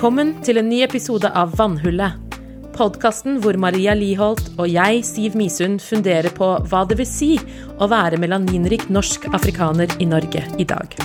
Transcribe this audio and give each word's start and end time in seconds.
Velkommen 0.00 0.30
til 0.40 0.56
en 0.56 0.64
ny 0.64 0.78
episode 0.80 1.28
av 1.36 1.50
Vannhullet. 1.58 2.14
Podkasten 2.72 3.34
hvor 3.44 3.58
Maria 3.60 3.92
Liholt 3.92 4.46
og 4.54 4.64
jeg, 4.72 5.02
Siv 5.04 5.36
Misund, 5.36 5.76
funderer 5.84 6.32
på 6.32 6.48
hva 6.70 6.86
det 6.88 6.96
vil 7.02 7.08
si 7.10 7.28
å 7.76 7.84
være 7.92 8.16
melaninrik 8.16 8.88
norsk 8.88 9.28
afrikaner 9.36 9.92
i 10.00 10.08
Norge 10.08 10.46
i 10.56 10.64
dag. 10.64 10.96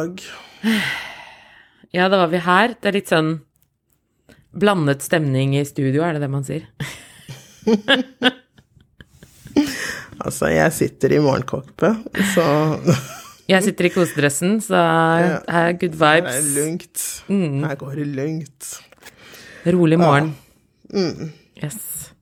Dag. 0.00 0.20
Ja, 1.92 2.08
da 2.08 2.20
var 2.22 2.30
vi 2.32 2.40
her. 2.44 2.74
Det 2.80 2.90
er 2.90 2.96
litt 3.00 3.10
sånn 3.10 3.32
blandet 4.50 5.02
stemning 5.04 5.54
i 5.58 5.64
studio, 5.66 6.02
er 6.02 6.16
det 6.16 6.24
det 6.24 6.32
man 6.32 6.46
sier? 6.46 6.66
Altså, 10.20 10.50
jeg 10.52 10.72
sitter 10.76 11.14
i 11.16 11.20
morgenkåpe, 11.24 11.94
så 12.34 12.44
Jeg 13.50 13.64
sitter 13.64 13.88
i 13.88 13.90
kosedressen, 13.90 14.58
så 14.62 14.78
her 14.78 15.38
er 15.48 15.72
good 15.80 15.96
vibes. 15.98 16.36
det 16.36 16.42
er 16.42 16.50
lungt. 16.58 17.06
Mm. 17.32 17.64
Her 17.64 17.78
går 17.80 17.94
det 17.98 18.04
lugnt. 18.18 18.68
Rolig 19.66 19.98
morgen. 19.98 20.28
Mm. 20.92 21.32
Yes. 21.58 22.12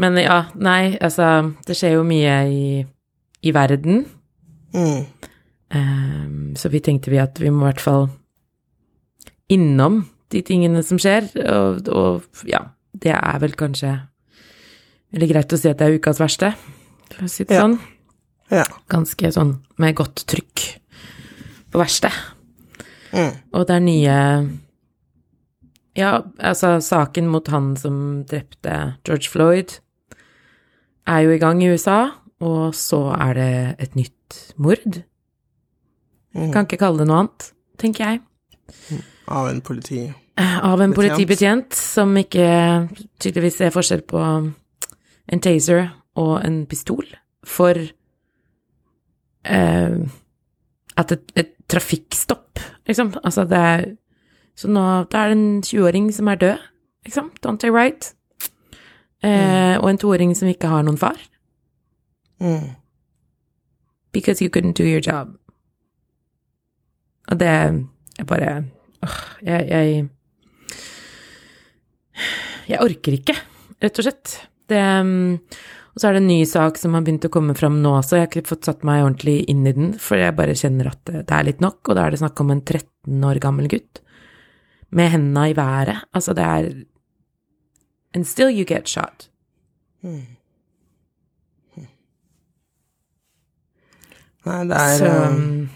Men 0.00 0.16
ja, 0.18 0.40
nei, 0.56 0.96
altså 1.00 1.52
Det 1.68 1.76
skjer 1.76 1.98
jo 1.98 2.02
mye 2.08 2.34
i, 2.48 2.64
i 3.44 3.54
verden. 3.54 4.06
Mm. 4.74 5.04
Ehm, 5.74 6.54
så 6.56 6.70
vi 6.70 6.80
tenkte 6.80 7.10
vi 7.10 7.18
at 7.18 7.40
vi 7.42 7.50
må 7.50 7.64
i 7.66 7.70
hvert 7.72 7.82
fall 7.82 8.08
innom 9.52 10.04
de 10.34 10.42
tingene 10.46 10.82
som 10.82 10.98
skjer, 10.98 11.28
og, 11.46 11.88
og 11.88 12.46
ja, 12.50 12.64
det 12.98 13.14
er 13.14 13.38
vel 13.42 13.54
kanskje 13.58 13.92
veldig 15.14 15.28
greit 15.30 15.54
å 15.54 15.58
si 15.60 15.70
at 15.70 15.78
det 15.78 15.86
er 15.86 15.98
ukas 16.00 16.20
verste, 16.22 16.52
for 17.12 17.26
å 17.26 17.30
si 17.30 17.44
det 17.46 17.54
Ja. 17.56 17.62
sånn. 17.62 17.78
Ja. 18.50 18.64
Ganske 18.90 19.30
sånn 19.34 19.56
med 19.82 19.96
godt 19.98 20.22
trykk 20.30 20.64
på 21.70 21.78
verste. 21.80 22.10
Mm. 23.12 23.32
Og 23.54 23.66
det 23.66 23.74
er 23.76 23.80
nye 23.80 24.18
Ja, 25.96 26.22
altså, 26.38 26.76
saken 26.84 27.26
mot 27.32 27.46
han 27.48 27.70
som 27.80 28.24
drepte 28.28 28.98
George 29.06 29.30
Floyd, 29.32 29.78
er 31.06 31.20
jo 31.24 31.30
i 31.32 31.38
gang 31.40 31.62
i 31.62 31.70
USA, 31.72 32.10
og 32.44 32.74
så 32.76 33.14
er 33.16 33.32
det 33.38 33.76
et 33.80 33.94
nytt 33.96 34.52
mord. 34.60 34.98
Mm. 36.34 36.52
Kan 36.52 36.66
ikke 36.66 36.78
kalle 36.80 36.98
det 36.98 37.06
noe 37.08 37.18
annet, 37.24 37.52
tenker 37.78 38.04
jeg. 38.04 38.20
Av 39.28 39.48
en 39.48 39.60
politi. 39.64 40.02
Av 40.36 40.80
en 40.84 40.92
politibetjent 40.92 41.72
som 41.76 42.16
ikke 42.20 42.88
tydeligvis 43.22 43.56
ser 43.62 43.70
forskjell 43.72 44.02
på 44.08 44.20
en 45.32 45.40
taser 45.42 45.86
og 46.16 46.44
en 46.44 46.66
pistol 46.68 47.06
for 47.46 47.78
eh, 49.44 49.96
at 50.96 51.12
et, 51.12 51.32
et 51.36 51.52
trafikkstopp, 51.68 52.60
liksom. 52.88 53.14
Altså, 53.24 53.44
det 53.44 53.58
er 53.58 53.86
Så 54.56 54.68
nå 54.72 54.82
da 55.12 55.18
er 55.18 55.28
det 55.28 55.36
en 55.36 55.62
20-åring 55.62 56.12
som 56.16 56.28
er 56.32 56.34
død, 56.40 56.58
liksom. 57.04 57.30
Dante 57.44 57.68
Wright. 57.72 58.14
Eh, 59.22 59.76
Og 59.80 59.90
en 59.90 59.98
toåring 59.98 60.36
som 60.36 60.48
ikke 60.48 60.68
har 60.68 60.82
noen 60.82 60.96
far. 60.98 61.16
Mm. 62.40 62.70
Because 64.12 64.40
you 64.44 64.48
couldn't 64.50 64.72
do 64.78 64.84
your 64.84 65.00
job. 65.00 65.36
Og 67.30 67.40
det 67.40 67.48
er 67.50 68.28
bare 68.28 68.50
åh, 69.04 69.16
jeg, 69.46 69.66
jeg 69.70 70.08
Jeg 72.66 72.82
orker 72.82 73.14
ikke, 73.14 73.34
rett 73.82 73.98
og 74.00 74.06
slett. 74.06 74.36
Det 74.66 74.78
um, 75.00 75.36
Og 75.94 76.00
så 76.00 76.08
er 76.08 76.16
det 76.16 76.22
en 76.24 76.30
ny 76.32 76.40
sak 76.48 76.80
som 76.80 76.96
har 76.96 77.04
begynt 77.06 77.28
å 77.28 77.32
komme 77.32 77.54
fram 77.56 77.78
nå 77.82 77.92
også, 77.98 78.18
jeg 78.18 78.26
har 78.26 78.32
ikke 78.32 78.50
fått 78.50 78.66
satt 78.68 78.82
meg 78.84 79.04
ordentlig 79.04 79.38
inn 79.48 79.62
i 79.68 79.74
den, 79.76 79.94
for 80.02 80.18
jeg 80.20 80.34
bare 80.36 80.56
kjenner 80.58 80.90
at 80.90 81.00
det, 81.06 81.30
er 81.30 81.46
litt 81.46 81.62
nok, 81.64 81.80
og 81.86 81.96
da 81.96 82.04
er 82.04 82.12
det 82.12 82.20
snakk 82.20 82.42
om 82.42 82.52
en 82.52 82.60
13 82.64 83.24
år 83.30 83.40
gammel 83.40 83.70
gutt 83.72 84.02
med 84.96 85.10
hendene 85.14 85.50
i 85.50 85.56
været. 85.56 86.04
Altså, 86.12 86.34
det 86.36 86.44
er 86.44 86.68
And 88.16 88.26
still 88.26 88.48
you 88.48 88.64
get 88.64 88.88
shot. 88.88 89.28
Mm. 90.02 90.36
Nei, 94.46 94.62
det 94.70 94.76
er 94.78 94.94
Så 94.96 95.10
eh, 95.10 95.34
um, 95.34 95.68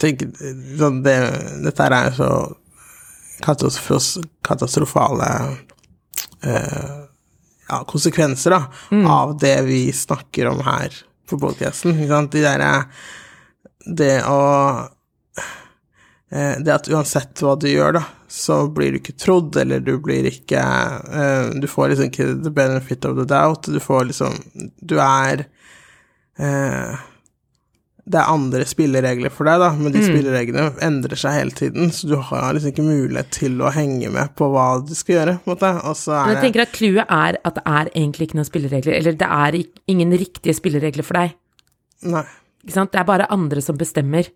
tenk, 0.00 0.24
sånn 0.80 1.02
det, 1.04 1.16
Dette 1.66 1.86
er 1.92 2.10
så 2.16 2.30
katastrofale 4.42 5.28
eh, 6.44 6.96
ja, 7.68 7.82
konsekvenser 7.88 8.50
da, 8.56 8.62
Mm. 8.90 9.06
av 9.06 9.36
det 9.38 9.56
vi 9.68 9.92
snakker 9.92 10.46
om 10.50 10.60
her 10.66 10.94
på 11.28 11.38
podcasten. 11.38 11.94
De 12.30 12.42
derre 12.42 12.86
Det 13.86 14.22
å 14.28 14.40
eh, 16.30 16.56
Det 16.60 16.74
at 16.74 16.88
uansett 16.90 17.40
hva 17.42 17.54
du 17.58 17.68
gjør, 17.70 17.92
da, 18.00 18.02
så 18.28 18.68
blir 18.68 18.92
du 18.92 18.98
ikke 19.00 19.16
trodd, 19.18 19.56
eller 19.56 19.80
du 19.80 19.96
blir 19.98 20.26
ikke 20.28 20.60
eh, 20.60 21.50
Du 21.60 21.66
får 21.70 21.88
liksom 21.92 22.10
ikke 22.10 22.42
the 22.44 22.50
benefit 22.50 23.04
of 23.04 23.16
the 23.16 23.24
doubt. 23.24 23.66
Du 23.70 23.80
får 23.80 24.10
liksom 24.10 24.36
Du 24.82 24.98
er 25.00 25.46
eh, 26.38 26.98
det 28.10 28.18
er 28.18 28.30
andre 28.32 28.64
spilleregler 28.66 29.30
for 29.30 29.46
deg, 29.46 29.60
da, 29.62 29.68
men 29.78 29.94
de 29.94 30.00
spillereglene 30.02 30.66
endrer 30.82 31.20
seg 31.20 31.36
hele 31.36 31.54
tiden, 31.54 31.92
så 31.94 32.08
du 32.10 32.16
har 32.30 32.56
liksom 32.56 32.72
ikke 32.72 32.86
mulighet 32.86 33.30
til 33.36 33.60
å 33.62 33.70
henge 33.74 34.10
med 34.10 34.32
på 34.38 34.48
hva 34.50 34.66
du 34.82 34.92
skal 34.98 35.14
gjøre, 35.14 35.36
på 35.44 35.50
en 35.50 35.54
måte. 35.54 35.70
Og 35.86 35.94
så 36.00 36.16
Men 36.16 36.18
er 36.18 36.32
jeg 36.32 36.38
det 36.40 36.44
tenker 36.48 36.64
at 36.64 36.74
clouet 36.74 37.14
er 37.20 37.38
at 37.38 37.58
det 37.60 37.64
er 37.70 37.92
egentlig 37.92 38.28
ikke 38.28 38.40
noen 38.40 38.48
spilleregler, 38.50 38.98
eller 38.98 39.18
det 39.20 39.30
er 39.38 39.58
ingen 39.94 40.16
riktige 40.24 40.56
spilleregler 40.58 41.06
for 41.06 41.20
deg. 41.20 41.36
Nei. 42.10 42.26
Ikke 42.64 42.76
sant? 42.76 42.92
Det 42.92 43.00
er 43.00 43.08
bare 43.08 43.30
andre 43.32 43.62
som 43.64 43.78
bestemmer. 43.80 44.28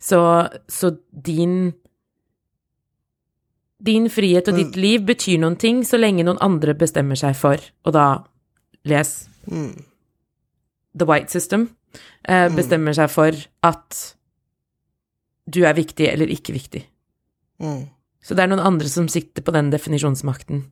Så, 0.00 0.20
så 0.70 0.94
din 1.12 1.74
Din 3.80 4.10
frihet 4.12 4.48
og 4.52 4.58
ditt 4.60 4.74
liv 4.76 5.04
betyr 5.08 5.38
noen 5.40 5.56
ting 5.56 5.78
så 5.88 5.96
lenge 5.96 6.24
noen 6.26 6.40
andre 6.44 6.74
bestemmer 6.76 7.16
seg 7.16 7.32
for, 7.38 7.56
og 7.88 7.96
da 7.96 8.06
les 8.84 9.26
Mm. 9.50 9.84
The 10.94 11.06
White 11.08 11.30
System, 11.32 11.70
bestemmer 12.54 12.94
seg 12.94 13.08
for 13.10 13.36
at 13.66 14.00
du 15.50 15.64
er 15.66 15.74
viktig 15.74 16.06
eller 16.06 16.30
ikke 16.30 16.54
viktig. 16.54 16.84
Mm. 17.62 17.88
Så 18.22 18.36
det 18.36 18.44
er 18.44 18.50
noen 18.52 18.62
andre 18.62 18.88
som 18.92 19.08
sitter 19.10 19.42
på 19.42 19.54
den 19.54 19.72
definisjonsmakten. 19.72 20.66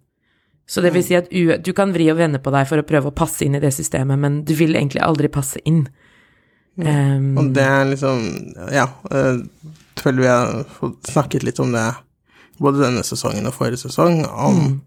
Så 0.68 0.84
det 0.84 0.92
vil 0.92 1.04
si 1.04 1.16
at 1.16 1.30
du 1.32 1.70
kan 1.76 1.94
vri 1.94 2.10
og 2.12 2.18
vende 2.18 2.40
på 2.44 2.52
deg 2.52 2.68
for 2.68 2.80
å 2.80 2.86
prøve 2.86 3.08
å 3.08 3.16
passe 3.16 3.46
inn 3.46 3.56
i 3.56 3.62
det 3.62 3.72
systemet, 3.72 4.20
men 4.20 4.42
du 4.44 4.52
vil 4.58 4.76
egentlig 4.76 5.00
aldri 5.04 5.30
passe 5.32 5.62
inn. 5.64 5.86
Um, 6.78 7.32
Og 7.40 7.48
det 7.56 7.64
er 7.64 7.88
liksom 7.88 8.20
Ja, 8.70 8.84
øh, 9.10 9.40
føler 9.98 10.20
vi 10.20 10.28
har 10.28 10.92
snakket 11.08 11.42
litt 11.42 11.58
om 11.58 11.72
det 11.74 11.88
både 12.62 12.84
denne 12.84 13.02
sesongen 13.02 13.48
og 13.50 13.56
forrige 13.56 13.80
sesong, 13.82 14.20
om 14.28 14.60
eh, 14.60 14.68
sant? 14.68 14.84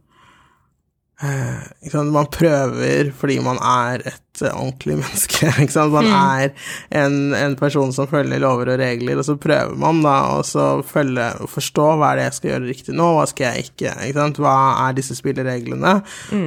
Man 1.22 2.30
prøver 2.34 3.12
fordi 3.14 3.38
man 3.46 3.60
er 3.62 4.02
et 4.10 4.42
eh, 4.42 4.50
ordentlig 4.50 4.98
menneske. 5.04 5.52
Man 5.94 6.10
er 6.10 6.50
en, 6.98 7.34
en 7.38 7.56
person 7.60 7.94
som 7.94 8.10
følger 8.10 8.42
lover 8.42 8.74
og 8.74 8.82
regler, 8.82 9.22
og 9.22 9.28
så 9.28 9.38
prøver 9.38 9.78
man 9.78 10.02
da 10.06 10.16
å 10.40 10.42
følge 10.88 11.28
og 11.44 11.52
forstå 11.54 11.88
hva 12.02 12.12
er 12.12 12.22
det 12.22 12.28
jeg 12.28 12.38
skal 12.40 12.54
gjøre 12.54 12.70
riktig 12.72 12.98
nå, 12.98 13.12
hva 13.18 13.28
skal 13.30 13.52
jeg 13.52 13.70
ikke, 13.70 13.96
ikke. 14.10 14.28
Hva 14.42 14.58
er 14.88 14.98
disse 14.98 15.18
spillereglene? 15.20 15.98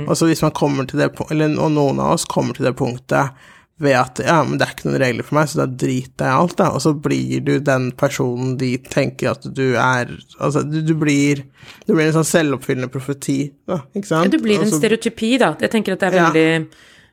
Og 0.08 0.14
så 0.18 0.30
hvis 0.30 0.42
man 0.42 0.54
kommer 0.56 0.90
til 0.90 1.04
det 1.04 1.12
eller 1.30 1.54
og 1.54 1.70
noen 1.74 2.00
av 2.02 2.16
oss 2.16 2.26
kommer 2.26 2.56
til 2.56 2.66
det 2.66 2.74
punktet 2.78 3.46
ved 3.80 3.96
at 3.98 4.20
ja, 4.22 4.36
men 4.46 4.58
det 4.58 4.66
er 4.68 4.72
ikke 4.76 4.86
noen 4.86 5.00
regler 5.02 5.26
for 5.26 5.34
meg, 5.34 5.48
så 5.50 5.58
da 5.58 5.66
driter 5.66 6.28
jeg 6.28 6.30
i 6.30 6.40
alt, 6.44 6.56
da. 6.60 6.68
Og 6.76 6.80
så 6.84 6.92
blir 6.94 7.40
du 7.42 7.58
den 7.58 7.88
personen 7.98 8.52
de 8.60 8.76
tenker 8.78 9.32
at 9.32 9.42
du 9.54 9.74
er 9.74 10.12
Altså, 10.38 10.62
du, 10.62 10.80
du 10.86 10.94
blir 10.94 11.42
Du 11.86 11.94
blir 11.94 12.06
en 12.06 12.14
sånn 12.20 12.28
selvoppfyllende 12.28 12.88
profeti, 12.94 13.40
da, 13.66 13.80
ikke 13.94 14.06
sant? 14.12 14.30
Du 14.30 14.38
blir 14.38 14.60
en 14.60 14.68
Også, 14.68 14.78
stereotypi, 14.78 15.32
da. 15.42 15.56
Jeg 15.60 15.70
tenker 15.74 15.92
at 15.96 16.00
det 16.04 16.12
er 16.12 16.16
Ja. 16.20 16.30
veldig 16.30 16.68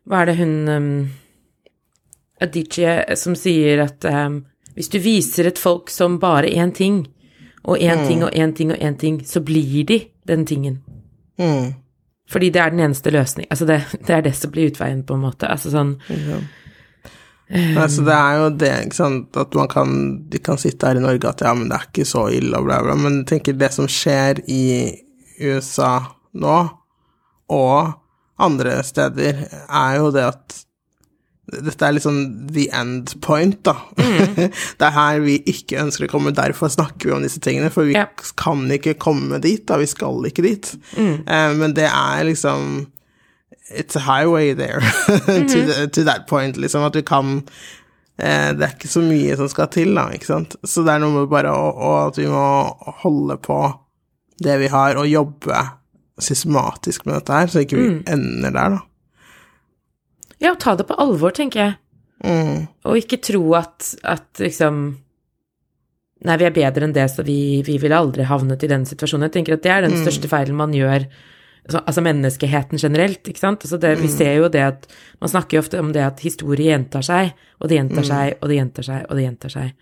Hva 0.08 0.22
er 0.22 0.26
det 0.32 0.38
hun 0.38 0.54
um, 0.70 1.10
Adichie 2.42 3.16
som 3.18 3.36
sier 3.38 3.84
at 3.86 4.06
um, 4.10 4.40
hvis 4.76 4.90
du 4.90 5.00
viser 5.04 5.50
et 5.52 5.60
folk 5.62 5.90
som 5.94 6.16
bare 6.22 6.48
én 6.50 6.72
ting, 6.74 7.04
og 7.66 7.78
én 7.78 8.00
Mm. 8.02 8.08
ting 8.08 8.24
og 8.24 8.32
én 8.34 8.54
ting 8.56 8.72
og 8.72 8.78
én 8.80 8.98
ting, 8.98 9.20
så 9.26 9.40
blir 9.44 9.84
de 9.86 10.00
den 10.26 10.46
tingen. 10.46 10.80
Mm. 11.38 11.74
Fordi 12.32 12.50
det 12.54 12.62
er 12.64 12.72
den 12.74 12.84
eneste 12.86 13.12
løsning. 13.12 13.48
Altså, 13.52 13.68
det, 13.68 13.82
det 14.08 14.16
er 14.16 14.26
det 14.26 14.34
som 14.40 14.54
blir 14.54 14.72
utveien, 14.72 15.04
på 15.04 15.18
en 15.18 15.26
måte. 15.26 15.50
Altså 15.52 15.74
sånn 15.74 15.98
ja. 16.10 16.40
Um, 17.52 17.78
altså, 17.78 18.04
det 18.08 18.16
er 18.16 18.38
jo 18.40 18.44
det, 18.56 18.72
ikke 18.86 18.96
sant, 18.96 19.36
at 19.36 19.56
man 19.60 19.68
kan 19.68 19.90
De 20.32 20.40
kan 20.40 20.60
sitte 20.62 20.88
her 20.88 20.96
i 20.96 21.02
Norge 21.04 21.28
at 21.28 21.42
ja, 21.44 21.52
men 21.52 21.68
det 21.68 21.76
er 21.76 21.88
ikke 21.90 22.06
så 22.08 22.30
ille 22.32 22.56
og 22.56 22.70
bla, 22.70 22.78
bla, 22.86 22.96
men 22.96 23.18
jeg 23.18 23.28
tenker 23.34 23.58
det 23.60 23.68
som 23.76 23.90
skjer 23.92 24.40
i 24.48 24.62
USA 25.42 25.98
nå, 26.40 26.60
og 27.52 27.92
andre 28.40 28.78
steder, 28.88 29.44
er 29.68 29.98
jo 30.00 30.14
det 30.16 30.24
at 30.30 30.62
dette 31.52 31.84
er 31.88 31.96
liksom 31.98 32.18
the 32.54 32.68
end 32.78 33.10
point, 33.26 33.58
da. 33.66 33.74
Mm. 33.98 34.36
det 34.80 34.86
er 34.88 34.94
her 34.96 35.20
vi 35.26 35.40
ikke 35.52 35.82
ønsker 35.82 36.06
å 36.08 36.12
komme, 36.14 36.32
derfor 36.38 36.70
snakker 36.72 37.10
vi 37.10 37.16
om 37.16 37.26
disse 37.26 37.42
tingene. 37.44 37.72
For 37.74 37.90
vi 37.90 37.96
Ja. 37.98 38.06
kan 38.40 38.62
ikke 38.72 38.94
komme 39.02 39.40
dit, 39.44 39.66
da. 39.68 39.78
Vi 39.82 39.90
skal 39.90 40.22
ikke 40.30 40.46
dit. 40.46 40.70
Eh, 40.98 41.54
men 41.58 41.74
det 41.78 41.90
er 41.90 42.24
liksom 42.30 42.88
It's 43.72 43.96
a 43.96 44.02
highway 44.04 44.54
there 44.54 44.82
to, 45.26 45.60
the, 45.66 45.88
to 45.88 46.04
that 46.04 46.26
point, 46.28 46.58
liksom. 46.60 46.84
At 46.84 46.96
vi 46.96 47.02
kan 47.08 47.38
eh, 48.20 48.52
Det 48.54 48.66
er 48.68 48.74
ikke 48.76 48.92
så 48.92 49.04
mye 49.04 49.36
som 49.40 49.48
skal 49.52 49.70
til, 49.72 49.94
da, 49.96 50.10
ikke 50.12 50.28
sant. 50.28 50.56
Så 50.68 50.84
det 50.88 50.94
er 50.96 51.04
noe 51.04 51.22
med 51.22 51.30
bare 51.32 51.52
å, 51.56 51.70
å, 51.72 51.92
at 52.10 52.20
vi 52.20 52.28
må 52.32 52.46
holde 53.04 53.38
på 53.44 53.60
det 54.42 54.56
vi 54.62 54.68
har, 54.74 54.96
og 54.98 55.08
jobbe 55.10 55.60
systematisk 56.22 57.06
med 57.08 57.16
dette 57.20 57.34
her, 57.34 57.48
så 57.52 57.62
ikke 57.64 57.78
vi 57.80 57.90
ender 58.12 58.54
der, 58.56 58.76
da. 58.78 58.82
Ja, 60.42 60.56
ta 60.60 60.76
det 60.76 60.88
på 60.90 60.98
alvor, 61.02 61.34
tenker 61.38 61.62
jeg. 61.62 61.78
Mm. 62.26 62.68
Og 62.86 63.00
ikke 63.00 63.22
tro 63.22 63.44
at, 63.58 63.94
at 64.06 64.42
liksom 64.42 64.84
Nei, 66.22 66.36
vi 66.38 66.46
er 66.46 66.54
bedre 66.54 66.86
enn 66.86 66.94
det, 66.94 67.08
så 67.10 67.24
vi, 67.26 67.64
vi 67.66 67.80
ville 67.82 67.98
aldri 67.98 68.28
havnet 68.30 68.62
i 68.62 68.68
den 68.70 68.84
situasjonen. 68.86 69.26
Jeg 69.26 69.40
tenker 69.40 69.56
at 69.56 69.64
det 69.66 69.72
er 69.74 69.88
den 69.88 69.96
største 70.04 70.30
feilen 70.30 70.54
man 70.54 70.70
gjør, 70.78 71.08
altså, 71.66 71.80
altså 71.80 72.04
menneskeheten 72.06 72.78
generelt, 72.78 73.26
ikke 73.26 73.42
sant. 73.42 73.66
Altså 73.66 73.80
det, 73.82 73.96
Vi 74.04 74.10
ser 74.14 74.36
jo 74.38 74.52
det 74.54 74.62
at 74.62 74.86
Man 75.18 75.32
snakker 75.34 75.58
jo 75.58 75.64
ofte 75.64 75.82
om 75.82 75.90
det 75.96 76.04
at 76.06 76.22
historie 76.22 76.70
gjentar 76.70 77.02
seg, 77.08 77.34
og 77.58 77.72
det 77.72 77.80
gjentar 77.80 78.06
seg, 78.06 78.36
og 78.38 78.52
det 78.52 78.60
gjentar 78.60 78.88
seg, 78.92 79.08
og 79.08 79.18
det 79.18 79.26
gjentar 79.26 79.56
seg. 79.56 79.74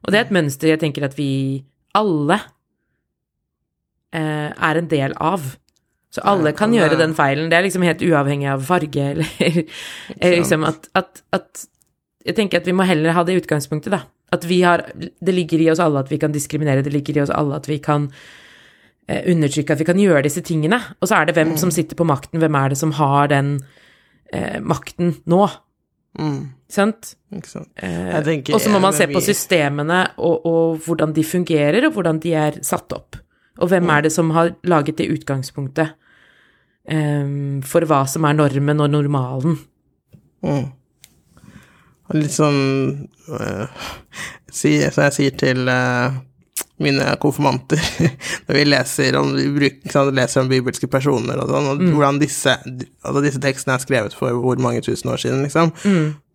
Og 0.00 0.08
det 0.14 0.18
er 0.18 0.24
et 0.24 0.34
mønster 0.38 0.72
jeg 0.72 0.80
tenker 0.80 1.04
at 1.04 1.18
vi 1.18 1.30
alle 2.00 2.40
eh, 4.16 4.48
er 4.48 4.80
en 4.80 4.88
del 4.88 5.12
av. 5.20 5.44
Så 6.12 6.20
alle 6.28 6.52
kan 6.52 6.74
gjøre 6.76 6.98
den 7.00 7.14
feilen. 7.16 7.48
Det 7.48 7.56
er 7.56 7.64
liksom 7.64 7.84
helt 7.86 8.02
uavhengig 8.04 8.50
av 8.52 8.64
farge, 8.68 9.04
eller 9.14 10.34
liksom 10.36 10.66
at, 10.68 10.88
at, 10.98 11.22
at 11.32 11.66
Jeg 12.26 12.36
tenker 12.36 12.60
at 12.60 12.66
vi 12.68 12.74
må 12.76 12.84
heller 12.86 13.16
ha 13.16 13.24
det 13.26 13.38
utgangspunktet, 13.40 13.90
da. 13.90 14.04
At 14.32 14.44
vi 14.46 14.60
har 14.62 14.84
Det 14.94 15.34
ligger 15.34 15.60
i 15.60 15.70
oss 15.72 15.80
alle 15.82 16.04
at 16.04 16.10
vi 16.12 16.18
kan 16.18 16.32
diskriminere, 16.32 16.84
det 16.84 16.92
ligger 16.92 17.16
i 17.16 17.22
oss 17.24 17.32
alle 17.34 17.56
at 17.56 17.66
vi 17.68 17.78
kan 17.82 18.10
eh, 19.08 19.24
undertrykke, 19.32 19.72
at 19.72 19.80
vi 19.80 19.88
kan 19.88 19.98
gjøre 19.98 20.22
disse 20.28 20.44
tingene. 20.44 20.78
Og 21.00 21.08
så 21.08 21.16
er 21.18 21.26
det 21.26 21.34
hvem 21.36 21.56
som 21.60 21.72
sitter 21.74 21.96
på 21.96 22.06
makten, 22.06 22.40
hvem 22.40 22.54
er 22.60 22.68
det 22.72 22.78
som 22.78 22.92
har 23.00 23.32
den 23.32 23.56
eh, 24.32 24.60
makten 24.60 25.16
nå? 25.26 25.48
Mm. 26.20 26.52
Sant? 26.68 27.14
Ikke 27.32 27.48
sant. 27.48 27.68
Eh, 27.80 28.12
og 28.52 28.60
så 28.60 28.70
må 28.72 28.80
man 28.84 28.92
se 28.92 29.06
men 29.08 29.16
på 29.16 29.24
systemene 29.24 30.04
og, 30.18 30.46
og 30.46 30.78
hvordan 30.84 31.16
de 31.16 31.24
fungerer, 31.24 31.88
og 31.88 31.96
hvordan 31.96 32.20
de 32.20 32.36
er 32.36 32.60
satt 32.62 32.92
opp. 32.92 33.16
Og 33.60 33.68
hvem 33.68 33.84
Mm. 33.84 33.90
er 33.96 34.02
det 34.02 34.12
som 34.12 34.30
har 34.30 34.54
laget 34.64 34.96
det 34.96 35.10
utgangspunktet 35.12 35.92
eh, 36.88 37.26
for 37.68 37.88
hva 37.88 38.04
som 38.10 38.26
er 38.28 38.38
normen 38.38 38.84
og 38.84 38.90
normalen? 38.92 39.58
Mm. 40.42 40.70
Litt 42.12 42.34
sånn 42.34 42.58
uh, 43.30 43.84
si, 44.52 44.74
Som 44.92 45.04
jeg 45.06 45.14
sier 45.16 45.36
til 45.38 45.70
øh, 45.70 46.18
mine 46.84 47.04
konfirmanter 47.22 47.80
når 48.48 48.56
vi 48.58 48.64
leser 48.68 49.16
om, 49.20 49.30
vi 49.36 49.46
bruker, 49.54 49.92
sant, 49.92 50.14
leser 50.16 50.42
om 50.42 50.50
bibelske 50.50 50.88
personer 50.90 51.40
og 51.42 51.52
sånn, 51.52 51.68
og 51.72 51.84
hvordan 51.92 52.18
disse, 52.22 52.54
altså 53.02 53.22
disse 53.24 53.40
tekstene 53.42 53.76
er 53.78 53.84
skrevet 53.84 54.16
for 54.18 54.34
hvor 54.42 54.60
mange 54.62 54.82
tusen 54.84 55.10
år 55.12 55.22
siden, 55.22 55.42
liksom. 55.46 55.72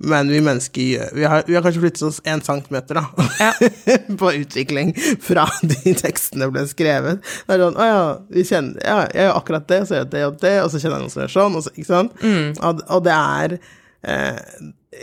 Men 0.08 0.30
vi 0.30 0.40
mennesker 0.46 1.14
vi 1.18 1.24
har, 1.26 1.42
vi 1.48 1.56
har 1.58 1.64
kanskje 1.66 1.82
flyttet 1.82 2.04
oss 2.06 2.20
én 2.30 2.44
centimeter, 2.46 3.00
da, 3.00 3.28
Ja. 3.42 3.52
på 4.22 4.32
utvikling 4.42 4.92
fra 5.26 5.48
de 5.66 5.94
tekstene 5.98 6.50
ble 6.54 6.64
skrevet. 6.70 7.24
Det 7.48 7.56
er 7.58 7.64
sånn 7.64 7.78
Å 7.82 7.88
ja, 7.88 8.02
vi 8.34 8.44
kjenner 8.48 8.82
Ja, 8.86 8.98
jeg 9.14 9.26
gjør 9.28 9.40
akkurat 9.40 9.68
det, 9.70 9.82
og 9.84 9.90
så 9.90 9.98
gjør 9.98 10.04
jeg 10.06 10.12
det 10.14 10.26
og 10.28 10.40
det, 10.44 10.56
og 10.64 10.70
så 10.74 10.82
kjenner 10.82 10.98
jeg 10.98 11.06
noen 11.08 11.14
som 11.16 11.24
gjør 11.24 11.34
sånn, 11.38 11.58
og 11.58 11.66
så 11.66 11.74
Ikke 11.76 11.90
sant? 11.92 12.26
Og, 12.62 12.84
og 12.98 13.06
det 13.08 13.16
er 13.18 13.58
eh, 13.58 14.40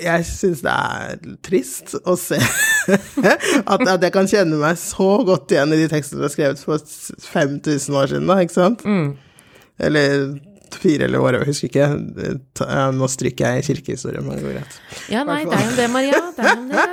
jeg 0.02 0.24
syns 0.28 0.62
det 0.64 0.72
er 0.72 1.20
trist 1.46 1.94
å 2.04 2.16
se 2.18 2.38
at, 3.72 3.84
at 3.84 4.02
jeg 4.02 4.12
kan 4.14 4.28
kjenne 4.30 4.58
meg 4.60 4.80
så 4.80 5.10
godt 5.26 5.54
igjen 5.54 5.74
i 5.76 5.78
de 5.82 5.90
tekstene 5.92 6.22
du 6.22 6.26
har 6.26 6.34
skrevet 6.34 6.64
for 6.64 6.82
5000 7.30 8.00
år 8.00 8.10
siden, 8.12 8.26
da, 8.30 8.40
ikke 8.44 8.56
sant? 8.56 8.84
Eller 9.82 10.26
fire 10.74 11.06
eller 11.08 11.22
år, 11.22 11.38
jeg 11.38 11.50
husker 11.52 11.70
ikke. 11.70 11.86
Nå 12.98 13.08
stryker 13.10 13.56
jeg 13.56 13.66
kirkehistorie, 13.68 14.22
men 14.24 14.38
det 14.38 14.44
går 14.44 14.56
greit. 14.58 14.78
Ja, 15.12 15.24
nei, 15.28 15.42
det 15.46 15.58
er 15.58 15.66
jo 15.68 15.76
det, 15.78 15.88
Maria. 15.92 16.20
Det 16.34 16.44
er 16.44 16.58
jo 16.58 16.68
det. 16.72 16.86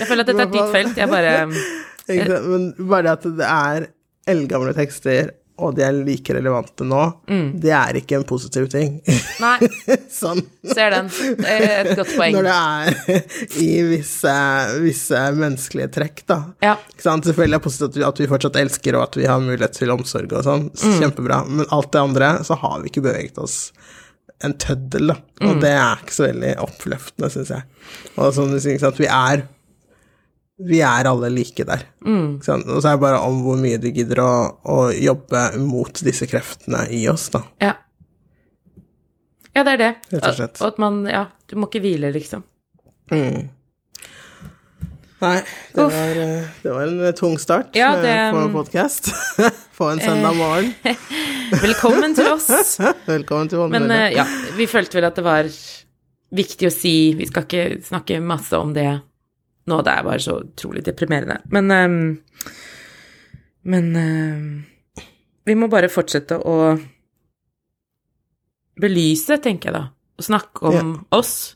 Jeg 0.00 0.08
føler 0.08 0.24
at 0.24 0.30
dette 0.32 0.44
er 0.44 0.52
ditt 0.52 0.74
felt. 0.74 0.98
Jeg 0.98 1.10
bare? 1.12 1.34
Men 2.50 2.64
bare 2.76 3.02
det 3.06 3.12
at 3.12 3.26
det 3.38 3.48
er 3.48 3.84
eldgamle 4.32 4.72
tekster, 4.76 5.30
og 5.62 5.76
de 5.76 5.84
er 5.86 5.94
like 6.04 6.34
relevante 6.34 6.84
nå, 6.86 7.00
det 7.62 7.72
er 7.76 7.98
ikke 8.00 8.18
en 8.18 8.26
positiv 8.28 8.68
ting. 8.72 8.98
Nei, 9.42 9.56
sånn. 10.22 10.42
ser 10.72 10.94
den. 10.94 11.10
Det 11.38 11.56
et 11.68 11.92
godt 11.98 12.14
poeng. 12.18 12.36
Når 12.36 12.48
det 12.48 12.56
er 12.58 13.62
i 13.62 13.70
visse, 13.92 14.34
visse 14.82 15.22
menneskelige 15.38 15.92
trekk, 15.98 16.24
da. 16.30 16.38
Ja. 16.64 16.76
Selvfølgelig 16.98 17.48
er 17.48 17.58
det 17.58 17.64
positivt 17.66 17.88
at 17.92 17.98
vi, 18.00 18.06
at 18.10 18.22
vi 18.22 18.30
fortsatt 18.34 18.60
elsker, 18.62 18.98
og 18.98 19.08
at 19.08 19.18
vi 19.20 19.28
har 19.30 19.42
mulighet 19.42 19.78
til 19.78 19.94
omsorg 19.94 20.34
og 20.36 20.46
sånn. 20.46 20.68
Kjempebra. 20.98 21.42
Men 21.48 21.68
alt 21.70 21.92
det 21.94 22.02
andre, 22.02 22.34
så 22.46 22.58
har 22.60 22.80
vi 22.82 22.92
ikke 22.92 23.06
beveget 23.08 23.40
oss 23.42 23.64
en 24.42 24.54
tøddel, 24.58 25.12
da. 25.12 25.18
Og 25.46 25.60
det 25.62 25.70
er 25.76 26.00
ikke 26.02 26.16
så 26.16 26.26
veldig 26.26 26.52
oppløftende, 26.64 27.30
syns 27.30 27.52
jeg. 27.54 27.66
Og 28.16 28.32
sånn, 28.34 28.56
vi 28.98 29.08
er 29.08 29.44
vi 30.68 30.80
er 30.84 31.08
alle 31.10 31.30
like 31.32 31.64
der. 31.68 31.84
Mm. 32.06 32.36
Og 32.38 32.44
så 32.46 32.88
er 32.88 32.96
det 32.96 33.00
bare 33.02 33.20
om 33.26 33.40
hvor 33.44 33.58
mye 33.60 33.80
du 33.82 33.88
gidder 33.90 34.20
å, 34.22 34.32
å 34.62 34.76
jobbe 34.94 35.42
mot 35.62 36.02
disse 36.06 36.28
kreftene 36.30 36.84
i 36.94 37.04
oss, 37.10 37.28
da. 37.34 37.42
Ja. 37.62 37.72
Ja, 39.52 39.64
det 39.66 39.72
er 39.74 39.80
det. 39.82 39.90
Rett 40.14 40.28
og 40.30 40.38
slett. 40.38 40.60
Og 40.62 40.70
at 40.72 40.78
man 40.80 41.02
Ja, 41.10 41.26
du 41.50 41.58
må 41.60 41.68
ikke 41.68 41.82
hvile, 41.84 42.12
liksom. 42.14 42.44
Mm. 43.12 43.50
Nei, 45.22 45.36
det 45.74 45.84
var, 45.86 46.16
eh, 46.18 46.46
det 46.64 46.70
var 46.74 46.88
en 46.88 47.12
tung 47.14 47.36
start 47.38 47.76
Ja, 47.78 47.92
eh, 47.94 48.02
det- 48.02 48.32
på 48.34 48.40
podkast 48.56 49.12
på 49.78 49.90
en 49.92 50.00
søndag 50.00 50.34
morgen. 50.34 50.72
Velkommen 51.62 52.16
til 52.16 52.32
oss. 52.32 52.48
Velkommen 53.06 53.48
til 53.52 53.68
Men 53.70 53.90
eh, 53.90 54.16
ja, 54.16 54.24
vi 54.56 54.66
følte 54.66 54.98
vel 54.98 55.06
at 55.06 55.20
det 55.20 55.24
var 55.26 55.50
viktig 56.32 56.66
å 56.66 56.72
si 56.74 56.94
Vi 57.14 57.28
skal 57.28 57.44
ikke 57.46 57.64
snakke 57.86 58.18
masse 58.24 58.58
om 58.58 58.72
det 58.74 58.88
nå, 59.66 59.78
det 59.86 59.92
er 59.92 60.02
bare 60.06 60.20
så 60.24 60.40
utrolig 60.42 60.82
deprimerende. 60.84 61.40
Men 61.54 61.70
ehm, 61.70 61.98
Men 63.64 63.92
ehm, 63.96 64.64
vi 65.46 65.54
må 65.54 65.68
bare 65.70 65.88
fortsette 65.88 66.34
å 66.38 66.56
belyse, 68.82 69.36
tenker 69.42 69.70
jeg 69.70 69.76
da. 69.76 69.82
Og 70.18 70.26
snakke 70.26 70.72
om 70.72 70.92
oss. 71.14 71.54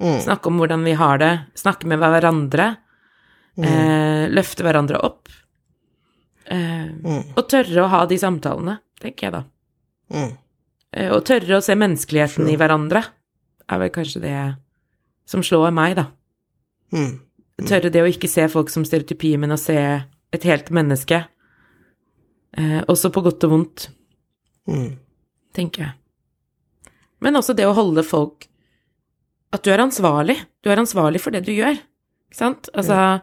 Mm. 0.00 0.18
Snakke 0.24 0.48
om 0.50 0.58
hvordan 0.60 0.84
vi 0.86 0.94
har 0.98 1.18
det. 1.20 1.32
Snakke 1.58 1.88
med 1.90 2.00
hverandre. 2.02 2.70
Eh, 3.60 4.24
løfte 4.34 4.64
hverandre 4.66 5.00
opp. 5.04 5.28
Eh, 6.46 6.84
Mm. 7.04 7.34
Og 7.36 7.48
tørre 7.48 7.84
å 7.84 7.88
ha 7.88 8.06
de 8.06 8.16
samtalene, 8.18 8.78
tenker 9.00 9.26
jeg 9.26 9.32
da. 9.32 9.42
Mm. 10.12 10.32
Eh, 10.92 11.10
Og 11.12 11.24
tørre 11.24 11.58
å 11.58 11.62
se 11.62 11.74
menneskeligheten 11.74 12.48
i 12.48 12.56
hverandre 12.56 13.04
er 13.68 13.78
vel 13.78 13.90
kanskje 13.90 14.20
det 14.20 14.56
som 15.26 15.40
slår 15.42 15.72
meg, 15.72 15.96
da. 15.96 16.06
Mm. 16.92 17.20
Tørre 17.62 17.90
det 17.92 18.02
å 18.02 18.08
ikke 18.10 18.28
se 18.28 18.48
folk 18.50 18.70
som 18.72 18.82
stereotypier, 18.84 19.38
men 19.38 19.54
å 19.54 19.58
se 19.60 19.76
et 20.34 20.42
helt 20.48 20.72
menneske. 20.74 21.20
Eh, 22.58 22.80
også 22.90 23.12
på 23.14 23.22
godt 23.22 23.44
og 23.46 23.50
vondt, 23.50 23.88
Mm. 24.66 24.96
tenker 25.52 25.82
jeg. 25.82 25.92
Men 27.20 27.34
også 27.34 27.54
det 27.54 27.66
å 27.66 27.74
holde 27.74 28.02
folk 28.02 28.46
At 29.52 29.62
du 29.62 29.70
er 29.70 29.78
ansvarlig. 29.78 30.34
Du 30.64 30.70
er 30.70 30.76
ansvarlig 30.76 31.20
for 31.20 31.30
det 31.30 31.44
du 31.44 31.52
gjør, 31.52 31.76
ikke 31.78 32.34
sant? 32.34 32.68
Altså 32.74 33.22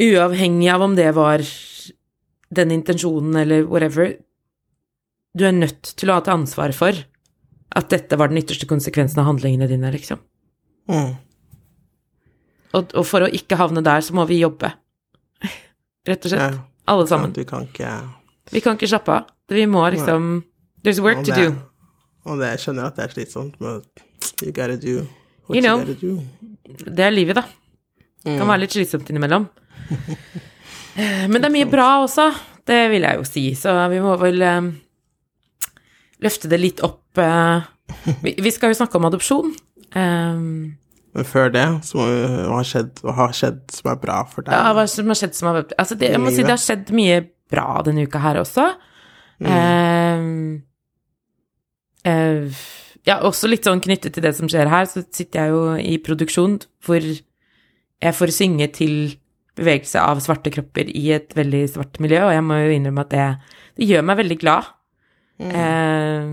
Uavhengig 0.00 0.70
av 0.72 0.82
om 0.82 0.94
det 0.96 1.14
var 1.14 1.38
den 2.48 2.70
intensjonen 2.70 3.36
eller 3.36 3.64
whatever, 3.64 4.16
du 5.36 5.44
er 5.44 5.52
nødt 5.52 5.82
til 5.82 6.08
å 6.08 6.14
ha 6.14 6.20
til 6.24 6.32
ansvar 6.32 6.72
for 6.72 6.92
at 7.76 7.88
dette 7.92 8.16
var 8.16 8.28
den 8.28 8.38
ytterste 8.38 8.66
konsekvensen 8.68 9.18
av 9.20 9.26
handlingene 9.26 9.68
dine, 9.68 9.90
liksom. 9.92 10.20
Mm. 10.88 11.16
Og, 12.76 12.92
og 12.92 13.06
for 13.08 13.24
å 13.26 13.30
ikke 13.32 13.58
havne 13.60 13.82
der, 13.84 14.04
så 14.04 14.14
må 14.16 14.26
vi 14.28 14.40
jobbe. 14.42 14.72
Rett 16.06 16.26
og 16.26 16.32
slett. 16.32 16.56
Ja. 16.58 16.64
Alle 16.86 17.06
sammen. 17.10 17.32
Du 17.34 17.42
kan 17.48 17.66
ikke 17.66 17.90
Vi 18.52 18.62
kan 18.62 18.76
ikke 18.78 18.90
slappe 18.90 19.14
av. 19.14 19.30
Vi 19.50 19.64
må 19.70 19.82
liksom 19.90 20.44
There's 20.86 21.00
work 21.02 21.24
det, 21.26 21.34
to 21.34 21.40
do. 21.40 21.54
Og 22.26 22.38
det 22.42 22.52
jeg 22.52 22.62
skjønner 22.66 22.90
at 22.90 22.98
det 22.98 23.06
er 23.06 23.14
slitsomt, 23.14 23.56
men 23.62 23.80
you 24.42 24.52
gotta 24.54 24.76
do 24.78 25.00
what 25.46 25.56
You 25.56 25.62
you, 25.62 25.78
gotta 25.80 25.96
do. 25.98 26.12
Det 26.86 27.06
er 27.06 27.14
livet, 27.14 27.38
da. 27.38 27.44
Det 28.26 28.34
kan 28.38 28.50
være 28.50 28.64
litt 28.64 28.74
slitsomt 28.74 29.10
innimellom. 29.10 29.48
Eh, 30.96 31.26
Men 31.28 31.42
det 31.42 31.44
er 31.50 31.52
mye 31.52 31.68
bra 31.68 31.86
også, 32.00 32.30
det 32.64 32.78
vil 32.88 33.04
jeg 33.04 33.18
jo 33.18 33.24
si, 33.28 33.42
så 33.58 33.74
vi 33.92 33.98
må 34.00 34.14
vel 34.16 34.40
um, 34.48 34.70
løfte 36.24 36.48
det 36.48 36.62
litt 36.62 36.80
opp 36.86 37.02
Uh, 37.16 37.64
vi, 38.20 38.34
vi 38.44 38.50
skal 38.52 38.72
jo 38.72 38.76
snakke 38.76 38.98
om 38.98 39.06
adopsjon. 39.08 39.54
Men 39.94 40.76
før 41.24 41.52
det, 41.54 41.64
hva 41.94 42.06
har 42.58 42.66
skjedd, 42.68 43.00
har 43.16 43.34
skjedd 43.36 43.62
som 43.72 43.90
er 43.92 44.00
bra 44.02 44.18
for 44.28 44.46
deg? 44.46 44.52
Ja, 44.52 44.72
hva 44.76 44.84
som 44.90 45.12
har 45.12 45.18
skjedd 45.18 45.36
som 45.38 45.50
har 45.50 45.62
Altså, 45.78 45.96
det, 45.96 46.10
jeg 46.12 46.20
må 46.22 46.32
si 46.34 46.44
det 46.44 46.52
har 46.52 46.62
skjedd 46.62 46.92
mye 46.96 47.20
bra 47.52 47.82
denne 47.86 48.04
uka 48.04 48.20
her 48.20 48.40
også. 48.42 48.66
Mm. 49.40 49.48
Uh, 49.52 50.60
uh, 52.08 52.64
ja, 53.06 53.20
også 53.22 53.48
litt 53.48 53.68
sånn 53.68 53.82
knyttet 53.84 54.16
til 54.16 54.24
det 54.24 54.34
som 54.36 54.50
skjer 54.50 54.68
her, 54.72 54.88
så 54.90 55.04
sitter 55.04 55.44
jeg 55.44 55.54
jo 55.54 55.62
i 55.78 55.96
produksjon 56.02 56.58
hvor 56.84 57.04
jeg 57.06 58.16
får 58.18 58.34
synge 58.34 58.68
til 58.76 58.96
bevegelse 59.56 60.00
av 60.02 60.20
svarte 60.20 60.52
kropper 60.52 60.90
i 60.90 61.08
et 61.16 61.32
veldig 61.36 61.62
svart 61.72 62.00
miljø, 62.02 62.26
og 62.26 62.34
jeg 62.34 62.44
må 62.44 62.58
jo 62.60 62.74
innrømme 62.76 63.06
at 63.06 63.12
det, 63.14 63.26
det 63.78 63.88
gjør 63.88 64.04
meg 64.04 64.20
veldig 64.20 64.38
glad. 64.42 64.72
Eh, 65.40 66.26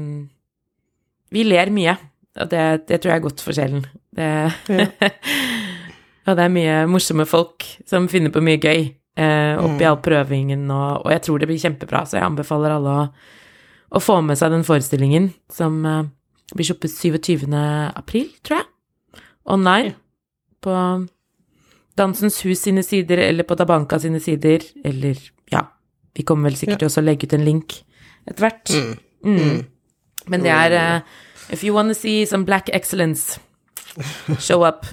vi 1.34 1.46
ler 1.48 1.72
mye, 1.74 1.96
og 2.40 2.52
det, 2.52 2.66
det 2.90 3.00
tror 3.00 3.14
jeg 3.14 3.22
er 3.22 3.28
godt 3.28 3.44
for 3.46 3.56
sjelen. 3.56 3.86
Det, 4.14 4.32
og 6.28 6.36
det 6.38 6.44
er 6.44 6.54
mye 6.54 6.76
morsomme 6.90 7.26
folk 7.30 7.66
som 7.90 8.10
finner 8.12 8.34
på 8.34 8.44
mye 8.46 8.62
gøy 8.62 8.82
eh, 9.18 9.56
oppi 9.62 9.88
all 9.88 10.02
prøvingen, 10.04 10.68
og, 10.72 11.06
og, 11.06 11.10
jeg 11.16 11.24
tror 11.26 11.42
det 11.42 11.50
blir 11.50 11.62
kjempebra, 11.62 12.04
så 12.06 12.20
jeg 12.20 12.28
anbefaler 12.28 12.76
alle 12.76 12.98
å, 13.00 13.08
å 13.98 14.04
få 14.04 14.20
med 14.26 14.40
seg 14.40 14.54
den 14.54 14.68
forestillingen 14.68 15.32
som 15.54 15.82
eh, 15.90 16.04
blir 16.54 16.70
sluppet 16.70 16.94
27. 16.94 17.48
april, 17.94 18.30
tror 18.46 18.62
jeg, 18.62 19.24
online 19.54 19.96
på 20.64 20.76
Dansens 22.00 22.40
Hus 22.46 22.64
sine 22.64 22.84
sider 22.86 23.22
eller 23.28 23.46
på 23.46 23.58
Tabanka 23.60 24.00
sine 24.02 24.22
sider, 24.24 24.64
eller 24.86 25.20
ja, 25.52 25.68
vi 26.16 26.26
kommer 26.26 26.50
vel 26.50 26.58
sikkert 26.58 26.86
ja. 26.86 26.90
også 26.90 27.04
å 27.04 27.06
legge 27.06 27.28
ut 27.28 27.36
en 27.38 27.46
link 27.46 27.78
etter 28.30 28.48
hvert. 28.48 28.74
Mm. 28.74 28.94
Mm. 29.24 29.38
mm. 29.38 29.62
Men 30.32 30.46
det 30.46 30.54
er 30.56 30.74
uh, 30.80 31.16
If 31.52 31.66
you 31.66 31.74
wanna 31.76 31.94
see 31.94 32.24
some 32.26 32.46
black 32.48 32.70
excellence, 32.72 33.40
show 34.40 34.64
up. 34.68 34.86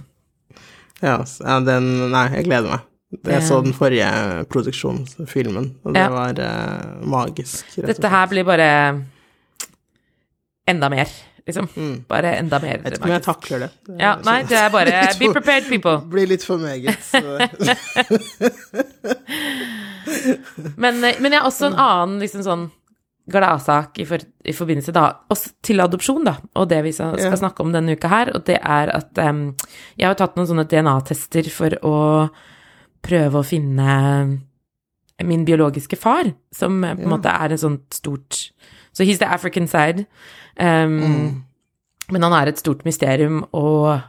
ja, 1.01 1.19
den 1.67 1.91
Nei, 2.13 2.27
jeg 2.37 2.49
gleder 2.49 2.77
meg. 2.77 2.87
Jeg 3.27 3.43
så 3.43 3.59
den 3.65 3.75
forrige 3.75 4.07
produksjonsfilmen, 4.53 5.73
og 5.83 5.97
det 5.97 6.05
ja. 6.05 6.11
var 6.15 6.39
uh, 6.39 7.01
magisk. 7.11 7.73
Dette 7.83 8.13
her 8.13 8.29
blir 8.31 8.47
bare 8.47 8.69
enda 10.71 10.91
mer 10.93 11.11
liksom. 11.51 11.69
Mm. 11.77 12.05
Bare 12.09 12.35
enda 12.37 12.59
mer. 12.61 12.69
Jeg 12.69 12.83
vet 12.85 12.93
ikke 12.97 13.09
om 13.09 13.13
jeg 13.15 13.23
takler 13.25 13.59
det. 13.65 13.71
Ja, 13.99 14.15
nei, 14.27 14.43
det 14.49 14.59
er 14.59 14.69
bare 14.73 15.07
Be 15.19 15.33
prepared, 15.39 15.69
people. 15.69 15.97
Blir 16.11 16.27
litt 16.31 16.45
for 16.47 16.57
meget. 16.63 16.99
men, 20.77 21.05
eh, 21.05 21.19
men 21.21 21.33
jeg 21.33 21.41
har 21.41 21.47
også 21.49 21.67
en 21.71 21.79
annen 21.79 22.21
liksom 22.23 22.43
sånn 22.47 22.71
gladsak 23.33 23.99
i, 24.03 24.07
for, 24.09 24.23
i, 24.45 24.55
forbindelse 24.57 24.95
da, 24.95 25.07
til 25.67 25.83
adopsjon, 25.83 26.25
da, 26.27 26.37
og 26.59 26.69
det 26.71 26.83
vi 26.87 26.93
skal, 26.97 27.19
ja. 27.21 27.33
snakke 27.39 27.65
om 27.65 27.73
denne 27.75 27.97
uka 27.97 28.11
her, 28.13 28.33
og 28.37 28.45
det 28.49 28.59
er 28.61 28.93
at 28.95 29.21
um, 29.25 29.51
jeg 29.99 30.09
har 30.09 30.19
tatt 30.19 30.39
noen 30.39 30.49
sånne 30.51 30.67
DNA-tester 30.71 31.51
for 31.55 31.77
å 31.87 31.97
prøve 33.05 33.41
å 33.41 33.47
finne 33.47 33.95
min 35.25 35.45
biologiske 35.45 35.99
far, 36.01 36.33
som 36.55 36.81
på 36.83 36.95
en 36.95 37.05
ja. 37.07 37.11
måte 37.11 37.33
er 37.33 37.53
en 37.53 37.61
sånn 37.61 37.81
stort 37.93 38.51
Så 38.97 39.05
he's 39.07 39.21
the 39.21 39.29
African 39.29 39.69
side. 39.71 40.07
Um, 40.59 40.97
mm. 40.99 41.27
Men 42.11 42.25
han 42.27 42.35
er 42.35 42.51
et 42.51 42.59
stort 42.59 42.83
mysterium, 42.85 43.45
og 43.55 44.01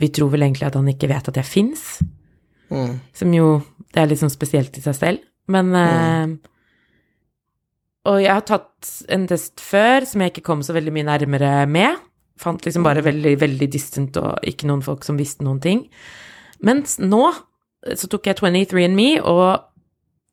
vi 0.00 0.08
tror 0.10 0.32
vel 0.32 0.42
egentlig 0.42 0.66
at 0.66 0.74
han 0.74 0.88
ikke 0.90 1.10
vet 1.12 1.28
at 1.30 1.38
jeg 1.38 1.46
fins. 1.46 1.84
Mm. 2.72 2.98
Som 3.14 3.34
jo 3.36 3.60
Det 3.94 4.02
er 4.02 4.10
litt 4.10 4.20
sånn 4.20 4.32
spesielt 4.32 4.74
i 4.76 4.82
seg 4.84 4.96
selv. 4.98 5.22
Men 5.48 5.70
mm. 5.72 5.78
uh, 5.78 6.57
Og 8.08 8.22
jeg 8.22 8.32
har 8.32 8.44
tatt 8.48 8.92
en 9.12 9.26
test 9.28 9.60
før 9.60 10.06
som 10.08 10.22
jeg 10.22 10.32
ikke 10.32 10.46
kom 10.46 10.62
så 10.64 10.74
veldig 10.76 10.94
mye 10.94 11.08
nærmere 11.10 11.52
med. 11.70 11.98
Fant 12.38 12.62
liksom 12.64 12.86
bare 12.86 13.02
veldig, 13.04 13.34
veldig 13.40 13.68
distant 13.72 14.16
og 14.20 14.46
ikke 14.46 14.68
noen 14.70 14.84
folk 14.86 15.04
som 15.06 15.18
visste 15.18 15.44
noen 15.44 15.60
ting. 15.62 15.84
Mens 16.64 16.96
nå 17.02 17.24
så 17.98 18.08
tok 18.10 18.26
jeg 18.26 18.38
23andMe, 18.40 19.20
og 19.22 19.60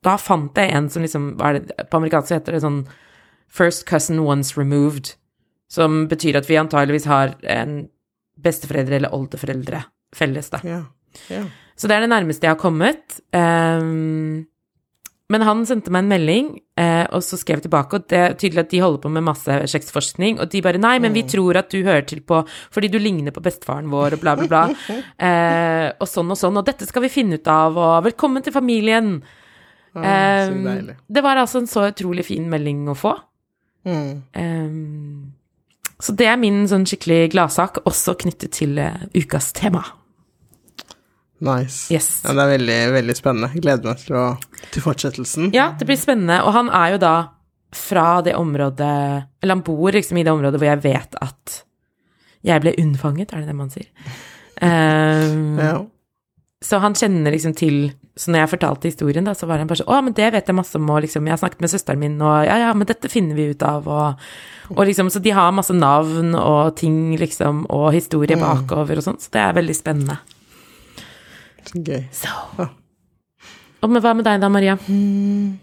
da 0.05 0.15
fant 0.21 0.57
jeg 0.57 0.73
en 0.73 0.87
som 0.89 1.03
liksom 1.05 1.35
På 1.37 1.99
amerikansk 1.99 2.33
heter 2.33 2.55
det 2.55 2.63
sånn 2.63 2.79
First 3.55 3.85
cousin 3.89 4.19
once 4.19 4.57
removed. 4.57 5.13
Som 5.71 6.05
betyr 6.11 6.37
at 6.39 6.49
vi 6.49 6.57
antageligvis 6.59 7.07
har 7.09 7.35
en 7.49 7.85
besteforeldre 8.41 8.99
eller 8.99 9.13
oldeforeldre 9.15 9.85
felles, 10.15 10.49
da. 10.51 10.59
Yeah. 10.65 10.83
Yeah. 11.31 11.47
Så 11.75 11.87
det 11.87 11.95
er 11.95 12.05
det 12.05 12.11
nærmeste 12.11 12.47
jeg 12.47 12.55
har 12.55 12.59
kommet. 12.59 13.19
Um, 13.35 14.45
men 15.33 15.41
han 15.41 15.63
sendte 15.65 15.89
meg 15.89 16.03
en 16.03 16.09
melding, 16.11 16.49
eh, 16.77 17.03
og 17.09 17.23
så 17.25 17.37
skrev 17.41 17.57
jeg 17.57 17.65
tilbake, 17.65 17.97
og 17.97 18.03
det 18.11 18.17
er 18.19 18.35
tydelig 18.37 18.61
at 18.61 18.73
de 18.75 18.81
holder 18.83 19.01
på 19.01 19.09
med 19.09 19.25
masse 19.25 19.55
sexforskning. 19.71 20.39
og 20.39 20.51
de 20.51 20.61
bare 20.61 20.77
'Nei, 20.77 20.99
men 20.99 21.13
vi 21.13 21.23
mm. 21.23 21.29
tror 21.29 21.57
at 21.57 21.71
du 21.71 21.81
hører 21.83 22.05
til 22.05 22.21
på 22.21 22.45
fordi 22.71 22.87
du 22.87 22.99
ligner 22.99 23.31
på 23.31 23.41
bestefaren 23.41 23.89
vår', 23.89 24.13
og 24.13 24.19
bla, 24.19 24.35
bla, 24.35 24.47
bla. 24.47 24.63
eh, 25.27 25.93
og 25.99 26.07
sånn 26.07 26.29
og 26.29 26.37
sånn, 26.37 26.57
og 26.57 26.65
dette 26.65 26.85
skal 26.85 27.01
vi 27.01 27.09
finne 27.09 27.41
ut 27.41 27.47
av, 27.47 27.77
og 27.77 28.03
'velkommen 28.05 28.43
til 28.43 28.53
familien'. 28.53 29.21
Ah, 29.95 30.49
um, 30.51 30.91
det 31.07 31.23
var 31.23 31.37
altså 31.37 31.57
en 31.57 31.67
så 31.67 31.87
utrolig 31.87 32.25
fin 32.25 32.49
melding 32.49 32.89
å 32.91 32.95
få. 32.95 33.15
Mm. 33.85 34.23
Um, 34.35 35.33
så 35.99 36.11
det 36.11 36.27
er 36.27 36.37
min 36.37 36.67
sånn 36.67 36.85
skikkelig 36.85 37.31
gladsak, 37.31 37.79
også 37.85 38.13
knyttet 38.19 38.51
til 38.51 38.77
uh, 38.77 39.07
ukas 39.15 39.53
tema. 39.53 39.85
Nice. 41.43 41.93
Yes. 41.93 42.21
Ja, 42.23 42.33
det 42.33 42.43
er 42.45 42.51
veldig, 42.53 42.79
veldig 42.95 43.15
spennende. 43.17 43.49
Gleder 43.59 43.91
meg 43.91 44.03
til, 44.03 44.15
å, 44.15 44.67
til 44.71 44.85
fortsettelsen. 44.85 45.49
Ja, 45.55 45.73
det 45.79 45.87
blir 45.89 45.99
spennende. 45.99 46.39
Og 46.47 46.55
han 46.55 46.71
er 46.71 46.95
jo 46.95 47.01
da 47.03 47.15
fra 47.75 48.21
det 48.23 48.37
området 48.39 49.23
Eller 49.43 49.51
han 49.51 49.63
bor 49.65 49.91
liksom 49.91 50.17
i 50.17 50.23
det 50.23 50.31
området 50.31 50.61
hvor 50.61 50.69
jeg 50.69 50.83
vet 50.85 51.17
at 51.19 51.61
jeg 52.45 52.61
ble 52.61 52.75
unnfanget, 52.77 53.33
er 53.33 53.41
det 53.41 53.49
det 53.49 53.57
man 53.57 53.71
sier? 53.73 53.87
Um, 54.61 55.57
ja. 55.65 55.79
Så 56.63 56.77
han 56.79 56.95
kjenner 56.95 57.33
liksom 57.33 57.55
til 57.57 57.89
Så 58.15 58.31
når 58.31 58.45
jeg 58.45 58.51
fortalte 58.53 58.91
historien, 58.91 59.25
da, 59.27 59.33
så 59.35 59.49
var 59.49 59.59
han 59.59 59.67
bare 59.69 59.81
sånn 59.81 59.91
Å, 59.91 59.97
men 60.05 60.15
det 60.15 60.29
vet 60.33 60.47
jeg 60.51 60.57
masse 60.57 60.77
om, 60.79 60.91
og 60.93 61.01
liksom 61.03 61.27
Jeg 61.27 61.35
har 61.35 61.41
snakket 61.41 61.65
med 61.65 61.73
søsteren 61.73 62.03
min, 62.05 62.15
og 62.21 62.45
ja, 62.47 62.59
ja, 62.67 62.69
men 62.77 62.87
dette 62.87 63.11
finner 63.11 63.37
vi 63.37 63.49
ut 63.51 63.65
av, 63.65 63.89
og, 63.89 64.23
og 64.71 64.85
liksom 64.87 65.11
Så 65.13 65.19
de 65.25 65.33
har 65.35 65.51
masse 65.57 65.75
navn 65.75 66.37
og 66.39 66.77
ting, 66.79 67.17
liksom, 67.19 67.65
og 67.73 67.89
historie 67.97 68.37
mm. 68.37 68.45
bakover 68.45 69.01
og 69.01 69.09
sånn, 69.09 69.19
så 69.21 69.35
det 69.35 69.43
er 69.43 69.59
veldig 69.59 69.77
spennende. 69.77 70.21
Gøy. 71.73 72.03
Så. 72.11 72.29
Og 73.81 73.89
med, 73.89 74.01
hva 74.01 74.13
med 74.17 74.25
deg 74.25 74.41
da, 74.41 74.49
Maria? 74.49 74.77
Mm. 74.87 75.57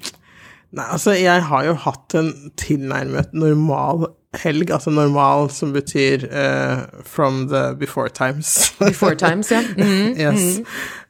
Nei, 0.72 0.84
altså, 0.88 1.12
jeg 1.18 1.44
har 1.48 1.64
jo 1.68 1.76
hatt 1.84 2.14
en 2.16 2.32
tilnærmet 2.60 3.34
normal 3.36 4.06
helg, 4.40 4.70
altså 4.72 4.90
normal, 4.90 5.50
som 5.52 5.72
betyr 5.74 6.24
uh, 6.30 7.02
from 7.04 7.48
the 7.48 7.74
before 7.78 8.08
times. 8.08 8.72
before 8.78 9.14
times, 9.14 9.50
ja. 9.52 9.60
Mm 9.60 9.82
-hmm. 9.82 10.20
yes. 10.20 10.58
Mm 10.58 10.64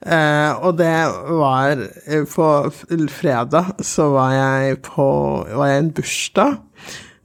-hmm. 0.07 0.51
uh, 0.51 0.67
og 0.67 0.79
det 0.79 1.07
var 1.29 1.71
eh, 2.07 2.27
På 2.35 2.71
fredag 3.09 3.65
så 3.81 4.09
var 4.09 4.33
jeg 4.33 4.79
på 4.83 5.47
Var 5.55 5.67
jeg 5.67 5.79
en 5.79 5.93
bursdag 5.93 6.57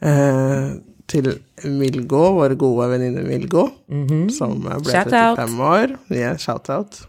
uh, 0.06 0.72
til 1.08 1.40
Milgo, 1.64 2.34
vår 2.34 2.56
gode 2.56 2.90
venninne 2.90 3.24
Milgo, 3.24 3.70
mm 3.90 4.06
-hmm. 4.06 4.38
som 4.38 4.62
ble 4.62 4.92
shout 4.92 5.10
35 5.12 5.60
out. 5.60 5.60
år. 5.60 5.88
Yeah, 6.12 6.38
shout-out. 6.38 7.08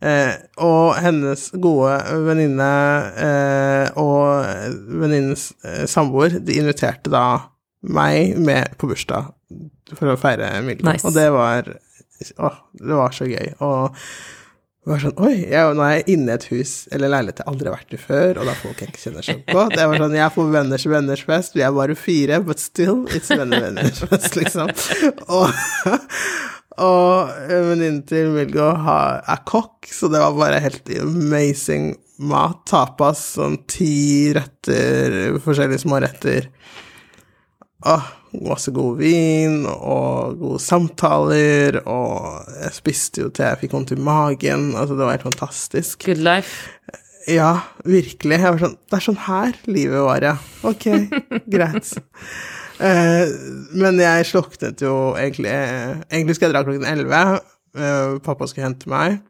Eh, 0.00 0.32
og 0.64 0.96
hennes 1.04 1.42
gode 1.60 1.92
venninne 2.24 2.70
eh, 3.20 3.98
og 4.00 4.72
venninnens 5.02 5.50
eh, 5.60 5.84
samboer, 5.90 6.38
de 6.40 6.56
inviterte 6.56 7.12
da 7.12 7.26
meg 7.84 8.38
med 8.40 8.76
på 8.80 8.88
bursdag 8.88 9.28
for 9.92 10.12
å 10.12 10.18
feire 10.20 10.54
Milgo. 10.64 10.88
Nice. 10.88 11.04
Og 11.04 11.16
det 11.16 11.28
var 11.34 11.68
Å, 12.36 12.50
det 12.76 12.96
var 12.96 13.14
så 13.16 13.24
gøy. 13.28 13.54
Og 13.64 13.96
det 14.80 14.90
var 14.92 15.02
sånn 15.02 15.20
Oi, 15.24 15.34
jeg, 15.50 15.72
nå 15.76 15.84
er 15.84 15.94
jeg 15.98 16.16
inne 16.16 16.32
i 16.32 16.36
et 16.38 16.46
hus 16.50 16.74
eller 16.92 17.12
leilighet 17.12 17.42
jeg 17.42 17.52
aldri 17.52 17.68
har 17.68 17.76
vært 17.76 17.96
i 17.96 18.00
før, 18.00 18.40
og 18.40 18.48
da 18.48 18.54
folk 18.60 18.80
jeg 18.80 18.92
ikke 18.92 19.02
kjenner 19.02 19.26
seg 19.26 19.42
på. 19.48 19.64
Det 19.74 19.88
var 19.90 20.00
sånn 20.00 20.16
Jeg 20.16 20.24
er 20.24 20.32
på 20.36 20.46
venners 20.52 20.86
venners 20.88 21.24
fest, 21.28 21.56
vi 21.56 21.64
er 21.66 21.76
bare 21.76 21.96
fire, 21.98 22.40
but 22.44 22.62
still, 22.62 23.02
it's 23.12 23.28
venner 23.32 23.66
venners 23.66 24.00
fest, 24.08 24.36
liksom. 24.40 24.72
Og, 25.28 25.52
og 26.80 27.32
venninnen 27.50 28.02
til 28.08 28.30
Milgo 28.34 28.70
er 28.74 29.42
kokk, 29.48 29.88
så 29.92 30.08
det 30.12 30.22
var 30.22 30.38
bare 30.38 30.62
helt 30.64 30.88
amazing 31.00 31.92
mat. 32.20 32.62
Tapas, 32.68 33.22
sånn 33.36 33.58
ti 33.70 34.32
retter, 34.36 35.36
forskjellige 35.44 35.84
små 35.86 36.00
retter 36.04 36.50
Åh, 37.88 38.08
masse 38.44 38.72
god 38.76 38.98
vin 39.00 39.62
og 39.64 40.36
gode 40.36 40.60
samtaler, 40.60 41.78
og 41.88 42.50
jeg 42.60 42.74
spiste 42.76 43.22
jo 43.22 43.30
til 43.32 43.46
jeg 43.48 43.60
fikk 43.62 43.72
vondt 43.72 43.94
i 43.94 43.96
magen. 43.96 44.74
Altså, 44.74 44.98
det 44.98 45.06
var 45.06 45.16
helt 45.16 45.24
fantastisk. 45.30 46.04
Good 46.04 46.20
life. 46.20 46.68
Ja, 47.28 47.54
virkelig. 47.88 48.36
Jeg 48.36 48.52
var 48.52 48.60
sånn 48.60 48.76
Det 48.84 48.96
er 48.98 49.04
sånn 49.04 49.22
her 49.24 49.56
livet 49.68 50.04
var, 50.04 50.24
ja. 50.28 50.36
Ok, 50.68 50.86
greit. 51.54 51.94
Eh, 52.80 53.32
men 53.76 53.98
jeg 54.00 54.24
sluknet 54.30 54.80
jo 54.80 55.12
egentlig 55.20 55.50
Egentlig 55.52 56.36
skulle 56.38 56.48
jeg 56.48 56.54
dra 56.56 56.62
klokken 56.64 56.86
elleve. 56.88 57.40
Eh, 57.76 58.14
pappa 58.24 58.48
skulle 58.48 58.70
hente 58.70 58.88
meg. 58.90 59.20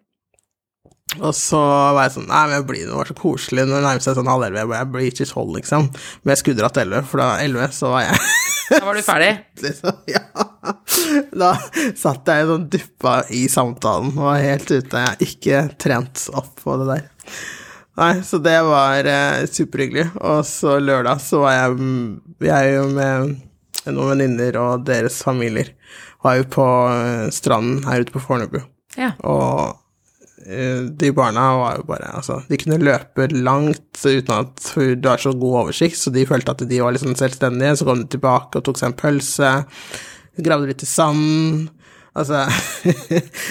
Og 1.19 1.33
så 1.35 1.59
var 1.59 2.05
jeg 2.05 2.15
sånn 2.15 2.29
Nei, 2.31 2.43
men 2.47 2.55
jeg 2.61 2.67
blir, 2.69 2.85
det 2.87 2.95
var 2.95 3.09
så 3.11 3.17
koselig 3.19 3.65
når 3.67 3.81
det 3.81 3.87
nærmer 3.89 4.05
seg 4.05 4.19
sånn 4.19 4.31
halv 4.31 4.47
elleve. 4.47 4.79
Jeg 4.79 4.91
blir 4.95 5.09
ikke 5.11 5.29
tolv, 5.33 5.57
liksom. 5.59 5.89
Men 6.23 6.35
jeg 6.35 6.43
skulle 6.43 6.61
dratt 6.61 6.79
elleve, 6.85 7.03
for 7.11 7.23
da 7.25 7.31
elleve 7.43 7.71
så 7.75 7.91
var 7.97 8.07
jeg 8.07 8.21
Da 8.71 8.85
var 8.87 8.95
du 8.95 9.03
ferdig? 9.03 9.31
liksom, 9.65 10.05
ja. 10.07 10.23
Da 11.35 11.55
satt 11.99 12.31
jeg 12.31 12.51
sånn 12.53 12.69
duppa 12.71 13.17
i 13.35 13.47
samtalen 13.51 14.13
og 14.15 14.29
var 14.29 14.45
helt 14.45 14.71
ute. 14.71 14.85
Jeg 14.95 15.09
har 15.09 15.25
ikke 15.27 15.65
trent 15.83 16.29
opp 16.39 16.53
på 16.63 16.77
det 16.79 16.87
der. 16.93 17.09
Nei, 18.01 18.23
så 18.25 18.39
det 18.41 18.57
var 18.65 19.05
eh, 19.05 19.45
superhyggelig. 19.45 20.07
Og 20.25 20.41
så 20.49 20.79
lørdag 20.81 21.21
så 21.21 21.43
var 21.43 21.57
jeg, 21.59 21.91
jeg 22.49 22.73
jo 22.79 22.87
med 22.97 23.35
noen 23.91 24.15
venninner 24.15 24.57
og 24.61 24.87
deres 24.89 25.21
familier 25.25 25.75
var 26.25 26.39
jo 26.39 26.49
på 26.53 26.67
eh, 26.95 27.29
stranden 27.35 27.85
her 27.89 28.05
ute 28.05 28.15
på 28.15 28.23
Fornebu. 28.25 28.59
Ja. 28.97 29.13
Og 29.29 29.77
eh, 30.47 30.89
de 31.01 31.13
barna 31.17 31.47
var 31.61 31.79
jo 31.79 31.87
bare 31.89 32.11
Altså, 32.17 32.41
de 32.49 32.59
kunne 32.61 32.81
løpe 32.81 33.29
langt 33.37 34.01
uten 34.01 34.35
at 34.37 34.73
du 34.75 35.09
har 35.09 35.21
så 35.21 35.35
god 35.37 35.67
oversikt, 35.67 36.01
så 36.01 36.13
de 36.15 36.27
følte 36.29 36.57
at 36.57 36.65
de 36.69 36.81
var 36.81 36.97
liksom 36.97 37.17
selvstendige. 37.21 37.77
Så 37.77 37.89
kom 37.89 38.01
de 38.01 38.09
tilbake 38.17 38.61
og 38.61 38.65
tok 38.65 38.81
seg 38.81 38.95
en 38.95 39.01
pølse, 39.01 39.55
gravde 40.41 40.73
litt 40.73 40.87
i 40.87 40.89
sanden. 40.89 41.69
Altså 42.17 42.43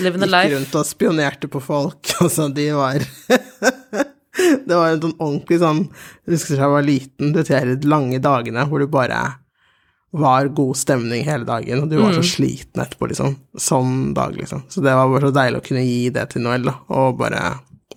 Living 0.03 0.19
the 0.25 0.27
Gikk 0.27 0.55
rundt 0.57 0.73
og 0.81 0.87
spionerte 0.89 1.51
på 1.51 1.61
folk. 1.63 2.01
Altså, 2.19 2.49
de 2.51 2.71
var 2.75 3.05
Det 4.67 4.75
var 4.75 4.91
en 4.93 5.01
sånn 5.01 5.15
ordentlig 5.17 5.57
sånn 5.61 5.79
Jeg 5.89 6.35
husker 6.35 6.59
jeg 6.61 6.73
var 6.75 6.83
liten, 6.85 7.31
de 7.33 7.43
der 7.47 7.71
lange 7.89 8.19
dagene 8.21 8.65
hvor 8.69 8.83
du 8.83 8.87
bare 8.91 9.21
var 10.11 10.47
god 10.57 10.77
stemning 10.77 11.21
hele 11.21 11.45
dagen, 11.45 11.83
og 11.83 11.89
du 11.91 11.99
var 12.01 12.15
så 12.17 12.23
sliten 12.25 12.81
etterpå, 12.81 13.11
liksom. 13.11 13.35
Sånn 13.61 14.13
dag, 14.17 14.33
liksom. 14.33 14.63
Så 14.65 14.81
det 14.81 14.95
var 14.97 15.05
bare 15.11 15.27
så 15.29 15.35
deilig 15.35 15.59
å 15.61 15.65
kunne 15.67 15.83
gi 15.85 16.07
det 16.15 16.23
til 16.31 16.41
Noel, 16.41 16.65
da, 16.65 16.73
og 16.97 17.19
bare 17.19 17.43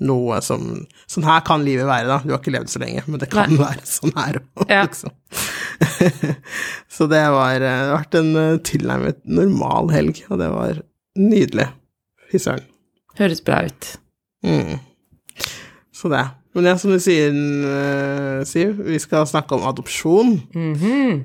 noe 0.03 0.41
som 0.45 0.67
Sånn 1.09 1.25
her 1.25 1.41
kan 1.47 1.65
livet 1.65 1.89
være, 1.89 2.09
da. 2.11 2.19
Du 2.25 2.35
har 2.35 2.41
ikke 2.43 2.53
levd 2.53 2.69
så 2.73 2.83
lenge, 2.83 3.01
men 3.07 3.21
det 3.23 3.31
kan 3.33 3.57
være 3.57 3.85
sånn 3.89 4.13
her 4.17 4.43
òg, 4.43 4.67
Ja. 4.69 4.83
liksom. 4.85 5.13
så 6.97 7.09
det 7.09 7.23
var 7.33 7.59
det 7.65 7.73
har 7.73 7.95
vært 7.97 8.19
en 8.21 8.31
eh, 8.43 8.61
tilnærmet 8.69 9.21
normal 9.41 9.89
helg, 9.95 10.21
og 10.29 10.41
det 10.43 10.49
var 10.53 10.83
nydelig. 11.17 11.69
Fy 12.33 12.41
søren. 12.45 12.69
Høres 13.19 13.41
bra 13.45 13.63
ut. 13.69 13.91
Mm. 14.45 14.81
Så 16.03 16.11
det. 16.11 16.25
Men 16.53 16.67
ja, 16.67 16.75
som 16.79 16.91
du 16.91 16.99
sier, 17.01 17.31
eh, 17.31 18.41
Siv, 18.49 18.81
vi 18.83 18.99
skal 19.01 19.29
snakke 19.29 19.55
om 19.55 19.69
adopsjon. 19.71 20.35
Mhm. 20.53 21.23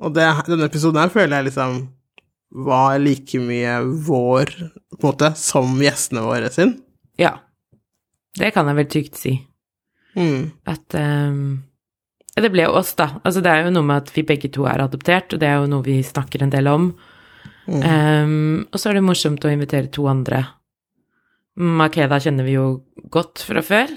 Og 0.00 0.14
det, 0.16 0.26
denne 0.46 0.68
episoden 0.68 1.00
her 1.00 1.12
føler 1.12 1.40
jeg 1.40 1.50
liksom 1.50 1.80
var 2.50 2.98
like 2.98 3.38
mye 3.40 3.78
vår, 4.06 4.52
på 4.96 5.00
en 5.00 5.10
måte, 5.10 5.32
som 5.38 5.74
gjestene 5.80 6.24
våre 6.24 6.50
sin. 6.52 6.74
Ja. 7.20 7.36
Det 8.36 8.52
kan 8.54 8.68
jeg 8.70 8.78
vel 8.78 8.88
trygt 8.90 9.18
si. 9.20 9.34
Mm. 10.16 10.50
At 10.66 10.96
um, 10.98 11.62
Det 12.34 12.50
ble 12.50 12.64
jo 12.64 12.76
oss, 12.78 12.94
da. 12.98 13.20
Altså, 13.22 13.42
det 13.44 13.52
er 13.52 13.66
jo 13.66 13.74
noe 13.74 13.86
med 13.86 14.06
at 14.06 14.12
vi 14.14 14.24
begge 14.26 14.50
to 14.54 14.64
er 14.70 14.82
adoptert, 14.82 15.34
og 15.34 15.42
det 15.42 15.48
er 15.50 15.60
jo 15.60 15.68
noe 15.70 15.84
vi 15.84 15.98
snakker 16.06 16.42
en 16.42 16.52
del 16.52 16.70
om. 16.70 16.90
Mm. 17.66 17.82
Um, 17.84 18.66
og 18.72 18.80
så 18.80 18.90
er 18.90 18.98
det 18.98 19.06
morsomt 19.06 19.44
å 19.44 19.52
invitere 19.52 19.92
to 19.92 20.08
andre. 20.10 20.46
Makeda 21.60 22.16
kjenner 22.22 22.46
vi 22.46 22.54
jo 22.56 22.66
godt 23.12 23.42
fra 23.44 23.60
før. 23.64 23.90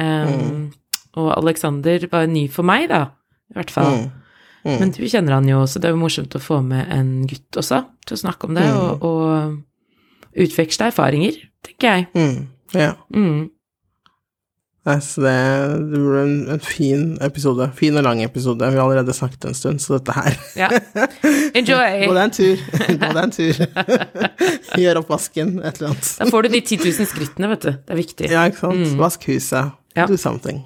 Ehm, 0.00 0.70
Og 1.18 1.26
Alexander 1.36 2.04
var 2.12 2.26
ny 2.30 2.44
for 2.48 2.62
meg, 2.62 2.88
da, 2.88 3.00
i 3.50 3.54
hvert 3.58 3.70
fall. 3.74 3.96
Mm. 3.98 4.10
Mm. 4.64 4.76
Men 4.78 4.90
du 4.94 5.00
kjenner 5.08 5.32
han 5.34 5.48
jo, 5.48 5.64
så 5.66 5.80
det 5.80 5.88
er 5.88 5.94
jo 5.96 6.00
morsomt 6.04 6.36
å 6.36 6.40
få 6.40 6.60
med 6.62 6.86
en 6.94 7.26
gutt 7.26 7.56
også 7.58 7.80
til 8.06 8.14
å 8.16 8.20
snakke 8.20 8.46
om 8.46 8.54
det, 8.54 8.62
Mm. 8.62 8.76
og, 8.78 9.02
og 9.02 10.38
utveksle 10.44 10.86
erfaringer, 10.92 11.34
tenker 11.66 11.88
jeg. 11.96 12.06
Mm. 12.14 12.46
Ja. 12.78 12.92
Mm. 13.14 13.50
Så 15.04 15.22
det, 15.24 15.34
det 15.92 16.00
blir 16.00 16.18
en, 16.20 16.34
en 16.56 16.62
fin 16.64 17.04
episode. 17.24 17.68
Fin 17.78 17.96
og 18.00 18.04
lang 18.06 18.22
episode. 18.24 18.66
Vi 18.72 18.78
har 18.78 18.84
allerede 18.84 19.14
snakket 19.16 19.46
en 19.50 19.56
stund, 19.58 19.82
så 19.84 19.98
dette 19.98 20.16
her 20.16 20.38
Ja. 20.58 20.68
Enjoy! 21.58 22.04
Gå 22.08 22.14
deg 22.16 22.22
en 22.24 22.34
tur. 22.36 22.64
Gå 22.90 23.10
deg 23.14 23.22
en 23.22 23.34
tur. 23.36 23.60
Gjør 24.82 25.02
opp 25.02 25.12
vasken, 25.14 25.56
et 25.62 25.80
eller 25.80 25.92
annet. 25.92 26.12
Da 26.20 26.28
får 26.30 26.46
du 26.46 26.52
de 26.56 26.62
10 26.62 26.80
000 26.86 27.10
skrittene, 27.12 27.50
vet 27.54 27.66
du. 27.66 27.72
Det 27.76 27.96
er 27.96 28.00
viktig. 28.00 28.30
Ja, 28.32 28.46
ikke 28.50 28.64
sant. 28.64 28.94
Vask 29.00 29.28
huset. 29.30 29.76
Ja. 29.98 30.06
Do 30.10 30.16
something. 30.20 30.62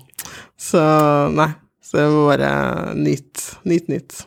Så 0.60 0.80
nei, 1.34 1.50
så 1.84 1.98
det 2.00 2.06
må 2.12 2.26
bare 2.28 2.52
nyt, 2.98 3.42
nyt, 3.68 3.90
nyt. 3.92 4.22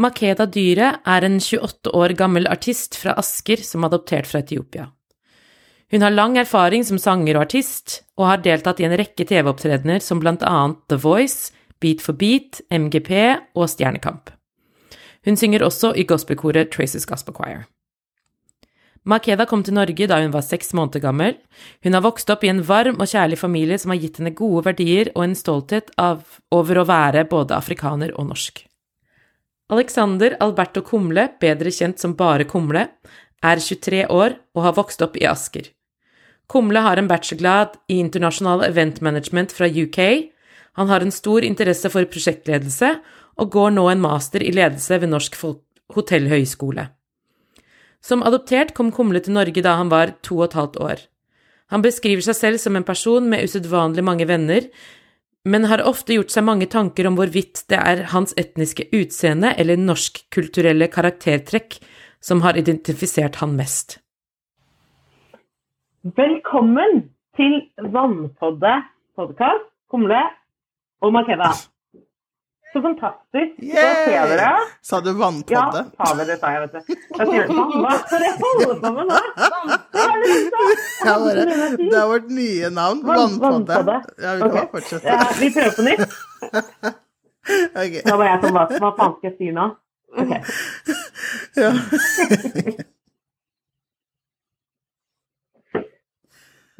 Makeda 0.00 0.46
Dyre 0.48 0.94
er 1.04 1.26
en 1.26 1.40
28 1.42 1.92
år 1.96 2.14
gammel 2.16 2.48
artist 2.48 2.96
fra 3.00 3.16
Asker 3.20 3.60
som 3.64 3.84
er 3.84 3.90
adoptert 3.92 4.28
fra 4.30 4.40
Etiopia. 4.44 4.88
Hun 5.90 6.02
har 6.02 6.14
lang 6.14 6.36
erfaring 6.38 6.84
som 6.86 7.00
sanger 7.02 7.34
og 7.34 7.48
artist, 7.48 8.04
og 8.14 8.28
har 8.28 8.44
deltatt 8.44 8.78
i 8.78 8.86
en 8.86 8.94
rekke 8.94 9.26
TV-opptredener 9.26 9.98
som 10.04 10.20
blant 10.22 10.44
annet 10.46 10.78
The 10.92 11.00
Voice, 11.02 11.50
Beat 11.82 12.04
for 12.04 12.14
Beat, 12.14 12.60
MGP 12.70 13.10
og 13.58 13.66
Stjernekamp. 13.72 14.30
Hun 15.26 15.36
synger 15.36 15.64
også 15.66 15.90
i 15.98 16.06
gospelkoret 16.06 16.70
Traces 16.70 17.08
Gospel 17.08 17.34
Choir. 17.34 17.66
Makeda 19.08 19.46
kom 19.48 19.64
til 19.64 19.74
Norge 19.74 20.06
da 20.06 20.20
hun 20.20 20.32
var 20.32 20.44
seks 20.44 20.74
måneder 20.76 21.02
gammel. 21.02 21.38
Hun 21.82 21.96
har 21.96 22.04
vokst 22.04 22.30
opp 22.30 22.44
i 22.44 22.50
en 22.52 22.60
varm 22.68 23.00
og 23.00 23.08
kjærlig 23.08 23.40
familie 23.40 23.80
som 23.80 23.94
har 23.94 24.00
gitt 24.00 24.20
henne 24.20 24.34
gode 24.36 24.66
verdier 24.68 25.10
og 25.14 25.24
en 25.24 25.36
stolthet 25.36 25.90
over 25.98 26.80
å 26.82 26.86
være 26.86 27.24
både 27.32 27.56
afrikaner 27.56 28.12
og 28.20 28.28
norsk. 28.30 28.62
Alexander 29.70 30.36
Alberto 30.42 30.82
Kumle, 30.84 31.30
bedre 31.40 31.72
kjent 31.72 31.98
som 32.02 32.14
Bare 32.18 32.44
Kumle, 32.44 32.88
er 33.42 33.62
23 33.62 34.06
år 34.12 34.36
og 34.54 34.64
har 34.66 34.76
vokst 34.76 35.02
opp 35.02 35.16
i 35.16 35.26
Asker. 35.30 35.70
Kumle 36.50 36.82
har 36.82 36.98
en 36.98 37.08
bachelorgrad 37.08 37.76
i 37.88 38.00
internasjonal 38.02 38.64
event 38.66 39.00
management 39.00 39.52
fra 39.54 39.68
UK. 39.70 39.98
Han 40.78 40.88
har 40.90 41.04
en 41.04 41.14
stor 41.14 41.44
interesse 41.46 41.90
for 41.92 42.08
prosjektledelse 42.10 42.96
og 43.38 43.52
går 43.54 43.76
nå 43.76 43.84
en 43.90 44.02
master 44.02 44.42
i 44.42 44.50
ledelse 44.54 44.98
ved 44.98 45.12
Norsk 45.12 45.38
hotellhøgskole. 45.94 46.88
Som 48.02 48.24
adoptert 48.26 48.74
kom 48.74 48.90
Kumle 48.92 49.20
til 49.22 49.36
Norge 49.36 49.62
da 49.62 49.76
han 49.78 49.92
var 49.92 50.16
to 50.26 50.40
og 50.40 50.48
et 50.48 50.58
halvt 50.58 50.80
år. 50.82 51.06
Han 51.70 51.84
beskriver 51.86 52.24
seg 52.24 52.38
selv 52.38 52.58
som 52.58 52.74
en 52.74 52.86
person 52.86 53.28
med 53.30 53.46
usedvanlig 53.46 54.02
mange 54.02 54.26
venner, 54.26 54.66
men 55.46 55.68
har 55.70 55.84
ofte 55.86 56.16
gjort 56.16 56.34
seg 56.34 56.44
mange 56.44 56.66
tanker 56.68 57.06
om 57.06 57.16
hvorvidt 57.16 57.62
det 57.70 57.78
er 57.78 58.08
hans 58.10 58.34
etniske 58.40 58.88
utseende 58.90 59.54
eller 59.56 59.78
norskkulturelle 59.78 60.90
karaktertrekk 60.92 61.78
som 62.20 62.42
har 62.44 62.58
identifisert 62.58 63.38
han 63.40 63.54
mest. 63.56 64.00
Velkommen 66.00 67.10
til 67.36 67.58
Vannpodde 67.92 68.70
podkast, 69.20 69.66
Kumle 69.92 70.20
og 71.04 71.10
Makeda. 71.12 71.50
Så 72.72 72.80
fantastisk 72.80 73.58
å 73.60 73.82
se 74.06 74.14
dere. 74.30 74.46
Sa 74.80 75.00
du 75.04 75.10
Ja, 75.52 75.66
sa 75.98 76.14
det 76.24 76.38
sa 76.40 76.52
jeg, 76.54 76.62
vet 76.62 76.72
du. 76.72 76.94
Jeg 77.18 77.26
sier 77.28 77.44
det 77.44 78.30
for 78.40 78.48
jeg 78.56 78.68
holde 78.70 78.80
på 78.80 78.92
med 78.96 79.10
nå? 79.10 79.18
Det? 79.44 80.06
Ja, 81.04 81.18
bare, 81.20 81.44
det 81.76 81.98
er 82.00 82.06
vårt 82.14 82.30
nye 82.32 82.70
navn. 82.70 83.02
Vann- 83.04 83.36
Vannpodde. 83.42 83.74
vannpodde. 83.74 83.98
Ja, 84.24 84.34
vi 84.34 84.40
kan 84.40 84.50
okay. 84.50 84.68
fortsette. 84.72 85.06
Ja, 85.08 85.26
vi 85.40 85.50
prøver 85.58 85.76
på 85.76 85.82
nytt. 85.90 86.96
Okay. 87.50 88.02
Da 88.04 88.16
var 88.20 88.26
jeg 88.28 88.40
sånn, 88.42 88.52
hva, 88.56 88.64
hva 88.80 88.90
faen 88.96 89.14
skal 89.18 89.28
jeg 89.30 89.36
si 89.36 89.52
nå? 89.52 89.68
Okay. 90.16 90.40
Ja. 91.60 92.88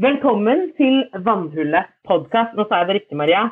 Velkommen 0.01 0.61
til 0.79 1.03
Vannhullet 1.27 1.91
podkast. 2.09 2.55
Nå 2.57 2.65
sa 2.69 2.79
jeg 2.81 2.89
det 2.89 2.95
riktig, 3.01 3.17
Maria. 3.21 3.43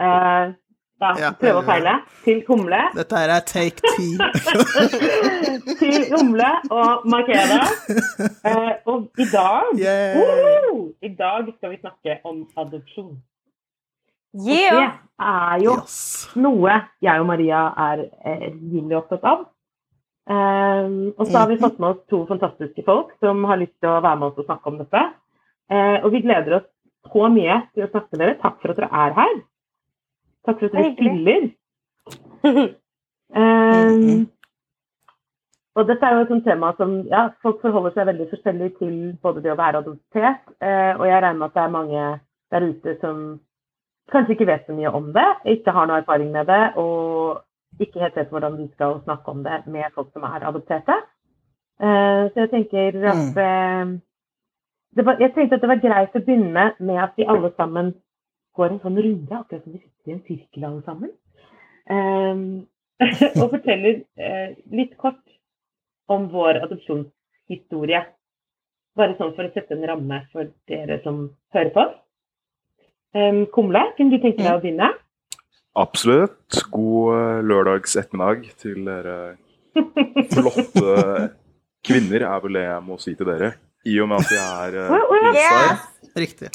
Uh, 0.00 0.54
da, 1.02 1.10
Ja, 1.20 1.30
prøve 1.36 1.60
og 1.60 1.66
feile. 1.68 1.92
Til 2.24 2.38
Kumle. 2.46 2.78
Dette 2.96 3.18
her 3.20 3.32
er 3.34 3.44
take 3.46 3.82
ti. 3.96 4.06
til 5.82 5.98
Kumle 6.12 6.48
og 6.72 7.04
Markeda. 7.12 7.58
Uh, 8.40 8.72
og 8.94 9.20
i 9.20 9.26
dag 9.32 9.74
Yeah. 9.76 10.16
Woo! 10.16 10.94
I 11.02 11.12
dag 11.18 11.52
skal 11.58 11.74
vi 11.74 11.80
snakke 11.82 12.16
om 12.24 12.46
adopsjon. 12.56 13.18
Det 14.32 14.64
er 14.64 15.60
jo 15.64 15.76
Yes. 15.82 16.00
noe 16.36 16.72
jeg 17.02 17.20
og 17.20 17.26
Maria 17.26 17.60
er 17.90 18.02
eh, 18.28 18.48
rimelig 18.52 18.96
opptatt 19.02 19.24
av. 19.24 19.46
Og 20.28 21.24
så 21.26 21.38
har 21.38 21.48
vi 21.48 21.56
fått 21.60 21.78
med 21.80 21.88
oss 21.88 22.02
to 22.12 22.26
fantastiske 22.28 22.84
folk 22.84 23.14
som 23.24 23.40
har 23.48 23.56
lyst 23.56 23.72
til 23.80 23.88
å 23.88 24.02
være 24.04 24.18
med 24.20 24.26
oss 24.28 24.42
og 24.42 24.44
snakke 24.50 24.68
om 24.68 24.76
dette. 24.82 25.00
Eh, 25.68 25.98
og 26.02 26.12
vi 26.14 26.24
gleder 26.24 26.58
oss 26.58 26.68
så 27.12 27.28
mye 27.32 27.60
til 27.74 27.86
å 27.86 27.90
snakke 27.92 28.14
med 28.14 28.24
dere. 28.24 28.36
Takk 28.42 28.58
for 28.62 28.72
at 28.72 28.80
dere 28.80 28.90
er 29.04 29.16
her. 29.18 29.38
Takk 30.48 30.60
for 30.60 30.68
at 30.68 30.76
dere 30.76 30.92
stiller. 30.96 31.48
Um, 33.28 34.22
og 35.76 35.90
dette 35.90 36.06
er 36.06 36.14
jo 36.16 36.22
et 36.24 36.32
sånt 36.32 36.46
tema 36.48 36.70
som 36.78 36.94
ja, 37.10 37.26
folk 37.44 37.60
forholder 37.64 37.92
seg 37.96 38.08
veldig 38.08 38.28
forskjellig 38.30 38.70
til 38.78 38.94
både 39.24 39.44
det 39.44 39.52
å 39.52 39.58
være 39.58 39.82
adoptert, 39.82 40.46
eh, 40.64 40.94
og 40.96 41.04
jeg 41.04 41.20
regner 41.20 41.42
med 41.42 41.50
at 41.50 41.58
det 41.58 41.64
er 41.64 41.74
mange 41.74 42.06
der 42.48 42.66
ute 42.70 42.96
som 43.02 43.20
kanskje 44.12 44.34
ikke 44.34 44.48
vet 44.48 44.64
så 44.64 44.72
mye 44.72 44.94
om 44.96 45.12
det, 45.12 45.26
ikke 45.52 45.74
har 45.76 45.88
noe 45.90 46.00
erfaring 46.00 46.32
med 46.32 46.48
det, 46.48 46.62
og 46.80 47.82
ikke 47.84 48.00
helt 48.00 48.16
vet 48.16 48.32
hvordan 48.32 48.56
de 48.56 48.66
skal 48.72 49.02
snakke 49.04 49.34
om 49.34 49.44
det 49.44 49.60
med 49.68 49.92
folk 49.94 50.08
som 50.14 50.24
er 50.24 50.46
adopterte. 50.48 50.96
Eh, 51.78 52.22
så 52.32 52.46
jeg 52.46 52.50
tenker 52.54 52.96
at 53.06 53.36
eh, 53.44 53.92
det 53.92 54.07
var, 54.96 55.16
Jeg 55.20 55.34
tenkte 55.34 55.58
at 55.58 55.64
det 55.64 55.70
var 55.70 55.82
greit 55.82 56.16
å 56.16 56.24
begynne 56.24 56.66
med 56.78 57.00
at 57.02 57.16
vi 57.16 57.26
alle 57.28 57.52
sammen 57.56 57.92
går 58.58 58.72
en 58.72 58.82
sånn 58.82 58.98
runde, 58.98 59.38
akkurat 59.38 59.62
som 59.62 59.72
vi 59.74 59.80
sitter 59.82 60.10
i 60.10 60.16
en 60.16 60.24
sirkel 60.26 60.66
alle 60.66 60.82
sammen. 60.86 61.14
Um, 61.88 62.66
og 63.42 63.52
forteller 63.54 64.00
uh, 64.18 64.56
litt 64.74 64.96
kort 64.98 65.22
om 66.10 66.26
vår 66.32 66.62
adopsjonshistorie. 66.64 68.02
Bare 68.98 69.14
sånn 69.18 69.34
for 69.36 69.46
å 69.46 69.52
sette 69.54 69.76
en 69.76 69.86
ramme 69.86 70.22
for 70.32 70.50
dere 70.70 70.98
som 71.04 71.28
hører 71.54 71.74
på. 71.76 71.84
Um, 73.16 73.44
Kumle, 73.54 73.84
kunne 73.96 74.16
du 74.16 74.22
tenke 74.24 74.42
deg 74.42 74.56
å 74.56 74.62
begynne? 74.64 74.90
Absolutt. 75.78 76.58
God 76.72 77.14
eh, 77.14 77.40
lørdags 77.46 77.94
ettermiddag 78.00 78.48
til 78.58 78.80
dere 78.88 79.36
flotte 80.32 80.94
kvinner, 81.86 82.24
er 82.26 82.40
vel 82.42 82.58
det 82.58 82.64
jeg 82.64 82.84
må 82.88 82.98
si 82.98 83.14
til 83.14 83.28
dere. 83.30 83.52
I 83.86 83.94
og 84.02 84.08
med 84.10 84.24
at 84.24 84.32
jeg 84.34 84.74
er 84.74 84.90
uh! 84.90 85.84
Riktig. 86.18 86.48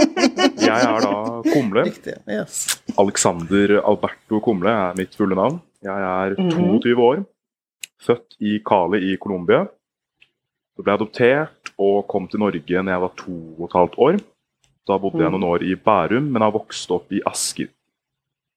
Jeg 0.68 0.86
er 0.86 1.02
da 1.04 1.10
Kumle. 1.44 1.82
Riktig. 1.84 2.14
Yes. 2.30 2.80
Alexander 2.98 3.74
Alberto 3.82 4.40
Kumle 4.44 4.72
er 4.72 4.96
mitt 4.96 5.16
fulle 5.18 5.36
navn. 5.36 5.58
Jeg 5.84 6.06
er 6.06 6.36
22 6.38 6.94
år, 7.04 7.22
født 8.04 8.36
i 8.40 8.58
Cali 8.64 9.00
i 9.10 9.16
Colombia. 9.20 9.64
Så 10.76 10.84
ble 10.84 10.92
jeg 10.92 11.00
adoptert 11.00 11.72
og 11.80 12.06
kom 12.08 12.28
til 12.30 12.40
Norge 12.40 12.82
når 12.84 12.94
jeg 12.94 13.04
var 13.04 13.14
to 13.18 13.36
og 13.58 13.66
et 13.66 13.76
halvt 13.76 13.98
år. 14.06 14.20
Da 14.88 14.96
bodde 15.00 15.20
jeg 15.24 15.32
noen 15.34 15.48
år 15.50 15.64
i 15.68 15.76
Bærum, 15.76 16.30
men 16.32 16.44
har 16.44 16.54
vokst 16.54 16.92
opp 16.94 17.12
i 17.12 17.20
Asker. 17.28 17.68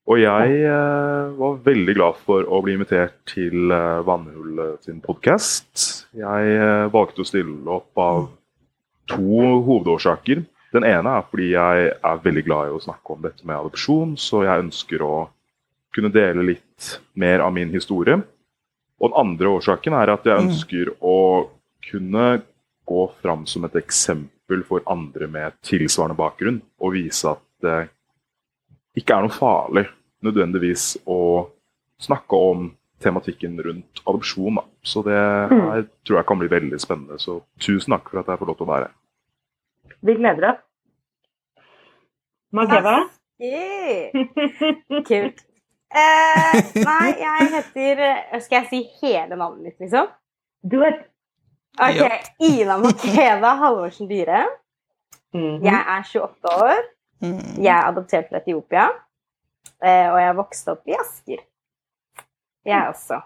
Og 0.04 0.20
jeg 0.20 0.56
eh, 0.68 1.30
var 1.40 1.60
veldig 1.64 1.94
glad 1.96 2.18
for 2.26 2.44
å 2.44 2.60
bli 2.64 2.74
invitert 2.76 3.22
til 3.30 3.72
eh, 3.72 4.02
Vannhull 4.04 4.60
sin 4.84 5.00
podkast. 5.04 5.86
Jeg 6.20 6.58
eh, 6.58 6.88
valgte 6.92 7.24
å 7.24 7.28
stille 7.28 7.56
opp 7.72 8.02
av 8.04 8.26
to 9.08 9.40
hovedårsaker. 9.64 10.44
Den 10.76 10.88
ene 10.90 11.16
er 11.20 11.24
fordi 11.30 11.54
jeg 11.54 11.88
er 11.96 12.22
veldig 12.26 12.44
glad 12.44 12.68
i 12.68 12.76
å 12.76 12.84
snakke 12.84 13.16
om 13.16 13.24
dette 13.24 13.48
med 13.48 13.56
adopsjon, 13.56 14.18
så 14.20 14.44
jeg 14.44 14.66
ønsker 14.66 15.06
å 15.08 15.14
kunne 15.96 16.12
dele 16.12 16.44
litt 16.52 16.98
mer 17.16 17.46
av 17.46 17.56
min 17.56 17.72
historie. 17.72 18.20
Og 19.00 19.08
den 19.08 19.20
andre 19.24 19.56
årsaken 19.56 19.96
er 19.96 20.12
at 20.12 20.28
jeg 20.28 20.50
ønsker 20.50 20.96
å 21.00 21.18
kunne 21.88 22.28
gå 22.90 23.04
fram 23.24 23.48
som 23.48 23.64
et 23.70 23.80
eksempel 23.80 24.66
for 24.68 24.84
andre 24.92 25.30
med 25.32 25.56
tilsvarende 25.64 26.20
bakgrunn, 26.20 26.60
og 26.84 26.98
vise 26.98 27.32
at 27.32 27.44
det 27.64 27.78
ikke 28.98 29.16
er 29.16 29.26
noe 29.26 29.34
farlig 29.34 29.86
nødvendigvis 30.24 30.94
å 31.10 31.20
snakke 32.04 32.40
om 32.52 32.68
tematikken 33.04 33.58
rundt 33.64 34.04
adopsjon. 34.08 34.60
Da. 34.60 34.64
Så 34.84 35.04
det 35.06 35.18
her 35.18 35.86
tror 36.06 36.20
jeg 36.20 36.28
kan 36.30 36.40
bli 36.40 36.52
veldig 36.52 36.80
spennende. 36.82 37.20
Så 37.20 37.42
tusen 37.62 37.96
takk 37.96 38.12
for 38.12 38.22
at 38.22 38.30
jeg 38.32 38.40
får 38.42 38.52
lov 38.52 38.60
til 38.60 38.68
å 38.68 38.72
være 38.72 38.90
her. 38.90 38.96
Vi 40.04 40.16
gleder 40.20 40.50
oss. 40.52 40.62
Makeva? 42.54 42.98
Kult. 45.10 45.44
Eh, 45.94 46.54
nei, 46.82 47.10
jeg 47.22 47.48
heter 47.54 48.00
eh, 48.02 48.40
Skal 48.42 48.64
jeg 48.64 48.70
si 48.72 48.80
hele 49.04 49.36
navnet 49.38 49.68
mitt, 49.68 49.76
liksom? 49.84 50.08
Du 50.66 50.80
er... 50.86 51.04
Ok, 51.82 52.30
Ina 52.46 52.78
Makeda 52.82 53.56
Halvorsen 53.62 54.10
Dyhre. 54.10 54.44
Mhm. 55.34 55.64
Jeg 55.66 55.80
er 55.80 56.04
28 56.06 56.56
år. 56.62 56.84
Mm. 57.24 57.40
Jeg 57.64 57.72
er 57.72 57.88
adoptert 57.88 58.28
fra 58.30 58.42
Etiopia. 58.42 58.90
eh, 59.84 60.10
Og 60.12 60.20
jeg 60.20 60.36
vokste 60.36 60.74
opp 60.76 60.88
i 60.92 60.96
Asker. 61.00 61.44
Jeg 62.68 62.90
også. 62.90 63.22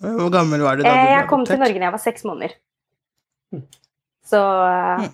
Hvor 0.00 0.30
gammel 0.34 0.60
var 0.64 0.76
du 0.76 0.82
da 0.82 0.88
du 0.88 0.92
ble 0.92 1.00
adoptert? 1.00 1.12
Jeg 1.16 1.28
kom 1.30 1.44
til? 1.48 1.58
Norge 1.62 1.78
da 1.80 1.86
jeg 1.88 1.94
var 1.96 2.02
seks 2.02 2.24
måneder. 2.28 2.56
Så 4.26 4.40
eh, 4.66 5.06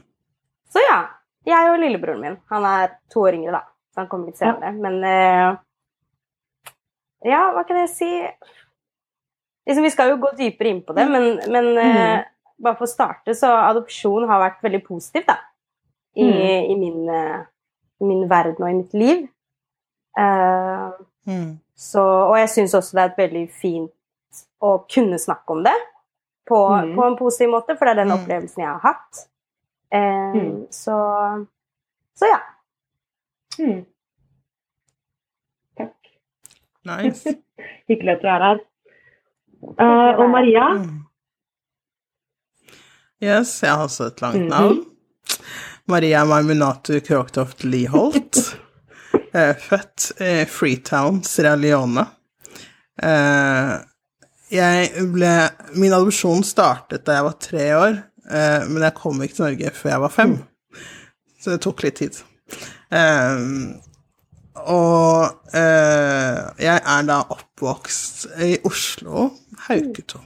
Så 0.72 0.82
ja. 0.88 1.00
Jeg 1.44 1.70
og 1.72 1.80
lillebroren 1.82 2.20
min. 2.22 2.36
Han 2.50 2.64
er 2.64 2.92
to 3.10 3.24
år 3.26 3.34
yngre, 3.34 3.52
da. 3.58 3.62
Så 3.92 4.00
han 4.02 4.08
kommer 4.08 4.30
litt 4.30 4.38
senere. 4.38 4.70
Men 4.78 4.98
eh, 5.04 5.56
Ja, 7.32 7.52
hva 7.54 7.64
kan 7.66 7.76
jeg 7.82 7.90
si? 7.92 8.10
Liksom, 9.68 9.82
vi 9.86 9.90
skal 9.94 10.10
jo 10.10 10.16
gå 10.22 10.32
dypere 10.38 10.72
inn 10.72 10.80
på 10.82 10.94
det, 10.96 11.04
men, 11.10 11.36
men 11.52 11.68
eh, 11.78 12.24
bare 12.58 12.74
for 12.78 12.88
å 12.88 12.90
starte, 12.90 13.34
så 13.38 13.46
adopsjon 13.68 14.26
har 14.26 14.40
vært 14.42 14.62
veldig 14.64 14.80
positivt, 14.88 15.28
da. 15.30 15.36
I, 16.18 16.24
Mm. 16.26 16.40
i, 16.72 16.74
min, 16.76 17.04
eh, 17.08 17.44
min 18.02 18.28
verden 18.30 18.62
og 18.64 18.70
i 18.70 18.74
mitt 18.74 18.94
liv. 18.94 19.28
Uh, 20.18 20.90
Mm. 21.26 21.58
så, 21.76 22.00
og 22.02 22.36
jeg 22.38 22.48
syns 22.50 22.74
også 22.74 22.92
det 22.96 23.00
er 23.02 23.10
et 23.12 23.18
veldig 23.18 23.50
fint 23.54 23.92
å 24.60 24.72
kunne 24.90 25.18
snakke 25.18 25.50
om 25.54 25.62
det 25.64 25.76
på, 26.48 26.58
Mm. 26.82 26.94
på 26.96 27.04
en 27.06 27.16
positiv 27.16 27.48
måte, 27.52 27.76
for 27.78 27.84
det 27.86 27.92
er 27.92 28.04
den 28.04 28.08
Mm. 28.10 28.18
opplevelsen 28.18 28.58
jeg 28.64 28.68
har 28.68 28.80
hatt. 28.82 29.28
Uh, 29.94 30.34
Mm. 30.34 30.66
så, 30.70 30.96
så 32.14 32.26
ja. 32.26 32.40
Mhm. 33.58 33.84
Takk. 35.76 35.94
Nice. 36.84 37.34
Hyggelig 37.88 38.16
at 38.16 38.22
du 38.22 38.28
er 38.28 38.42
her. 38.48 38.58
Uh, 39.62 40.18
og 40.20 40.30
Maria? 40.30 40.68
Mm. 40.74 40.98
Yes, 43.22 43.62
jeg 43.62 43.70
har 43.70 43.84
også 43.86 44.04
et 44.10 44.20
langt 44.22 44.48
navn. 44.48 44.80
Maria 45.88 46.24
Marminatu 46.24 47.00
Kroktoft 47.00 47.64
Liholt. 47.64 48.56
Eh, 49.34 49.56
født 49.56 50.10
i 50.20 50.44
Freetown, 50.44 51.22
Sierra 51.24 51.54
Leone. 51.56 52.02
Eh, 53.00 53.70
jeg 54.52 55.04
ble 55.12 55.30
Min 55.80 55.94
adopsjon 55.96 56.44
startet 56.44 57.06
da 57.06 57.16
jeg 57.16 57.26
var 57.26 57.38
tre 57.40 57.66
år, 57.76 57.96
eh, 58.28 58.66
men 58.68 58.84
jeg 58.84 58.96
kom 58.98 59.22
ikke 59.24 59.38
til 59.38 59.46
Norge 59.46 59.72
før 59.76 59.92
jeg 59.94 60.02
var 60.04 60.12
fem. 60.12 60.34
Så 61.40 61.54
det 61.54 61.62
tok 61.64 61.80
litt 61.86 61.96
tid. 62.02 62.20
Og 64.76 65.56
jeg 65.56 66.76
er 66.96 67.08
da 67.08 67.22
oppvokst 67.36 68.26
i 68.44 68.52
Oslo, 68.68 69.30
Hauketo. 69.68 70.20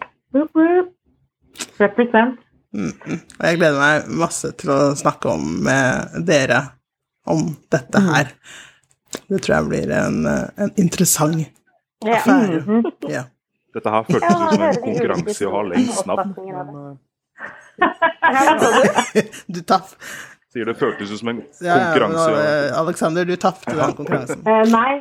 Represent. 1.78 2.42
Mm, 2.74 2.92
mm. 3.06 3.20
Og 3.38 3.44
jeg 3.46 3.56
gleder 3.60 3.78
meg 3.80 4.08
masse 4.20 4.48
til 4.60 4.68
å 4.74 4.78
snakke 4.98 5.26
om 5.32 5.42
med 5.64 5.86
dere 6.28 6.60
om 7.26 7.56
dette 7.72 7.98
her. 8.08 8.26
Det 9.30 9.38
tror 9.42 9.54
jeg 9.56 9.64
blir 9.70 9.88
en, 9.96 10.16
en 10.26 10.70
interessant 10.76 11.46
ja. 12.04 12.16
affære. 12.18 12.82
Ja. 13.10 13.22
Dette 13.76 13.90
her 13.92 14.02
føltes 14.08 14.30
Ja, 14.30 14.36
ut 14.36 14.40
som 14.54 14.62
en 14.66 14.80
konkurranse 14.84 15.42
i 15.42 15.46
å 15.48 15.50
ha 15.54 15.62
lengst 15.70 16.06
navn. 16.08 16.28
Ja, 16.48 16.60
du? 19.52 19.60
taff. 19.62 19.66
tapp. 19.66 19.88
sier 20.52 20.64
det 20.70 20.76
føltes 20.80 21.08
ut 21.12 21.18
som 21.20 21.28
en 21.32 21.40
Ja, 21.60 21.66
ja, 21.66 21.72
konkurranse. 21.84 22.30
å- 22.30 22.40
eh, 22.40 22.78
Alexander, 22.80 23.22
du 23.28 23.36
tapte 23.36 23.74
den 23.76 23.92
konkurransen. 23.98 24.40
Eh, 24.46 24.64
nei, 24.72 24.92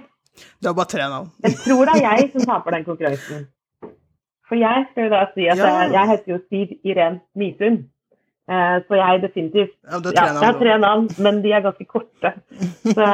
Du 0.59 0.67
har 0.67 0.73
bare 0.75 0.85
tre 0.91 1.03
navn. 1.07 1.29
jeg 1.43 1.55
tror 1.63 1.85
det 1.85 1.93
er 1.95 2.01
jeg 2.17 2.31
som 2.33 2.41
taper 2.49 2.71
den 2.75 2.83
konkurransen. 2.85 3.47
For 4.49 4.55
jeg 4.59 4.85
skal 4.91 5.03
jo 5.07 5.09
da 5.15 5.23
si 5.33 5.47
at 5.49 5.57
Ja. 5.57 5.65
jeg, 5.81 5.91
jeg 5.95 6.09
heter 6.11 6.33
jo 6.33 6.39
Siv 6.49 6.73
Iren 6.85 7.19
Misund. 7.35 7.85
Eh, 8.45 8.75
så 8.87 8.93
jeg 8.99 9.21
definitivt 9.23 9.71
Ja, 9.89 9.97
Ja, 10.13 10.25
jeg 10.29 10.43
har 10.45 10.59
tre 10.59 10.77
navn, 10.77 11.07
men 11.17 11.39
de 11.41 11.51
er 11.51 11.63
ganske 11.65 11.85
korte. 11.89 12.33
Så, 12.85 13.07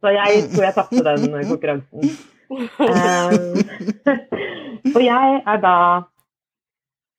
så 0.00 0.12
jeg 0.14 0.44
tror 0.54 0.64
jeg 0.68 0.74
tapte 0.76 1.02
den 1.08 1.48
konkurransen. 1.48 2.00
Eh, 2.54 3.32
og 4.94 5.00
jeg 5.02 5.42
er 5.46 5.58
da 5.64 5.74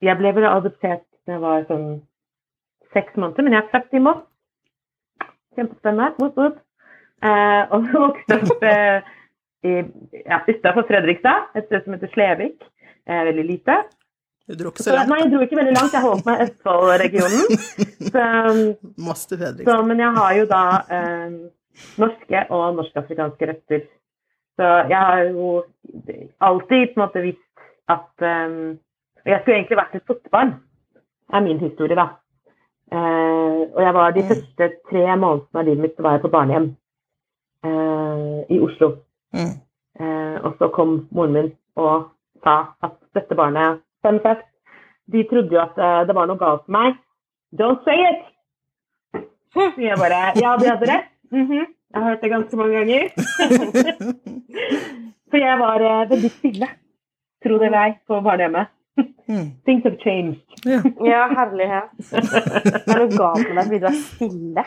Jeg 0.05 0.17
ble 0.19 0.31
vel 0.37 0.45
adoptert 0.47 1.03
da 1.25 1.33
jeg 1.33 1.41
var 1.41 1.63
sånn 1.67 1.87
seks 2.93 3.15
måneder, 3.17 3.43
men 3.43 3.55
jeg 3.55 3.63
er 3.63 3.71
født 3.73 3.95
i 3.97 3.99
Moss. 4.05 4.21
Kjempespennende. 5.57 6.13
Woop, 6.21 6.35
woop. 6.37 6.59
Eh, 7.25 7.63
og 7.73 7.87
vokste 7.95 8.37
opp 8.37 8.63
eh, 8.69 9.07
i, 9.65 9.73
ja, 10.21 10.37
utafor 10.47 10.85
Fredrikstad, 10.87 11.49
et 11.57 11.65
sted 11.65 11.81
som 11.83 11.95
heter 11.97 12.11
Slevik. 12.13 12.61
Eh, 13.07 13.23
veldig 13.29 13.45
lite. 13.45 13.75
Du 14.47 14.53
dro 14.55 14.69
ikke 14.69 14.83
Så, 14.85 14.93
langt. 14.93 15.09
nei, 15.09 15.19
jeg 15.23 15.31
dro 15.33 15.41
ikke 15.45 15.57
veldig 15.57 15.73
langt. 15.77 15.93
Jeg 15.93 16.01
holdt 16.05 16.25
meg 16.25 16.39
i 16.39 16.45
Østfold-regionen. 16.45 17.59
Så, 18.13 18.23
Moss 19.05 19.25
Fredrikstad. 19.29 19.85
men 19.87 19.99
jeg 20.03 20.11
har 20.17 20.33
jo 20.37 20.45
da 20.49 20.61
eh, 20.97 21.37
norske 22.01 22.43
og 22.53 22.75
norsk-afrikanske 22.79 23.49
røtter. 23.51 23.81
Så 24.55 24.69
jeg 24.89 24.97
har 25.01 25.23
jo 25.31 25.63
alltid 26.39 26.93
på 26.93 26.99
en 26.99 27.03
måte 27.03 27.23
visst 27.25 27.65
at 27.91 28.25
eh, 28.25 28.77
jeg 29.25 29.41
skulle 29.41 29.57
egentlig 29.57 29.77
vært 29.81 29.95
et 29.97 30.05
fosterbarn, 30.07 30.53
er 31.33 31.41
min 31.41 31.59
historie, 31.59 31.97
da. 31.97 32.07
Eh, 32.93 33.59
og 33.73 33.81
jeg 33.81 33.93
var 33.97 34.11
de 34.13 34.21
Mm. 34.21 34.29
første 34.29 34.67
tre 34.89 35.05
månedene 35.17 35.59
av 35.59 35.65
livet 35.65 35.81
mitt 35.81 35.97
var 36.05 36.11
jeg 36.19 36.21
på 36.21 36.31
barnehjem 36.37 36.67
eh, 37.65 38.45
i 38.55 38.59
Oslo. 38.61 38.91
Mm. 39.33 39.55
Eh, 39.99 40.37
og 40.45 40.55
så 40.59 40.69
kom 40.75 41.07
moren 41.11 41.33
min 41.33 41.51
og 41.75 42.11
sa 42.45 42.55
at 42.85 42.95
dette 43.17 43.35
barnet 43.37 43.81
Fun 44.05 44.19
fact, 44.21 44.45
de 45.09 45.23
trodde 45.25 45.49
jo 45.55 45.61
at 45.63 45.77
eh, 45.81 46.01
det 46.05 46.13
var 46.13 46.27
noe 46.29 46.37
galt 46.37 46.67
med 46.69 46.77
meg. 46.91 46.97
Don't 47.57 47.81
say 47.87 47.97
it! 48.05 48.21
Så 49.55 49.71
jeg 49.81 49.97
bare 49.97 50.19
Ja, 50.37 50.55
de 50.61 50.69
hadde 50.69 50.89
rett. 50.91 51.09
Mhm. 51.33 51.65
Jeg 51.95 52.01
har 52.03 52.09
hørt 52.11 52.21
det 52.21 52.29
ganske 52.33 52.57
mange 52.59 52.75
ganger. 52.75 53.09
For 55.31 55.37
jeg 55.41 55.59
var 55.59 55.81
eh, 55.81 56.05
veldig 56.11 56.31
stille, 56.37 56.67
tro 57.45 57.57
det 57.59 57.67
eller 57.69 57.81
ei, 57.81 57.93
på 58.07 58.19
barnehjemmet. 58.25 58.71
Mm. 59.27 59.47
Things 59.65 59.83
have 59.83 59.97
changed. 60.03 60.41
Ja. 60.69 60.79
Ja, 61.03 61.21
herlighet. 61.35 61.89
Det 61.99 62.93
er 62.93 62.99
noe 63.01 63.09
galt 63.17 63.47
med 63.49 63.57
deg 63.57 63.65
fordi 63.65 63.79
du 63.81 63.87
er 63.89 63.97
stille. 63.99 64.65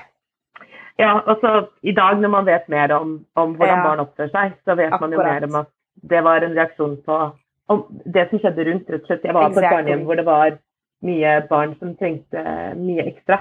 Ja, 0.98 1.12
og 1.30 1.38
så 1.44 1.52
i 1.86 1.94
dag 1.94 2.18
når 2.18 2.32
man 2.34 2.48
vet 2.48 2.66
mer 2.72 2.92
om, 2.96 3.12
om 3.38 3.54
hvordan 3.54 3.78
Ja. 3.78 3.84
barn 3.86 4.02
oppfører 4.02 4.32
seg, 4.34 4.56
så 4.66 4.74
vet 4.80 4.96
man 5.00 5.14
jo 5.14 5.22
mer 5.22 5.46
om 5.46 5.60
at 5.62 5.70
det 6.10 6.24
var 6.26 6.42
en 6.42 6.56
reaksjon 6.58 6.96
på 7.06 7.18
om 7.68 7.84
det 8.14 8.28
som 8.30 8.38
skjedde 8.38 8.64
rundt. 8.70 8.90
rett 8.90 9.02
og 9.02 9.06
slett. 9.06 9.24
Jeg 9.24 9.34
var 9.34 9.48
på 9.52 9.60
et 9.60 9.70
barnehjem 9.70 10.04
hvor 10.04 10.14
det 10.16 10.26
var 10.26 10.58
mye 11.02 11.32
barn 11.48 11.74
som 11.78 11.96
trengte 11.96 12.42
mye 12.76 13.06
ekstra. 13.06 13.40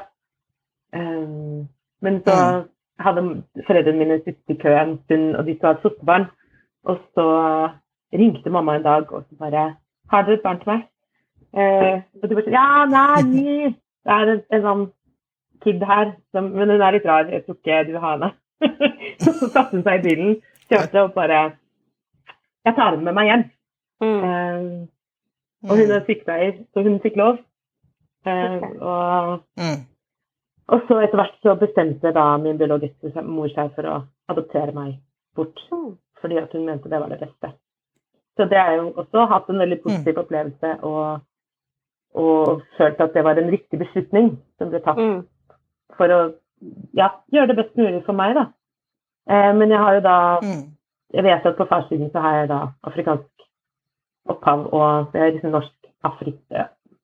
Um, 0.94 1.68
men 2.02 2.22
så 2.24 2.36
Mm. 2.36 2.70
hadde 3.00 3.44
foreldrene 3.68 3.98
mine 3.98 4.20
sittet 4.24 4.50
i 4.50 4.60
kø 4.62 4.70
en 4.76 5.00
stund, 5.06 5.36
og 5.36 5.46
de 5.46 5.56
skulle 5.56 5.74
ha 5.74 5.78
et 5.78 5.82
fosterbarn. 5.82 6.26
Og 6.86 7.00
så 7.16 7.26
ringte 8.14 8.50
mamma 8.50 8.76
en 8.76 8.84
dag 8.84 9.14
og 9.14 9.24
så 9.30 9.36
bare 9.40 9.76
'Har 10.10 10.22
dere 10.22 10.34
et 10.34 10.44
barn 10.44 10.60
til 10.60 10.70
meg?' 10.72 10.88
Uh, 11.54 12.02
og 12.24 12.30
de 12.30 12.36
bare 12.36 12.52
'Ja, 12.52 12.86
nei, 12.86 13.76
det 14.06 14.12
er 14.12 14.32
en, 14.32 14.42
en 14.52 14.62
sånn 14.62 14.92
kid 15.64 15.84
her, 15.84 16.12
som, 16.32 16.44
men 16.44 16.70
hun 16.70 16.82
er 16.82 16.92
litt 16.92 17.06
rar. 17.06 17.26
Jeg 17.26 17.46
tror 17.46 17.56
ikke 17.56 17.86
du 17.88 17.92
vil 17.92 18.00
ha 18.02 18.12
henne.' 18.12 18.32
så 19.20 19.50
satte 19.50 19.72
hun 19.72 19.84
seg 19.84 20.00
i 20.00 20.08
bilen, 20.10 20.36
kjørte 20.70 21.04
og 21.04 21.14
bare 21.14 21.52
'Jeg 22.66 22.76
tar 22.76 22.90
henne 22.92 23.04
med 23.04 23.14
meg 23.14 23.26
hjem.' 23.26 23.52
Mm. 24.02 24.24
Eh, 24.24 24.88
og 25.70 25.78
hun 25.78 25.92
er 25.92 26.04
sykepleier, 26.06 26.58
så 26.74 26.84
hun 26.86 27.00
fikk 27.04 27.16
lov. 27.18 27.38
Eh, 28.26 28.62
og, 28.82 29.44
Mm. 29.58 29.86
og 30.68 30.82
så 30.88 31.00
etter 31.04 31.18
hvert 31.18 31.38
så 31.44 31.56
bestemte 31.60 32.14
da 32.14 32.38
min 32.38 32.58
biologiske 32.60 33.24
mor 33.24 33.48
seg 33.50 33.72
for 33.76 33.84
å 33.84 34.04
adoptere 34.30 34.74
meg 34.76 35.00
bort. 35.36 35.60
Mm. 35.72 35.98
Fordi 36.22 36.38
at 36.42 36.52
hun 36.54 36.66
mente 36.66 36.90
det 36.90 37.00
var 37.00 37.10
det 37.10 37.20
beste. 37.20 37.54
Så 38.38 38.46
det 38.50 38.58
har 38.58 38.72
jo 38.76 38.92
også 38.98 39.28
hatt 39.30 39.50
en 39.50 39.60
veldig 39.60 39.82
positiv 39.84 40.18
opplevelse 40.18 40.76
og, 40.84 41.22
og 42.16 42.62
følt 42.78 43.00
at 43.02 43.14
det 43.14 43.24
var 43.24 43.38
en 43.38 43.50
riktig 43.52 43.80
beslutning 43.80 44.38
som 44.58 44.70
ble 44.70 44.80
tatt 44.80 44.98
Mm. 44.98 45.26
for 45.98 46.08
å 46.08 46.34
ja, 46.94 47.10
gjøre 47.32 47.48
det 47.48 47.56
best 47.56 47.78
mulig 47.78 48.04
for 48.06 48.14
meg, 48.14 48.36
da. 48.36 48.46
Eh, 49.30 49.54
men 49.54 49.70
jeg 49.70 49.78
har 49.80 49.94
jo 49.94 50.00
da 50.02 50.40
Mm. 50.42 50.74
Jeg 51.14 51.24
vet 51.24 51.46
at 51.46 51.56
på 51.58 51.66
farssiden 51.68 52.12
så 52.12 52.20
har 52.20 52.34
jeg 52.40 52.48
da 52.50 52.68
afrikansk 52.84 53.37
opphav, 54.30 54.68
og 54.74 55.12
det 55.14 55.22
er 55.22 55.32
liksom 55.36 55.52
norsk 55.52 55.74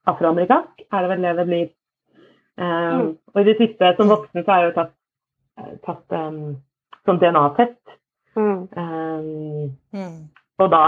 afroamerikansk, 0.08 0.82
er 0.92 1.02
det 1.02 1.10
vel 1.10 1.22
det 1.28 1.36
det 1.38 1.48
blir. 1.48 1.68
Um, 2.58 2.64
Mm. 2.64 3.18
Og 3.34 3.42
i 3.42 3.44
det 3.48 3.56
siste, 3.58 3.96
som 3.98 4.10
voksen, 4.10 4.44
så 4.46 4.52
har 4.52 4.60
jeg 4.62 4.68
jo 4.70 4.76
tatt, 4.82 4.92
eh, 5.58 5.74
tatt 5.86 6.12
um, 6.20 6.56
sånn 7.08 7.20
DNA-test. 7.20 7.96
Mm. 8.36 8.68
Um, 8.78 9.72
Mm. 9.94 10.30
og 10.60 10.70
da 10.72 10.84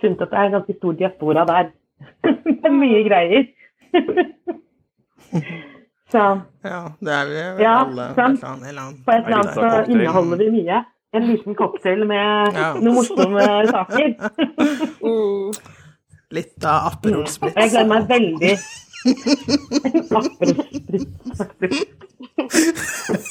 funnet 0.00 0.20
at 0.22 0.30
det 0.30 0.38
er 0.38 0.44
en 0.44 0.52
ganske 0.52 0.76
stor 0.78 0.92
diaspora 0.92 1.44
der. 1.46 1.70
det 2.44 2.64
er 2.64 2.70
mye 2.70 3.02
greier. 3.08 3.46
så 6.12 6.22
Ja, 6.64 6.80
det 7.00 7.12
er 7.12 7.26
vi 7.26 7.34
vel 7.34 7.62
Ja, 7.62 7.74
alle 7.84 8.14
sant. 8.14 8.42
et 8.44 8.68
eller 8.68 8.82
annet- 8.82 9.04
på 9.04 9.10
et 9.10 9.24
eller 9.24 9.36
annet 9.38 9.54
så 9.54 9.90
inneholder 9.92 10.36
vi 10.36 10.50
mye. 10.50 10.84
En 11.14 11.26
liten 11.30 11.54
cocktail 11.54 12.04
med 12.06 12.54
Ja. 12.58 12.72
noen 12.74 12.94
morsomme 12.98 13.44
saker. 13.70 14.14
Mm. 15.04 15.52
Litt 16.34 16.64
av 16.66 16.88
Aperol 16.92 17.26
Spritz. 17.30 17.54
jeg 17.54 17.70
gleder 17.70 17.86
meg 17.92 18.08
veldig 18.10 18.54
Aperol 20.18 20.64
Spritz, 20.74 21.38
faktisk. 21.38 21.92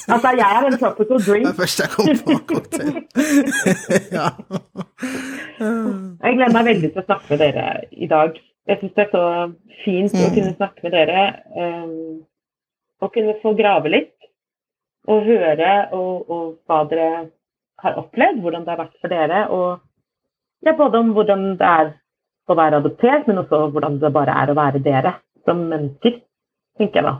Altså, 0.08 0.28
jeg 0.38 0.48
er 0.48 0.66
en 0.68 0.78
tropical 0.78 1.18
Det 1.18 1.26
drink. 1.26 1.46
er 1.50 1.56
først 1.58 1.80
jeg 1.82 1.90
kom 1.94 2.06
på 2.24 2.36
cocktail. 2.50 2.94
ja. 4.16 4.28
Jeg 5.60 6.36
gleder 6.38 6.54
meg 6.56 6.64
veldig 6.70 6.90
til 6.94 7.02
å 7.02 7.06
snakke 7.08 7.30
med 7.34 7.38
dere 7.44 7.66
i 7.92 8.08
dag. 8.10 8.38
Jeg 8.68 8.80
syns 8.80 8.94
det 8.96 9.04
er 9.04 9.10
så 9.12 9.24
fint 9.84 10.14
å 10.14 10.24
Mm. 10.24 10.34
kunne 10.38 10.54
snakke 10.56 10.80
med 10.86 10.92
dere. 10.96 11.24
Um, 11.56 12.22
og 13.02 13.12
kunne 13.12 13.34
få 13.42 13.52
grave 13.58 13.90
litt. 13.92 14.14
Og 15.08 15.26
høre 15.26 15.72
og, 15.92 16.30
og 16.30 16.44
hva 16.66 16.78
dere 16.88 17.26
har 17.82 17.98
opplevd, 18.00 18.40
hvordan 18.40 18.64
det 18.64 18.72
har 18.74 18.80
vært 18.84 18.96
for 19.00 19.12
dere. 19.12 19.42
Og 19.50 20.66
ja, 20.66 20.74
både 20.76 21.00
om 21.00 21.12
hvordan 21.16 21.44
det 21.60 21.68
er 21.68 21.92
å 22.48 22.56
være 22.58 22.80
adoptert, 22.82 23.26
men 23.28 23.40
også 23.42 23.68
hvordan 23.72 23.98
det 24.02 24.12
bare 24.12 24.36
er 24.42 24.52
å 24.52 24.56
være 24.58 24.82
dere 24.84 25.14
som 25.44 25.60
mennesker, 25.70 26.20
tenker 26.78 27.00
jeg 27.00 27.08
da. 27.08 27.14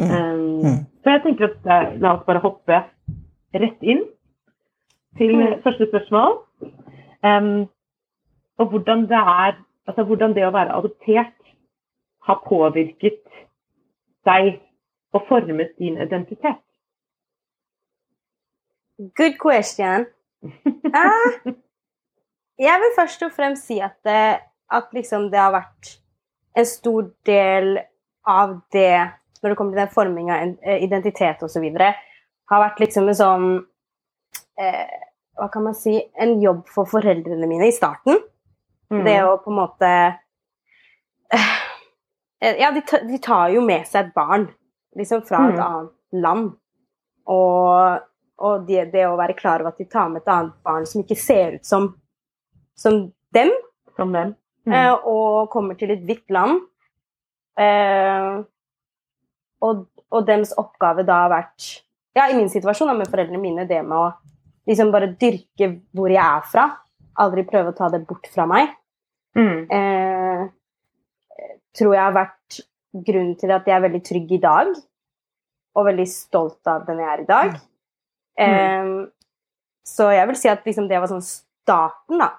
Mm. 0.00 0.10
Um. 0.10 0.78
Så 1.02 1.14
jeg 1.14 1.22
tenker 1.24 1.50
at 1.50 1.66
eh, 1.66 1.92
la 2.00 2.14
oss 2.14 2.26
bare 2.26 2.42
hoppe 2.44 2.82
rett 3.54 3.82
inn 3.82 4.04
til 5.18 5.34
Mm. 5.36 5.62
første 5.62 5.86
spørsmål. 5.88 6.38
Um, 7.24 7.68
og 8.58 8.66
hvordan 8.70 9.08
det 9.08 9.20
er 9.20 9.58
Altså 9.88 10.04
hvordan 10.04 10.34
det 10.36 10.44
å 10.46 10.52
være 10.54 10.76
adoptert 10.76 11.34
har 12.22 12.42
påvirket 12.46 13.24
deg 14.28 14.60
og 15.12 15.24
formet 15.28 15.72
din 15.78 15.96
identitet. 15.98 16.60
Good 19.16 19.38
question. 19.40 20.06
Eh, 20.44 21.52
jeg 22.60 22.80
vil 22.82 22.92
først 22.96 23.22
og 23.24 23.32
fremst 23.32 23.66
si 23.68 23.78
at, 23.80 23.96
det, 24.04 24.40
at 24.72 24.90
liksom 24.96 25.30
det 25.32 25.40
har 25.40 25.52
vært 25.54 25.94
en 26.60 26.66
stor 26.68 27.08
del 27.28 27.78
av 28.28 28.58
det 28.74 28.92
når 29.40 29.48
det 29.52 29.56
kommer 29.56 29.72
til 29.72 29.80
den 29.80 29.92
forminga 29.94 30.34
av 30.36 30.50
eh, 30.68 30.82
identitet 30.84 31.40
osv., 31.46 31.64
har 32.50 32.60
vært 32.64 32.80
liksom 32.82 33.08
en 33.08 33.16
sånn 33.16 33.46
eh, 34.60 34.96
Hva 35.38 35.46
kan 35.54 35.62
man 35.64 35.76
si 35.78 35.94
En 36.18 36.32
jobb 36.42 36.64
for 36.68 36.84
foreldrene 36.90 37.46
mine 37.48 37.68
i 37.70 37.72
starten. 37.72 38.18
Mm. 38.90 39.04
Det 39.06 39.14
å 39.24 39.36
på 39.44 39.52
en 39.52 39.60
måte 39.60 39.90
eh, 41.32 42.56
Ja, 42.60 42.72
de, 42.74 42.82
de 43.06 43.20
tar 43.22 43.52
jo 43.54 43.62
med 43.64 43.86
seg 43.88 44.08
et 44.08 44.14
barn 44.16 44.48
liksom 44.98 45.22
fra 45.28 45.44
et 45.48 45.54
Mm. 45.54 45.64
annet 45.64 45.92
land. 46.24 46.46
Og, 47.30 48.00
og 48.40 48.66
det, 48.68 48.86
det 48.94 49.04
å 49.06 49.18
være 49.20 49.36
klar 49.38 49.62
over 49.62 49.74
at 49.74 49.80
de 49.80 49.88
tar 49.90 50.08
med 50.12 50.22
et 50.22 50.32
annet 50.32 50.56
barn 50.64 50.86
som 50.88 51.02
ikke 51.02 51.18
ser 51.18 51.58
ut 51.58 51.66
som, 51.66 51.90
som 52.78 53.02
dem, 53.36 53.52
Som 53.96 54.14
dem. 54.16 54.34
Mm. 54.64 54.74
eh, 54.74 54.94
og 55.08 55.50
kommer 55.52 55.76
til 55.76 55.92
et 55.92 56.02
hvitt 56.08 56.32
land. 56.32 56.62
Eh, 57.60 58.40
og, 59.60 59.84
og 60.08 60.26
deres 60.28 60.54
oppgave 60.60 61.04
da 61.04 61.24
har 61.26 61.32
vært 61.34 61.70
Ja, 62.16 62.26
i 62.26 62.34
min 62.34 62.48
situasjon 62.50 62.88
da, 62.90 62.96
med 62.96 63.10
foreldrene 63.10 63.38
mine, 63.38 63.68
det 63.68 63.84
med 63.86 63.94
å 63.94 64.08
liksom 64.66 64.90
bare 64.90 65.12
dyrke 65.20 65.68
hvor 65.94 66.10
jeg 66.10 66.22
er 66.24 66.46
fra. 66.50 66.64
Aldri 67.22 67.44
prøve 67.46 67.70
å 67.70 67.76
ta 67.76 67.90
det 67.92 68.02
bort 68.08 68.26
fra 68.32 68.48
meg. 68.50 68.72
Mm. 69.38 69.68
Eh, 69.70 70.42
tror 71.76 71.94
jeg 71.94 72.02
har 72.02 72.16
vært 72.16 72.60
grunnen 73.06 73.36
til 73.38 73.52
at 73.54 73.68
jeg 73.68 73.76
er 73.76 73.84
veldig 73.84 74.02
trygg 74.06 74.32
i 74.34 74.40
dag. 74.42 74.72
Og 75.78 75.86
veldig 75.86 76.08
stolt 76.10 76.66
av 76.70 76.88
den 76.88 77.02
jeg 77.02 77.12
er 77.12 77.22
i 77.22 77.28
dag. 77.28 77.60
Eh, 78.40 79.06
så 79.86 80.10
jeg 80.14 80.26
vil 80.30 80.36
si 80.36 80.48
at 80.48 80.64
liksom 80.64 80.88
det 80.88 81.00
var 81.00 81.08
sånn 81.10 81.22
starten 81.24 82.18
da, 82.22 82.30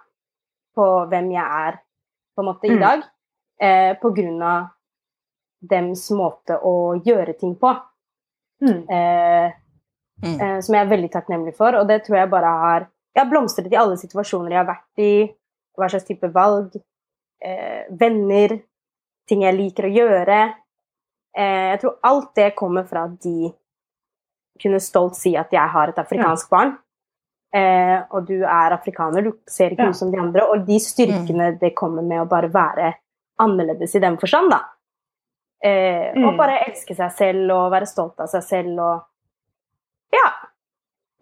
på 0.76 0.86
hvem 1.12 1.32
jeg 1.34 1.44
er 1.46 1.80
på 2.36 2.42
en 2.44 2.46
måte 2.48 2.68
i 2.70 2.76
Mm. 2.76 2.80
dag. 2.80 3.04
Eh, 3.62 3.94
på 4.02 4.10
grunn 4.16 4.42
av 4.42 4.70
dems 5.62 6.10
måte 6.12 6.58
å 6.64 6.96
gjøre 7.06 7.38
ting 7.40 7.56
på. 7.56 7.76
Mm. 8.62 8.90
Eh, 8.90 9.52
Mm. 10.24 10.40
eh, 10.42 10.60
som 10.62 10.76
jeg 10.76 10.86
er 10.86 10.90
veldig 10.98 11.12
takknemlig 11.12 11.56
for. 11.56 11.76
Og 11.76 11.88
det 11.88 12.04
tror 12.06 12.18
jeg 12.18 12.30
bare 12.30 12.46
har 12.46 12.88
Jeg 13.14 13.26
har 13.26 13.30
blomstret 13.32 13.72
i 13.74 13.76
alle 13.76 13.98
situasjoner 13.98 14.52
jeg 14.52 14.58
har 14.66 14.66
vært 14.74 14.98
i. 15.04 15.36
Hva 15.78 15.90
slags 15.90 16.06
type 16.08 16.30
valg. 16.32 16.72
Eh, 17.44 17.84
venner. 17.92 18.62
Ting 19.28 19.42
jeg 19.42 19.54
liker 19.58 19.84
å 19.84 19.94
gjøre. 19.94 20.54
Eh, 21.36 21.72
jeg 21.76 21.82
tror 21.82 21.98
alt 22.04 22.34
det 22.36 22.56
kommer 22.56 22.88
fra 22.88 23.08
de 23.08 23.54
kunne 24.62 24.80
stolt 24.80 25.16
si 25.16 25.36
at 25.38 25.52
jeg 25.52 25.70
har 25.74 25.90
et 25.90 25.96
afrikansk 26.02 26.50
barn. 26.50 26.78
Eh, 27.54 27.98
og 28.12 28.28
du 28.28 28.44
er 28.44 28.72
afrikaner, 28.78 29.24
du 29.26 29.34
ser 29.50 29.72
ikke 29.74 29.84
Ja. 29.84 29.90
ut 29.90 29.96
som 29.96 30.12
de 30.12 30.18
andre. 30.20 30.46
Og 30.48 30.66
de 30.66 30.78
styrkene 30.80 31.60
det 31.60 31.74
kommer 31.76 32.02
med 32.02 32.22
å 32.22 32.30
bare 32.30 32.48
være 32.50 32.94
annerledes 33.40 33.96
i 33.96 34.00
den 34.00 34.18
forstand, 34.18 34.50
da. 34.52 34.62
Eh, 35.64 36.12
Og 36.16 36.34
Mm. 36.34 36.38
bare 36.38 36.60
elske 36.68 36.96
seg 36.96 37.12
selv 37.12 37.52
og 37.52 37.72
være 37.72 37.86
stolt 37.88 38.20
av 38.20 38.28
seg 38.28 38.44
selv 38.44 38.80
og 38.80 39.04
Ja. 40.14 40.32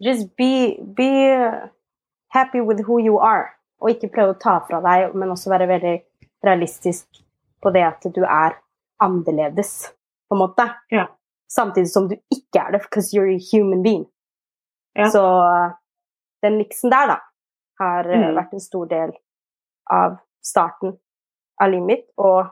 Just 0.00 0.34
be, 0.36 0.78
be 0.96 1.68
happy 2.28 2.60
with 2.60 2.80
who 2.86 2.98
you 2.98 3.18
are. 3.18 3.50
Og 3.80 3.90
ikke 3.90 4.10
prøve 4.12 4.34
å 4.34 4.40
ta 4.40 4.58
fra 4.60 4.80
deg, 4.80 5.14
men 5.14 5.28
også 5.30 5.50
være 5.50 5.68
veldig 5.68 6.02
realistisk 6.44 7.06
på 7.62 7.72
det 7.72 7.82
at 7.82 8.12
du 8.14 8.22
er 8.24 8.56
annerledes, 9.00 9.92
på 10.30 10.36
en 10.36 10.38
måte. 10.48 10.74
Ja. 10.90 11.06
Samtidig 11.50 11.90
som 11.90 12.06
du 12.08 12.14
ikke 12.30 12.60
er 12.62 12.72
det, 12.76 12.82
because 12.84 13.10
you're 13.16 13.32
a 13.34 13.38
human 13.50 13.82
being. 13.82 14.04
Ja. 14.94 15.08
Så 15.10 15.22
den 16.42 16.58
miksen 16.60 16.90
der, 16.92 17.06
da, 17.14 17.18
har 17.80 18.06
uh, 18.06 18.16
Mm. 18.16 18.34
vært 18.36 18.52
en 18.54 18.60
stor 18.60 18.86
del 18.90 19.12
av 19.90 20.18
starten 20.42 20.94
av 21.60 21.70
livet 21.72 21.86
mitt, 21.86 22.06
og 22.18 22.46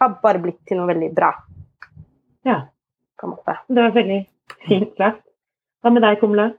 har 0.00 0.18
bare 0.22 0.38
blitt 0.42 0.58
til 0.66 0.76
noe 0.80 0.86
veldig 0.90 1.14
bra, 1.14 1.30
Ja, 2.44 2.62
på 3.20 3.26
en 3.26 3.30
måte. 3.36 3.54
det 3.68 3.82
var 3.82 3.90
veldig 3.92 4.26
fint 4.66 4.96
sagt. 4.96 5.22
Hva 5.82 5.92
med 5.92 6.02
deg, 6.02 6.18
Kumle? 6.20 6.54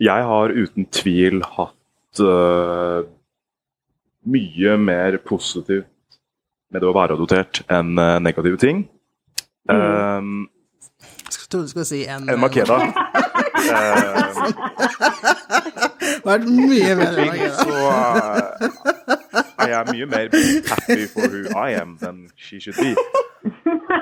Jeg 0.00 0.24
har 0.26 0.48
uten 0.50 0.86
tvil 0.90 1.42
hatt 1.42 2.20
uh, 2.20 3.02
mye 4.26 4.76
mer 4.78 5.18
positivt 5.18 5.86
med 6.72 6.80
det 6.82 6.88
å 6.88 6.94
være 6.96 7.14
adoptert 7.14 7.60
enn 7.70 7.98
øh, 7.98 8.18
negative 8.22 8.56
ting. 8.58 8.88
Mm. 9.70 9.76
Um, 9.76 10.48
trodde 11.52 11.64
du 11.64 11.68
skulle 11.68 11.84
si 11.84 12.06
en 12.06 12.30
En 12.30 12.40
Makeda. 12.40 12.78
Det 16.02 16.24
vært 16.24 16.44
mye 16.48 16.96
bedre 16.98 17.22
enn 17.22 17.28
Makeda. 17.28 17.54
så 17.62 17.72
jeg 19.68 19.86
mye 19.92 20.06
mer 20.06 20.28
happy 20.68 21.06
for 21.12 21.20
who 21.28 21.40
I 21.54 21.70
am 21.80 21.98
than 22.00 22.28
she 22.36 22.60
should 22.60 22.76
be. 22.76 22.96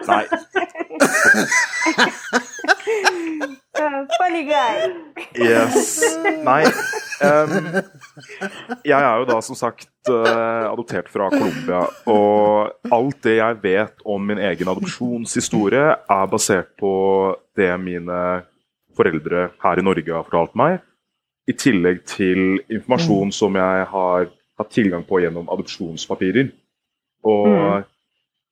Nei. 0.09 0.25
Funny 4.19 4.45
guy. 4.45 4.91
Yes. 5.35 6.03
Nei. 6.45 6.65
Um, 7.21 7.81
jeg 8.85 8.97
er 8.97 9.21
jo 9.21 9.27
da 9.29 9.39
som 9.45 9.57
sagt 9.59 9.89
uh, 10.09 10.71
adoptert 10.71 11.09
fra 11.13 11.29
Colombia. 11.33 11.83
Og 12.11 12.93
alt 12.93 13.23
det 13.27 13.37
jeg 13.39 13.59
vet 13.63 14.05
om 14.05 14.25
min 14.27 14.41
egen 14.51 14.71
adopsjonshistorie, 14.73 15.87
er 15.97 16.31
basert 16.33 16.75
på 16.81 16.93
det 17.59 17.73
mine 17.83 18.21
foreldre 18.97 19.51
her 19.63 19.81
i 19.81 19.87
Norge 19.87 20.17
har 20.17 20.27
fortalt 20.27 20.57
meg. 20.59 20.81
I 21.49 21.57
tillegg 21.57 22.05
til 22.09 22.61
informasjon 22.71 23.33
som 23.35 23.57
jeg 23.59 23.87
har 23.93 24.29
hatt 24.61 24.75
tilgang 24.75 25.07
på 25.09 25.23
gjennom 25.23 25.49
adopsjonspapirer. 25.53 26.53
Og 27.27 27.87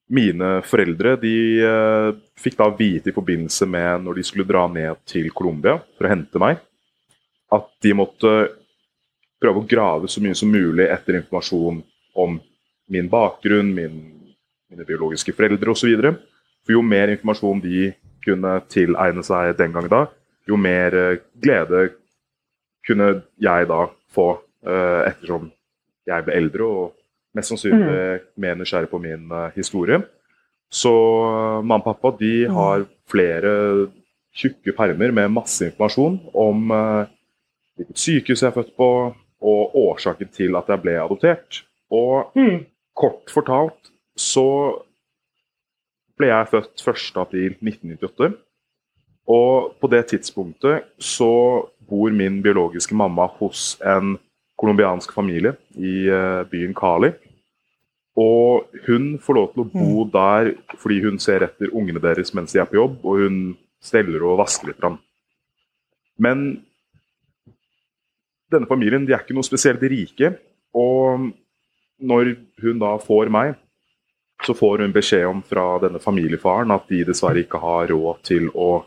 mine 0.08 0.50
foreldre 0.64 1.16
de 1.20 1.34
eh, 1.64 2.10
fikk 2.40 2.56
da 2.58 2.68
vite 2.76 3.10
i 3.10 3.16
forbindelse 3.16 3.68
med 3.68 4.04
når 4.06 4.18
de 4.18 4.24
skulle 4.24 4.48
dra 4.48 4.64
ned 4.72 5.00
til 5.08 5.28
Colombia 5.36 5.76
for 5.96 6.08
å 6.08 6.12
hente 6.12 6.40
meg, 6.42 6.60
at 7.52 7.68
de 7.84 7.94
måtte 7.96 8.32
prøve 9.38 9.62
å 9.62 9.68
grave 9.68 10.10
så 10.10 10.22
mye 10.24 10.36
som 10.36 10.50
mulig 10.50 10.88
etter 10.88 11.20
informasjon 11.20 11.82
om 12.18 12.38
min 12.88 13.08
bakgrunn, 13.12 13.70
min, 13.74 14.00
mine 14.72 14.86
biologiske 14.88 15.34
foreldre 15.36 15.72
osv. 15.74 15.92
For 16.64 16.74
jo 16.74 16.82
mer 16.82 17.12
informasjon 17.12 17.62
de 17.62 17.92
kunne 18.24 18.58
tilegne 18.72 19.24
seg 19.24 19.54
den 19.60 19.76
gang 19.76 19.88
da, 19.92 20.06
jo 20.48 20.56
mer 20.60 20.96
eh, 20.96 21.20
glede 21.36 21.88
kunne 22.88 23.10
jeg 23.36 23.68
da 23.68 23.84
få 24.14 24.30
eh, 24.64 25.10
ettersom 25.10 25.50
jeg 26.08 26.24
ble 26.24 26.36
eldre 26.40 26.68
og 26.68 26.97
mest 27.38 27.52
sannsynlig 27.54 28.20
mer 28.40 28.58
nysgjerrig 28.58 28.90
på 28.90 29.00
min 29.02 29.30
eh, 29.30 29.50
historie. 29.56 30.02
Så 30.70 30.92
eh, 30.92 31.60
mamma 31.62 31.80
og 31.80 31.86
pappa 31.86 32.12
de 32.20 32.32
har 32.52 32.84
flere 33.08 33.52
tjukke 34.38 34.74
permer 34.76 35.14
med 35.16 35.32
masse 35.32 35.64
informasjon 35.70 36.18
om 36.36 36.74
eh, 36.74 37.14
hvilket 37.78 38.02
sykehus 38.02 38.42
jeg 38.42 38.50
er 38.50 38.58
født 38.58 38.74
på, 38.76 38.90
og 39.38 39.76
årsaken 39.78 40.30
til 40.34 40.56
at 40.58 40.68
jeg 40.68 40.82
ble 40.82 40.96
adoptert. 40.98 41.62
Og 41.94 42.34
Mm. 42.34 42.66
kort 42.98 43.30
fortalt 43.30 43.92
så 44.18 44.44
ble 46.18 46.26
jeg 46.32 46.48
født 46.50 46.82
1.4.1998. 46.82 48.32
Og 49.28 49.76
på 49.80 49.90
det 49.92 50.06
tidspunktet 50.10 50.88
så 50.98 51.30
bor 51.88 52.10
min 52.10 52.42
biologiske 52.42 52.96
mamma 52.98 53.28
hos 53.38 53.76
en 53.84 54.16
colombiansk 54.58 55.12
familie 55.14 55.54
i 55.76 56.08
byen 56.50 56.74
Cali. 56.74 57.12
Og 58.18 58.78
hun 58.88 59.12
får 59.22 59.36
lov 59.36 59.50
til 59.52 59.62
å 59.62 59.68
bo 59.70 60.04
der 60.10 60.54
fordi 60.80 61.02
hun 61.04 61.20
ser 61.22 61.44
etter 61.46 61.70
ungene 61.70 62.02
deres 62.02 62.34
mens 62.34 62.54
de 62.54 62.62
er 62.62 62.68
på 62.70 62.80
jobb, 62.80 62.98
og 63.06 63.22
hun 63.22 63.36
steller 63.84 64.24
og 64.26 64.40
vasker 64.40 64.72
litt. 64.72 64.80
Fram. 64.80 64.98
Men 66.18 66.48
denne 68.50 68.68
familien 68.70 69.06
de 69.06 69.14
er 69.14 69.22
ikke 69.22 69.36
noe 69.36 69.46
spesielt 69.46 69.84
rike. 69.86 70.32
Og 70.76 71.28
når 71.98 72.34
hun 72.62 72.80
da 72.82 72.96
får 73.02 73.30
meg, 73.32 73.56
så 74.46 74.54
får 74.54 74.84
hun 74.84 74.94
beskjed 74.94 75.26
om 75.26 75.42
fra 75.42 75.66
denne 75.82 76.00
familiefaren 76.02 76.70
at 76.74 76.86
de 76.90 77.02
dessverre 77.08 77.42
ikke 77.42 77.60
har 77.62 77.90
råd 77.90 78.22
til 78.26 78.50
å 78.54 78.84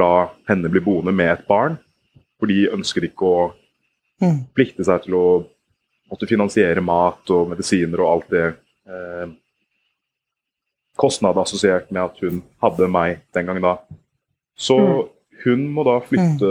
la 0.00 0.30
henne 0.48 0.70
bli 0.72 0.82
boende 0.84 1.12
med 1.16 1.32
et 1.34 1.46
barn. 1.48 1.76
For 2.40 2.48
de 2.48 2.70
ønsker 2.72 3.04
ikke 3.08 3.28
å 3.28 3.40
plikte 4.56 4.84
seg 4.86 5.04
til 5.04 5.16
å 5.18 5.26
måtte 6.10 6.26
finansiere 6.28 6.82
mat 6.84 7.30
og 7.30 7.48
medisiner 7.52 8.02
og 8.02 8.10
alt 8.14 8.30
det 8.34 8.46
eh, 8.90 9.30
Kostnader 11.00 11.40
assosiert 11.46 11.88
med 11.94 12.02
at 12.02 12.18
hun 12.20 12.42
hadde 12.60 12.88
meg 12.92 13.20
den 13.32 13.46
gangen 13.48 13.64
da. 13.64 13.76
Så 14.58 14.76
hun 15.44 15.62
må 15.72 15.84
da 15.86 15.94
flytte 16.04 16.50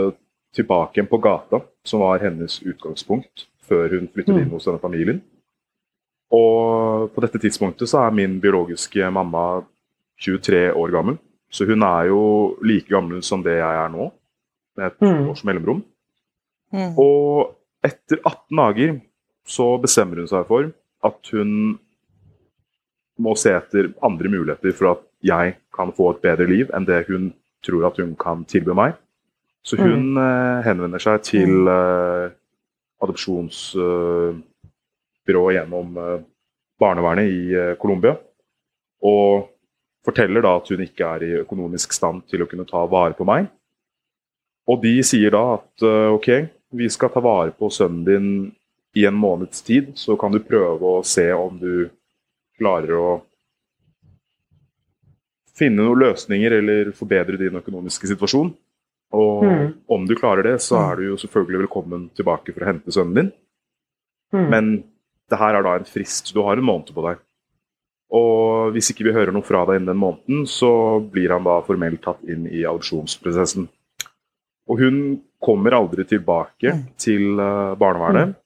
tilbake 0.56 0.96
igjen 0.98 1.06
på 1.10 1.20
gata, 1.22 1.60
som 1.86 2.02
var 2.02 2.18
hennes 2.24 2.56
utgangspunkt, 2.66 3.44
før 3.62 3.92
hun 3.94 4.08
flyttet 4.10 4.40
inn 4.40 4.50
hos 4.50 4.66
denne 4.66 4.82
familien. 4.82 5.20
Og 6.34 7.12
på 7.14 7.22
dette 7.22 7.38
tidspunktet 7.42 7.90
så 7.90 8.00
er 8.08 8.16
min 8.16 8.40
biologiske 8.42 9.06
mamma 9.14 9.60
23 10.18 10.72
år 10.74 10.90
gammel. 10.96 11.20
Så 11.50 11.66
hun 11.70 11.82
er 11.86 12.08
jo 12.10 12.20
like 12.66 12.90
gammel 12.90 13.22
som 13.26 13.44
det 13.46 13.54
jeg 13.60 13.78
er 13.84 13.88
nå, 13.94 14.10
med 14.78 14.86
et 14.90 15.00
Mm. 15.06 15.28
års 15.30 15.44
mellomrom. 15.46 15.84
Og 16.98 17.54
etter 17.84 18.18
18 18.24 18.56
dager 18.56 19.00
så 19.50 19.66
bestemmer 19.82 20.22
hun 20.22 20.30
seg 20.30 20.46
for 20.48 20.70
at 21.06 21.32
hun 21.34 21.50
må 23.20 23.34
se 23.36 23.52
etter 23.52 23.90
andre 24.06 24.28
muligheter 24.32 24.72
for 24.76 24.86
at 24.94 25.02
jeg 25.26 25.56
kan 25.74 25.92
få 25.96 26.04
et 26.14 26.22
bedre 26.24 26.46
liv 26.48 26.70
enn 26.76 26.86
det 26.88 27.06
hun 27.10 27.32
tror 27.64 27.82
at 27.90 27.98
hun 28.00 28.12
kan 28.20 28.44
tilby 28.48 28.72
meg. 28.76 28.90
Så 29.66 29.76
hun 29.76 30.16
eh, 30.16 30.62
henvender 30.64 30.98
seg 31.02 31.22
til 31.26 31.68
eh, 31.68 32.30
adopsjonsbyrået 33.04 35.56
gjennom 35.58 35.88
eh, 36.00 36.20
barnevernet 36.80 37.28
i 37.28 37.52
eh, 37.52 37.76
Colombia. 37.80 38.14
Og 39.04 39.48
forteller 40.06 40.40
da 40.44 40.56
at 40.56 40.68
hun 40.72 40.80
ikke 40.84 41.04
er 41.04 41.22
i 41.26 41.38
økonomisk 41.42 41.92
stand 41.96 42.22
til 42.30 42.42
å 42.44 42.48
kunne 42.48 42.68
ta 42.68 42.80
vare 42.88 43.14
på 43.18 43.24
meg. 43.28 43.42
Og 44.70 44.76
de 44.84 44.94
sier 45.04 45.30
da 45.34 45.42
at 45.58 45.72
eh, 45.84 46.08
ok, 46.14 46.28
vi 46.80 46.86
skal 46.92 47.10
ta 47.12 47.20
vare 47.24 47.50
på 47.56 47.70
sønnen 47.74 48.04
din 48.06 48.28
i 48.96 49.04
en 49.06 49.14
måneds 49.14 49.62
tid, 49.62 49.92
så 49.94 50.16
kan 50.18 50.32
du 50.32 50.40
prøve 50.42 50.82
å 50.98 51.04
se 51.06 51.28
om 51.32 51.58
du 51.58 51.90
klarer 52.58 52.96
å 52.98 53.10
finne 55.58 55.84
noen 55.84 56.00
løsninger 56.00 56.56
eller 56.58 56.90
forbedre 56.96 57.38
din 57.40 57.58
økonomiske 57.60 58.08
situasjon. 58.10 58.52
Og 59.12 59.42
Mm. 59.44 59.74
om 59.88 60.06
du 60.06 60.14
klarer 60.14 60.42
det, 60.42 60.60
så 60.60 60.78
er 60.78 60.96
du 60.96 61.02
jo 61.10 61.16
selvfølgelig 61.16 61.66
velkommen 61.66 62.10
tilbake 62.14 62.54
for 62.54 62.62
å 62.62 62.66
hente 62.66 62.92
sønnen 62.94 63.14
din. 63.14 63.32
Mm. 64.32 64.50
Men 64.50 64.84
det 65.28 65.38
her 65.38 65.54
er 65.54 65.62
da 65.62 65.74
en 65.76 65.84
frist. 65.84 66.32
Du 66.32 66.42
har 66.42 66.56
en 66.56 66.64
måned 66.64 66.94
på 66.94 67.02
deg. 67.08 67.18
Og 68.12 68.72
hvis 68.72 68.90
ikke 68.90 69.04
vi 69.04 69.12
hører 69.12 69.32
noe 69.32 69.42
fra 69.42 69.64
deg 69.66 69.76
innen 69.80 69.92
den 69.92 70.02
måneden, 70.02 70.46
så 70.46 71.00
blir 71.00 71.30
han 71.30 71.44
da 71.44 71.60
formelt 71.62 72.02
tatt 72.02 72.22
inn 72.26 72.46
i 72.46 72.64
adopsjonsprosessen. 72.66 73.68
Og 74.68 74.78
hun 74.78 75.22
kommer 75.42 75.70
aldri 75.72 76.04
tilbake 76.04 76.74
til 76.96 77.36
barnevernet. 77.36 77.78
barnevernet, 77.78 78.36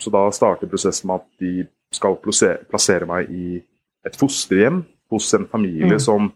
så 0.00 0.10
da 0.12 0.24
starter 0.34 0.70
prosessen 0.70 1.06
med 1.10 1.20
at 1.20 1.26
de 1.42 1.66
skal 1.92 2.16
plassere, 2.22 2.62
plassere 2.70 3.06
meg 3.08 3.30
i 3.30 3.58
et 4.06 4.16
fosterhjem 4.16 4.82
hos 5.10 5.32
en 5.36 5.46
familie 5.50 5.96
Mm. 5.96 6.00
som 6.00 6.30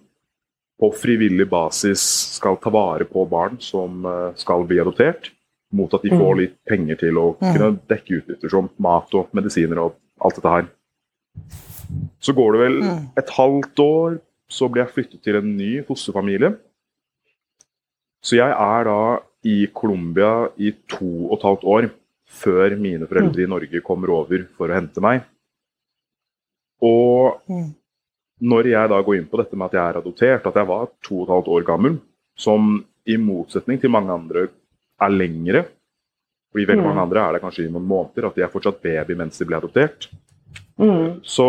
på 0.81 0.91
frivillig 0.99 1.47
basis 1.49 2.03
skal 2.37 2.57
ta 2.59 2.71
vare 2.75 3.05
på 3.07 3.23
barn 3.31 3.61
som 3.63 4.05
eh, 4.05 4.33
skal 4.37 4.65
bli 4.67 4.81
adoptert, 4.83 5.31
mot 5.73 5.93
at 5.95 6.03
de 6.03 6.11
Mm. 6.11 6.19
får 6.19 6.37
litt 6.41 6.57
penger 6.69 6.97
til 6.97 7.15
å 7.19 7.39
kunne 7.39 7.79
dekke 7.89 8.21
utgifter 8.21 8.51
som 8.51 8.69
mat 8.79 9.15
og 9.15 9.29
medisiner 9.33 9.79
og 9.79 9.95
alt 10.21 10.35
dette 10.37 10.51
her. 10.51 10.67
Så 12.21 12.35
går 12.35 12.53
det 12.53 12.61
vel 12.61 12.83
et 13.19 13.31
halvt 13.31 13.79
år, 13.79 14.21
så 14.49 14.69
blir 14.71 14.85
jeg 14.85 14.95
flyttet 14.95 15.23
til 15.23 15.37
en 15.37 15.57
ny 15.57 15.83
fosterfamilie. 15.87 16.57
Så 18.23 18.37
jeg 18.37 18.51
er 18.51 18.85
da 18.85 19.19
i 19.45 19.67
Colombia 19.75 20.49
i 20.59 20.73
to 20.89 21.29
og 21.31 21.39
et 21.39 21.43
halvt 21.45 21.65
år 21.65 21.91
før 22.35 22.77
mine 22.81 23.09
foreldre 23.11 23.45
i 23.45 23.51
Norge 23.51 23.83
kommer 23.85 24.13
over 24.15 24.45
for 24.57 24.71
å 24.71 24.77
hente 24.77 25.03
meg. 25.05 25.23
Og 26.85 27.41
når 28.45 28.71
jeg 28.73 28.91
da 28.91 28.99
går 29.07 29.21
inn 29.21 29.31
på 29.31 29.41
dette 29.41 29.57
med 29.57 29.71
at 29.71 29.79
jeg 29.79 29.85
er 29.85 30.01
adoptert, 30.01 30.51
at 30.51 30.59
jeg 30.59 30.69
var 30.69 30.91
to 31.07 31.21
og 31.21 31.25
et 31.25 31.33
halvt 31.37 31.53
år 31.55 31.67
gammel, 31.69 31.97
som 32.37 32.77
i 33.07 33.17
motsetning 33.21 33.79
til 33.81 33.93
mange 33.93 34.13
andre 34.13 34.49
er 35.05 35.13
lengre 35.13 35.65
fordi 36.55 36.69
veldig 36.71 36.85
mange 36.87 37.03
andre 37.03 37.19
er 37.19 37.35
det 37.35 37.41
kanskje 37.43 37.65
i 37.65 37.71
noen 37.75 37.87
måneder, 37.91 38.29
at 38.29 38.37
de 38.39 38.45
er 38.47 38.51
fortsatt 38.53 38.77
baby 38.79 39.17
mens 39.19 39.41
de 39.41 39.47
ble 39.49 39.57
adoptert. 39.59 40.07
Mm. 40.79 41.17
Så 41.27 41.47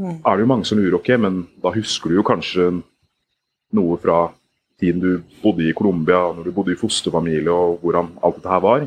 er 0.00 0.38
det 0.38 0.40
jo 0.40 0.48
mange 0.48 0.64
som 0.64 0.78
lurer, 0.80 0.96
ok, 0.96 1.10
men 1.20 1.42
da 1.60 1.68
husker 1.74 2.08
du 2.08 2.16
jo 2.16 2.24
kanskje 2.24 2.70
noe 3.76 3.98
fra 4.00 4.22
tiden 4.80 5.02
du 5.04 5.10
bodde 5.42 5.66
i 5.68 5.74
Colombia, 5.76 6.22
når 6.32 6.48
du 6.48 6.54
bodde 6.56 6.72
i 6.72 6.80
fosterfamilie, 6.80 7.52
og 7.52 7.84
hvordan 7.84 8.08
alt 8.24 8.38
dette 8.40 8.54
her 8.54 8.64
var. 8.64 8.86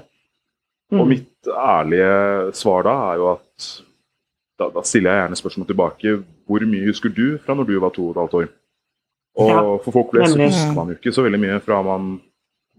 Mm. 0.92 1.00
Og 1.02 1.08
mitt 1.10 1.48
ærlige 1.50 2.54
svar 2.54 2.84
da 2.86 2.94
er 3.12 3.16
jo 3.22 3.32
at 3.32 3.66
da, 4.60 4.68
da 4.72 4.82
stiller 4.88 5.12
jeg 5.12 5.24
gjerne 5.24 5.40
spørsmål 5.40 5.68
tilbake. 5.68 6.14
Hvor 6.48 6.66
mye 6.70 6.86
husker 6.88 7.10
du 7.10 7.38
fra 7.44 7.56
når 7.58 7.68
du 7.68 7.80
var 7.82 7.90
to 7.96 8.06
og 8.08 8.14
et 8.16 8.22
halvt 8.22 8.38
år? 8.42 8.48
Og 9.36 9.50
Ja, 9.50 9.64
for 9.84 9.92
folk 9.92 10.12
flest 10.14 10.32
så 10.32 10.38
nemlig. 10.38 10.54
husker 10.54 10.76
man 10.78 10.88
jo 10.88 10.96
ikke 11.00 11.12
så 11.12 11.26
veldig 11.26 11.40
mye 11.42 11.60
fra 11.66 11.82
man 11.84 12.22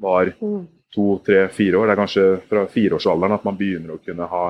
var 0.00 0.30
Mm. 0.40 0.66
to, 0.94 1.18
tre, 1.26 1.48
fire 1.52 1.76
år. 1.78 1.86
Det 1.86 1.92
er 1.92 2.00
kanskje 2.02 2.24
fra 2.48 2.66
fireårsalderen 2.66 3.34
at 3.34 3.44
man 3.44 3.56
begynner 3.58 3.94
å 3.96 4.00
kunne 4.04 4.26
ha 4.30 4.44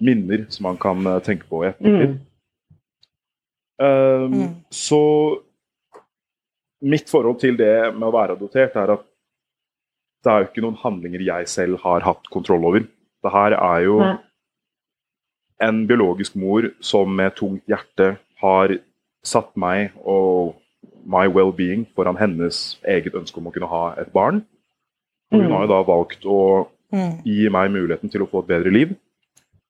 minner 0.00 0.44
som 0.50 0.64
man 0.68 0.76
kan 0.76 1.06
eh, 1.06 1.20
tenke 1.20 1.46
på 1.48 1.62
i 1.64 1.68
ettertid. 1.68 2.18
Mm. 2.18 2.24
Um, 3.80 4.54
Så 4.70 5.00
mitt 6.82 7.08
forhold 7.10 7.40
til 7.40 7.56
det 7.56 7.94
med 7.94 8.06
å 8.08 8.12
være 8.14 8.36
adoptert 8.36 8.76
er 8.76 8.92
at 8.94 9.04
det 10.24 10.30
er 10.32 10.42
jo 10.42 10.48
ikke 10.50 10.64
noen 10.64 10.78
handlinger 10.82 11.22
jeg 11.24 11.48
selv 11.48 11.78
har 11.84 12.00
hatt 12.06 12.28
kontroll 12.34 12.64
over. 12.64 12.80
Det 13.22 13.32
her 13.32 13.54
er 13.56 13.84
jo 13.86 13.98
Nei. 14.02 14.16
en 15.68 15.86
biologisk 15.88 16.36
mor 16.38 16.68
som 16.84 17.10
med 17.18 17.34
tungt 17.38 17.64
hjerte 17.70 18.16
har 18.42 18.76
satt 19.26 19.50
meg 19.58 19.90
og 20.04 20.54
my 21.08 21.26
well-being 21.32 21.86
foran 21.96 22.18
hennes 22.20 22.78
eget 22.86 23.16
ønske 23.18 23.40
om 23.40 23.48
å 23.50 23.52
kunne 23.54 23.70
ha 23.70 23.94
et 23.98 24.12
barn. 24.14 24.44
Og 25.32 25.40
hun 25.40 25.46
Mm. 25.48 25.52
har 25.52 25.66
jo 25.66 25.72
da 25.74 25.82
valgt 25.82 26.24
å 26.24 26.68
Mm. 26.92 27.22
gi 27.24 27.48
meg 27.48 27.70
muligheten 27.70 28.10
til 28.10 28.22
å 28.22 28.28
få 28.30 28.40
et 28.40 28.48
bedre 28.48 28.72
liv. 28.72 28.96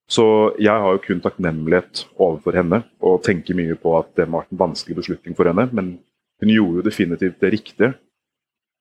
Så 0.09 0.57
jeg 0.59 0.69
har 0.73 0.93
jo 0.93 0.99
kun 0.99 1.21
takknemlighet 1.21 2.07
overfor 2.19 2.55
henne, 2.55 2.85
og 3.01 3.23
tenker 3.23 3.55
mye 3.55 3.75
på 3.75 3.99
at 3.99 4.15
det 4.15 4.29
var 4.31 4.47
en 4.51 4.59
vanskelig 4.59 4.97
beslutning 4.97 5.37
for 5.37 5.45
henne, 5.45 5.69
men 5.73 5.99
hun 6.41 6.49
gjorde 6.49 6.77
jo 6.77 6.83
definitivt 6.83 7.41
det 7.41 7.53
riktige. 7.53 7.95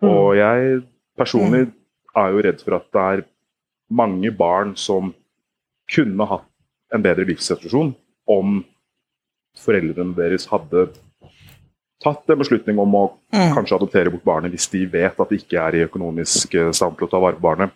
Mm. 0.01 0.09
Og 0.09 0.36
jeg 0.36 0.84
personlig 1.18 1.68
er 2.18 2.34
jo 2.34 2.43
redd 2.45 2.61
for 2.63 2.78
at 2.78 2.88
det 2.93 3.03
er 3.03 3.26
mange 3.89 4.32
barn 4.36 4.76
som 4.80 5.13
kunne 5.91 6.28
hatt 6.28 6.47
en 6.93 7.03
bedre 7.03 7.26
livssituasjon 7.28 7.93
om 8.32 8.61
foreldrene 9.57 10.15
deres 10.18 10.47
hadde 10.51 10.89
tatt 12.03 12.30
en 12.30 12.39
beslutning 12.39 12.78
om 12.80 12.95
å 12.95 13.05
Mm. 13.34 13.53
kanskje 13.55 13.76
adoptere 13.76 14.11
bort 14.11 14.24
barnet 14.24 14.51
hvis 14.53 14.70
de 14.72 14.86
vet 14.86 15.20
at 15.20 15.30
de 15.30 15.36
ikke 15.36 15.59
er 15.59 15.76
i 15.76 15.84
økonomisk 15.84 16.53
eh, 16.55 16.72
stand 16.72 16.95
til 16.97 17.07
å 17.07 17.11
ta 17.11 17.20
vare 17.20 17.36
på 17.36 17.43
barnet. 17.43 17.74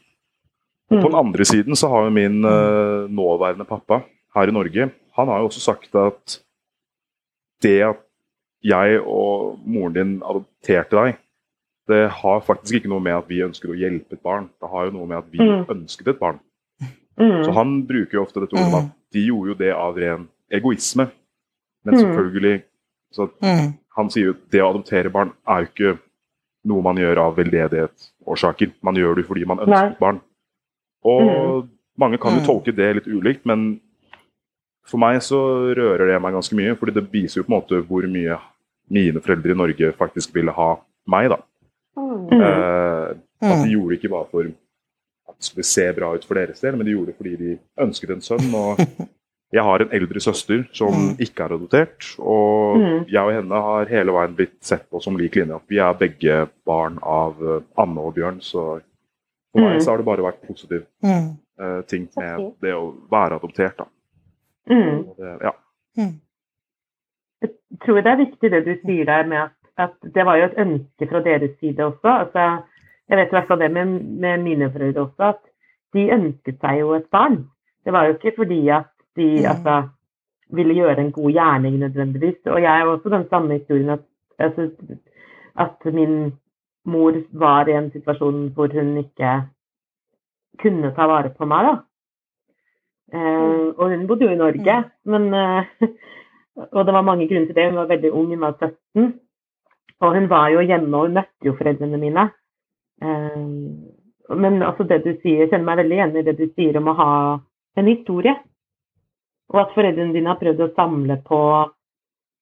Mm. 0.92 1.02
På 1.02 1.10
den 1.10 1.18
andre 1.20 1.46
siden 1.46 1.76
så 1.76 1.89
har 1.92 2.06
jo 2.06 2.14
min 2.16 2.44
eh, 2.46 3.08
nåværende 3.12 3.68
pappa 3.68 4.04
her 4.36 4.48
i 4.48 4.52
Norge 4.52 4.92
Han 5.18 5.28
har 5.28 5.39
jo 5.39 5.50
også 5.50 5.60
sagt 5.60 5.96
at 5.96 6.38
det 7.62 7.82
at 7.84 8.00
jeg 8.64 9.02
og 9.02 9.60
moren 9.66 9.94
din 9.94 10.14
adopterte 10.24 10.96
deg, 10.96 11.18
det 11.92 12.02
har 12.22 12.42
faktisk 12.48 12.80
ikke 12.80 12.89
noe 12.92 13.04
med 13.04 13.14
at 13.18 13.28
vi 13.30 13.42
ønsker 13.46 13.70
å 13.74 13.78
hjelpe 13.78 14.16
et 14.18 14.24
barn. 14.24 14.50
Det 14.62 14.70
har 14.72 14.88
jo 14.88 14.96
noe 14.98 15.08
med 15.12 15.18
at 15.20 15.30
vi 15.32 15.39
Mm. 15.44 15.66
ønsket 15.76 16.08
et 16.14 16.20
barn. 16.20 16.39
Mm. 17.20 17.44
Så 17.46 17.54
han 17.54 17.84
bruker 17.86 18.18
jo 18.18 18.24
ofte 18.26 18.39
dette 18.42 18.56
ordet 18.56 18.68
om 18.74 18.76
at 18.80 18.92
de 19.14 19.26
gjorde 19.28 19.52
jo 19.52 19.54
det 19.60 19.74
av 19.76 19.96
ren 19.98 20.28
egoisme. 20.52 21.10
Men 21.86 21.94
Mm. 21.96 22.02
selvfølgelig 22.02 22.64
så 23.14 23.30
Mm. 23.44 23.78
Han 23.98 24.10
sier 24.10 24.24
jo 24.26 24.32
at 24.32 24.50
det 24.52 24.62
å 24.62 24.70
adoptere 24.74 25.12
barn 25.12 25.34
er 25.48 25.66
jo 25.66 25.68
ikke 25.68 26.00
noe 26.66 26.82
man 26.82 26.96
gjør 26.96 27.18
av 27.18 27.36
veldedighetsårsaker. 27.36 28.72
Man 28.82 28.96
gjør 28.96 29.16
det 29.16 29.26
fordi 29.28 29.46
man 29.46 29.58
ønsker 29.60 29.92
et 29.92 30.00
barn. 30.00 30.22
Og 31.04 31.68
mange 32.00 32.18
kan 32.20 32.34
jo 32.34 32.39
Mm. 32.39 32.46
tolke 32.48 32.76
det 32.76 32.96
litt 32.96 33.08
ulikt, 33.08 33.46
men 33.46 33.82
for 34.86 34.98
meg 34.98 35.20
så 35.22 35.74
rører 35.76 36.08
det 36.08 36.22
meg 36.22 36.34
ganske 36.34 36.56
mye. 36.56 36.76
fordi 36.78 36.94
det 36.94 37.12
viser 37.12 37.42
jo 37.42 37.44
på 37.44 37.54
en 37.54 37.62
måte 37.62 37.86
hvor 37.88 38.08
mye 38.08 38.39
mine 38.89 39.20
foreldre 39.22 39.52
i 39.52 39.54
Norge 39.56 39.94
faktisk 39.98 40.34
ville 40.34 40.52
ha 40.52 40.76
meg. 41.08 41.30
da. 41.30 41.38
Mm. 41.98 42.42
Eh, 42.42 43.10
at 43.42 43.58
Mm. 43.58 43.64
de 43.64 43.72
gjorde 43.74 43.89
det 43.89 43.98
ikke 44.04 44.10
bare 44.14 44.28
for 44.32 44.42
at 45.30 45.36
det 45.38 45.44
skulle 45.46 45.64
se 45.66 45.92
bra 45.94 46.14
ut 46.16 46.26
for 46.26 46.36
deres 46.36 46.60
del, 46.62 46.76
men 46.78 46.86
de 46.86 46.92
gjorde 46.94 47.08
det 47.08 47.18
fordi 47.18 47.36
de 47.38 47.60
ønsket 47.80 48.10
en 48.12 48.22
sønn. 48.22 48.54
og 48.56 48.78
Jeg 49.54 49.64
har 49.68 49.82
en 49.84 49.89
eldre 49.92 50.20
søster 50.24 50.62
som 50.72 50.94
Mm. 50.94 51.18
ikke 51.20 51.44
er 51.44 51.54
adoptert, 51.58 52.16
og 52.20 52.78
Mm. 52.78 53.06
jeg 53.12 53.20
og 53.22 53.34
henne 53.34 53.52
har 53.62 53.86
hele 53.86 54.12
veien 54.16 54.36
blitt 54.36 54.64
sett 54.64 54.89
på 54.89 55.02
som 55.02 55.18
lik 55.18 55.36
linje. 55.36 55.56
At 55.56 55.68
vi 55.68 55.78
er 55.78 55.94
begge 55.94 56.50
barn 56.66 57.00
av 57.04 57.36
eh, 57.44 57.62
Anne 57.78 58.00
og 58.00 58.16
Bjørn, 58.16 58.39
så 58.39 58.80
for 59.52 59.60
Mm. 59.60 59.68
meg 59.74 59.82
så 59.82 59.89
har 59.92 59.98
det 59.98 60.06
bare 60.06 60.24
vært 60.24 60.48
positive 60.48 60.86
Mm. 61.04 61.36
eh, 61.60 61.82
ting 61.82 62.08
med 62.16 62.54
det 62.62 62.72
å 62.74 62.94
være 63.12 63.36
adoptert. 63.42 63.76
da. 63.78 63.86
Mm. 64.70 65.00
Og 65.10 65.18
Det, 65.18 65.38
ja. 65.44 65.52
Mm. 65.98 66.22
Jeg 67.42 67.52
tror 67.84 68.02
det 68.02 68.12
er 68.12 68.26
viktig 68.26 68.52
det 68.52 68.66
du 68.66 68.76
sier 68.86 69.06
der 69.06 69.24
med 69.28 69.38
at, 69.38 69.52
at 69.84 70.14
det 70.16 70.26
var 70.26 70.38
jo 70.40 70.50
et 70.50 70.60
ønske 70.64 71.08
fra 71.10 71.22
deres 71.26 71.56
side 71.60 71.86
også. 71.86 72.10
Altså, 72.26 72.46
jeg 73.10 73.18
vet 73.18 73.32
i 73.32 73.36
hvert 73.36 73.48
fall 73.48 73.60
det 73.60 73.72
med, 73.72 73.86
med 74.26 74.44
mine 74.44 74.72
foreldre 74.72 75.02
også, 75.02 75.32
at 75.34 75.42
de 75.94 76.12
ønsket 76.16 76.60
seg 76.62 76.80
jo 76.80 76.94
et 76.96 77.10
barn. 77.12 77.42
Det 77.86 77.94
var 77.94 78.06
jo 78.06 78.14
ikke 78.16 78.38
fordi 78.38 78.68
at 78.70 78.90
de 79.16 79.28
Mm. 79.42 79.46
altså, 79.52 79.88
ville 80.52 80.74
gjøre 80.74 81.00
en 81.00 81.12
god 81.12 81.32
gjerning 81.32 81.78
nødvendigvis. 81.78 82.46
Og 82.46 82.62
jeg 82.62 82.72
har 82.72 82.86
også 82.86 83.10
den 83.10 83.30
samme 83.30 83.58
historien 83.58 83.90
at, 83.90 84.00
altså, 84.40 84.70
at 85.60 85.94
min 85.94 86.34
mor 86.86 87.14
var 87.32 87.68
i 87.68 87.72
en 87.78 87.92
situasjon 87.92 88.50
hvor 88.56 88.68
hun 88.74 88.98
ikke 88.98 89.44
kunne 90.62 90.94
ta 90.96 91.08
vare 91.08 91.30
på 91.30 91.46
meg, 91.46 91.66
da. 91.66 91.76
Eh, 93.14 93.68
og 93.78 93.90
hun 93.90 94.08
bodde 94.08 94.26
jo 94.26 94.32
i 94.32 94.36
Norge, 94.40 94.84
men 95.06 95.34
eh, 95.34 95.64
Og 96.72 96.86
det 96.86 96.94
var 96.94 97.02
mange 97.02 97.28
grunner 97.28 97.46
til 97.46 97.56
det. 97.56 97.70
Hun 97.70 97.78
var 97.80 97.86
veldig 97.86 98.12
ung, 98.12 98.28
hun 98.28 98.42
var 98.42 98.56
17. 98.60 99.20
Og 100.02 100.16
hun 100.18 100.30
var 100.30 100.49
jo 100.49 100.64
hjemme, 100.66 100.97
og 100.97 101.18
møtte 101.18 101.49
jo 101.49 101.56
foreldrene 101.58 101.99
mine. 102.02 102.30
Eh, 103.02 103.41
men 104.41 104.64
altså 104.64 104.86
det 104.88 105.02
du 105.06 105.12
sier, 105.20 105.43
jeg 105.43 105.52
kjenner 105.52 105.68
meg 105.68 105.82
veldig 105.82 105.97
igjen 105.97 106.16
i 106.18 106.26
det 106.26 106.38
du 106.39 106.47
sier 106.56 106.80
om 106.80 106.89
å 106.91 106.97
ha 106.97 107.12
en 107.80 107.89
historie. 107.89 108.34
Og 109.52 109.60
at 109.66 109.74
foreldrene 109.76 110.16
dine 110.16 110.32
har 110.32 110.39
prøvd 110.39 110.64
å 110.64 110.72
samle 110.78 111.18
på 111.28 111.41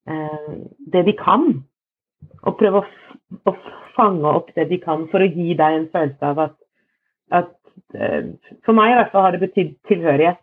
eh, 0.09 0.49
det 0.93 1.05
de 1.07 1.15
kan. 1.19 1.47
Og 2.45 2.57
prøve 2.59 2.83
å, 2.83 3.13
å 3.49 3.55
fange 3.95 4.35
opp 4.39 4.51
det 4.55 4.69
de 4.69 4.79
kan 4.83 5.07
for 5.11 5.23
å 5.23 5.29
gi 5.29 5.55
deg 5.57 5.79
en 5.79 5.87
følelse 5.93 6.33
av 6.33 6.43
at, 6.45 6.57
at 7.41 7.55
eh, 7.95 8.29
For 8.65 8.77
meg 8.77 8.93
i 8.93 8.99
hvert 8.99 9.11
fall 9.13 9.25
har 9.27 9.35
det 9.35 9.43
betydd 9.47 9.73
tilhørighet. 9.89 10.41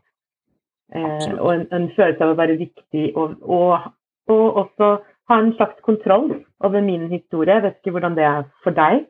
Eh, 0.95 1.31
og 1.39 1.53
en, 1.53 1.67
en 1.75 1.87
følelse 1.97 2.25
av 2.25 2.35
å 2.35 2.39
være 2.39 2.59
viktig, 2.61 3.07
og, 3.19 3.39
og, 3.43 3.93
og 4.31 4.61
også 4.65 4.91
ha 5.29 5.39
en 5.43 5.53
slags 5.57 5.81
kontroll 5.85 6.45
over 6.65 6.83
min 6.85 7.09
historie. 7.11 7.55
Jeg 7.57 7.65
vet 7.65 7.79
ikke 7.81 7.95
hvordan 7.97 8.17
det 8.17 8.27
er 8.29 8.45
for 8.65 8.77
deg. 8.77 9.07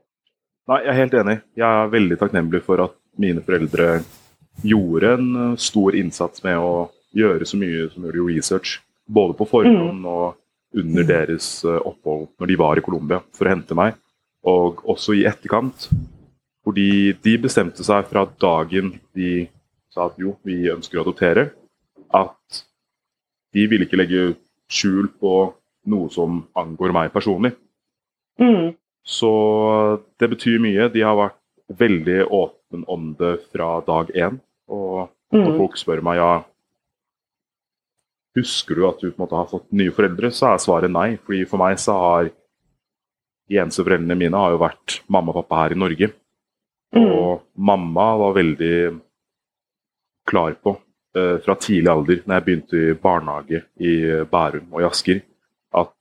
Nei, 0.66 0.80
jeg 0.82 0.90
er 0.92 1.00
helt 1.00 1.14
enig. 1.20 1.36
Jeg 1.56 1.66
er 1.66 1.92
veldig 1.92 2.18
takknemlig 2.18 2.62
for 2.66 2.82
at 2.82 2.96
mine 3.20 3.42
foreldre 3.44 4.00
gjorde 4.66 5.12
en 5.18 5.28
eh, 5.42 5.58
stor 5.60 5.94
innsats 5.96 6.42
med 6.44 6.58
å 6.58 6.88
gjøre 7.16 7.46
så 7.48 7.60
mye 7.60 7.86
som 7.92 8.02
mulig 8.06 8.36
research. 8.36 8.80
Både 9.06 9.36
på 9.38 9.46
forhånd 9.46 10.04
og 10.08 10.34
under 10.76 11.02
Mm. 11.04 11.08
deres 11.08 11.64
eh, 11.64 11.78
opphold 11.86 12.26
når 12.40 12.46
de 12.50 12.56
var 12.58 12.76
i 12.76 12.82
Colombia 12.84 13.20
for 13.32 13.46
å 13.46 13.52
hente 13.54 13.76
meg. 13.78 13.94
Og 14.46 14.82
også 14.84 15.14
i 15.14 15.24
etterkant. 15.26 15.88
Fordi 16.66 17.12
de 17.22 17.36
bestemte 17.38 17.84
seg 17.86 18.08
fra 18.10 18.24
dagen 18.40 18.96
de 19.14 19.46
sa 19.94 20.08
at 20.08 20.18
jo, 20.18 20.34
vi 20.44 20.66
ønsker 20.68 20.98
å 20.98 21.04
adoptere, 21.06 21.52
at 22.12 22.62
de 23.54 23.66
ville 23.70 23.86
ikke 23.86 24.00
legge 24.00 24.24
skjul 24.68 25.08
på 25.20 25.54
noe 25.86 26.10
som 26.10 26.42
angår 26.58 26.92
meg 26.92 27.12
personlig. 27.14 27.54
Mm. 28.40 28.74
Så 29.06 29.30
det 30.20 30.28
betyr 30.34 30.58
mye. 30.62 30.88
De 30.92 31.04
har 31.06 31.16
vært 31.18 31.38
veldig 31.78 32.20
åpen 32.34 32.84
om 32.90 33.12
det 33.18 33.36
fra 33.52 33.80
dag 33.86 34.10
én. 34.14 34.40
Og 34.68 35.08
når 35.32 35.50
Mm. 35.52 35.58
folk 35.58 35.76
spør 35.78 36.02
meg 36.02 36.16
ja, 36.18 36.32
husker 38.36 38.74
du 38.76 38.86
at 38.88 39.00
du 39.00 39.10
på 39.10 39.16
en 39.16 39.22
måte 39.24 39.38
har 39.38 39.48
fått 39.50 39.70
nye 39.72 39.92
foreldre, 39.94 40.30
så 40.34 40.52
er 40.52 40.62
svaret 40.62 40.92
nei. 40.92 41.16
Fordi 41.16 41.44
for 41.48 41.58
meg 41.62 41.78
så 41.80 41.96
har 41.98 42.30
de 43.48 43.58
eneste 43.62 43.84
foreldrene 43.86 44.18
mine 44.18 44.36
har 44.36 44.50
jo 44.54 44.60
vært 44.62 45.00
mamma 45.08 45.32
og 45.32 45.38
pappa 45.44 45.62
her 45.64 45.76
i 45.76 45.80
Norge. 45.80 46.10
Mm. 46.96 47.06
Og 47.12 47.42
mamma 47.56 48.08
var 48.20 48.34
veldig 48.36 48.76
klar 50.26 50.56
på 50.62 50.76
eh, 51.16 51.38
fra 51.44 51.54
tidlig 51.56 51.88
alder, 51.92 52.22
når 52.26 52.34
jeg 52.38 52.44
begynte 52.46 52.82
i 52.82 52.94
barnehage 53.00 53.62
i 53.80 53.94
Bærum 54.30 54.72
og 54.72 54.82
i 54.82 54.88
Asker, 54.88 55.20
at 55.74 55.92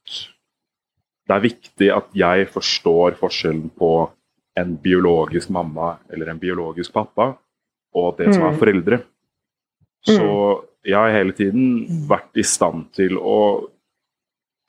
det 1.28 1.36
er 1.36 1.41
viktig 1.41 1.89
at 1.95 2.11
jeg 2.13 2.47
forstår 2.53 3.16
forskjellen 3.18 3.70
på 3.80 4.11
en 4.57 4.76
biologisk 4.78 5.49
mamma 5.49 5.97
eller 6.13 6.30
en 6.32 6.39
biologisk 6.39 6.93
pappa, 6.93 7.32
og 7.95 8.18
det 8.18 8.34
som 8.34 8.43
er 8.43 8.51
Mm. 8.51 8.59
foreldre. 8.59 8.99
Så 10.05 10.63
jeg 10.86 10.95
har 10.95 11.09
hele 11.11 11.32
tiden 11.34 11.88
vært 12.07 12.36
i 12.38 12.43
stand 12.43 12.91
til 12.93 13.18
å 13.18 13.68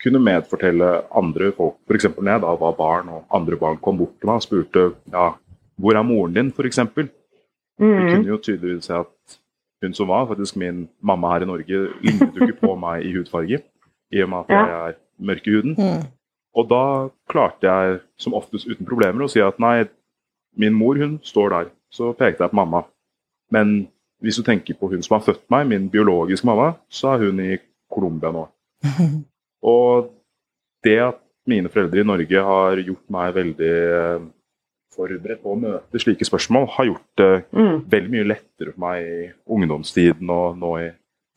kunne 0.02 0.18
medfortelle 0.20 1.04
andre 1.14 1.52
folk, 1.52 1.76
f.eks. 1.88 2.04
når 2.16 2.32
jeg 2.32 2.40
da 2.40 2.54
var 2.56 2.72
barn 2.76 3.08
og 3.08 3.24
andre 3.30 3.56
barn 3.56 3.78
kom 3.78 3.98
bort 3.98 4.18
til 4.20 4.26
meg 4.28 4.36
og 4.36 4.42
spurte 4.42 4.94
ja, 5.12 5.34
hvor 5.78 5.96
er 5.96 6.02
moren 6.02 6.34
din, 6.34 6.50
f.eks. 6.52 6.78
Vi 6.96 7.08
Mm. 7.78 8.08
kunne 8.08 8.26
jo 8.26 8.38
tydeligvis 8.38 8.84
se 8.84 8.94
at 8.94 9.38
hun 9.82 9.92
som 9.92 10.08
var 10.08 10.26
faktisk 10.26 10.56
min 10.56 10.88
mamma 11.02 11.28
her 11.34 11.42
i 11.42 11.44
Norge, 11.44 11.92
lignet 12.02 12.34
jo 12.34 12.46
ikke 12.46 12.60
på 12.60 12.78
meg 12.80 13.04
i 13.04 13.12
hudfarge, 13.12 13.62
i 14.14 14.22
og 14.22 14.30
med 14.30 14.44
at 14.44 14.52
jeg 14.54 14.76
er 14.90 14.96
mørk 15.26 15.46
i 15.48 15.54
huden. 15.56 15.74
Mm. 15.78 16.04
Og 16.56 16.68
da 16.70 16.82
klarte 17.28 17.66
jeg 17.68 18.00
som 18.20 18.34
oftest 18.38 18.68
uten 18.68 18.86
problemer 18.88 19.26
å 19.26 19.28
si 19.30 19.40
at 19.44 19.58
nei, 19.60 19.86
min 20.56 20.72
mor 20.76 20.96
hun 20.96 21.18
står 21.26 21.50
der. 21.52 21.70
Så 21.92 22.12
pekte 22.16 22.44
jeg 22.46 22.52
på 22.52 22.56
mamma. 22.56 22.84
Men 23.52 23.88
hvis 24.24 24.38
du 24.40 24.42
tenker 24.46 24.74
på 24.78 24.88
hun 24.90 25.02
som 25.04 25.18
har 25.18 25.24
født 25.26 25.44
meg, 25.52 25.66
min 25.68 25.88
biologiske 25.92 26.46
mamma, 26.48 26.74
så 26.88 27.14
er 27.14 27.26
hun 27.26 27.40
i 27.44 27.58
Colombia 27.92 28.32
nå. 28.32 28.46
Og 29.66 30.08
det 30.84 30.98
at 31.02 31.20
mine 31.46 31.68
foreldre 31.70 32.00
i 32.02 32.06
Norge 32.06 32.42
har 32.48 32.80
gjort 32.82 33.04
meg 33.14 33.34
veldig 33.36 33.74
eh, 33.98 34.24
forberedt 34.96 35.42
på 35.44 35.52
å 35.52 35.58
møte 35.60 36.00
slike 36.02 36.26
spørsmål, 36.26 36.66
har 36.76 36.88
gjort 36.88 37.20
det 37.20 37.32
Mm. 37.52 37.76
veldig 37.92 38.10
mye 38.10 38.28
lettere 38.32 38.72
for 38.72 38.80
meg 38.80 39.04
i 39.06 39.28
ungdomstiden 39.46 40.30
og 40.30 40.56
nå 40.58 40.72
i 40.80 40.88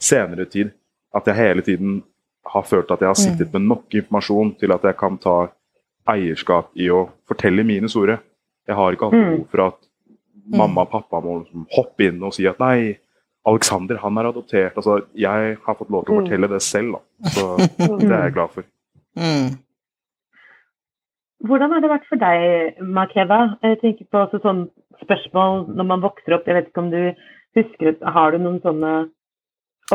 senere 0.01 0.45
tid. 0.49 0.71
At 1.13 1.27
jeg 1.27 1.35
hele 1.35 1.61
tiden 1.65 1.99
har 2.53 2.63
følt 2.65 2.91
at 2.91 2.99
jeg 3.03 3.09
har 3.11 3.19
sittet 3.19 3.53
med 3.53 3.61
nok 3.69 3.93
informasjon 3.99 4.55
til 4.59 4.71
at 4.73 4.81
jeg 4.87 4.97
kan 4.97 5.17
ta 5.21 5.35
eierskap 6.09 6.71
i 6.75 6.87
å 6.89 7.03
fortelle 7.29 7.63
mine 7.67 7.89
store. 7.91 8.19
Jeg 8.67 8.75
har 8.75 8.91
ikke 8.95 9.09
hatt 9.09 9.13
Mm. 9.19 9.29
behov 9.29 9.47
for 9.51 9.61
at 9.67 9.77
mamma 10.49 10.81
og 10.81 10.89
pappa 10.91 11.21
må 11.21 11.39
liksom 11.43 11.67
hoppe 11.75 12.07
inn 12.07 12.23
og 12.23 12.33
si 12.33 12.47
at 12.47 12.59
nei, 12.59 12.97
Alexander 13.45 13.97
han 13.97 14.17
er 14.17 14.29
adoptert. 14.31 14.75
Altså, 14.75 15.05
jeg 15.15 15.57
har 15.65 15.75
fått 15.75 15.89
lov 15.89 16.05
til 16.05 16.13
å 16.15 16.17
Mm. 16.19 16.25
fortelle 16.25 16.49
det 16.49 16.61
selv, 16.61 16.91
da. 16.93 17.29
Så 17.29 17.57
det 17.99 18.11
er 18.11 18.23
jeg 18.23 18.33
glad 18.33 18.49
for. 18.49 18.63
Mm. 19.17 19.57
hvordan 21.45 21.71
har 21.71 21.81
det 21.81 21.89
vært 21.89 22.07
for 22.09 22.15
deg, 22.21 22.79
Makeva? 22.83 23.39
Jeg 23.63 23.79
tenker 23.81 24.05
på 24.11 24.25
også 24.25 24.41
sånn 24.43 24.65
spørsmål 25.03 25.69
når 25.75 25.85
man 25.87 26.01
vokser 26.03 26.35
opp. 26.35 26.45
Jeg 26.47 26.55
vet 26.55 26.67
ikke 26.71 26.83
om 26.83 26.91
du 26.91 27.15
husker 27.57 27.95
Har 28.13 28.31
du 28.31 28.37
noen 28.37 28.59
sånne 28.61 29.09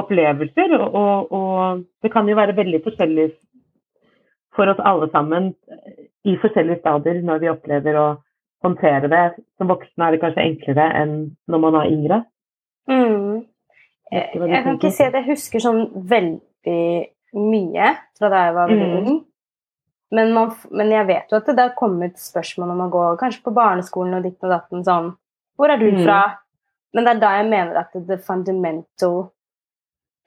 opplevelser? 0.00 0.74
Og, 0.80 1.32
og, 1.32 1.84
det 2.02 2.12
kan 2.12 2.28
jo 2.28 2.36
være 2.36 2.56
veldig 2.56 2.80
forskjellig 2.84 3.28
for 4.54 4.70
oss 4.70 4.80
alle 4.86 5.08
sammen 5.12 5.52
i 6.24 6.36
forskjellige 6.40 6.80
stadier 6.80 7.22
når 7.26 7.42
vi 7.42 7.50
opplever 7.52 7.98
å 7.98 8.06
håndtere 8.64 9.10
det. 9.12 9.24
Som 9.58 9.68
voksne 9.72 10.06
er 10.06 10.14
det 10.16 10.22
kanskje 10.22 10.46
enklere 10.46 10.86
enn 11.02 11.16
når 11.50 11.62
man 11.66 11.80
er 11.80 11.90
yngre. 11.92 12.20
Mm. 12.90 13.44
Jeg, 14.12 14.30
jeg 14.36 14.62
kan 14.64 14.76
ikke 14.76 14.90
si 14.94 15.04
at 15.06 15.14
jeg 15.18 15.26
husker 15.32 15.62
sånn 15.64 15.84
veldig 16.10 16.80
mye 17.34 17.86
fra 18.18 18.28
da 18.30 18.44
jeg 18.46 18.54
var 18.54 18.68
veldig 18.70 18.90
Mm. 18.94 19.06
ung. 19.08 19.22
Men, 20.14 20.30
man, 20.32 20.52
men 20.70 20.92
jeg 20.92 21.06
vet 21.08 21.32
jo 21.32 21.38
at 21.40 21.46
det 21.50 21.58
har 21.58 21.72
kommet 21.74 22.20
spørsmål 22.22 22.68
når 22.70 22.76
man 22.78 22.90
går 22.92 23.16
kanskje 23.18 23.42
på 23.42 23.54
barneskolen 23.56 24.14
og 24.14 24.22
ditt 24.22 24.44
og 24.46 24.52
datten 24.52 24.84
sånn 24.86 25.08
Hvor 25.58 25.70
er 25.70 25.78
du 25.78 25.88
Mm. 25.90 26.04
fra? 26.04 26.36
Men 26.94 27.04
det 27.04 27.10
er 27.16 27.20
da 27.20 27.30
jeg 27.36 27.48
mener 27.50 27.76
at 27.80 27.90
det 28.06 28.20
fundamental 28.26 29.30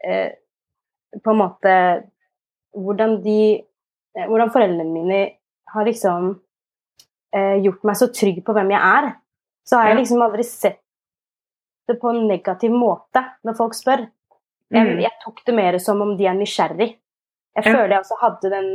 eh, 0.03 0.31
På 1.23 1.31
en 1.33 1.39
måte 1.41 1.73
Hvordan 2.77 3.21
de 3.23 3.39
eh, 3.61 4.25
Hvordan 4.27 4.51
foreldrene 4.53 4.91
mine 4.91 5.21
har 5.73 5.85
liksom 5.85 6.35
eh, 7.35 7.57
gjort 7.63 7.83
meg 7.83 7.97
så 7.99 8.07
trygg 8.13 8.43
på 8.45 8.53
hvem 8.55 8.69
jeg 8.71 8.79
er, 8.81 9.07
så 9.67 9.79
har 9.79 9.89
jeg 9.89 9.97
liksom 9.99 10.21
aldri 10.23 10.45
sett 10.47 10.79
det 11.87 11.97
på 11.99 12.09
en 12.13 12.21
negativ 12.27 12.71
måte 12.71 13.23
når 13.43 13.57
folk 13.57 13.75
spør. 13.75 14.05
Jeg, 14.71 14.83
Mm. 14.87 14.99
jeg 14.99 15.11
tok 15.23 15.43
det 15.45 15.55
mer 15.55 15.77
som 15.79 16.01
om 16.01 16.15
de 16.17 16.25
er 16.27 16.35
nysgjerrig. 16.35 16.87
Jeg 17.55 17.63
føler 17.63 17.93
jeg 17.95 17.99
også 18.03 18.17
hadde 18.21 18.49
den 18.51 18.69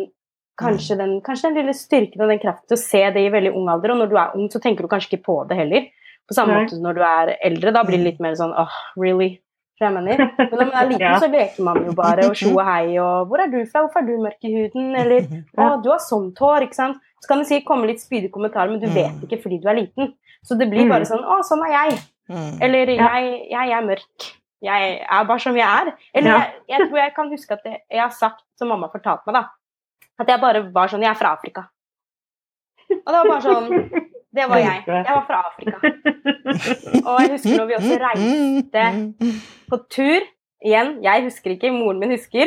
kanskje, 0.60 0.96
den 1.00 1.20
kanskje 1.24 1.48
den 1.48 1.58
lille 1.60 1.74
styrken 1.76 2.20
og 2.24 2.28
den 2.32 2.40
kraften 2.40 2.68
til 2.68 2.76
å 2.76 2.82
se 2.84 3.02
det 3.12 3.24
i 3.24 3.32
veldig 3.32 3.52
ung 3.56 3.68
alder. 3.72 3.92
Og 3.92 3.98
når 4.02 4.08
du 4.10 4.16
er 4.16 4.36
ung, 4.36 4.48
så 4.52 4.60
tenker 4.60 4.84
du 4.84 4.88
kanskje 4.92 5.12
ikke 5.12 5.24
på 5.26 5.36
det 5.48 5.56
heller. 5.58 5.88
På 6.28 6.36
samme 6.36 6.54
Nei. 6.54 6.62
måte 6.62 6.76
som 6.76 6.84
når 6.86 6.94
du 6.94 7.02
er 7.08 7.32
eldre. 7.42 7.72
Da 7.72 7.84
blir 7.84 7.98
det 7.98 8.06
litt 8.12 8.20
mer 8.20 8.34
sånn 8.38 8.52
åh, 8.56 8.76
really? 8.96 9.38
Jeg 9.82 9.92
mener. 9.94 10.16
Men 10.38 10.50
når 10.58 10.66
man 10.66 10.76
er 10.82 10.88
liten, 10.88 11.00
Ja. 11.08 11.18
så 11.20 11.28
leker 11.32 11.62
man 11.64 11.84
jo 11.86 11.92
bare 11.98 12.26
og 12.28 12.34
tjo 12.36 12.50
og 12.58 12.64
hei 12.66 12.98
og 12.98 13.26
'Hvor 13.28 13.40
er 13.44 13.46
du 13.52 13.58
fra? 13.70 13.80
Hvorfor 13.86 13.98
er 14.02 14.06
du 14.06 14.22
mørk 14.22 14.42
i 14.44 14.52
huden?' 14.54 14.96
Eller 14.96 15.20
'Å, 15.58 15.82
du 15.82 15.90
har 15.90 15.98
sånt 15.98 16.38
hår', 16.38 16.62
ikke 16.68 16.74
sant. 16.78 16.96
Så 17.22 17.28
kan 17.28 17.38
det 17.38 17.46
si, 17.46 17.60
komme 17.60 17.86
litt 17.86 18.00
spydige 18.00 18.30
kommentarer, 18.32 18.70
men 18.70 18.80
du 18.80 18.86
Mm. 18.86 18.94
vet 18.94 19.22
ikke 19.30 19.42
fordi 19.42 19.58
du 19.62 19.68
er 19.68 19.74
liten. 19.80 20.14
Så 20.44 20.58
det 20.58 20.70
blir 20.70 20.88
bare 20.88 21.04
Mm. 21.04 21.10
sånn 21.12 21.24
'Å, 21.24 21.42
sånn 21.44 21.62
er 21.66 21.72
jeg'. 21.78 22.00
Mm. 22.30 22.58
Eller 22.62 22.86
jeg, 22.86 23.48
jeg 23.50 23.70
er 23.70 23.82
mørk. 23.86 24.38
Jeg 24.62 25.00
er 25.10 25.24
bare 25.24 25.38
som 25.40 25.56
jeg 25.56 25.66
er. 25.66 25.92
Eller 26.14 26.30
jeg, 26.30 26.52
jeg 26.68 26.88
tror 26.88 26.96
jeg 26.98 27.14
kan 27.14 27.30
huske 27.30 27.52
at 27.52 27.60
jeg, 27.64 27.78
jeg 27.90 28.00
har 28.00 28.10
sagt, 28.10 28.42
som 28.56 28.68
mamma 28.68 28.88
fortalte 28.88 29.22
meg, 29.26 29.34
da, 29.34 29.44
at 30.20 30.28
jeg 30.28 30.40
bare 30.40 30.72
var 30.72 30.86
sånn 30.88 31.02
Jeg 31.02 31.10
er 31.10 31.14
fra 31.18 31.32
Afrika. 31.34 31.64
Og 32.90 33.06
det 33.06 33.18
var 33.18 33.26
bare 33.26 33.42
sånn 33.42 33.90
Det 34.32 34.46
var 34.48 34.58
jeg. 34.62 34.84
Jeg 34.86 35.14
var 35.14 35.24
fra 35.28 35.40
Afrika. 35.48 35.76
Og 37.06 37.18
jeg 37.20 37.30
husker 37.34 37.56
når 37.58 37.66
vi 37.68 37.74
også 37.80 37.98
reiste 38.06 38.84
på 39.68 39.78
tur 39.92 40.30
Igjen, 40.62 40.92
jeg 41.02 41.24
husker 41.24 41.56
ikke, 41.56 41.72
moren 41.74 41.98
min 41.98 42.12
husker. 42.14 42.46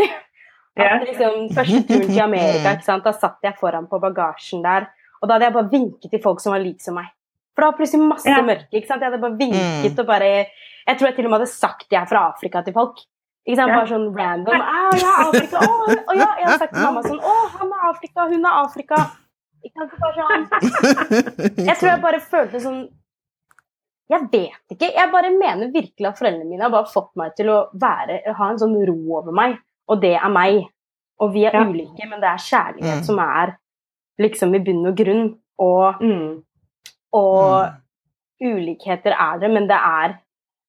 At 0.79 1.01
liksom, 1.03 1.49
Første 1.55 1.81
turen 1.87 2.05
til 2.07 2.21
Amerika, 2.23 2.71
da 3.03 3.11
satt 3.11 3.43
jeg 3.43 3.57
foran 3.59 3.89
på 3.91 3.99
bagasjen 3.99 4.63
der. 4.63 4.87
Og 5.19 5.27
da 5.27 5.35
hadde 5.35 5.49
jeg 5.49 5.55
bare 5.57 5.71
vinket 5.73 6.13
til 6.13 6.21
folk 6.23 6.39
som 6.39 6.55
var 6.55 6.63
like 6.63 6.79
som 6.83 6.95
meg. 6.95 7.09
For 7.55 7.63
det 7.63 7.67
var 7.71 7.77
plutselig 7.79 8.07
masse 8.07 8.29
Ja. 8.31 8.39
mørke. 8.41 8.71
ikke 8.71 8.87
sant? 8.87 9.01
Jeg 9.03 9.11
hadde 9.11 9.21
bare 9.21 9.37
vinket 9.39 9.99
og 9.99 10.07
bare 10.07 10.31
Jeg 10.87 10.97
tror 10.97 11.07
jeg 11.07 11.15
til 11.15 11.25
og 11.25 11.31
med 11.31 11.39
hadde 11.39 11.51
sagt 11.51 11.91
jeg 11.91 12.01
er 12.01 12.05
fra 12.07 12.23
Afrika 12.31 12.61
til 12.63 12.73
folk. 12.73 13.03
Ikke 13.45 13.57
sant? 13.59 13.71
Bare 13.75 13.87
sånn 13.87 14.07
random. 14.15 14.61
«Ah, 14.61 14.91
jeg 14.95 15.03
er 15.11 15.27
Afrika. 15.27 15.57
Å, 15.59 15.85
å 15.91 16.15
ja, 16.17 16.29
jeg 16.39 16.47
har 16.49 16.57
sagt 16.57 16.73
til 16.73 16.83
mamma 16.83 17.03
sånn 17.03 17.19
Å, 17.19 17.35
han 17.59 17.67
er 17.67 17.89
Afrika, 17.89 18.27
hun 18.31 18.45
er 18.45 18.63
Afrika. 18.63 18.95
Sånn 19.73 20.45
Jeg 21.65 21.75
tror 21.79 21.89
jeg 21.89 22.01
bare 22.03 22.19
følte 22.21 22.59
sånn 22.61 22.81
Jeg 24.11 24.27
vet 24.31 24.75
ikke. 24.75 24.91
Jeg 24.93 25.11
bare 25.13 25.31
mener 25.33 25.71
virkelig 25.73 26.07
at 26.11 26.19
foreldrene 26.19 26.45
mine 26.49 26.61
har 26.67 26.73
bare 26.73 26.91
fått 26.91 27.09
meg 27.17 27.33
til 27.39 27.49
å 27.49 27.55
være, 27.81 28.19
ha 28.37 28.49
en 28.51 28.59
sånn 28.61 28.75
ro 28.85 28.97
over 29.17 29.33
meg. 29.33 29.55
Og 29.89 29.97
det 30.03 30.11
er 30.19 30.29
meg. 30.29 30.59
Og 31.19 31.31
vi 31.33 31.45
er 31.47 31.55
Ja. 31.57 31.63
ulike, 31.65 32.05
men 32.09 32.21
det 32.21 32.29
er 32.29 32.43
kjærlighet 32.43 32.99
Mm. 32.99 33.03
som 33.07 33.19
er 33.19 33.55
liksom 34.21 34.53
i 34.55 34.59
bunn 34.59 34.85
og 34.85 34.95
grunn. 34.95 35.39
Og, 35.57 36.01
Mm. 36.01 36.43
og 37.13 37.73
ulikheter 38.43 39.15
er 39.17 39.39
det, 39.39 39.49
men 39.51 39.67
det 39.67 39.77
er 39.81 40.19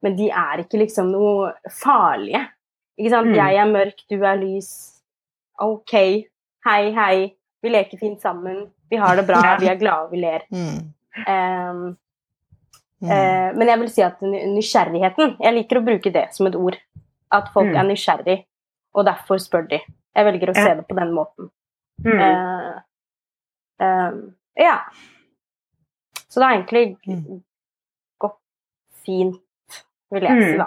Men 0.02 0.14
de 0.16 0.28
er 0.30 0.58
ikke 0.62 0.78
liksom 0.78 1.10
noe 1.10 1.52
farlige. 1.72 2.46
Ikke 2.98 3.10
sant? 3.10 3.26
Mm. 3.28 3.34
Jeg 3.34 3.56
er 3.56 3.72
mørk, 3.72 3.98
du 4.08 4.22
er 4.24 4.36
lys. 4.36 5.02
OK. 5.58 5.92
Hei, 6.64 6.92
hei. 6.92 7.34
Vi 7.62 7.68
leker 7.70 7.98
fint 7.98 8.20
sammen. 8.20 8.70
Vi 8.90 8.96
har 8.96 9.16
det 9.16 9.26
bra, 9.26 9.40
vi 9.60 9.68
er 9.68 9.78
glade, 9.80 10.10
vi 10.10 10.20
ler. 10.22 10.42
Mm. 10.52 10.92
Um. 11.26 11.96
Eh, 13.02 13.48
men 13.56 13.68
jeg 13.68 13.78
vil 13.80 13.90
si 13.92 14.02
at 14.02 14.20
nysgjerrigheten 14.24 15.34
Jeg 15.40 15.52
liker 15.54 15.78
å 15.80 15.84
bruke 15.84 16.10
det 16.12 16.26
som 16.34 16.46
et 16.48 16.54
ord. 16.56 16.78
At 17.32 17.50
folk 17.52 17.68
Mm. 17.68 17.76
er 17.80 17.84
nysgjerrig, 17.90 18.36
og 18.94 19.04
derfor 19.06 19.36
spør 19.42 19.68
de. 19.68 19.80
Jeg 20.16 20.24
velger 20.24 20.50
å 20.50 20.54
se 20.54 20.74
det 20.74 20.86
på 20.88 20.94
den 20.96 21.12
måten. 21.12 21.50
Eh, 22.06 22.80
eh, 23.80 24.12
ja. 24.56 24.78
Så 26.28 26.40
det 26.40 26.46
har 26.46 26.56
egentlig 26.56 26.96
gått 28.18 28.38
fint, 29.04 29.40
vil 30.12 30.22
jeg 30.22 30.42
si, 30.52 30.56
da. 30.58 30.66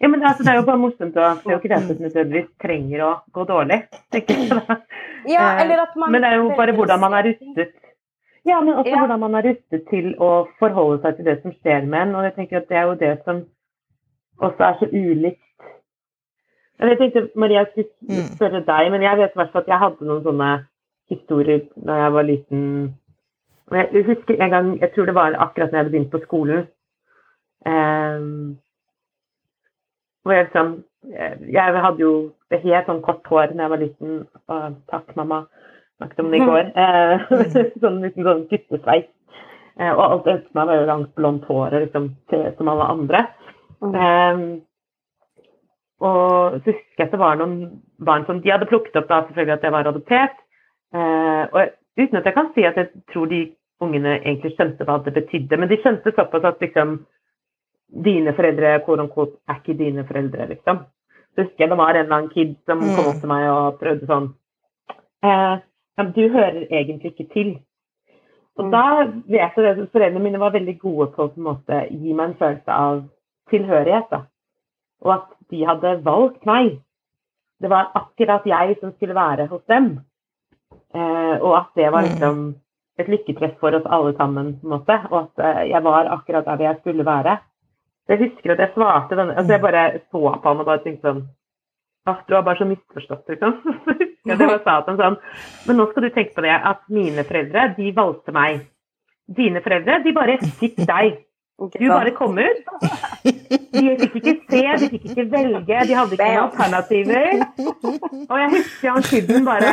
Ja, 0.00 0.08
men 0.08 0.22
altså, 0.22 0.44
Det 0.44 0.52
er 0.52 0.56
jo 0.60 0.62
bare 0.66 0.78
morsomt. 0.78 1.16
å, 1.16 1.26
det 1.42 1.46
er 1.46 1.52
jo 1.52 1.58
ikke 1.58 1.68
det 1.72 1.78
som 1.82 1.96
det 1.96 2.04
nødvendigvis 2.06 2.48
trenger 2.62 3.00
å 3.02 3.10
gå 3.34 3.44
dårlig. 3.48 3.78
tenker 4.14 4.34
jeg. 4.34 4.78
Ja, 5.26 5.42
Eh, 5.56 5.62
eller 5.64 5.82
at 5.82 5.96
man 5.96 6.12
Men 6.12 6.22
det 6.22 6.28
er 6.30 6.36
jo 6.38 6.48
bare 6.56 6.72
hvordan 6.72 7.00
man 7.00 7.14
er 7.18 7.22
rustet. 7.26 7.72
Ja, 8.46 8.60
men 8.60 8.74
også 8.78 8.88
Ja. 8.92 9.00
hvordan 9.02 9.20
man 9.20 9.34
er 9.34 9.42
rustet 9.48 9.88
til 9.90 10.14
å 10.22 10.46
forholde 10.60 11.02
seg 11.02 11.16
til 11.16 11.24
det 11.24 11.42
som 11.42 11.52
skjer 11.52 11.84
med 11.86 12.00
en. 12.08 12.14
Og 12.14 12.22
jeg 12.24 12.34
tenker 12.36 12.56
at 12.62 12.68
det 12.68 12.76
er 12.78 12.86
jo 12.86 12.94
det 12.94 13.24
som 13.24 13.42
også 14.40 14.60
er 14.68 14.74
så 14.78 14.86
ulikt. 14.92 15.42
Jeg 16.78 16.98
tenkte, 16.98 17.30
Maria, 17.34 17.64
jeg 17.66 17.68
skulle 17.72 17.90
Mm. 18.22 18.28
spørre 18.38 18.64
deg, 18.64 18.90
men 18.92 19.02
jeg 19.02 19.16
vet 19.18 19.30
i 19.34 19.38
hvert 19.40 19.50
fall 19.52 19.62
at 19.62 19.68
jeg 19.68 19.78
hadde 19.82 20.06
noen 20.06 20.22
sånne 20.22 20.66
historier 21.10 21.60
da 21.84 21.92
jeg 22.04 22.12
var 22.12 22.22
liten. 22.22 22.94
Jeg 23.72 24.04
husker 24.06 24.40
en 24.40 24.50
gang, 24.50 24.78
jeg 24.80 24.92
tror 24.94 25.06
det 25.06 25.14
var 25.14 25.32
akkurat 25.34 25.72
når 25.72 25.76
jeg 25.76 25.84
hadde 25.84 25.90
begynt 25.90 26.10
på 26.12 26.22
skolen. 26.22 26.68
Um, 27.66 28.58
jeg 30.26 30.44
liksom 30.44 30.82
Jeg 31.14 31.82
hadde 31.84 32.02
jo 32.02 32.12
helt 32.50 32.88
sånn 32.88 33.02
kort 33.02 33.26
hår 33.30 33.54
da 33.54 33.64
jeg 33.64 33.70
var 33.70 33.80
liten. 33.82 34.16
Og, 34.50 34.78
takk, 34.90 35.14
mamma. 35.16 35.44
Snakket 35.98 36.20
om 36.22 36.30
det 36.30 36.40
i 36.40 36.48
går. 36.48 36.72
Mm. 36.74 37.78
sånn 37.82 38.00
liten 38.02 38.26
sånn 38.26 38.46
guttesveis. 38.50 39.06
Eh, 39.78 39.92
og 39.92 40.02
alt 40.04 40.26
etter 40.26 40.58
meg 40.58 40.70
var 40.70 40.80
jo 40.80 40.88
langt 40.88 41.12
blondt 41.14 41.44
hår 41.46 41.76
og 41.76 41.84
liksom 41.84 42.08
som 42.58 42.70
alle 42.72 42.88
andre. 42.94 43.20
Mm. 43.78 43.94
Um, 43.94 44.42
og 46.02 46.58
så 46.58 46.72
husker 46.72 46.98
jeg 46.98 47.06
at 47.06 47.14
det 47.14 47.20
var 47.22 47.38
noen 47.38 47.82
barn 48.06 48.26
som 48.26 48.40
de 48.42 48.50
hadde 48.50 48.66
plukket 48.70 48.98
opp 48.98 49.08
da 49.10 49.22
selvfølgelig 49.26 49.54
at 49.54 49.66
jeg 49.66 49.74
var 49.74 49.90
adoptert. 49.90 50.42
Uh, 50.94 51.44
og 51.52 51.62
uten 52.00 52.18
at 52.18 52.26
jeg 52.26 52.34
kan 52.34 52.50
si 52.54 52.66
at 52.66 52.78
jeg 52.78 52.90
tror 53.12 53.30
de 53.30 53.40
ungene 53.82 54.16
egentlig 54.18 54.54
skjønte 54.56 54.86
hva 54.86 54.98
det 55.04 55.14
betydde, 55.14 55.58
men 55.58 55.70
de 55.70 55.78
skjønte 55.78 56.14
såpass 56.14 56.46
at 56.48 56.62
liksom 56.62 56.98
dine 57.88 58.32
foreldre 58.36 58.80
quote 58.84 59.00
unquote, 59.02 59.36
er 59.48 59.54
ikke 59.54 59.78
dine 59.78 60.04
foreldre, 60.06 60.48
liksom. 60.48 60.78
Så 61.34 61.44
husker 61.44 61.64
jeg 61.64 61.70
det 61.70 61.78
var 61.78 61.90
en 61.94 61.96
eller 62.04 62.16
annen 62.16 62.30
kid 62.30 62.56
som 62.66 62.78
kom 62.80 63.04
Mm. 63.04 63.08
opp 63.08 63.20
til 63.20 63.28
meg 63.28 63.48
og 63.50 63.78
prøvde 63.80 64.06
sånn 64.06 64.34
eh, 65.22 65.58
Du 66.14 66.28
hører 66.28 66.66
egentlig 66.70 67.12
ikke 67.18 67.32
til. 67.32 67.58
Og 68.58 68.64
Mm. 68.64 68.70
da 68.70 69.04
vet 69.26 69.56
jeg 69.56 69.66
at 69.78 69.90
foreldrene 69.92 70.22
mine 70.22 70.38
var 70.38 70.50
veldig 70.50 70.78
gode 70.78 71.12
på 71.12 71.22
å 71.24 71.28
på 71.28 71.36
en 71.36 71.42
måte 71.44 71.88
gi 71.90 72.12
meg 72.12 72.28
en 72.28 72.34
følelse 72.34 72.68
av 72.68 73.04
tilhørighet. 73.50 74.10
da. 74.10 74.20
Og 75.02 75.12
at 75.12 75.26
de 75.50 75.64
hadde 75.64 76.04
valgt 76.04 76.46
meg. 76.46 76.78
Det 77.60 77.68
var 77.70 77.90
akkurat 77.94 78.44
jeg 78.46 78.76
som 78.80 78.92
skulle 78.92 79.14
være 79.14 79.46
hos 79.48 79.62
dem. 79.68 80.00
Eh, 80.94 81.38
og 81.42 81.56
at 81.56 81.66
det 81.76 81.90
var 81.92 82.02
Mm. 82.02 82.08
liksom 82.10 82.54
et 82.98 83.08
lykketreff 83.08 83.58
for 83.58 83.70
oss 83.74 83.86
alle 83.86 84.16
sammen. 84.16 84.54
på 84.60 84.64
en 84.64 84.70
måte, 84.70 85.12
Og 85.12 85.28
at 85.38 85.44
eh, 85.44 85.68
jeg 85.70 85.82
var 85.82 86.04
akkurat 86.06 86.44
der 86.44 86.56
jeg 86.58 86.76
skulle 86.80 87.04
være. 87.04 87.38
Jeg 88.08 88.20
husker 88.22 88.54
at 88.54 88.62
jeg 88.62 88.72
svarte 88.74 89.16
denne 89.18 89.36
altså 89.36 89.52
Jeg 89.52 89.60
bare 89.60 89.82
så 90.08 90.22
på 90.40 90.48
han 90.48 90.62
og 90.62 90.68
bare 90.68 90.82
tenkte 90.84 91.10
sånn 91.10 91.22
at 92.08 92.24
Du 92.28 92.34
har 92.34 92.44
bare 92.46 92.56
så 92.60 92.64
misforstått, 92.68 93.26
liksom. 93.28 93.56
ja, 94.28 94.34
det 94.34 94.48
var 94.48 94.62
sa 94.64 94.80
til 94.80 94.94
han 94.94 95.00
sånn 95.02 95.16
Men 95.68 95.80
nå 95.80 95.88
skal 95.90 96.06
du 96.06 96.10
tenke 96.14 96.36
på 96.36 96.44
det 96.46 96.54
at 96.56 96.84
mine 96.88 97.24
foreldre, 97.28 97.70
de 97.76 97.92
valgte 97.96 98.32
meg. 98.32 98.62
Dine 99.38 99.60
foreldre, 99.64 99.98
de 100.06 100.14
bare 100.16 100.38
fikk 100.60 100.78
deg. 100.88 101.18
Du 101.58 101.88
bare 101.90 102.14
kom 102.14 102.38
ut. 102.38 102.68
De 103.24 103.82
fikk 103.98 104.14
ikke 104.16 104.34
se, 104.48 104.62
de 104.78 104.88
fikk 104.92 105.08
ikke 105.10 105.24
velge, 105.32 105.80
de 105.90 105.96
hadde 105.98 106.14
ikke 106.14 106.28
noen 106.30 106.44
alternativer. 106.46 107.42
Og 108.30 108.36
jeg 108.38 108.52
husker 108.54 108.94
han 108.94 109.06
kidden 109.10 109.48
bare 109.48 109.72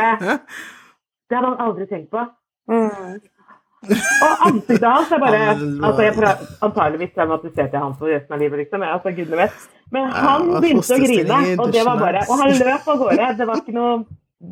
Det 1.30 1.38
hadde 1.38 1.46
han 1.46 1.62
aldri 1.62 1.86
tenkt 1.88 2.10
på. 2.10 2.26
Og 3.86 4.44
ansiktet 4.48 4.86
hans 4.88 5.10
er 5.12 5.20
bare 5.22 5.40
altså 5.52 6.02
jeg 6.02 6.14
Antakeligvis 6.64 7.12
traumatiserte 7.14 7.76
jeg 7.76 7.82
han 7.82 7.94
for 7.98 8.08
resten 8.10 8.32
av 8.34 8.40
livet, 8.40 8.58
liksom. 8.64 8.82
Jeg, 8.82 8.92
altså, 8.96 9.12
gudene 9.14 9.36
vet. 9.42 9.66
Men 9.94 10.08
han 10.10 10.48
begynte 10.64 10.96
å 10.96 11.00
grine, 11.02 11.40
og 11.62 11.72
det 11.76 11.84
var 11.86 12.00
bare. 12.00 12.22
Og 12.26 12.40
han 12.40 12.54
løp 12.58 12.88
av 12.88 12.98
gårde. 13.04 13.28
Det 13.38 13.46
var 13.46 13.60
ikke 13.62 13.76
noe 13.76 13.92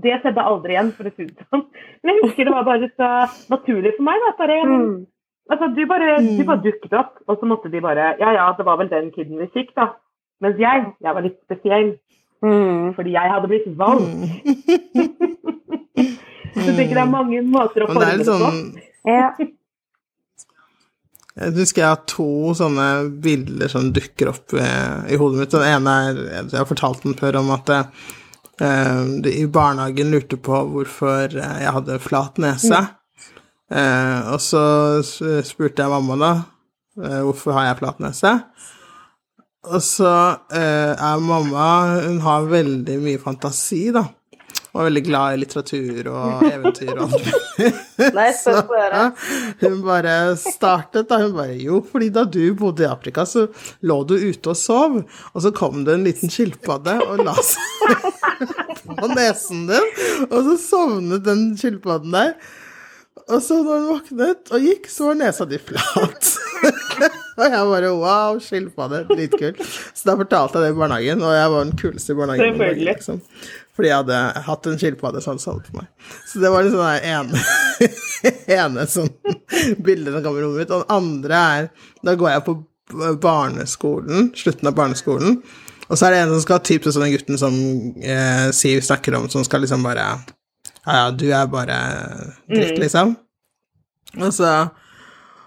Det 0.05 0.15
skjedde 0.23 0.41
aldri 0.49 0.73
igjen, 0.77 0.93
for 0.97 1.05
å 1.05 1.11
si 1.15 1.25
det 1.29 1.45
sånn. 1.53 1.65
Men 2.03 2.15
jeg 2.17 2.23
husker 2.29 2.45
det 2.49 2.55
var 2.55 2.65
bare 2.65 2.87
så 2.97 3.09
naturlig 3.53 3.91
for 3.99 4.05
meg. 4.07 4.23
da, 4.25 4.31
bare, 4.39 4.57
Mm. 4.65 5.07
altså, 5.51 5.69
du, 5.77 5.83
bare, 5.87 6.17
du 6.21 6.43
Mm. 6.43 6.47
bare 6.47 6.63
dukket 6.65 6.93
opp, 7.01 7.19
og 7.29 7.41
så 7.41 7.45
måtte 7.47 7.71
de 7.71 7.81
bare 7.81 8.17
Ja 8.19 8.33
ja, 8.33 8.53
det 8.57 8.65
var 8.65 8.77
vel 8.79 8.89
den 8.89 9.11
kiden 9.13 9.39
vi 9.39 9.47
fikk, 9.53 9.75
da. 9.77 9.91
Mens 10.41 10.57
jeg, 10.59 10.87
jeg 11.03 11.15
var 11.15 11.23
litt 11.23 11.39
spesiell, 11.45 11.99
Mm. 12.43 12.95
fordi 12.95 13.13
jeg 13.13 13.31
hadde 13.31 13.49
blitt 13.49 13.77
valgt. 13.77 14.09
Så 16.55 16.71
jeg 16.71 16.77
tenker 16.79 16.95
det 16.95 17.03
er 17.03 17.11
mange 17.11 17.41
måter 17.43 17.83
å 17.85 17.89
forme 17.93 18.17
det 18.19 18.27
på. 18.27 18.94
Ja. 19.05 19.31
Jeg 21.35 21.55
husker 21.57 21.83
jeg 21.83 21.91
har 21.91 22.03
to 22.07 22.55
sånne 22.55 22.89
bilder 23.23 23.71
som 23.73 23.89
dukker 23.95 24.31
opp 24.31 24.55
i, 24.55 24.67
i 25.11 25.19
hodet 25.19 25.41
mitt. 25.41 25.55
Den 25.55 25.67
ene 25.67 25.95
er 26.07 26.21
Jeg 26.39 26.61
har 26.61 26.69
fortalt 26.69 27.03
den 27.03 27.17
før 27.19 27.41
om 27.41 27.51
at 27.57 27.73
eh, 27.75 29.01
de 29.25 29.33
i 29.43 29.47
barnehagen 29.51 30.15
lurte 30.15 30.39
på 30.39 30.61
hvorfor 30.71 31.35
eh, 31.35 31.57
jeg 31.65 31.75
hadde 31.79 31.99
flat 32.03 32.39
nese. 32.43 32.85
Eh, 33.75 34.31
og 34.31 34.39
så 34.45 34.65
spurte 35.03 35.83
jeg 35.83 35.91
mamma 35.91 36.19
da 36.21 36.33
eh, 37.03 37.21
hvorfor 37.27 37.59
har 37.59 37.71
jeg 37.73 37.81
flat 37.83 38.03
nese. 38.05 38.35
Og 39.65 39.81
så 39.83 40.15
eh, 40.55 40.93
er 40.93 41.23
mamma 41.25 41.67
Hun 42.05 42.21
har 42.21 42.51
veldig 42.51 42.99
mye 43.01 43.21
fantasi, 43.23 43.89
da. 43.97 44.07
Er 44.75 44.89
veldig 44.89 45.05
glad 45.07 45.37
i 45.37 45.39
litteratur 45.39 46.09
og 46.11 46.41
eventyr 46.49 46.97
og 46.97 47.13
alt 47.15 47.29
spent 48.41 48.67
på 48.71 48.81
hun 49.61 49.77
bare 49.85 50.15
startet 50.41 51.07
da, 51.11 51.21
hun 51.23 51.37
bare 51.37 51.55
Jo, 51.61 51.79
fordi 51.87 52.09
da 52.15 52.25
du 52.27 52.43
bodde 52.59 52.83
i 52.83 52.91
Afrika, 52.91 53.23
så 53.23 53.47
lå 53.87 54.01
du 54.09 54.17
ute 54.19 54.51
og 54.51 54.59
sov, 54.59 54.99
og 55.31 55.45
så 55.45 55.55
kom 55.55 55.85
det 55.87 55.95
en 55.95 56.09
liten 56.09 56.33
skilpadde 56.33 56.97
og 57.07 57.23
la 57.23 57.37
seg 57.39 57.95
på 58.99 59.13
nesen 59.15 59.69
din, 59.71 59.89
og 60.27 60.39
så 60.51 60.59
sovnet 60.67 61.25
den 61.27 61.53
skilpadden 61.61 62.19
der. 62.19 62.35
Og 63.25 63.41
så 63.41 63.57
når 63.63 63.79
hun 63.79 63.87
våknet 63.89 64.51
og 64.53 64.65
gikk, 64.67 64.89
så 64.91 65.07
var 65.09 65.17
nesa 65.17 65.47
di 65.49 65.57
flat. 65.63 66.33
og 67.39 67.45
jeg 67.47 67.69
bare 67.71 67.93
wow, 67.97 68.41
skilpadde, 68.43 69.05
dritkult. 69.09 69.63
Så 69.95 70.11
da 70.11 70.17
fortalte 70.21 70.61
jeg 70.61 70.67
det 70.67 70.75
i 70.75 70.81
barnehagen, 70.83 71.23
og 71.25 71.33
jeg 71.33 71.53
var 71.55 71.65
den 71.65 71.77
kuleste 71.81 72.13
i 72.13 72.19
barnehagen. 72.19 72.59
Selvfølgelig. 72.59 72.89
Liksom. 72.91 73.23
Fordi 73.75 73.91
jeg 73.91 74.03
hadde 74.05 74.19
hatt 74.47 74.69
en 74.71 74.79
skilpadde 74.79 75.23
som 75.25 75.39
sovnet 75.43 75.67
for 75.67 75.81
meg. 75.81 75.89
Så 76.31 76.43
det 76.43 76.53
var 76.55 76.63
liksom 76.63 76.85
det 76.85 77.01
ene, 77.11 77.43
ene 78.61 78.87
sånn 78.91 79.11
bildet 79.83 80.15
som 80.15 80.23
kom 80.23 80.39
i 80.39 80.45
rommet 80.45 80.63
mitt. 80.63 80.71
Og 80.75 80.85
det 80.85 80.95
andre 80.95 81.43
er 81.59 81.69
Da 82.07 82.15
går 82.19 82.31
jeg 82.31 82.47
på 82.47 82.57
barneskolen, 83.25 84.31
slutten 84.37 84.69
av 84.69 84.77
barneskolen, 84.77 85.39
og 85.89 85.99
så 85.99 86.07
er 86.07 86.15
det 86.15 86.21
en 86.23 86.33
som 86.35 86.43
skal 86.45 86.59
ha 86.59 86.65
type 86.65 86.93
sånn 86.93 87.05
den 87.07 87.15
gutten 87.15 87.41
som 87.41 87.55
eh, 88.01 88.47
Siv 88.57 88.81
snakker 88.85 89.17
om, 89.19 89.29
som 89.33 89.45
skal 89.45 89.65
liksom 89.65 89.85
bare 89.85 90.07
Ja, 90.85 90.93
ja, 90.93 91.11
du 91.13 91.27
er 91.33 91.51
bare 91.51 91.77
dritt, 92.49 92.79
liksom. 92.81 93.17
Og 94.21 94.31
så 94.37 94.55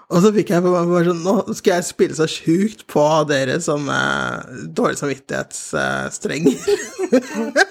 og 0.08 0.22
så 0.24 0.30
fikk 0.32 0.54
jeg 0.54 0.64
bare 0.64 1.04
sånn 1.04 1.24
Nå 1.26 1.34
skal 1.58 1.74
jeg 1.78 1.88
spille 1.90 2.16
så 2.16 2.28
sjukt 2.32 2.86
på 2.88 3.04
dere 3.28 3.58
som 3.64 3.90
eh, 3.92 4.62
dårlig 4.72 5.02
samvittighetsstrenger. 5.02 6.56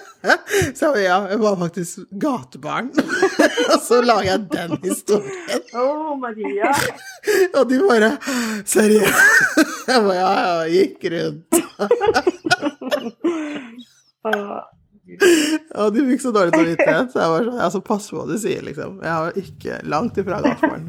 så 0.79 0.91
ja, 0.97 1.17
jeg 1.29 1.39
var 1.39 1.57
faktisk 1.59 1.99
gatebarn. 2.21 2.89
og 3.73 3.79
så 3.83 4.01
lager 4.01 4.31
jeg 4.31 4.47
den 4.53 4.77
historien. 4.83 5.61
Oh, 5.73 6.17
Maria. 6.19 6.71
Og 7.57 7.69
de 7.69 7.79
bare 7.83 8.11
Seriøst? 8.65 9.13
jeg 9.87 10.01
bare 10.03 10.15
ja, 10.15 10.31
ja, 10.39 10.63
gikk 10.71 10.99
rundt. 11.13 11.51
Og 15.75 15.93
de 15.95 16.05
fikk 16.11 16.21
så 16.23 16.31
dårlig 16.35 16.53
samvittighet, 16.55 17.11
så 17.13 17.19
jeg 17.21 17.33
var 17.33 17.47
sånn 17.47 17.59
Altså, 17.61 17.79
så 17.79 17.87
pass 17.87 18.09
på 18.11 18.19
hva 18.19 18.25
du 18.27 18.37
sier, 18.41 18.63
liksom. 18.65 18.99
Jeg 19.03 19.25
var 19.25 19.41
ikke 19.43 19.81
langt 19.87 20.19
ifra 20.19 20.41
gatebarn. 20.43 20.85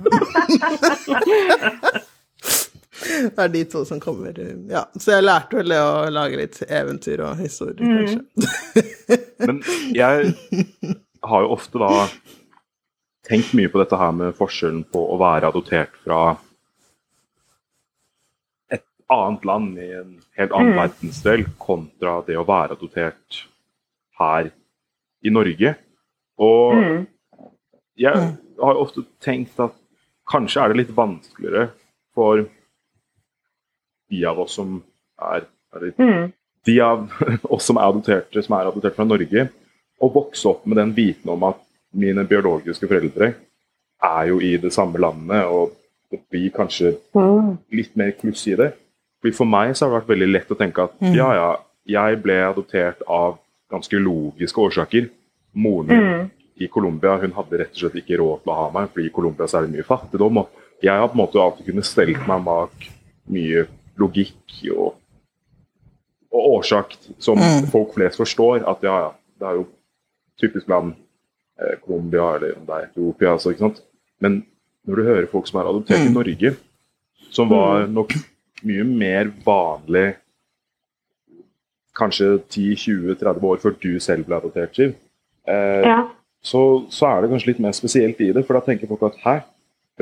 Det 3.03 3.39
er 3.39 3.49
de 3.53 3.61
to 3.71 3.85
som 3.87 4.01
kommer 4.03 4.35
Ja, 4.71 4.85
så 4.99 5.13
jeg 5.17 5.25
lærte 5.27 5.61
vel 5.61 5.71
det 5.75 5.79
å 5.83 6.09
lage 6.11 6.41
litt 6.41 6.59
eventyr 6.67 7.21
og 7.29 7.39
historier, 7.39 7.79
kanskje. 7.79 9.19
Men 9.47 9.61
jeg 9.95 10.35
har 11.29 11.45
jo 11.45 11.53
ofte 11.55 11.79
da 11.83 12.09
tenkt 13.29 13.53
mye 13.59 13.71
på 13.71 13.79
dette 13.83 13.99
her 14.01 14.13
med 14.17 14.35
forskjellen 14.39 14.83
på 14.91 15.03
å 15.15 15.19
være 15.21 15.51
adoptert 15.53 15.95
fra 16.05 16.21
et 18.73 18.85
annet 19.13 19.45
land 19.49 19.79
i 19.81 19.89
en 20.01 20.15
helt 20.39 20.53
annen 20.53 20.75
Mm. 20.75 20.81
verdensdel, 20.83 21.47
kontra 21.59 22.19
det 22.27 22.37
å 22.41 22.47
være 22.49 22.77
adoptert 22.77 23.45
her 24.19 24.51
i 25.25 25.31
Norge. 25.31 25.77
Og 26.39 26.75
Mm. 26.75 27.07
jeg 27.97 28.15
har 28.61 28.75
jo 28.75 28.83
ofte 28.85 29.05
tenkt 29.21 29.59
at 29.61 29.75
kanskje 30.29 30.63
er 30.65 30.69
det 30.69 30.77
litt 30.87 30.95
vanskeligere 30.97 31.71
for 32.15 32.47
de 34.11 34.25
av 34.25 34.39
oss 34.41 34.55
som 34.59 34.83
er 35.21 35.45
eller 35.75 35.93
Mm. 35.99 36.33
de 36.65 36.81
av 36.81 37.11
oss 37.55 37.65
som 37.65 37.77
er 37.77 37.83
adopterte, 37.89 38.43
som 38.43 38.57
er 38.59 38.67
adoptert 38.71 38.95
fra 38.97 39.05
Norge, 39.05 39.49
å 40.01 40.13
vokse 40.13 40.47
opp 40.49 40.67
med 40.67 40.77
den 40.79 40.93
viten 40.95 41.29
om 41.31 41.43
at 41.45 41.59
mine 41.95 42.25
biologiske 42.29 42.87
foreldre 42.89 43.35
er 44.03 44.27
jo 44.29 44.39
i 44.41 44.57
det 44.57 44.73
samme 44.73 44.99
landet, 44.99 45.45
og 45.47 45.73
det 46.11 46.21
blir 46.31 46.51
kanskje 46.51 46.97
Mm. 47.15 47.59
litt 47.73 47.97
mer 47.97 48.13
kluss 48.13 48.47
i 48.47 48.55
det. 48.57 48.73
Fordi 49.21 49.35
For 49.35 49.45
meg 49.45 49.75
så 49.75 49.87
har 49.89 49.91
det 50.01 50.07
vært 50.07 50.17
veldig 50.17 50.33
lett 50.33 50.49
å 50.51 50.57
tenke 50.57 50.85
at 50.85 51.01
Mm. 51.01 51.15
ja, 51.15 51.33
ja, 51.35 51.57
jeg 51.87 52.23
ble 52.23 52.35
adoptert 52.45 53.03
av 53.09 53.39
ganske 53.71 53.97
logiske 53.99 54.57
årsaker. 54.59 55.11
Moren 55.55 55.87
min 55.89 55.99
Mm. 56.21 56.31
i 56.61 56.67
Colombia 56.69 57.19
hun 57.19 57.33
hadde 57.33 57.59
rett 57.59 57.71
og 57.73 57.77
slett 57.91 57.95
ikke 58.05 58.19
råd 58.19 58.43
til 58.45 58.53
å 58.53 58.57
ha 58.57 58.71
meg, 58.71 58.91
fordi 58.93 59.07
i 59.07 59.11
Colombia 59.11 59.47
så 59.47 59.59
er 59.59 59.67
det 59.67 59.73
mye 59.77 59.85
fattigdom. 59.85 60.37
og 60.39 60.49
Jeg 60.83 60.91
har 60.97 61.09
på 61.09 61.13
en 61.13 61.27
måte 61.27 61.41
alltid 61.43 61.67
kunnet 61.67 61.85
stelt 61.85 62.27
meg 62.29 62.45
bak 62.45 62.71
mye 63.29 63.67
logikk 63.99 64.63
og, 64.77 64.95
og 66.33 66.47
årsak 66.59 66.95
som 67.19 67.39
Mm. 67.39 67.67
folk 67.73 67.95
flest 67.95 68.19
forstår. 68.21 68.63
At 68.69 68.83
ja, 68.83 68.97
ja, 69.07 69.11
det 69.41 69.47
er 69.49 69.55
jo 69.61 69.67
typisk 70.41 70.69
land, 70.69 70.95
eh, 71.61 71.77
Colombia 71.85 72.35
eller 72.37 72.57
om 72.59 72.67
det 72.67 72.75
er 72.77 72.87
Etiopia, 72.91 73.33
altså, 73.33 73.51
ikke 73.51 73.67
sant. 73.67 73.83
Men 74.21 74.45
når 74.87 74.97
du 74.97 75.03
hører 75.05 75.27
folk 75.31 75.47
som 75.47 75.61
er 75.61 75.69
adoptert 75.71 76.05
i 76.07 76.09
Mm. 76.09 76.15
Norge, 76.15 76.57
som 77.31 77.49
var 77.51 77.87
nok 77.87 78.13
mye 78.65 78.85
mer 78.85 79.31
vanlig 79.45 80.15
kanskje 81.99 82.39
10-20-30 82.49 83.43
år 83.45 83.59
før 83.63 83.75
du 83.83 83.99
selv 84.01 84.27
ble 84.29 84.37
adoptert, 84.39 84.75
Siv, 84.77 84.95
eh, 85.49 85.83
Ja. 85.87 86.09
så, 86.43 86.87
så 86.91 87.07
er 87.11 87.23
det 87.23 87.31
kanskje 87.31 87.47
litt 87.53 87.61
mer 87.61 87.73
spesielt 87.73 88.21
i 88.21 88.33
det. 88.33 88.47
For 88.47 88.55
da 88.55 88.61
tenker 88.61 88.87
folk 88.87 89.03
at 89.03 89.19
hæ? 89.25 89.41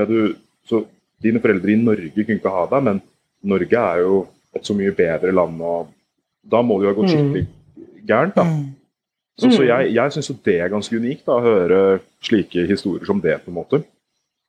Du, 0.07 0.35
så 0.69 0.83
dine 1.23 1.41
foreldre 1.41 1.73
i 1.73 1.77
Norge 1.81 2.11
kunne 2.13 2.37
ikke 2.39 2.53
ha 2.53 2.67
deg, 2.67 2.83
men 2.85 3.01
Norge 3.47 3.83
er 3.83 4.03
jo 4.03 4.25
et 4.57 4.67
så 4.67 4.75
mye 4.77 4.95
bedre 4.97 5.33
land, 5.35 5.61
og 5.63 5.93
da 6.51 6.63
må 6.65 6.79
det 6.79 6.89
jo 6.89 6.93
ha 6.93 6.97
gått 7.01 7.13
skikkelig 7.13 7.47
gærent, 8.09 8.37
da. 8.37 8.45
Mm. 8.45 8.67
Så, 9.37 9.51
så 9.53 9.63
Mm. 9.63 9.69
jeg, 9.69 9.95
jeg 9.95 10.13
syns 10.13 10.31
jo 10.31 10.37
det 10.45 10.61
er 10.61 10.73
ganske 10.73 10.97
unikt, 10.97 11.27
da, 11.27 11.37
å 11.37 11.45
høre 11.45 11.81
slike 12.25 12.67
historier 12.71 13.05
som 13.05 13.21
det, 13.21 13.37
på 13.45 13.53
en 13.53 13.59
måte. 13.59 13.83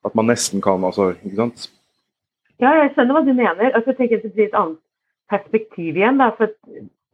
At 0.06 0.14
man 0.16 0.30
nesten 0.30 0.62
kan, 0.64 0.84
altså, 0.84 1.10
ikke 1.24 1.36
sant. 1.36 1.66
Ja, 2.60 2.70
jeg 2.72 2.94
skjønner 2.94 3.18
hva 3.18 3.24
du 3.26 3.34
mener. 3.34 3.72
Altså, 3.74 3.92
jeg 3.92 3.98
tenker 3.98 4.16
at 4.16 4.22
det 4.24 4.32
blir 4.34 4.48
et 4.48 4.56
annet 4.56 4.78
perspektiv 5.30 5.98
igjen. 5.98 6.18
Da, 6.18 6.30
for 6.38 6.48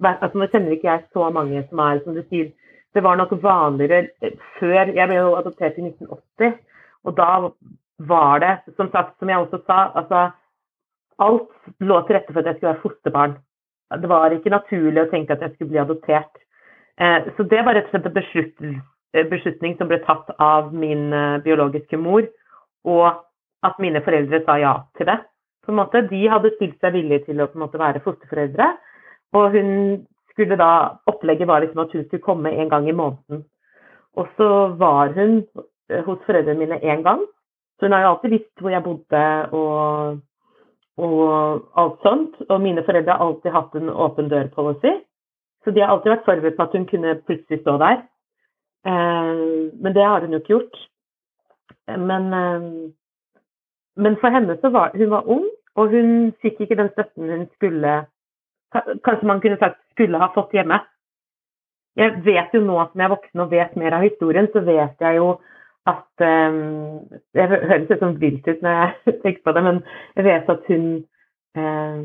altså, 0.04 0.38
Nå 0.38 0.46
kjenner 0.52 0.76
ikke 0.76 0.90
jeg 0.92 1.02
så 1.12 1.30
mange 1.34 1.64
som 1.68 1.82
er, 1.82 2.00
som 2.04 2.14
du 2.14 2.22
sier, 2.28 2.52
det 2.94 3.02
var 3.02 3.18
nok 3.18 3.34
vanligere 3.42 4.06
før. 4.60 4.92
Jeg 4.94 5.08
ble 5.10 5.18
jo 5.18 5.34
adoptert 5.34 5.80
i 5.80 5.88
1980, 5.88 6.54
og 7.04 7.16
da 7.18 7.30
var 7.98 8.38
det, 8.44 8.54
som 8.76 8.90
sagt, 8.92 9.18
som 9.18 9.28
jeg 9.28 9.42
også 9.42 9.60
sa, 9.66 9.80
altså 9.98 10.28
alt 11.22 11.50
lå 11.80 12.00
til 12.06 12.16
rette 12.16 12.32
for 12.32 12.40
at 12.40 12.48
jeg 12.50 12.56
skulle 12.58 12.72
være 12.72 12.84
fosterbarn. 12.84 13.36
Det 14.00 14.08
var 14.10 14.34
ikke 14.34 14.52
naturlig 14.54 15.04
å 15.04 15.10
tenke 15.10 15.34
at 15.34 15.44
jeg 15.44 15.54
skulle 15.54 15.74
bli 15.74 15.82
adoptert. 15.82 16.40
Eh, 17.00 17.28
så 17.36 17.46
det 17.50 17.62
var 17.66 17.76
rett 17.76 17.90
og 17.90 17.94
slett 17.94 18.62
en 18.62 18.80
eh, 19.14 19.28
beslutning 19.30 19.76
som 19.78 19.90
ble 19.90 20.00
tatt 20.06 20.30
av 20.42 20.72
min 20.74 21.12
eh, 21.12 21.42
biologiske 21.44 21.98
mor, 22.00 22.26
og 22.86 23.06
at 23.64 23.78
mine 23.82 24.02
foreldre 24.04 24.42
sa 24.44 24.58
ja 24.60 24.74
til 24.98 25.08
det. 25.10 25.20
På 25.64 25.72
en 25.72 25.80
måte. 25.80 26.04
De 26.10 26.20
hadde 26.28 26.52
stilt 26.56 26.76
seg 26.82 26.92
villige 26.96 27.30
til 27.30 27.40
å 27.40 27.48
på 27.48 27.56
en 27.56 27.64
måte 27.64 27.80
være 27.80 28.02
fosterforeldre. 28.04 28.66
Og 29.34 29.54
hun 29.56 29.70
skulle 30.34 30.58
da, 30.60 30.98
Opplegget 31.08 31.48
var 31.48 31.64
liksom 31.64 31.80
at 31.86 31.94
hun 31.94 32.04
skulle 32.04 32.26
komme 32.26 32.52
en 32.52 32.68
gang 32.68 32.88
i 32.90 32.96
måneden. 32.96 33.46
Og 34.20 34.28
så 34.36 34.48
var 34.78 35.14
hun 35.16 35.40
hos 36.04 36.20
foreldrene 36.26 36.60
mine 36.60 36.78
én 36.84 37.02
gang. 37.06 37.24
Så 37.78 37.86
hun 37.86 37.96
har 37.96 38.04
jo 38.04 38.10
alltid 38.12 38.34
visst 38.36 38.60
hvor 38.60 38.74
jeg 38.74 38.84
bodde 38.84 39.24
og, 39.56 40.20
og 40.98 41.64
alt 41.80 42.00
sånt. 42.06 42.36
Og 42.48 42.60
mine 42.62 42.84
foreldre 42.86 43.16
har 43.16 43.24
alltid 43.26 43.54
hatt 43.54 43.74
en 43.78 43.90
åpen 43.90 44.30
dør-policy. 44.30 44.94
Så 45.64 45.72
de 45.72 45.80
har 45.80 45.94
alltid 45.94 46.12
vært 46.12 46.26
forberedt 46.28 46.56
på 46.58 46.66
at 46.66 46.76
hun 46.76 46.86
kunne 46.88 47.14
plutselig 47.26 47.60
stå 47.62 47.76
der. 47.80 48.02
Eh, 48.86 49.44
men 49.80 49.94
det 49.96 50.04
har 50.04 50.20
hun 50.20 50.36
jo 50.36 50.42
ikke 50.42 50.54
gjort. 50.54 50.80
Men, 51.88 52.32
eh, 52.32 52.66
men 53.96 54.16
for 54.20 54.28
henne 54.28 54.58
så 54.60 54.70
var 54.70 54.90
hun 54.94 55.10
var 55.10 55.28
ung, 55.28 55.46
og 55.74 55.88
hun 55.90 56.32
fikk 56.42 56.60
ikke 56.60 56.76
den 56.76 56.92
støtten 56.92 57.30
hun 57.30 57.46
skulle 57.54 58.04
Kanskje 58.74 59.26
man 59.26 59.40
kunne 59.40 59.58
sagt 59.58 59.78
skulle 59.94 60.18
ha 60.18 60.26
fått 60.34 60.50
hjemme. 60.50 60.80
Jeg 61.94 62.24
vet 62.24 62.50
jo 62.54 62.60
nå 62.60 62.74
som 62.74 63.00
jeg 63.00 63.06
er 63.06 63.12
voksen 63.12 63.42
og 63.44 63.52
vet 63.52 63.76
mer 63.78 63.94
av 63.94 64.02
historien, 64.02 64.48
så 64.50 64.64
vet 64.66 64.98
jeg 64.98 65.16
jo 65.16 65.28
at 65.86 66.24
um, 66.24 67.04
Det 67.34 67.44
høres 67.50 67.88
litt 67.90 68.00
sånn 68.00 68.16
vilt 68.20 68.48
ut 68.48 68.62
når 68.64 68.78
jeg 68.78 69.18
tenker 69.24 69.42
på 69.44 69.54
det, 69.56 69.62
men 69.66 69.80
jeg 70.16 70.26
vet 70.28 70.50
at 70.54 70.70
hun 70.70 70.86
um, 71.60 72.04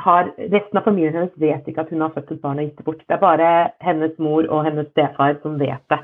har 0.00 0.30
Resten 0.38 0.80
av 0.80 0.86
familien 0.86 1.16
hennes 1.16 1.40
vet 1.40 1.68
ikke 1.68 1.84
at 1.84 1.92
hun 1.92 2.04
har 2.04 2.12
født 2.14 2.34
et 2.36 2.42
barn 2.42 2.60
og 2.60 2.68
gitt 2.68 2.78
det 2.78 2.86
bort. 2.86 3.00
Det 3.06 3.16
er 3.16 3.22
bare 3.22 3.48
hennes 3.84 4.18
mor 4.22 4.46
og 4.48 4.64
hennes 4.68 4.88
stefar 4.92 5.38
som 5.42 5.58
vet 5.60 5.82
det. 5.92 6.00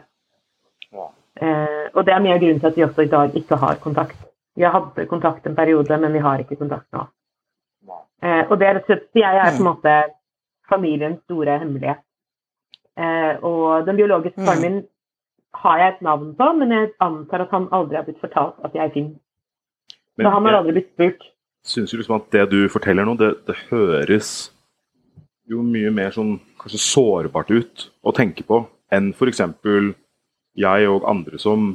Ja. 0.97 1.11
Uh, 1.37 1.85
og 1.93 2.07
det 2.09 2.15
er 2.15 2.25
mye 2.25 2.39
av 2.39 2.43
grunnen 2.43 2.63
til 2.63 2.73
at 2.73 2.81
vi 2.81 2.87
også 2.87 3.05
i 3.05 3.13
dag 3.13 3.37
ikke 3.37 3.61
har 3.61 3.79
kontakt. 3.83 4.19
Vi 4.57 4.65
har 4.65 4.73
hatt 4.73 4.99
kontakt 5.11 5.47
en 5.47 5.57
periode, 5.57 6.01
men 6.01 6.13
vi 6.17 6.25
har 6.25 6.41
ikke 6.41 6.57
kontakt 6.57 6.89
nå. 6.97 7.05
Uh, 8.25 8.43
og 8.49 8.57
det 8.59 8.67
er 8.67 8.79
rett 8.79 8.87
og 8.87 8.95
slett 8.95 9.21
Jeg 9.21 9.39
er 9.39 9.53
på 9.53 9.61
en 9.61 9.69
måte 9.69 9.95
familiens 10.71 11.21
store 11.29 11.59
hemmelighet. 11.61 12.01
Uh, 12.97 13.37
og 13.45 13.87
den 13.87 13.99
biologiske 14.01 14.41
faren 14.41 14.63
min 14.65 14.79
har 15.63 15.81
jeg 15.81 15.95
et 15.95 16.03
navn 16.05 16.35
på, 16.39 16.51
men 16.59 16.75
jeg 16.75 16.93
antar 17.05 17.47
at 17.47 17.55
han 17.55 17.71
aldri 17.77 17.99
har 17.99 18.07
blitt 18.07 18.21
fortalt 18.23 18.59
at 18.67 18.77
jeg 18.77 18.85
er 18.85 18.93
fin. 18.95 19.09
Så 20.17 20.33
han 20.33 20.49
har 20.49 20.61
aldri 20.61 20.77
blitt 20.79 20.93
spurt. 20.95 21.25
syns 21.67 21.93
jo 21.93 21.99
liksom 21.99 22.21
at 22.21 22.29
det 22.33 22.45
du 22.53 22.61
forteller 22.73 23.07
nå, 23.07 23.17
det, 23.21 23.33
det 23.49 23.57
høres 23.71 24.51
jo 25.51 25.63
mye 25.63 25.93
mer 25.95 26.15
sånn 26.15 26.37
kanskje 26.61 26.81
sårbart 26.83 27.51
ut 27.55 27.89
å 28.03 28.15
tenke 28.15 28.47
på 28.47 28.65
enn 28.95 29.13
f.eks. 29.15 29.43
jeg 30.57 30.89
og 30.91 31.07
andre 31.11 31.39
som 31.43 31.75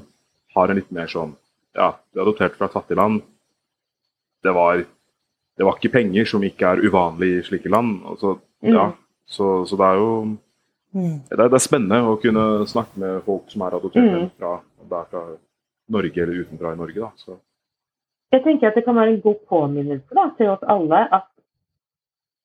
har 0.55 0.71
en 0.71 0.79
litt 0.79 0.91
mer 0.91 1.11
sånn 1.11 1.37
Ja, 1.71 1.93
du 2.11 2.19
er 2.19 2.25
adoptert 2.25 2.57
fra 2.57 2.67
et 2.67 2.73
fattig 2.75 2.97
land. 2.99 3.21
Det 4.43 4.51
var, 4.51 4.81
det 5.55 5.63
var 5.63 5.77
ikke 5.77 5.93
penger, 5.93 6.25
som 6.27 6.43
ikke 6.43 6.67
er 6.67 6.81
uvanlig 6.83 7.29
i 7.37 7.43
slike 7.47 7.71
land. 7.71 8.01
Altså, 8.11 8.33
ja, 8.67 8.89
så, 9.23 9.61
så 9.63 9.79
det 9.79 9.87
er 9.87 10.01
jo 10.01 10.09
det, 10.93 11.37
er, 11.37 11.47
det 11.47 11.57
er 11.57 11.63
spennende 11.63 12.01
å 12.03 12.17
kunne 12.19 12.65
snakke 12.67 12.99
med 12.99 13.21
folk 13.25 13.49
som 13.51 13.63
er 13.65 13.77
adoptert 13.77 14.11
Mm. 14.11 14.29
fra, 14.37 14.57
fra 14.89 15.23
Norge 15.91 16.23
eller 16.23 16.43
utenfra 16.43 16.73
i 16.73 16.79
Norge. 16.79 16.99
da, 16.99 17.11
så 17.15 17.37
Jeg 18.31 18.43
tenker 18.43 18.67
at 18.67 18.75
det 18.75 18.85
kan 18.85 18.95
være 18.95 19.13
en 19.15 19.21
god 19.21 19.39
påminnelse 19.49 20.15
da, 20.15 20.29
til 20.37 20.49
oss 20.49 20.63
alle 20.67 21.01
at, 21.11 21.27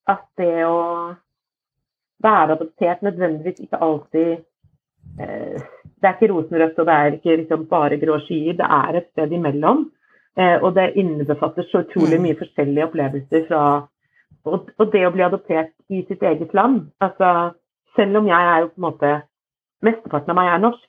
at 0.07 0.25
det 0.39 0.65
å 0.67 1.15
være 2.23 2.57
adoptert 2.57 3.03
nødvendigvis 3.03 3.61
ikke 3.67 3.83
alltid 3.83 4.31
eh, 5.21 5.61
Det 6.01 6.09
er 6.09 6.15
ikke 6.17 6.31
rosenrødt 6.33 6.79
og 6.79 6.87
det 6.87 6.95
er 6.95 7.15
ikke 7.17 7.37
liksom 7.41 7.67
bare 7.71 7.97
grå 7.97 8.19
skyer. 8.21 8.57
Det 8.59 8.67
er 8.69 8.97
et 8.99 9.07
sted 9.11 9.33
imellom. 9.33 9.87
Eh, 10.37 10.59
og 10.63 10.75
det 10.77 10.93
innebefatter 11.01 11.65
så 11.71 11.81
utrolig 11.87 12.19
mye 12.21 12.37
forskjellige 12.37 12.85
opplevelser 12.85 13.47
fra 13.49 13.63
og, 14.47 14.69
og 14.79 14.93
det 14.93 15.07
å 15.07 15.13
bli 15.15 15.25
adoptert 15.25 15.73
i 15.89 16.03
sitt 16.07 16.23
eget 16.23 16.53
land. 16.55 16.91
Altså, 17.01 17.55
selv 17.97 18.21
om 18.21 18.29
jeg 18.29 18.53
er 18.53 18.61
jo 18.63 18.69
på 18.73 18.81
en 18.81 18.87
måte 18.91 19.15
Mesteparten 19.85 20.33
av 20.33 20.39
meg 20.39 20.49
er 20.49 20.63
norsk, 20.63 20.85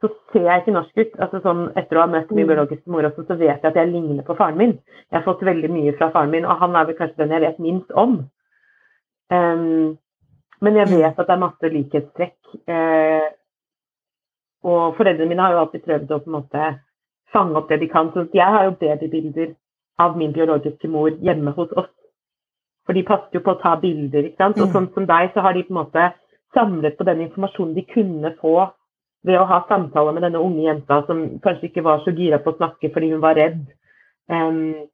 så 0.00 0.08
ser 0.32 0.44
jeg 0.46 0.62
ikke 0.62 0.74
norsk 0.74 0.98
ut. 1.00 1.14
Altså 1.24 1.40
sånn, 1.44 1.62
Etter 1.78 1.98
å 1.98 2.04
ha 2.04 2.10
møtt 2.10 2.30
min 2.36 2.48
biologiske 2.48 2.92
mor 2.92 3.06
også, 3.08 3.24
så 3.28 3.36
vet 3.40 3.64
jeg 3.64 3.70
at 3.70 3.78
jeg 3.80 3.90
ligner 3.90 4.24
på 4.26 4.36
faren 4.38 4.58
min. 4.60 4.74
Jeg 5.08 5.18
har 5.18 5.26
fått 5.26 5.44
veldig 5.46 5.70
mye 5.72 5.94
fra 5.98 6.10
faren 6.14 6.32
min, 6.32 6.46
og 6.48 6.60
han 6.60 6.76
er 6.76 6.88
vel 6.88 6.98
kanskje 6.98 7.22
den 7.22 7.34
jeg 7.36 7.44
vet 7.44 7.62
minst 7.64 7.92
om. 8.04 8.16
Um, 9.32 9.96
men 10.60 10.76
jeg 10.76 10.90
vet 10.92 11.20
at 11.20 11.26
det 11.26 11.34
er 11.34 11.42
masse 11.42 11.72
likhetstrekk. 11.74 12.38
Uh, 12.68 13.28
og 14.68 14.96
foreldrene 14.98 15.30
mine 15.30 15.44
har 15.44 15.56
jo 15.56 15.62
alltid 15.64 15.84
prøvd 15.84 16.12
å 16.12 16.20
på 16.20 16.30
en 16.30 16.36
måte 16.36 16.70
fange 17.32 17.56
opp 17.60 17.68
det 17.70 17.80
de 17.80 17.88
kan. 17.92 18.12
Så 18.12 18.26
jeg 18.36 18.56
har 18.56 18.68
jo 18.68 18.76
bedre 18.80 19.08
bilder 19.08 19.54
av 20.00 20.16
min 20.16 20.32
biologiske 20.36 20.88
mor 20.88 21.12
hjemme 21.24 21.54
hos 21.56 21.72
oss. 21.76 21.92
For 22.88 22.96
de 22.96 23.04
passer 23.06 23.36
jo 23.38 23.44
på 23.44 23.54
å 23.54 23.60
ta 23.60 23.76
bilder. 23.80 24.26
ikke 24.26 24.40
sant? 24.42 24.60
Og 24.60 24.72
sånn 24.72 24.88
som 24.94 25.06
deg, 25.08 25.30
så 25.34 25.44
har 25.44 25.54
de 25.54 25.64
på 25.64 25.74
en 25.74 25.82
måte 25.82 26.10
samlet 26.56 26.96
på 26.98 27.06
den 27.08 27.20
informasjonen 27.26 27.74
de 27.76 27.84
kunne 27.94 28.32
få 28.40 28.54
ved 29.26 29.36
å 29.36 29.44
ha 29.50 29.60
samtaler 29.68 30.14
med 30.16 30.24
denne 30.24 30.40
unge 30.40 30.64
jenta 30.64 31.02
som 31.06 31.20
kanskje 31.44 31.68
ikke 31.68 31.84
var 31.84 32.00
så 32.04 32.14
gira 32.16 32.38
på 32.40 32.54
å 32.54 32.56
snakke 32.58 32.90
fordi 32.94 33.10
hun 33.12 33.20
var 33.22 33.36
redd. 33.36 33.60
Um, 34.30 34.86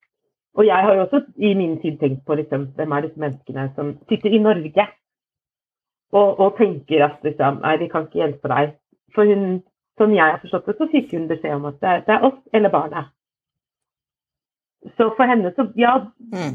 og 0.56 0.64
jeg 0.66 0.86
har 0.86 0.94
jo 0.96 1.04
også 1.04 1.20
i 1.36 1.52
min 1.54 1.76
tid 1.82 1.98
tenkt 2.00 2.24
på 2.26 2.34
liksom, 2.38 2.70
hvem 2.76 2.92
er 2.96 3.04
disse 3.06 3.20
menneskene 3.20 3.66
som 3.76 3.92
sitter 4.10 4.32
i 4.34 4.40
Norge 4.42 4.86
og, 6.16 6.40
og 6.40 6.56
tenker 6.58 7.04
at 7.04 7.22
liksom, 7.26 7.60
nei, 7.62 7.74
vi 7.82 7.88
kan 7.92 8.06
ikke 8.06 8.22
hjelpe 8.22 8.50
deg. 8.52 8.72
For 9.14 9.28
hun, 9.28 9.60
som 10.00 10.14
jeg 10.14 10.24
har 10.24 10.40
forstått 10.42 10.66
det, 10.70 10.76
så 10.80 10.88
fikk 10.92 11.12
hun 11.16 11.28
beskjed 11.30 11.54
om 11.58 11.68
at 11.70 11.78
det, 11.82 11.92
er- 11.92 12.04
det 12.06 12.14
er 12.16 12.26
oss 12.30 12.38
eller 12.56 12.72
barnet. 12.72 13.12
Så 14.96 15.08
for 15.16 15.26
henne 15.26 15.50
så, 15.56 15.66
ja, 15.76 15.96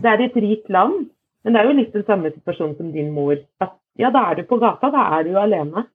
det 0.02 0.08
er 0.08 0.22
et 0.24 0.38
rikt 0.39 0.70
land, 0.72 1.10
men 1.43 1.54
det 1.56 1.62
er 1.62 1.68
jo 1.68 1.78
litt 1.80 1.93
den 1.95 2.06
samme 2.08 2.32
situasjonen 2.32 2.78
som 2.78 2.91
din 2.93 3.10
mor. 3.16 3.36
At 3.64 3.74
ja, 3.99 4.09
da 4.11 4.31
er 4.31 4.35
du 4.35 4.43
på 4.47 4.57
gata, 4.61 4.89
da 4.91 5.07
er 5.17 5.23
du 5.27 5.35
alene. 5.39 5.85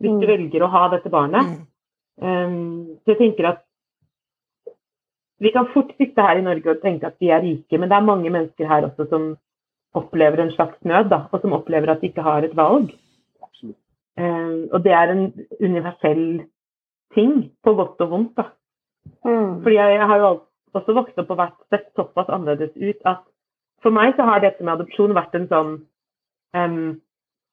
Hvis 0.00 0.10
du 0.20 0.26
Mm. 0.26 0.28
velger 0.28 0.62
å 0.62 0.70
ha 0.70 0.88
dette 0.88 1.10
barnet. 1.10 1.60
Um, 2.20 2.98
så 3.04 3.14
jeg 3.14 3.18
tenker 3.18 3.46
at 3.48 3.60
vi 5.40 5.50
kan 5.52 5.66
fort 5.72 5.92
sitte 5.96 6.20
her 6.20 6.36
i 6.36 6.42
Norge 6.44 6.66
og 6.70 6.82
tenke 6.82 7.06
at 7.06 7.16
vi 7.20 7.30
er 7.32 7.40
rike, 7.40 7.78
men 7.78 7.88
det 7.88 7.96
er 7.96 8.04
mange 8.04 8.30
mennesker 8.30 8.68
her 8.68 8.82
også 8.90 9.08
som 9.08 9.36
opplever 9.94 10.40
en 10.40 10.50
slags 10.52 10.76
nød, 10.84 11.08
da, 11.08 11.22
og 11.32 11.40
som 11.40 11.52
opplever 11.56 11.90
at 11.90 12.00
de 12.02 12.10
ikke 12.10 12.22
har 12.22 12.44
et 12.44 12.56
valg. 12.56 12.92
Um, 14.20 14.68
og 14.72 14.82
det 14.84 14.92
er 14.92 15.08
en 15.14 15.32
universell 15.60 16.44
ting, 17.14 17.50
på 17.64 17.74
godt 17.74 18.00
og 18.00 18.10
vondt. 18.10 18.36
da. 18.36 18.44
Mm. 19.24 19.62
Fordi 19.62 19.74
jeg, 19.76 19.94
jeg 19.98 20.06
har 20.06 20.18
jo 20.18 20.40
også 20.74 20.94
vokst 20.94 21.18
opp 21.18 21.30
og 21.30 21.38
vært 21.38 21.56
sett 21.70 21.88
såpass 21.96 22.28
annerledes 22.28 22.76
ut 22.76 23.00
at 23.06 23.22
for 23.82 23.90
meg 23.90 24.12
så 24.16 24.26
har 24.28 24.40
dette 24.44 24.60
med 24.62 24.74
adopsjon 24.74 25.14
vært 25.16 25.34
en 25.34 25.48
sånn 25.48 25.72
em, 26.56 27.00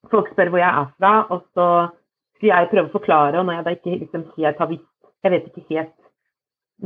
Folk 0.08 0.30
spør 0.32 0.54
hvor 0.54 0.62
jeg 0.62 0.70
er 0.70 0.90
fra, 0.96 1.14
og 1.34 1.42
så 1.58 1.68
skal 2.38 2.48
jeg 2.52 2.70
prøve 2.72 2.88
å 2.88 2.94
forklare, 2.94 3.40
og 3.40 3.48
når 3.48 3.58
jeg 3.58 3.66
da 3.66 3.74
ikke 3.76 3.96
liksom 4.04 4.26
helt 4.38 4.60
har 4.62 4.70
visst 4.72 4.92
Jeg 5.26 5.34
vet 5.34 5.48
ikke 5.50 5.66
helt 5.74 5.96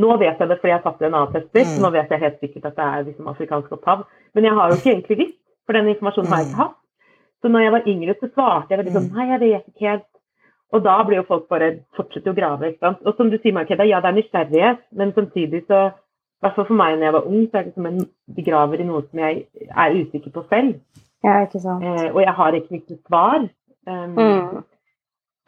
Nå 0.01 0.15
vet 0.21 0.39
jeg 0.39 0.47
det 0.47 0.57
fordi 0.61 0.71
jeg 0.71 0.79
har 0.79 0.85
tatt 0.85 1.01
en 1.03 1.17
annen 1.17 1.33
tester, 1.35 1.65
mm. 1.67 1.79
nå 1.83 1.89
vet 1.91 2.13
jeg 2.13 2.23
helt 2.23 2.37
sikkert 2.39 2.69
at 2.69 2.77
det 2.77 2.85
er 2.85 3.01
liksom 3.09 3.27
afrikansk 3.27 3.73
opphav. 3.75 4.05
Men 4.31 4.45
jeg 4.47 4.55
har 4.55 4.71
jo 4.71 4.77
ikke 4.77 4.91
egentlig 4.93 5.17
visst, 5.19 5.39
for 5.67 5.75
den 5.75 5.89
informasjonen 5.91 6.31
har 6.31 6.39
jeg 6.39 6.47
ikke 6.47 6.61
hatt. 6.61 6.77
Så 7.43 7.51
når 7.51 7.65
jeg 7.65 7.73
var 7.75 7.89
yngre, 7.91 8.15
så 8.21 8.29
svarte 8.31 8.71
jeg 8.71 8.79
veldig 8.79 8.93
sånn 8.95 9.09
Nei, 9.17 9.25
jeg 9.33 9.41
vet 9.41 9.65
ikke 9.67 9.89
helt. 9.89 10.07
Og 10.71 10.85
da 10.87 10.95
blir 11.03 11.19
jo 11.19 11.27
folk 11.27 11.49
bare 11.51 11.69
fortsetter 11.97 12.31
å 12.31 12.37
grave. 12.37 12.71
ikke 12.71 12.85
sant? 12.85 13.03
Og 13.03 13.19
som 13.19 13.27
du 13.27 13.35
sier, 13.35 13.51
Markeda, 13.57 13.83
ja, 13.89 13.99
det 13.99 14.13
er 14.13 14.17
nysgjerrighet, 14.21 14.85
men 14.95 15.11
samtidig 15.17 15.65
så 15.67 15.81
i 15.91 16.45
hvert 16.45 16.55
fall 16.55 16.69
for 16.71 16.79
meg 16.79 16.95
når 16.95 17.05
jeg 17.05 17.15
var 17.17 17.27
ung, 17.29 17.41
så 17.51 17.59
er 17.59 17.65
det 17.67 17.75
som 17.75 17.87
en 17.91 17.99
begraver 18.39 18.81
i 18.81 18.85
noe 18.87 19.03
som 19.03 19.19
jeg 19.21 19.43
er 19.67 19.97
usikker 19.99 20.31
på 20.33 20.47
selv. 20.49 20.71
Ja, 21.23 21.39
ikke 21.45 21.61
sant. 21.61 21.85
Eh, 21.85 22.09
og 22.11 22.21
jeg 22.23 22.33
har 22.37 22.57
ikke 22.57 22.75
riktig 22.79 22.99
svar. 23.07 23.47
Um, 23.87 24.17
Mm. 24.17 24.61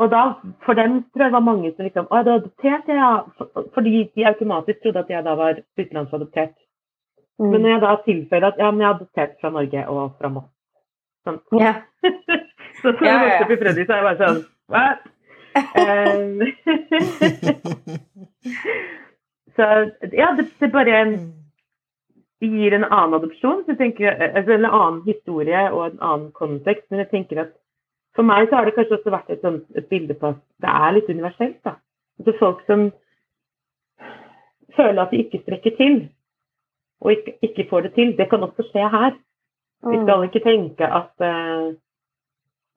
Og 0.02 0.10
da, 0.10 0.22
for 0.66 0.74
dem 0.74 1.04
tror 1.14 1.22
jeg 1.22 1.30
det 1.30 1.36
var 1.36 1.46
mange 1.46 1.70
som 1.76 1.86
liksom 1.86 2.08
Å, 2.10 2.24
du 2.26 2.30
er 2.32 2.40
adoptert, 2.40 2.88
ja. 2.90 3.10
For, 3.38 3.68
fordi 3.76 4.10
de 4.16 4.26
automatisk 4.26 4.82
trodde 4.82 5.04
at 5.04 5.12
jeg 5.14 5.24
da 5.24 5.36
var 5.38 5.62
utenlandsadoptert. 5.78 6.56
Mm. 7.40 7.50
Men 7.52 7.62
når 7.62 7.70
jeg 7.70 7.82
da 7.84 7.92
tilføyer 8.06 8.48
at 8.50 8.58
ja, 8.58 8.72
men 8.72 8.82
jeg 8.82 8.90
er 8.90 8.96
adoptert 8.96 9.38
fra 9.42 9.50
Norge 9.54 9.86
og 9.94 10.18
fra 10.18 10.32
Moss 10.34 10.50
sånn. 11.28 11.40
yeah. 11.62 11.82
Så 12.82 12.92
når 12.92 13.08
jeg 13.08 13.20
vokste 13.22 13.46
opp 13.46 13.54
i 13.54 13.60
Fredrik, 13.62 13.88
så 13.88 13.94
er 13.94 14.00
jeg 14.00 14.08
bare 14.10 14.22
sånn 14.24 14.42
Hva? 14.74 14.86
Um, 15.54 16.42
så 19.56 19.68
ja, 20.18 20.32
det, 20.40 20.48
det 20.60 20.70
bare 20.74 20.96
gir 22.50 22.74
en 22.76 22.84
annen 22.88 23.18
adopsjon. 23.20 23.64
Tenker, 23.78 24.16
altså 24.36 24.56
en 24.58 24.66
annen 24.66 25.02
historie 25.08 25.64
og 25.72 25.86
en 25.86 26.00
annen 26.02 26.32
kontekst. 26.32 26.86
Men 26.92 27.04
jeg 27.04 27.10
tenker 27.12 27.42
at 27.46 27.54
for 28.16 28.24
meg 28.28 28.50
så 28.50 28.60
har 28.60 28.66
det 28.66 28.76
kanskje 28.76 28.98
også 29.00 29.14
vært 29.14 29.30
et, 29.34 29.42
sånt, 29.42 29.64
et 29.76 29.88
bilde 29.90 30.14
på 30.14 30.34
at 30.34 30.42
det 30.62 30.70
er 30.70 30.92
litt 30.98 31.10
universelt. 31.10 31.60
da. 31.66 31.78
Altså 32.20 32.36
folk 32.40 32.60
som 32.68 32.92
føler 34.78 35.02
at 35.02 35.12
de 35.14 35.22
ikke 35.24 35.42
strekker 35.44 35.76
til, 35.78 35.96
og 37.02 37.12
ikke, 37.12 37.34
ikke 37.42 37.68
får 37.70 37.88
det 37.88 37.94
til. 37.98 38.14
Det 38.18 38.30
kan 38.30 38.44
også 38.46 38.66
skje 38.72 38.90
her. 38.90 39.16
Vi 39.84 39.98
Mm. 39.98 40.04
skal 40.06 40.24
ikke 40.24 40.40
tenke 40.44 40.88
at 40.88 41.12
uh, 41.20 41.74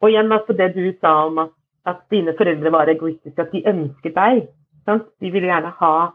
Og 0.03 0.11
igjen 0.11 0.33
altså 0.33 0.53
det 0.53 0.75
du 0.75 0.93
sa 1.01 1.27
om 1.27 1.39
at, 1.39 1.51
at 1.87 1.97
dine 2.11 2.35
foreldre 2.37 2.73
var 2.73 2.89
egoistiske, 2.91 3.41
at 3.41 3.53
de 3.53 3.63
ønsket 3.69 4.15
deg. 4.15 4.49
Sant? 4.85 5.07
De 5.21 5.31
ville 5.31 5.47
gjerne 5.49 5.71
ha 5.79 6.11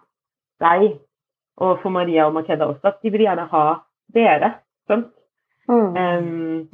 deg, 0.61 0.99
og 1.57 1.79
for 1.81 1.89
Maria 1.89 2.25
og 2.25 2.33
Makeda 2.33 2.65
også, 2.65 2.93
at 2.93 3.01
de 3.03 3.11
vil 3.11 3.25
gjerne 3.25 3.47
ha 3.51 3.65
dere. 4.13 4.53
Sant? 4.87 5.11
Mm. 5.69 5.97
Em, 5.97 6.67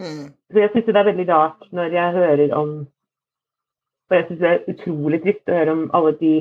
så 0.51 0.61
jeg 0.63 0.69
syns 0.73 0.85
det 0.85 0.95
er 0.95 1.09
veldig 1.09 1.27
rart 1.29 1.65
når 1.75 1.91
jeg 1.93 2.13
hører 2.13 2.53
om 2.55 2.69
Og 4.09 4.15
jeg 4.15 4.25
syns 4.27 4.39
det 4.39 4.49
er 4.49 4.71
utrolig 4.71 5.19
trist 5.21 5.49
å 5.51 5.57
høre 5.57 5.73
om 5.75 5.81
alle 5.93 6.13
de 6.21 6.31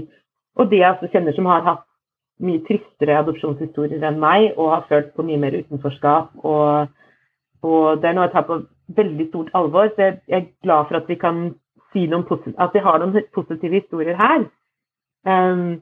Og 0.55 0.71
de 0.71 0.79
jeg 0.79 0.93
også 0.95 1.11
kjenner 1.13 1.35
som 1.35 1.49
har 1.51 1.65
hatt 1.67 1.83
mye 2.47 2.63
tristere 2.69 3.17
adopsjonshistorier 3.19 4.03
enn 4.05 4.21
meg, 4.21 4.53
og 4.57 4.71
har 4.71 4.87
følt 4.89 5.13
på 5.17 5.25
mye 5.25 5.41
mer 5.41 5.57
utenforskap. 5.57 6.35
Og, 6.45 6.89
og 7.65 8.01
det 8.03 8.11
er 8.11 8.17
noe 8.17 8.27
jeg 8.27 8.35
tar 8.35 8.47
på 8.49 8.59
veldig 8.97 9.27
stort 9.31 9.51
alvor. 9.57 9.89
Så 9.95 10.03
jeg, 10.05 10.19
jeg 10.29 10.43
er 10.43 10.51
glad 10.65 10.89
for 10.89 11.01
at 11.01 11.09
vi 11.09 11.17
kan 11.21 11.43
si 11.93 12.07
noen 12.07 12.27
posit- 12.29 12.59
at 12.61 12.77
vi 12.77 12.85
har 12.85 13.01
noen 13.01 13.17
positive 13.35 13.81
historier 13.81 14.17
her. 14.21 14.47
Em, 15.27 15.81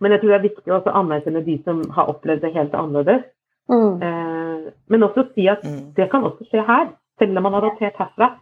men 0.00 0.12
jeg 0.12 0.20
tror 0.20 0.30
det 0.32 0.38
er 0.38 0.48
viktig 0.48 0.72
også 0.72 0.90
å 0.92 1.00
anerkjenne 1.02 1.44
de 1.46 1.56
som 1.64 1.82
har 1.96 2.10
opplevd 2.12 2.42
det 2.42 2.54
helt 2.54 2.74
annerledes. 2.74 3.24
Mm. 3.70 4.02
Eh, 4.02 4.72
men 4.92 5.02
også 5.06 5.26
si 5.34 5.46
at 5.48 5.62
det 5.96 6.10
kan 6.12 6.24
også 6.26 6.46
skje 6.50 6.64
her. 6.66 6.90
Selv 7.18 7.36
om 7.38 7.46
man 7.46 7.54
har 7.54 7.62
adoptert 7.62 7.96
herfra, 8.00 8.32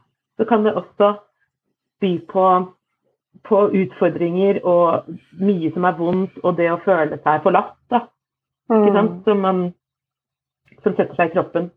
så 0.41 0.47
kan 0.49 0.65
det 0.65 0.73
også 0.75 1.13
by 2.01 2.13
på, 2.33 2.47
på 3.45 3.59
utfordringer 3.83 4.63
og 4.65 5.11
mye 5.41 5.71
som 5.75 5.85
er 5.85 5.99
vondt, 5.99 6.39
og 6.43 6.57
det 6.57 6.71
å 6.73 6.81
føle 6.85 7.19
seg 7.23 7.43
forlatt, 7.45 7.77
da. 7.93 8.07
Ikke 8.73 8.91
Mm. 8.91 8.95
sant? 8.97 9.25
Som, 9.25 9.41
man, 9.45 9.59
som 10.83 10.95
setter 10.97 11.15
seg 11.19 11.31
i 11.31 11.35
kroppen. 11.35 11.71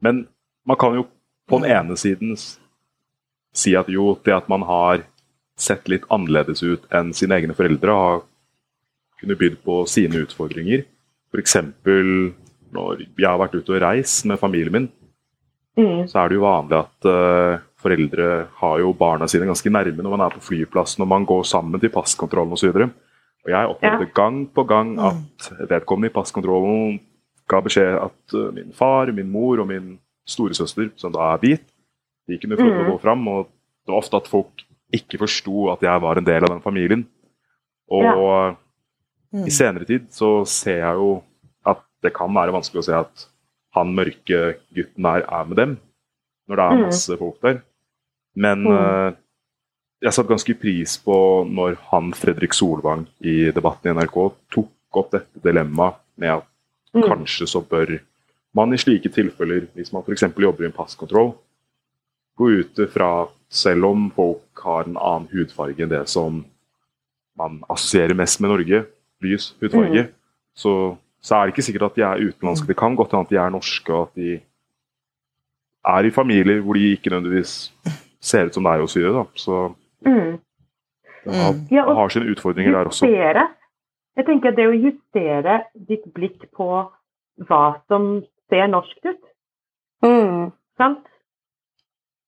Men 0.00 0.28
man 0.66 0.76
kan 0.76 0.94
jo 0.94 1.06
på 1.48 1.58
den 1.58 1.70
ene 1.70 1.96
siden 1.96 2.36
si 3.54 3.74
at 3.76 3.88
jo, 3.88 4.14
det 4.24 4.34
at 4.34 4.48
man 4.48 4.62
har 4.62 5.02
sett 5.56 5.88
litt 5.88 6.06
annerledes 6.10 6.62
ut 6.62 6.86
enn 6.94 7.12
sine 7.12 7.36
egne 7.36 7.54
foreldre, 7.54 7.90
har 7.94 8.22
kunnet 9.20 9.40
bydd 9.40 9.56
på 9.64 9.80
sine 9.90 10.24
utfordringer. 10.24 10.84
F.eks. 11.34 11.56
når 12.74 13.04
jeg 13.04 13.26
har 13.28 13.40
vært 13.40 13.56
ute 13.56 13.74
og 13.74 13.82
reist 13.82 14.26
med 14.26 14.40
familien 14.40 14.74
min, 14.74 14.92
Mm. 15.74 16.04
så 16.06 16.20
er 16.22 16.30
det 16.30 16.36
jo 16.38 16.44
vanlig 16.44 16.76
at 16.78 17.06
uh, 17.10 17.62
foreldre 17.82 18.26
har 18.60 18.76
jo 18.78 18.92
barna 18.94 19.26
sine 19.26 19.48
ganske 19.48 19.72
nærme 19.74 20.04
når 20.04 20.12
man 20.12 20.22
er 20.22 20.36
på 20.36 20.44
flyplassen 20.46 21.02
og 21.02 21.08
man 21.10 21.26
går 21.26 21.42
sammen 21.50 21.82
til 21.82 21.90
passkontrollen 21.90 22.54
osv. 22.54 22.70
Og, 22.70 22.92
og 23.42 23.50
jeg 23.50 23.72
opplevde 23.72 24.06
gang 24.14 24.36
på 24.54 24.64
gang 24.70 24.94
at 25.02 25.48
vedkommende 25.66 26.12
i 26.12 26.14
passkontrollen 26.14 27.00
ga 27.50 27.60
beskjed 27.64 27.98
at 28.04 28.36
uh, 28.38 28.52
min 28.54 28.70
far, 28.76 29.10
min 29.12 29.32
mor 29.32 29.64
og 29.64 29.68
min 29.68 29.96
storesøster, 30.30 30.92
som 30.96 31.12
da 31.12 31.32
er 31.32 31.42
hvit, 31.42 31.66
de 32.30 32.38
kunne 32.38 32.56
få 32.56 32.68
lov 32.70 32.84
å 32.84 32.92
gå 32.92 33.00
fram. 33.02 33.26
Og 33.28 33.50
det 33.84 33.92
var 33.92 34.00
ofte 34.00 34.22
at 34.22 34.30
folk 34.30 34.62
ikke 34.94 35.18
forsto 35.20 35.66
at 35.74 35.82
jeg 35.82 36.00
var 36.06 36.20
en 36.20 36.28
del 36.28 36.46
av 36.46 36.54
den 36.54 36.62
familien. 36.64 37.02
Og 37.92 38.06
i 39.34 39.50
senere 39.50 39.84
tid 39.88 40.06
så 40.14 40.44
ser 40.46 40.78
jeg 40.78 40.94
jo 41.00 41.22
at 41.66 41.80
det 42.02 42.12
kan 42.14 42.30
være 42.34 42.52
vanskelig 42.54 42.82
å 42.82 42.86
se 42.86 42.94
at 42.98 43.26
han 43.74 43.94
mørke 43.96 44.56
gutten 44.76 45.02
der 45.08 45.24
er 45.26 45.44
med 45.50 45.56
dem, 45.58 45.76
når 46.48 46.56
det 46.56 46.64
er 46.64 46.76
Mm. 46.76 46.82
masse 46.86 47.16
folk 47.18 47.40
der. 47.42 47.62
Men 48.36 48.62
Mm. 48.64 48.72
eh, 48.76 49.12
jeg 50.02 50.12
satte 50.12 50.28
ganske 50.28 50.54
pris 50.60 50.96
på 50.98 51.44
når 51.50 51.76
han 51.90 52.12
Fredrik 52.12 52.52
Solvang 52.54 53.06
i 53.22 53.50
debatten 53.50 53.90
i 53.90 53.94
NRK 53.94 54.32
tok 54.52 54.70
opp 54.92 55.10
dette 55.10 55.42
dilemmaet 55.42 55.96
med 56.16 56.28
at 56.30 56.44
Mm. 56.94 57.02
kanskje 57.02 57.46
så 57.48 57.60
bør 57.66 58.00
man 58.54 58.72
i 58.72 58.76
slike 58.76 59.10
tilfeller, 59.10 59.66
hvis 59.74 59.92
man 59.92 60.02
f.eks. 60.06 60.22
jobber 60.38 60.62
i 60.62 60.66
en 60.66 60.72
passkontroll, 60.72 61.34
gå 62.38 62.60
ut 62.60 62.90
fra 62.92 63.22
at 63.22 63.30
selv 63.50 63.84
om 63.84 64.10
folk 64.10 64.42
har 64.62 64.84
en 64.86 64.96
annen 64.96 65.28
hudfarge 65.32 65.80
enn 65.80 65.88
det 65.88 66.08
som 66.08 66.44
man 67.36 67.62
assosierer 67.68 68.14
mest 68.14 68.40
med 68.40 68.50
Norge, 68.50 68.86
lys 69.24 69.50
hudfarge, 69.60 70.06
så, 70.54 70.72
så 71.22 71.34
er 71.36 71.46
det 71.46 71.54
ikke 71.54 71.66
sikkert 71.66 71.82
at 71.90 71.96
de 71.96 72.02
er 72.06 72.22
utenlandske. 72.28 72.66
Det 72.70 72.76
kan 72.78 72.96
godt 72.96 73.10
hende 73.12 73.24
at 73.26 73.30
de 73.30 73.36
er 73.42 73.50
norske, 73.54 73.94
og 73.94 74.02
at 74.08 74.14
de 74.20 74.40
er 75.84 76.04
i 76.08 76.10
familier 76.10 76.60
hvor 76.64 76.74
de 76.78 76.92
ikke 76.94 77.10
nødvendigvis 77.12 77.72
ser 78.20 78.46
ut 78.48 78.54
som 78.54 78.64
deg 78.64 78.80
osv. 78.86 79.02
Så 79.36 79.74
Mm. 80.04 80.38
det 81.24 81.34
har, 81.34 81.54
Ja, 81.70 81.84
har 81.94 82.08
sine 82.08 82.30
utfordringer 82.30 82.72
der 82.72 82.84
også. 82.84 83.06
justere. 83.06 83.48
Jeg 84.16 84.26
tenker 84.26 84.48
at 84.50 84.56
det 84.56 84.66
å 84.68 84.76
justere 84.76 85.62
ditt 85.88 86.04
blikk 86.14 86.44
på 86.56 86.66
hva 87.48 87.62
som 87.88 88.22
ser 88.50 88.66
norsk 88.66 88.98
ut, 89.04 89.22
Mm. 90.04 90.52
sant? 90.76 91.06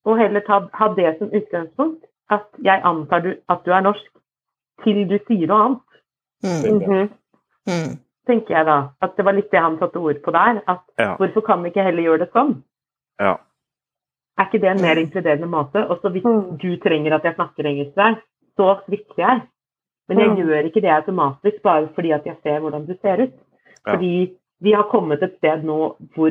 Og 0.06 0.18
heller 0.18 0.40
ta, 0.40 0.60
ha 0.72 0.88
det 0.94 1.18
som 1.18 1.28
utgangspunkt, 1.34 2.04
at 2.30 2.46
jeg 2.64 2.80
antar 2.84 3.20
du, 3.20 3.34
at 3.48 3.64
du 3.66 3.70
er 3.70 3.80
norsk, 3.80 4.10
til 4.84 5.04
du 5.08 5.18
sier 5.26 5.46
noe 5.46 5.64
annet, 5.64 5.95
Mm. 6.44 6.78
Mhm. 6.78 7.08
Mm. 7.68 7.98
tenker 8.26 8.54
jeg 8.56 8.66
da. 8.66 8.88
At 9.02 9.16
det 9.16 9.24
var 9.24 9.32
litt 9.32 9.50
det 9.50 9.60
han 9.60 9.78
satte 9.78 9.96
ord 10.02 10.22
på 10.22 10.32
der. 10.32 10.62
At 10.68 10.82
Ja. 10.98 11.16
hvorfor 11.16 11.40
kan 11.46 11.62
vi 11.62 11.70
ikke 11.70 11.82
heller 11.82 12.02
gjøre 12.02 12.18
det 12.18 12.32
sånn? 12.32 12.62
Ja. 13.20 13.36
Er 14.38 14.44
ikke 14.44 14.60
det 14.60 14.70
en 14.70 14.82
mer 14.82 14.96
inkluderende 14.96 15.46
måte? 15.48 15.88
Og 15.90 16.00
så 16.02 16.10
hvis 16.10 16.24
Mm. 16.24 16.58
du 16.58 16.76
trenger 16.76 17.14
at 17.14 17.22
jeg 17.24 17.34
snakker 17.34 17.64
engelsk 17.64 17.94
der, 17.94 18.20
så 18.56 18.80
svikter 18.86 19.16
jeg. 19.18 19.42
Men 20.08 20.18
jeg 20.18 20.28
Mm. 20.30 20.36
gjør 20.36 20.64
ikke 20.64 20.80
det 20.82 20.90
automatisk 20.90 21.62
bare 21.62 21.88
fordi 21.94 22.10
at 22.12 22.24
jeg 22.26 22.36
ser 22.42 22.60
hvordan 22.60 22.86
du 22.86 22.94
ser 23.00 23.22
ut. 23.22 23.32
Ja. 23.86 23.92
Fordi 23.94 24.36
vi 24.60 24.72
har 24.72 24.82
kommet 24.90 25.22
et 25.22 25.36
sted 25.38 25.62
nå 25.64 25.96
hvor 26.14 26.30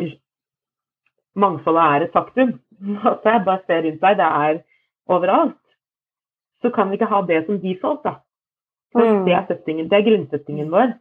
mangfoldet 1.36 1.84
er 1.84 2.04
et 2.06 2.12
faktum. 2.14 2.60
At 3.06 3.22
jeg 3.24 3.46
bare 3.46 3.60
ser 3.68 3.82
rundt 3.84 4.02
deg, 4.02 4.18
det 4.18 4.26
er 4.26 4.60
overalt. 5.08 5.56
Så 6.62 6.70
kan 6.74 6.90
vi 6.90 6.98
ikke 6.98 7.10
ha 7.10 7.22
det 7.22 7.46
som 7.46 7.60
default, 7.60 8.04
da. 8.04 8.16
Mm. 8.96 9.24
Det 9.26 9.34
er 9.36 9.48
settingen, 9.50 9.88
det 9.92 9.98
er 9.98 10.08
grunnsettingen 10.08 10.72
vår. 10.72 10.94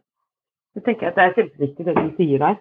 Så 0.75 0.83
tenker 0.83 1.07
jeg 1.07 1.13
at 1.13 1.19
det 1.19 1.25
er 1.25 1.35
kjempeviktig 1.37 1.85
det 1.87 1.95
du 1.95 2.07
sier 2.17 2.41
der. 2.43 2.57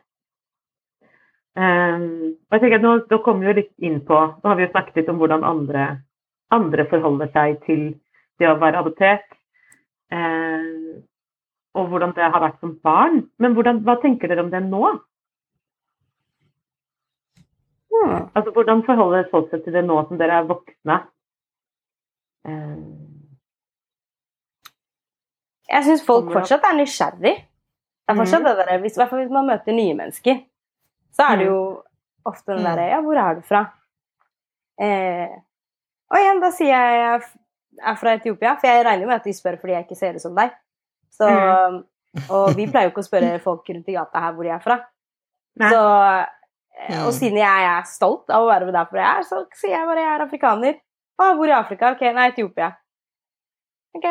Um, 1.55 2.35
og 2.51 2.57
jeg 2.57 2.63
tenker 2.63 2.79
at 2.79 2.85
nå, 2.85 2.93
nå 3.11 3.19
kommer 3.23 3.45
vi 3.45 3.51
jo 3.51 3.57
litt 3.61 3.87
inn 3.87 4.01
på 4.03 4.17
Nå 4.19 4.49
har 4.49 4.57
vi 4.59 4.65
jo 4.65 4.71
snakket 4.73 4.97
litt 4.99 5.11
om 5.13 5.21
hvordan 5.21 5.45
andre, 5.47 5.85
andre 6.51 6.87
forholder 6.91 7.31
seg 7.31 7.61
til 7.67 7.85
det 8.43 8.49
å 8.51 8.57
være 8.59 8.81
adoptert. 8.83 9.27
Um, 10.15 11.03
og 11.75 11.91
hvordan 11.91 12.15
det 12.15 12.27
har 12.27 12.43
vært 12.43 12.61
som 12.63 12.77
barn. 12.87 13.25
Men 13.43 13.55
hvordan, 13.55 13.83
hva 13.87 13.99
tenker 14.03 14.31
dere 14.31 14.47
om 14.47 14.53
det 14.55 14.63
nå? 14.67 14.85
Hmm. 17.95 18.31
Altså, 18.35 18.51
Hvordan 18.55 18.83
forholder 18.87 19.27
folk 19.31 19.51
seg 19.51 19.65
til 19.65 19.75
det 19.75 19.85
nå 19.87 20.01
som 20.09 20.19
dere 20.19 20.41
er 20.41 20.49
voksne? 20.51 21.01
Ehm, 22.45 23.14
Jeg 25.71 25.85
syns 25.87 26.05
folk 26.05 26.33
fortsatt 26.33 26.65
er 26.69 26.77
nysgjerrig. 26.77 27.35
Det 28.05 28.13
er 28.13 28.19
fortsatt 28.19 28.45
det 28.45 28.57
der, 28.61 28.79
hvis, 28.83 28.99
fall 29.01 29.23
hvis 29.23 29.33
man 29.33 29.47
møter 29.49 29.73
nye 29.73 29.95
mennesker, 29.97 30.43
så 31.15 31.31
er 31.31 31.41
det 31.41 31.47
jo 31.49 31.61
ofte 32.29 32.53
den 32.53 32.61
Mm. 32.61 32.69
derre 32.69 32.89
Ja, 32.91 33.01
hvor 33.01 33.17
er 33.17 33.35
du 33.35 33.41
fra? 33.43 33.63
Eh, 34.81 35.31
og 36.11 36.19
igjen, 36.19 36.41
da 36.43 36.51
sier 36.51 36.69
jeg 36.75 37.01
jeg 37.75 37.91
er 37.91 37.97
fra 37.99 38.15
Etiopia, 38.15 38.55
for 38.61 38.67
jeg 38.69 38.85
regner 38.87 39.03
jo 39.03 39.09
med 39.09 39.17
at 39.17 39.25
de 39.25 39.33
spør 39.35 39.59
fordi 39.61 39.73
jeg 39.73 39.85
ikke 39.87 39.99
ser 39.99 40.15
ut 40.15 40.23
som 40.23 40.35
deg. 40.37 40.53
Så, 41.11 41.29
og 42.31 42.57
vi 42.57 42.67
pleier 42.67 42.89
jo 42.89 42.93
ikke 42.93 43.03
å 43.03 43.09
spørre 43.09 43.41
folk 43.43 43.69
rundt 43.69 43.89
i 43.89 43.97
gata 43.97 44.21
her 44.21 44.33
hvor 44.35 44.47
de 44.47 44.53
er 44.55 44.63
fra. 44.63 44.77
Så, 45.59 45.81
eh, 46.79 47.01
og 47.07 47.13
siden 47.15 47.39
jeg 47.39 47.67
er 47.71 47.83
stolt 47.87 48.31
av 48.31 48.45
å 48.45 48.51
være 48.51 48.73
der 48.75 48.89
hvor 48.91 48.99
jeg 49.01 49.09
er, 49.09 49.23
så 49.23 49.45
sier 49.55 49.77
jeg 49.79 49.87
bare 49.87 50.05
jeg 50.05 50.13
er 50.13 50.27
afrikaner. 50.27 50.81
Å, 51.15 51.31
hvor 51.39 51.51
i 51.51 51.55
Afrika? 51.55 51.93
Ok, 51.95 52.01
nei, 52.15 52.29
Etiopia. 52.33 52.73
Ok, 53.95 54.07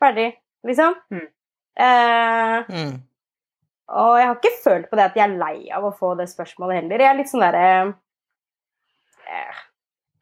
ferdig, 0.00 0.30
liksom. 0.66 0.94
Mm. 1.12 1.26
Eh, 1.78 2.64
Mm. 2.72 2.94
og 3.88 4.16
jeg 4.18 4.26
har 4.26 4.36
ikke 4.38 4.62
følt 4.64 4.88
på 4.90 4.96
det 4.96 5.04
at 5.10 5.16
jeg 5.16 5.24
er 5.30 5.36
lei 5.38 5.68
av 5.76 5.84
å 5.84 5.94
få 5.98 6.14
det 6.18 6.28
spørsmålet 6.30 6.80
heller. 6.82 6.98
Jeg 7.04 7.10
er 7.10 7.18
litt 7.18 7.30
sånn 7.30 7.44
derre 7.44 7.66
eh, 9.28 9.60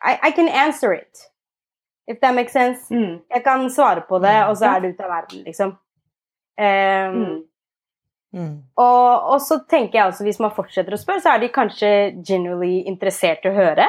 I, 0.04 0.18
I 0.28 0.32
can 0.36 0.48
answer 0.48 0.92
it, 0.92 1.30
if 2.06 2.20
that 2.20 2.34
makes 2.34 2.52
sense. 2.52 2.90
mm, 2.90 3.22
Jeg 3.30 3.44
kan 3.44 3.68
svare 3.70 4.02
på 4.08 4.18
det, 4.20 4.34
og 4.48 4.56
så 4.60 4.74
er 4.74 4.80
det 4.80 4.94
ute 4.94 5.04
av 5.06 5.10
verden, 5.10 5.44
liksom. 5.46 5.76
Eh, 6.58 7.10
mm, 7.14 7.42
Mm. 8.34 8.62
og, 8.76 9.22
og 9.30 9.40
så 9.40 9.60
tenker 9.70 9.94
jeg 10.00 10.06
altså, 10.08 10.24
hvis 10.26 10.40
man 10.42 10.50
fortsetter 10.50 10.90
å 10.92 10.98
spørre, 10.98 11.22
så 11.22 11.36
er 11.36 11.38
de 11.38 11.48
kanskje 11.54 11.90
genuinely 12.26 12.80
interessert 12.90 13.44
i 13.46 13.48
å 13.52 13.54
høre. 13.54 13.86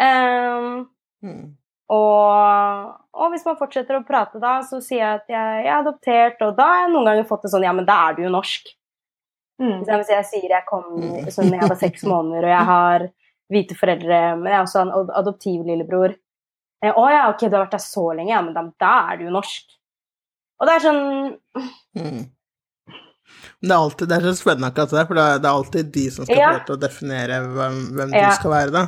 Um, 0.00 0.88
Mm. 1.22 1.50
Og, 1.90 2.90
og 3.18 3.32
hvis 3.32 3.44
man 3.48 3.56
fortsetter 3.58 3.96
å 3.98 4.04
prate 4.06 4.38
da, 4.42 4.60
så 4.62 4.78
sier 4.84 5.00
jeg 5.02 5.16
at 5.20 5.32
jeg, 5.32 5.62
jeg 5.64 5.72
er 5.72 5.80
adoptert, 5.80 6.42
og 6.46 6.52
da 6.58 6.66
har 6.70 6.84
jeg 6.84 6.92
noen 6.94 7.08
ganger 7.10 7.26
fått 7.26 7.42
det 7.46 7.50
sånn 7.54 7.64
Ja, 7.66 7.72
men 7.74 7.88
da 7.88 7.96
er 8.08 8.14
du 8.18 8.22
jo 8.28 8.30
norsk. 8.30 8.68
mm, 9.62 9.80
Hvis 9.88 10.12
jeg 10.14 10.28
sier 10.30 10.54
jeg 10.54 10.66
kom 10.68 10.86
sånn 11.34 11.50
jeg 11.56 11.66
var 11.68 11.80
seks 11.80 12.04
måneder, 12.06 12.46
og 12.46 12.54
jeg 12.54 12.68
har 12.70 13.06
hvite 13.50 13.74
foreldre, 13.78 14.20
men 14.38 14.46
jeg 14.52 14.58
har 14.60 14.68
også 14.68 14.84
en 14.84 15.10
adoptiv 15.18 15.64
lillebror. 15.66 16.14
Eh, 16.84 16.94
Å 16.94 17.06
ja, 17.10 17.24
ok, 17.32 17.42
du 17.48 17.56
har 17.58 17.64
vært 17.66 17.74
der 17.74 17.82
så 17.82 18.06
lenge, 18.14 18.30
ja, 18.30 18.40
men 18.46 18.54
da, 18.54 18.62
da 18.80 18.92
er 19.10 19.18
du 19.18 19.24
jo 19.26 19.34
norsk. 19.34 19.74
Og 20.60 20.68
det 20.70 20.76
er 20.76 20.84
sånn 20.86 21.02
Mm. 21.98 22.28
Det 23.60 23.70
er, 23.70 23.76
alltid, 23.76 24.08
det 24.08 24.16
er 24.16 24.24
så 24.30 24.38
spennende 24.38 24.68
akkurat 24.70 24.90
det, 24.94 25.02
for 25.08 25.18
det 25.18 25.22
er, 25.24 25.38
det 25.42 25.48
er 25.48 25.56
alltid 25.58 25.90
de 25.94 26.04
som 26.14 26.24
skal 26.26 26.38
Ja. 26.38 26.48
få 26.54 26.64
til 26.66 26.76
å 26.76 26.80
definere 26.80 27.36
hvem, 27.50 27.76
hvem 27.98 28.14
Ja. 28.14 28.28
du 28.30 28.34
skal 28.38 28.50
være, 28.54 28.70
da. 28.74 28.82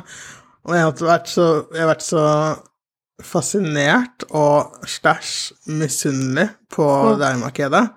Og 0.65 0.73
jeg 0.73 0.83
har 0.83 0.91
vært 1.11 1.27
så, 1.31 1.45
jeg 1.73 1.81
har 1.83 1.91
vært 1.93 2.05
så 2.07 2.23
fascinert 3.21 4.23
og 4.31 4.73
stæsj 4.89 5.51
misunnelig 5.67 6.49
på 6.73 6.87
Mm. 7.13 7.19
her 7.21 7.37
markedet, 7.37 7.89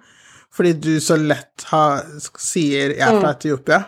fordi 0.55 0.73
du 0.81 1.01
så 1.01 1.17
lett 1.17 1.62
har, 1.71 2.03
sier 2.39 2.89
'jeg 2.95 3.01
er 3.01 3.21
fra 3.21 3.33
Mm. 3.33 3.39
Etiopia'. 3.39 3.85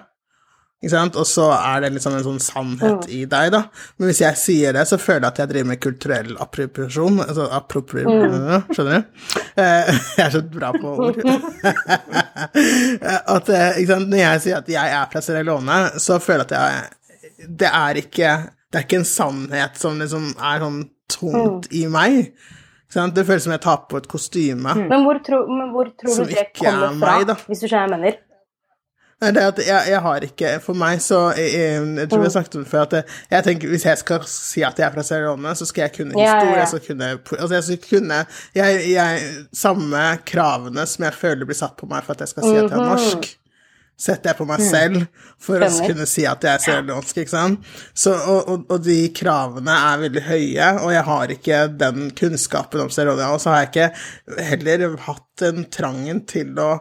Ikke 0.80 0.90
sant? 0.90 1.16
Og 1.16 1.26
så 1.26 1.42
er 1.50 1.80
det 1.80 1.92
liksom 1.92 2.14
en 2.14 2.22
sånn 2.24 2.38
sannhet 2.40 3.04
Mm. 3.04 3.10
i 3.10 3.24
deg, 3.24 3.50
da. 3.52 3.62
Men 3.98 4.08
hvis 4.08 4.20
jeg 4.20 4.36
sier 4.36 4.72
det, 4.72 4.86
så 4.86 4.96
føler 4.96 5.20
jeg 5.22 5.26
at 5.26 5.36
jeg 5.38 5.48
driver 5.48 5.66
med 5.66 5.80
kulturell 5.80 6.36
appropriasjon. 6.38 7.20
Altså 7.26 7.48
appropriasjon, 7.50 8.30
Mm. 8.30 8.62
skjønner 8.70 8.94
du? 8.94 9.02
Eh, 9.56 9.84
Jeg 10.18 10.26
er 10.26 10.30
så 10.30 10.40
bra 10.50 10.72
på 10.72 10.98
ord. 10.98 11.16
at, 13.26 13.48
eh, 13.48 13.78
ikke 13.80 13.86
sant? 13.92 14.08
Når 14.08 14.18
jeg 14.22 14.40
sier 14.44 14.56
at 14.60 14.68
jeg 14.68 14.92
er 14.92 15.06
fra 15.12 15.20
Sierra 15.24 15.42
Leone, 15.42 15.78
så 15.98 16.18
føler 16.22 16.44
jeg 16.48 16.52
at 16.52 16.60
jeg 16.60 16.72
Det 17.58 17.68
er 17.72 17.94
ikke 17.94 18.50
Det 18.72 18.78
er 18.78 18.82
ikke 18.86 18.98
en 18.98 19.04
sannhet 19.04 19.76
som 19.80 19.98
liksom 19.98 20.34
er 20.38 20.60
sånn 20.60 20.82
tungt 21.12 21.68
i 21.74 21.86
meg. 21.92 22.32
Sånn. 22.92 23.12
Det 23.12 23.26
føles 23.28 23.44
som 23.44 23.52
jeg 23.52 23.64
tar 23.64 23.82
på 23.90 24.00
et 24.00 24.08
kostyme. 24.08 24.78
Men 24.88 25.04
hvor, 25.04 25.20
tro, 25.24 25.42
men 25.50 25.74
hvor 25.74 25.90
tror 26.00 26.24
du 26.24 26.32
det 26.32 26.40
er 26.46 26.48
kommer 26.56 26.96
fra, 26.96 27.18
meg, 27.20 27.44
hvis 27.50 27.64
du 27.64 27.68
skjønner 27.68 27.92
hva 27.92 27.98
jeg 27.98 28.06
mener? 28.06 28.24
Nei, 29.18 29.32
det 29.34 29.42
er 29.42 29.48
at 29.50 29.58
jeg, 29.58 29.90
jeg 29.90 30.00
har 30.04 30.24
ikke 30.28 30.50
For 30.62 30.78
meg 30.78 31.00
så 31.02 31.16
Jeg, 31.34 31.54
jeg 31.98 32.10
tror 32.10 32.20
jeg 32.22 32.34
snakket 32.36 32.52
om 32.54 32.62
det 32.62 32.70
før 32.70 32.84
at 32.84 32.92
jeg, 32.94 33.16
jeg 33.32 33.46
tenker 33.48 33.72
hvis 33.72 33.86
jeg 33.88 33.98
skal 33.98 34.28
si 34.30 34.62
at 34.62 34.78
jeg 34.78 34.86
er 34.86 34.94
fra 34.94 35.02
Sierra 35.08 35.32
Leone, 35.32 35.54
så 35.58 35.66
skal 35.66 35.88
jeg 35.88 35.94
kunne 35.96 36.14
Ja, 36.22 36.36
ja, 36.38 36.52
ja. 36.60 36.68
jeg 36.70 36.84
kunne 36.86 37.08
Altså, 37.16 37.50
jeg 37.56 37.64
skal 37.66 37.80
kunne 37.88 38.20
jeg, 38.54 38.78
jeg, 38.92 39.24
Samme 39.50 40.04
kravene 40.28 40.86
som 40.86 41.08
jeg 41.08 41.18
føler 41.18 41.50
blir 41.50 41.58
satt 41.58 41.74
på 41.80 41.90
meg 41.90 42.06
for 42.06 42.14
at 42.14 42.22
jeg 42.22 42.34
skal 42.34 42.46
si 42.46 42.54
at 42.54 42.68
jeg 42.68 42.78
er 42.78 42.84
norsk, 42.92 43.28
setter 43.98 44.30
jeg 44.30 44.38
på 44.38 44.46
meg 44.46 44.60
selv 44.62 45.06
for 45.42 45.58
å 45.58 45.68
Mhm. 45.68 45.86
Kunne 45.88 46.06
si 46.06 46.24
at 46.30 46.44
jeg 46.46 46.54
er 46.54 46.62
sørlandsk, 46.62 47.16
ikke 47.24 47.32
sant? 47.34 47.64
Så, 47.94 48.12
og, 48.14 48.48
og, 48.48 48.66
og 48.70 48.84
de 48.84 48.98
kravene 49.16 49.74
er 49.74 50.04
veldig 50.04 50.22
høye, 50.28 50.68
og 50.84 50.92
jeg 50.94 51.02
har 51.08 51.34
ikke 51.34 51.58
den 51.80 52.10
kunnskapen 52.14 52.80
om 52.84 52.92
Leone, 52.94 53.26
og 53.34 53.40
så 53.42 53.50
har 53.56 53.64
jeg 53.66 53.72
ikke 53.72 54.44
heller 54.52 54.96
hatt 55.08 55.26
den 55.42 55.64
trangen 55.74 56.22
til 56.30 56.54
å 56.62 56.78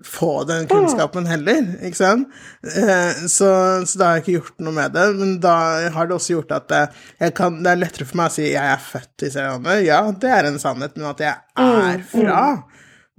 få 0.00 0.46
den 0.48 0.64
kunnskapen 0.70 1.26
heller, 1.28 1.66
ikke 1.84 1.98
sant? 1.98 2.30
Eh, 2.64 3.18
Så, 3.28 3.50
så 3.84 3.98
da 4.00 4.06
har 4.06 4.14
jeg 4.16 4.22
ikke 4.24 4.36
gjort 4.38 4.62
noe 4.64 4.72
med 4.72 4.94
det, 4.96 5.02
men 5.18 5.34
da 5.44 5.56
har 5.92 6.08
det 6.08 6.16
også 6.16 6.38
gjort 6.38 6.54
at 6.56 6.72
eh, 6.72 6.86
jeg 7.20 7.34
kan, 7.36 7.58
det 7.62 7.74
er 7.74 7.82
lettere 7.82 8.06
for 8.08 8.16
meg 8.22 8.30
å 8.30 8.34
si 8.38 8.46
jeg 8.48 8.64
er 8.64 8.80
født 8.80 9.26
i 9.28 9.32
Leone. 9.36 9.74
Ja, 9.84 10.00
det 10.16 10.30
er 10.32 10.48
en 10.48 10.56
sannhet, 10.62 10.96
men 10.96 11.10
at 11.12 11.20
jeg 11.20 11.36
er 11.60 12.00
fra 12.08 12.40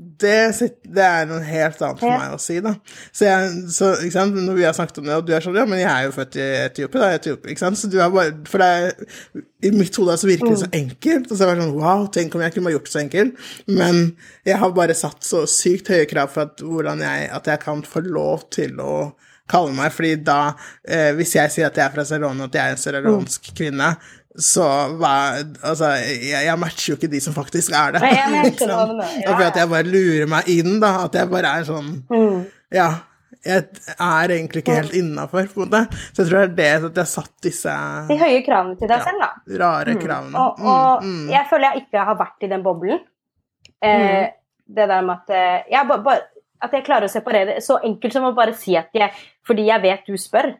det, 0.01 0.69
det 0.95 1.03
er 1.05 1.27
noe 1.29 1.41
helt 1.45 1.81
annet 1.83 1.99
for 2.01 2.09
meg 2.09 2.33
å 2.33 2.39
si, 2.41 2.57
da. 2.63 2.73
Så, 3.13 3.25
jeg, 3.27 3.51
så 3.75 4.25
når 4.31 4.57
vi 4.57 4.65
har 4.65 4.75
snakket 4.77 5.01
om 5.01 5.09
det, 5.09 5.17
og 5.19 5.27
du 5.27 5.33
er 5.35 5.45
sånn 5.45 5.59
Ja, 5.59 5.65
men 5.69 5.81
jeg 5.81 5.89
er 5.91 6.07
jo 6.07 6.13
født 6.15 6.37
i 6.39 6.47
Etiopia, 6.65 7.01
da. 7.03 7.19
Etiopia, 7.19 7.53
ikke 7.53 7.63
sant? 7.63 7.79
Så 7.79 7.89
du 7.91 7.99
er 8.01 8.13
bare 8.13 8.33
For 8.49 8.63
det 8.63 9.41
i 9.61 9.69
mitt 9.75 9.97
hode 9.99 10.15
så 10.17 10.29
virker 10.29 10.49
det 10.49 10.61
så 10.63 10.69
enkelt. 10.73 11.29
Og 11.29 11.37
så 11.37 11.45
er 11.45 11.53
det 11.53 11.65
sånn 11.65 11.75
Wow, 11.77 12.07
tenk 12.13 12.37
om 12.37 12.45
jeg 12.45 12.55
kunne 12.55 12.73
gjort 12.73 12.87
det 12.89 12.93
så 12.95 13.01
enkelt. 13.03 13.49
Men 13.69 13.99
jeg 14.47 14.61
har 14.63 14.77
bare 14.77 14.97
satt 14.97 15.27
så 15.27 15.43
sykt 15.49 15.91
høye 15.93 16.07
krav 16.09 16.33
for 16.33 16.49
at, 16.49 16.63
hvordan 16.65 17.03
jeg, 17.05 17.27
at 17.37 17.51
jeg 17.53 17.61
kan 17.61 17.83
få 17.85 18.01
lov 18.07 18.47
til 18.53 18.81
å 18.81 18.95
kalle 19.51 19.75
meg, 19.75 19.91
fordi 19.93 20.15
da, 20.23 20.53
eh, 20.87 21.11
hvis 21.17 21.35
jeg 21.35 21.51
sier 21.51 21.67
at 21.67 21.77
jeg 21.77 21.83
er 21.83 21.93
fra 21.93 22.05
Sierra 22.07 22.29
Leone, 22.29 22.45
og 22.45 22.51
at 22.51 22.57
jeg 22.57 22.63
er 22.63 22.75
en 22.75 22.81
sierraleonsk 22.81 23.49
kvinne, 23.57 23.89
så 24.39 24.63
hva 24.95 25.13
Altså, 25.63 25.89
jeg, 26.07 26.45
jeg 26.45 26.57
matcher 26.59 26.93
jo 26.93 26.97
ikke 26.97 27.09
de 27.11 27.19
som 27.19 27.33
faktisk 27.35 27.73
er 27.75 27.91
det. 27.97 28.01
Nei, 28.01 28.11
jeg- 28.15 28.57
du 28.59 28.65
mener. 28.67 29.15
Ja, 29.25 29.35
for 29.35 29.43
at 29.49 29.55
jeg 29.59 29.69
bare 29.69 29.83
lurer 29.91 30.27
meg 30.27 30.47
inn, 30.49 30.79
da. 30.79 30.91
At 31.05 31.13
jeg 31.19 31.29
bare 31.29 31.55
er 31.59 31.63
sånn 31.67 32.03
Mm. 32.09 32.45
Ja. 32.71 32.89
Jeg 33.43 33.63
er 33.97 34.29
egentlig 34.29 34.61
ikke 34.61 34.75
helt 34.75 34.93
innafor, 34.93 35.47
på 35.49 35.63
en 35.63 35.69
måte. 35.71 35.79
Så 36.13 36.21
jeg 36.21 36.27
tror 36.29 36.41
det 36.43 36.43
er 36.45 36.55
det 36.55 36.67
at 36.75 36.83
jeg 36.93 37.01
har 37.01 37.09
satt 37.09 37.31
disse 37.41 37.73
De 38.07 38.17
høye 38.19 38.43
kravene 38.45 38.77
til 38.77 38.87
deg 38.91 39.01
selv, 39.01 39.17
da. 39.23 39.29
rare 39.57 39.95
kravene. 39.97 40.35
Og, 40.37 40.59
og 40.61 41.01
Mm, 41.03 41.15
mm. 41.25 41.29
jeg 41.31 41.47
føler 41.49 41.71
jeg 41.73 41.81
ikke 41.87 42.05
har 42.05 42.15
vært 42.19 42.43
i 42.45 42.47
den 42.51 42.61
boblen. 42.63 42.99
Eh, 43.81 44.27
Det 44.67 44.87
der 44.87 45.01
med 45.01 45.15
at 45.25 45.29
eh, 45.35 45.63
jeg 45.71 45.87
ba, 45.87 45.97
ba, 45.97 46.19
At 46.61 46.71
jeg 46.71 46.83
klarer 46.85 47.07
å 47.09 47.11
separere 47.11 47.57
Så 47.61 47.79
enkelt 47.83 48.13
som 48.13 48.23
å 48.23 48.35
bare 48.35 48.53
si 48.53 48.75
at 48.77 48.89
jeg 48.93 49.09
Fordi 49.47 49.65
jeg 49.65 49.81
vet 49.81 50.05
du 50.05 50.13
spør, 50.21 50.53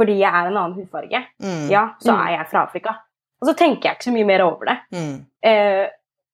fordi 0.00 0.16
jeg 0.22 0.32
er 0.32 0.48
en 0.48 0.56
annen 0.56 0.74
hudfarge, 0.80 1.20
Mm, 1.44 1.68
ja, 1.70 1.82
så 2.00 2.14
er 2.16 2.36
jeg 2.38 2.46
fra 2.50 2.62
Afrika. 2.64 2.96
Og 3.42 3.48
så 3.48 3.54
tenker 3.56 3.88
jeg 3.90 3.96
ikke 3.98 4.08
så 4.08 4.12
mye 4.16 4.26
mer 4.26 4.42
over 4.46 4.64
det. 4.70 4.78
mm, 4.96 5.16
Eh, 5.44 5.86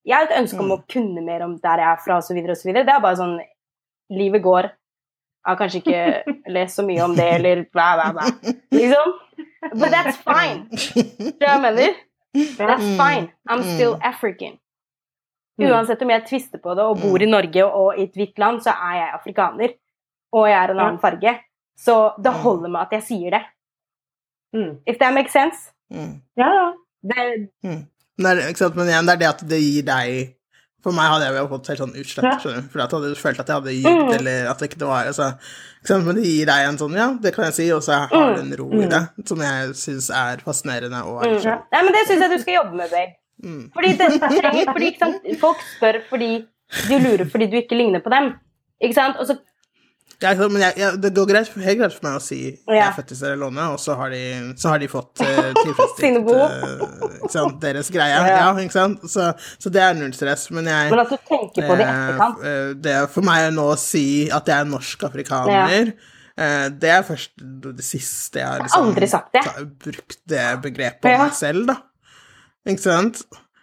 jeg 0.06 0.14
har 0.16 0.24
et 0.28 0.36
ønske 0.40 0.60
om 0.62 0.70
å 0.74 0.80
kunne 0.88 1.22
mer 1.26 1.42
om 1.42 1.56
der 1.58 1.78
jeg 1.82 1.90
er 1.92 2.00
fra, 2.04 2.16
osv., 2.18 2.38
osv. 2.50 2.72
Det 2.74 2.88
er 2.88 3.00
bare 3.02 3.16
sånn 3.18 3.38
Livet 4.10 4.42
går. 4.42 4.62
Jeg 4.62 5.50
har 5.50 5.56
kanskje 5.58 5.80
ikke 5.82 6.34
lest 6.54 6.76
så 6.78 6.84
mye 6.86 7.02
om 7.04 7.14
det, 7.16 7.26
eller 7.40 7.64
bla, 7.72 7.88
bla, 7.98 8.12
bla. 8.12 8.52
Liksom. 8.70 9.14
But 9.74 9.90
that's 9.90 10.16
fine. 10.22 10.68
Det 11.40 11.46
jeg 11.48 11.60
mener? 11.60 11.94
That's 12.58 12.86
fine. 13.00 13.32
I'm 13.48 13.62
still 13.74 13.96
African. 14.02 14.58
Uansett 15.58 16.02
om 16.02 16.10
jeg 16.12 16.26
tvister 16.28 16.58
på 16.62 16.74
det 16.76 16.84
og 16.84 16.98
bor 17.00 17.22
i 17.22 17.26
Norge 17.30 17.64
og 17.64 17.96
i 17.98 18.02
et 18.04 18.12
hvitt 18.18 18.38
land, 18.38 18.60
så 18.62 18.74
er 18.76 18.94
jeg 18.98 19.14
afrikaner. 19.16 19.74
Og 20.36 20.46
jeg 20.50 20.58
er 20.58 20.70
en 20.74 20.80
annen 20.84 20.98
farge. 21.00 21.32
Så 21.78 21.94
det 22.22 22.32
holder 22.42 22.68
med 22.68 22.80
at 22.82 22.92
jeg 22.98 23.02
sier 23.06 23.30
det. 23.38 23.42
Mm. 24.56 24.78
If 24.86 24.98
that 25.02 25.12
makes 25.14 25.32
sense. 25.36 25.70
mm. 25.92 26.14
Ja, 26.40 26.48
ja. 26.54 26.72
Det, 27.06 27.50
Men, 27.62 27.84
det 28.18 28.30
er, 28.32 28.48
ikke 28.50 28.58
sant? 28.64 28.76
Men 28.76 28.88
igjen, 28.88 29.06
det 29.06 29.14
er 29.14 29.20
det 29.20 29.28
at 29.34 29.44
det 29.48 29.60
gir 29.62 29.84
deg 29.86 30.32
For 30.86 30.94
meg 30.94 31.08
hadde 31.10 31.26
jeg 31.26 31.34
jo 31.40 31.48
fått 31.50 31.66
helt 31.72 31.80
sånn 31.82 31.94
utslett, 31.98 32.24
Ja. 32.26 32.34
skjønner 32.38 32.62
du. 32.62 32.68
For 32.70 32.78
jeg 32.78 32.90
hadde 32.94 33.16
følt 33.18 33.40
at 33.42 33.48
jeg 33.50 33.56
hadde 33.56 33.72
gitt, 33.74 33.86
Mm. 33.90 34.12
eller 34.16 34.50
at 34.50 34.58
det 34.62 34.68
ikke 34.70 34.86
var 34.86 35.06
altså, 35.10 35.26
ikke 35.80 35.90
sant? 35.90 36.04
Men 36.06 36.14
det 36.20 36.24
gir 36.24 36.46
deg 36.46 36.68
en 36.68 36.78
sånn 36.78 36.94
Ja, 36.96 37.06
det 37.22 37.32
kan 37.34 37.44
jeg 37.48 37.54
si, 37.54 37.66
og 37.74 37.82
så 37.82 37.96
har 38.08 38.34
du 38.36 38.40
en 38.40 38.52
ro 38.60 38.68
i 38.80 38.86
det, 38.86 39.00
som 39.26 39.38
jeg 39.42 39.70
syns 39.74 40.10
er 40.14 40.36
fascinerende 40.46 41.00
og 41.04 41.22
er 41.24 41.28
Mm. 41.28 41.34
litt 41.34 41.42
sånn 41.42 41.62
Nei, 41.72 41.82
men 41.82 41.92
det 41.92 42.04
syns 42.06 42.20
jeg 42.22 42.30
du 42.30 42.38
skal 42.44 42.54
jobbe 42.54 42.74
med, 42.76 42.90
babe. 42.90 43.12
Mm. 43.42 43.64
Fordi 43.74 43.90
det 43.98 44.08
trenger, 44.22 44.72
fordi. 44.72 45.36
Folk 45.42 45.58
spør 45.76 46.00
fordi 46.08 46.30
du 46.88 46.98
lurer 46.98 47.26
fordi 47.30 47.46
du 47.50 47.56
ikke 47.60 47.76
ligner 47.76 48.00
på 48.00 48.10
dem. 48.14 48.32
Ikke 48.80 48.94
sant? 48.94 49.16
Og 49.18 49.26
så 49.26 49.38
Ja, 50.22 50.30
men 50.48 50.62
jeg, 50.62 50.72
jeg, 50.80 50.96
det 51.02 51.10
går 51.12 51.26
greit, 51.28 51.48
helt 51.60 51.78
greit 51.80 51.92
for 51.92 52.06
meg 52.06 52.14
å 52.16 52.22
si 52.24 52.38
jeg 52.46 52.78
er 52.80 52.94
født 52.96 53.10
i 53.12 53.16
Sierra 53.18 53.36
Leone, 53.36 53.66
og 53.74 53.80
så 53.82 53.96
har 53.98 54.14
de, 54.14 54.20
så 54.56 54.70
har 54.72 54.80
de 54.80 54.88
fått 54.88 55.20
uh, 55.26 55.50
tilfredsstilt 55.58 56.30
sant, 57.34 57.58
deres 57.60 57.90
greie. 57.92 58.14
Ja. 58.16 58.38
Ja, 58.46 58.48
ikke 58.62 58.72
sant? 58.78 59.04
Så, 59.12 59.26
så 59.60 59.72
det 59.74 59.82
er 59.84 59.96
null 59.98 60.14
stress. 60.16 60.46
Men 60.56 60.70
jeg 60.70 60.90
Men 60.94 61.02
at 61.04 61.12
du 61.12 61.16
tenker 61.28 61.68
på 61.68 61.76
det 61.76 61.84
i 61.84 61.88
eh, 61.90 62.02
etterkant. 62.06 62.44
eh, 62.48 62.70
Det 62.86 62.96
for 63.12 63.28
meg 63.28 63.50
nå 63.56 63.66
å 63.74 63.78
si 63.80 64.04
at 64.32 64.48
jeg 64.48 64.56
er 64.64 64.70
norsk 64.70 65.04
afrikaner 65.10 65.92
eh, 65.92 66.66
Det 66.72 66.90
er 66.96 67.04
først 67.08 67.34
det 67.76 67.84
siste 67.86 68.40
jeg 68.40 68.48
har 68.54 68.64
liksom 68.64 68.88
aldri 68.88 69.08
sagt 69.12 69.32
det. 69.36 69.44
ta- 69.46 69.64
brukt 69.86 70.18
det 70.32 70.46
begrepet 70.64 71.10
om 71.10 71.16
Ja. 71.18 71.24
meg 71.26 71.36
selv, 71.36 71.66
da. 71.74 71.76
Ikke 72.66 72.82
sant? 72.88 73.20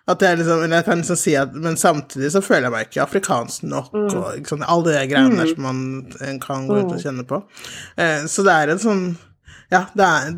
At 0.08 0.20
jeg 0.22 0.38
liksom, 0.38 0.64
eller 0.66 0.76
jeg 0.82 0.86
kan 0.86 0.98
liksom 1.00 1.16
si 1.16 1.34
at, 1.40 1.54
Men 1.56 1.78
samtidig 1.80 2.32
så 2.34 2.42
føler 2.44 2.66
jeg 2.68 2.72
meg 2.74 2.88
ikke 2.90 3.04
afrikansk 3.06 3.64
nok. 3.64 3.94
Mm. 3.94 4.10
og 4.20 4.34
liksom, 4.36 4.64
Alle 4.68 4.84
de 4.98 5.04
greiene 5.14 5.38
der 5.40 5.54
som 5.54 5.64
man 5.64 6.40
kan 6.44 6.66
gå 6.68 6.82
ut 6.82 6.92
og 6.98 7.00
kjenne 7.06 7.24
på. 7.30 7.40
Eh, 7.98 8.26
så 8.28 8.44
det 8.44 8.52
er 8.58 8.74
en 8.76 8.84
sånn 8.84 9.06
Ja, 9.72 9.86
det 9.96 10.06
er, 10.06 10.34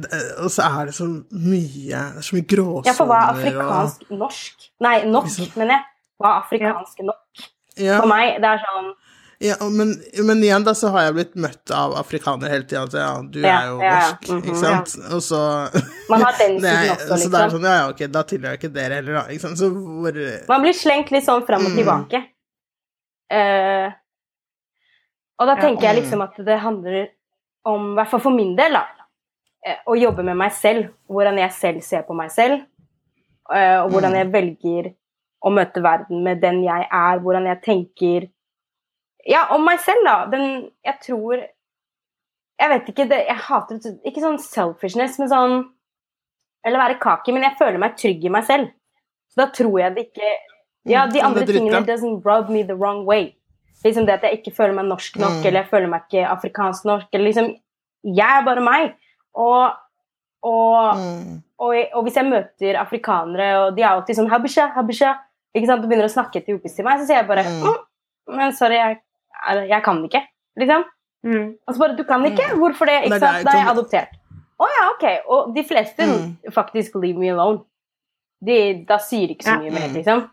og 0.45 0.51
så 0.53 0.63
er 0.70 0.86
det 0.91 0.93
så 0.95 1.07
mye 1.34 1.89
Det 1.89 2.20
er 2.22 2.22
så 2.24 2.36
mye 2.38 2.45
gråsoner 2.47 2.88
Ja, 2.88 2.93
for 2.93 3.09
hva 3.09 3.18
er 3.24 3.26
og- 3.26 3.39
afrikansk 3.41 4.05
norsk? 4.11 4.70
Nei, 4.86 4.95
nok, 5.09 5.26
Liksom- 5.26 5.57
mener 5.57 5.74
jeg. 5.80 5.84
Hva 6.22 6.30
er 6.30 6.41
afrikansk 6.43 7.01
nok? 7.03 7.49
ja. 7.78 7.99
For 7.99 8.07
meg, 8.07 8.38
det 8.39 8.45
er 8.53 8.61
sånn 8.63 8.93
Ja, 9.43 9.55
men, 9.67 9.89
men 10.23 10.43
igjen 10.43 10.63
da, 10.63 10.71
så 10.73 10.88
har 10.93 11.01
jeg 11.09 11.13
blitt 11.17 11.33
møtt 11.36 11.71
av 11.75 11.91
afrikanere 11.99 12.49
hele 12.53 12.63
tida. 12.63 12.86
så 12.88 12.97
ja, 13.01 13.21
du 13.21 13.39
Ja, 13.41 13.55
er 13.61 13.67
jo 13.67 13.79
ja. 13.83 13.95
mm 14.29 14.41
-hmm, 14.41 14.45
ikke 14.45 14.55
sant? 14.55 14.95
Og 15.13 15.21
så 15.23 15.39
Man 16.09 16.21
har 16.21 16.31
den 16.39 16.59
siden 16.61 16.91
også, 16.91 17.17
Så 17.17 17.29
det 17.29 17.39
er 17.39 17.45
liksom. 17.45 17.51
sånn, 17.51 17.63
ja, 17.67 17.75
ja, 17.81 17.89
ok, 17.89 17.99
da 18.11 18.23
tilhører 18.23 18.51
jeg 18.55 18.59
ikke 18.63 18.73
dere 18.73 18.93
heller, 18.95 19.13
da. 19.13 19.23
Ikke 19.29 19.41
sant? 19.41 19.57
Så 19.59 19.69
hvor 19.69 20.47
Man 20.47 20.61
blir 20.61 20.73
slengt 20.73 21.11
litt 21.11 21.25
sånn 21.25 21.45
fram 21.45 21.65
og 21.65 21.71
Mm. 21.71 21.77
tilbake. 21.77 22.23
Eh, 23.31 23.91
og 25.39 25.47
da 25.47 25.55
tenker 25.59 25.81
jeg 25.89 26.03
liksom 26.03 26.21
at 26.23 26.38
det 26.45 26.59
handler 26.59 27.07
om, 27.65 27.91
i 27.91 27.95
hvert 27.95 28.09
fall 28.09 28.21
for 28.21 28.31
min 28.36 28.55
del, 28.55 28.71
da, 28.77 28.86
eh, 29.65 29.75
å 29.88 29.95
jobbe 29.99 30.23
med 30.23 30.38
meg 30.38 30.51
selv. 30.53 30.89
Hvordan 31.09 31.38
jeg 31.39 31.51
selv 31.51 31.81
ser 31.83 32.03
på 32.07 32.13
meg 32.15 32.31
selv. 32.31 32.61
uh, 33.53 33.83
og 33.86 33.91
hvordan 33.91 34.11
Mm. 34.11 34.17
jeg 34.17 34.31
velger 34.33 34.93
å 35.45 35.51
møte 35.53 35.81
verden 35.83 36.23
med 36.23 36.41
den 36.41 36.63
jeg 36.63 36.88
er. 36.91 37.19
Hvordan 37.19 37.45
jeg 37.45 37.61
tenker 37.61 38.27
Ja, 39.26 39.47
om 39.55 39.63
meg 39.65 39.80
selv, 39.82 40.03
da. 40.05 40.26
Den 40.30 40.71
Jeg 40.86 40.99
tror 41.01 41.39
Jeg 42.61 42.69
vet 42.71 42.89
ikke, 42.91 43.07
det, 43.09 43.21
jeg 43.28 43.38
hater 43.47 43.80
Ikke 44.05 44.21
sånn 44.23 44.38
selfishness, 44.39 45.17
men 45.19 45.30
sånn 45.32 45.55
Eller 46.65 46.80
være 46.82 46.99
kake, 47.01 47.34
men 47.34 47.43
jeg 47.43 47.57
føler 47.59 47.78
meg 47.82 47.97
trygg 47.97 48.23
i 48.26 48.30
meg 48.30 48.45
selv. 48.47 48.69
Så 49.34 49.41
da 49.43 49.47
tror 49.53 49.80
jeg 49.82 49.95
det 49.95 50.07
ikke 50.11 50.30
Ja, 50.86 51.07
de 51.07 51.09
Mm, 51.09 51.13
det 51.13 51.21
er 51.21 51.26
andre 51.26 51.45
tingene 51.49 51.86
doesn't 51.88 52.21
rub 52.26 52.49
me 52.53 52.61
the 52.63 52.76
wrong 52.78 53.05
way. 53.05 53.34
Liksom 53.84 54.05
det 54.05 54.13
at 54.19 54.21
jeg 54.23 54.39
ikke 54.43 54.53
føler 54.55 54.73
meg 54.78 54.86
norsk 54.86 55.17
nok, 55.17 55.41
Mm. 55.41 55.45
eller 55.45 55.61
jeg 55.61 55.69
føler 55.69 55.88
meg 55.89 56.01
ikke 56.09 56.28
afrikansk 56.30 56.86
nok, 56.86 57.07
eller 57.13 57.26
liksom 57.26 57.55
Jeg 58.05 58.38
er 58.39 58.45
bare 58.45 58.61
meg. 58.61 58.93
Og, 59.34 59.73
og, 60.43 60.97
mm, 60.97 61.41
og, 61.59 61.76
og 61.93 62.03
hvis 62.05 62.15
jeg 62.15 62.26
møter 62.30 62.78
afrikanere, 62.80 63.47
og 63.65 63.76
de 63.76 63.82
er 63.82 63.89
alltid 63.89 64.15
sånn 64.19 64.30
habisha, 64.30 64.67
habisha, 64.76 65.15
ikke 65.57 65.65
sant, 65.67 65.84
og 65.84 65.89
begynner 65.89 66.05
å 66.05 66.13
snakke 66.13 66.41
etiopisk 66.43 66.76
til 66.76 66.86
meg, 66.86 66.99
så 67.01 67.07
sier 67.09 67.17
jeg 67.23 67.28
bare 67.28 67.43
Mm. 67.43 67.63
mm, 67.65 68.38
Men 68.38 68.53
sorry, 68.53 68.76
jeg, 68.76 69.01
jeg 69.70 69.84
kan 69.84 70.04
ikke. 70.04 70.22
Liksom. 70.58 70.84
Mm. 71.26 71.56
Og 71.68 71.74
så 71.74 71.80
bare 71.80 71.98
Du 71.98 72.04
kan 72.04 72.26
ikke? 72.26 72.48
Hvorfor 72.58 72.86
det? 72.86 73.04
Ikke 73.06 73.20
sant? 73.20 73.46
Da 73.46 73.52
er 73.52 73.58
jeg 73.64 73.68
adoptert. 73.74 74.12
Å 74.60 74.68
ja, 74.72 74.84
ok. 74.93 75.06
Og 75.28 75.56
de 75.56 75.64
fleste 75.68 76.06
Mm. 76.06 76.52
faktisk 76.54 76.96
leave 76.96 77.18
me 77.20 77.28
alone. 77.30 77.60
De, 78.46 78.86
da 78.88 78.98
sier 78.98 79.28
de 79.28 79.34
ikke 79.36 79.43
så 79.43 79.56
Ja. 79.56 79.60
mye 79.60 79.72
mer, 79.72 79.88
Mm. 79.89 79.93
liksom. 79.96 80.30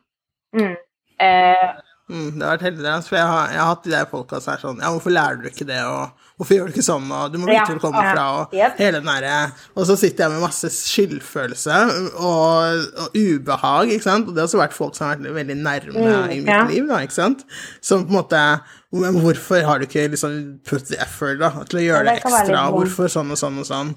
Mm. 0.54 0.76
Eh, 1.20 1.72
mm, 2.10 2.38
det 2.38 2.42
har 2.46 2.56
vært 2.56 2.66
heldig, 2.66 2.96
for 3.08 3.16
jeg 3.18 3.26
har, 3.30 3.52
jeg 3.54 3.60
har 3.62 3.70
hatt 3.74 3.84
de 3.86 3.94
der 3.94 4.08
folka 4.10 4.40
som 4.42 4.52
er 4.54 4.60
sånn 4.64 4.82
Ja, 4.82 4.90
hvorfor 4.94 5.14
lærer 5.14 5.38
du 5.42 5.48
ikke 5.50 5.66
det, 5.68 5.78
og 5.86 6.10
hvorfor 6.40 6.56
gjør 6.56 6.66
du 6.70 6.74
ikke 6.74 6.84
sånn, 6.88 7.06
og 7.14 7.32
du 7.32 7.38
må 7.38 7.46
vite 7.50 7.64
hvor 7.68 7.78
du 7.78 7.84
kommer 7.84 8.08
fra, 8.10 8.26
og 8.40 8.56
Yep. 8.56 8.76
hele 8.82 9.00
den 9.00 9.10
derre 9.12 9.36
Og 9.76 9.86
så 9.86 9.96
sitter 10.00 10.24
jeg 10.26 10.34
med 10.34 10.42
masse 10.44 10.70
skyldfølelse 10.74 11.78
og, 12.18 12.84
og 13.04 13.16
ubehag, 13.16 13.92
ikke 13.94 14.08
sant, 14.08 14.28
og 14.28 14.34
det 14.34 14.42
har 14.42 14.48
også 14.50 14.62
vært 14.62 14.76
folk 14.76 14.96
som 14.98 15.06
har 15.08 15.20
vært 15.22 15.34
veldig 15.40 15.58
nærme 15.62 15.98
Mm, 16.02 16.30
i 16.32 16.38
mitt 16.42 16.48
ja. 16.50 16.62
liv, 16.68 16.86
da, 16.88 16.98
ikke 17.04 17.14
sant, 17.20 17.44
som 17.84 18.06
på 18.06 18.12
en 18.14 18.18
måte 18.22 18.44
men 18.92 19.14
hvorfor 19.24 19.62
har 19.64 19.78
du 19.80 19.86
ikke 19.86 20.02
liksom 20.12 20.34
put 20.68 20.84
the 20.90 20.98
effort 21.00 21.38
da, 21.40 21.48
til 21.64 21.78
å 21.80 21.84
gjøre 21.86 22.04
det 22.04 22.12
det 22.18 22.26
ekstra? 22.26 22.66
Hvorfor 22.74 23.08
sånn 23.08 23.30
og 23.32 23.38
sånn 23.40 23.56
og 23.62 23.64
sånn? 23.64 23.94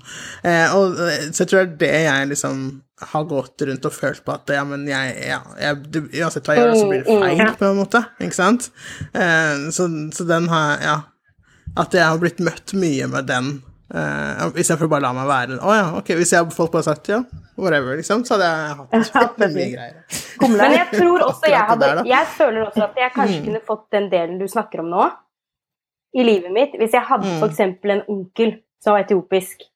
Eh, 0.47 0.71
og, 0.71 0.95
eh, 1.03 1.25
så 1.35 1.43
jeg 1.43 1.49
tror 1.51 1.65
det 1.65 1.67
er 1.67 1.75
det 1.81 2.03
jeg 2.05 2.29
liksom 2.29 2.61
har 3.01 3.23
gått 3.27 3.61
rundt 3.67 3.85
og 3.85 3.93
følt 3.93 4.23
på 4.23 4.31
at 4.31 4.51
ja, 4.55 4.63
men 4.67 4.85
jeg, 4.87 5.15
ja, 5.27 5.41
jeg 5.59 5.79
du, 5.91 5.97
Uansett 6.05 6.47
hva 6.47 6.55
jeg 6.55 6.63
gjør, 6.63 6.75
så 6.79 6.87
blir 6.87 7.01
det 7.03 7.11
Mm, 7.11 7.21
mm. 7.21 7.23
feil, 7.25 7.55
på 7.59 7.67
en 7.67 7.79
måte. 7.81 8.01
Ikke 8.23 8.37
sant? 8.37 8.69
Eh, 9.11 9.67
så, 9.75 9.89
så 10.15 10.27
den 10.29 10.49
har 10.53 10.79
Ja. 10.83 10.97
At 11.75 11.91
jeg 11.91 12.05
har 12.07 12.19
blitt 12.21 12.37
møtt 12.39 12.71
mye 12.77 13.07
med 13.11 13.25
den, 13.27 13.47
eh, 13.91 14.45
istedenfor 14.55 14.87
bare 14.87 15.01
å 15.01 15.03
la 15.03 15.09
meg 15.17 15.25
være 15.27 15.57
Å 15.59 15.73
ja, 15.75 15.87
ok, 15.97 16.13
hvis 16.21 16.31
jeg, 16.31 16.53
folk 16.55 16.71
bare 16.71 16.85
sagt 16.87 17.09
ja, 17.11 17.17
whatever, 17.59 17.97
liksom, 17.99 18.23
så 18.23 18.37
hadde 18.37 18.51
jeg 18.53 19.09
hatt 19.17 19.41
mye 19.57 19.67
greier. 19.73 19.97
Men 20.45 20.75
jeg 20.77 20.87
tror 20.93 21.25
også 21.25 21.51
jeg 21.51 21.67
hadde 21.73 21.89
Jeg 22.07 22.31
føler 22.37 22.61
også 22.69 22.85
at 22.85 23.01
jeg 23.01 23.15
kanskje 23.17 23.41
mm. 23.41 23.45
kunne 23.49 23.63
fått 23.67 23.85
den 23.97 24.07
delen 24.13 24.39
du 24.39 24.47
snakker 24.47 24.85
om 24.85 24.93
nå, 24.93 25.09
i 26.15 26.23
livet 26.23 26.53
mitt, 26.55 26.77
hvis 26.79 26.95
jeg 26.95 27.03
hadde 27.09 27.27
mm. 27.27 27.43
f.eks. 27.43 27.59
en 27.97 28.05
onkel 28.13 28.55
som 28.79 28.95
var 28.95 29.03
etiopisk, 29.03 29.67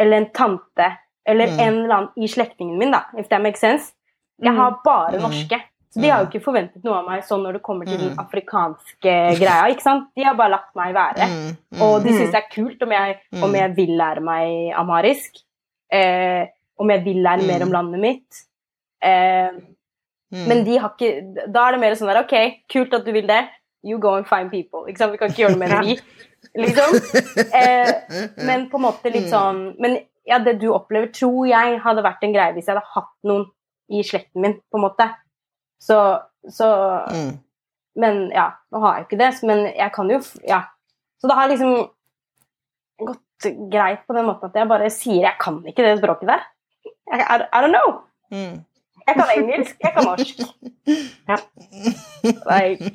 eller 0.00 0.24
en 0.24 0.30
tante, 0.34 0.88
eller 1.28 1.50
mm. 1.50 1.58
en 1.58 1.74
eller 1.74 1.96
annen 1.96 2.24
i 2.24 2.28
slektningen 2.28 2.78
min, 2.78 2.94
da, 2.94 3.04
if 3.18 3.28
that 3.28 3.42
makes 3.42 3.60
sense. 3.60 3.92
Jeg 4.40 4.56
har 4.56 4.70
mm. 4.76 4.80
bare 4.84 5.18
mm. 5.18 5.26
norske. 5.26 5.60
Så 5.90 5.98
de 5.98 6.10
har 6.10 6.20
jo 6.22 6.28
ikke 6.28 6.44
forventet 6.44 6.84
noe 6.86 7.00
av 7.00 7.08
meg 7.08 7.24
sånn 7.26 7.40
når 7.42 7.56
det 7.58 7.64
kommer 7.66 7.88
til 7.88 7.98
den 7.98 8.12
mm. 8.12 8.20
afrikanske 8.22 9.14
greia. 9.40 9.64
ikke 9.72 9.82
sant? 9.82 10.06
De 10.14 10.22
har 10.22 10.36
bare 10.38 10.54
latt 10.54 10.70
meg 10.78 10.94
være. 10.94 11.26
Og 11.82 11.96
de 12.04 12.12
syns 12.14 12.30
det 12.30 12.38
er 12.38 12.52
kult 12.52 12.84
om 12.86 12.94
jeg, 12.94 13.16
om 13.42 13.56
jeg, 13.58 13.72
vil 13.74 13.96
lære 13.98 14.22
meg 14.22 14.70
amarisk. 14.78 15.42
Eh, 15.90 16.44
om 16.78 16.92
jeg 16.94 17.02
vil 17.04 17.18
lære 17.26 17.48
mer 17.48 17.66
om 17.66 17.74
landet 17.74 18.04
mitt. 18.04 18.42
Eh, 19.02 19.50
men 20.30 20.62
de 20.62 20.76
har 20.78 20.92
ikke 20.94 21.48
Da 21.50 21.64
er 21.66 21.74
det 21.74 21.80
mer 21.82 21.96
sånn 21.98 22.10
der 22.12 22.22
OK, 22.22 22.36
kult 22.70 22.94
at 22.94 23.06
du 23.06 23.10
vil 23.16 23.26
det. 23.26 23.42
You 23.82 23.98
go 23.98 24.14
and 24.14 24.28
find 24.28 24.52
people. 24.52 24.86
Ikke 24.86 25.02
sant? 25.02 25.14
Vi 25.16 25.18
kan 25.18 25.32
ikke 25.32 25.42
gjøre 25.42 25.56
noe 25.56 25.62
med 25.64 25.74
det, 25.74 25.82
vi. 25.88 26.26
Liksom. 26.64 26.94
Eh, 27.58 27.90
men 28.46 28.68
på 28.70 28.78
en 28.78 28.82
måte 28.82 29.10
litt 29.12 29.26
sånn 29.28 29.58
Men 29.78 29.98
ja, 30.28 30.38
det 30.44 30.58
du 30.60 30.68
opplever, 30.72 31.10
tror 31.14 31.46
jeg 31.48 31.78
hadde 31.84 32.04
vært 32.04 32.24
en 32.26 32.34
greie 32.34 32.54
hvis 32.56 32.68
jeg 32.68 32.76
hadde 32.76 32.94
hatt 32.94 33.14
noen 33.28 33.46
i 33.90 34.02
slekten 34.06 34.44
min, 34.44 34.58
på 34.70 34.78
en 34.78 34.84
måte. 34.84 35.06
Så, 35.82 35.96
så 36.52 36.68
mm. 37.10 37.32
Men 38.00 38.20
ja, 38.34 38.50
nå 38.70 38.82
har 38.84 38.98
jeg 38.98 39.08
ikke 39.08 39.18
det, 39.20 39.30
men 39.48 39.64
jeg 39.72 39.92
kan 39.94 40.12
jo 40.12 40.20
Ja. 40.46 40.62
Så 41.20 41.28
det 41.28 41.36
har 41.36 41.50
liksom 41.50 41.72
gått 43.04 43.48
greit 43.72 44.06
på 44.08 44.14
den 44.16 44.24
måten 44.28 44.48
at 44.48 44.56
jeg 44.56 44.68
bare 44.70 44.86
sier 44.92 45.26
jeg 45.26 45.36
kan 45.40 45.58
ikke 45.68 45.84
det 45.84 45.98
språket 45.98 46.30
der. 46.30 46.46
I, 46.86 47.18
I, 47.18 47.36
I 47.44 47.60
don't 47.60 47.74
know. 47.74 47.98
Mm. 48.32 48.62
Jeg 49.04 49.16
kan 49.18 49.32
engelsk, 49.34 49.76
jeg 49.82 49.92
kan 49.96 50.08
norsk. 50.08 50.46
Ja. 51.30 51.36
Like. 52.48 52.92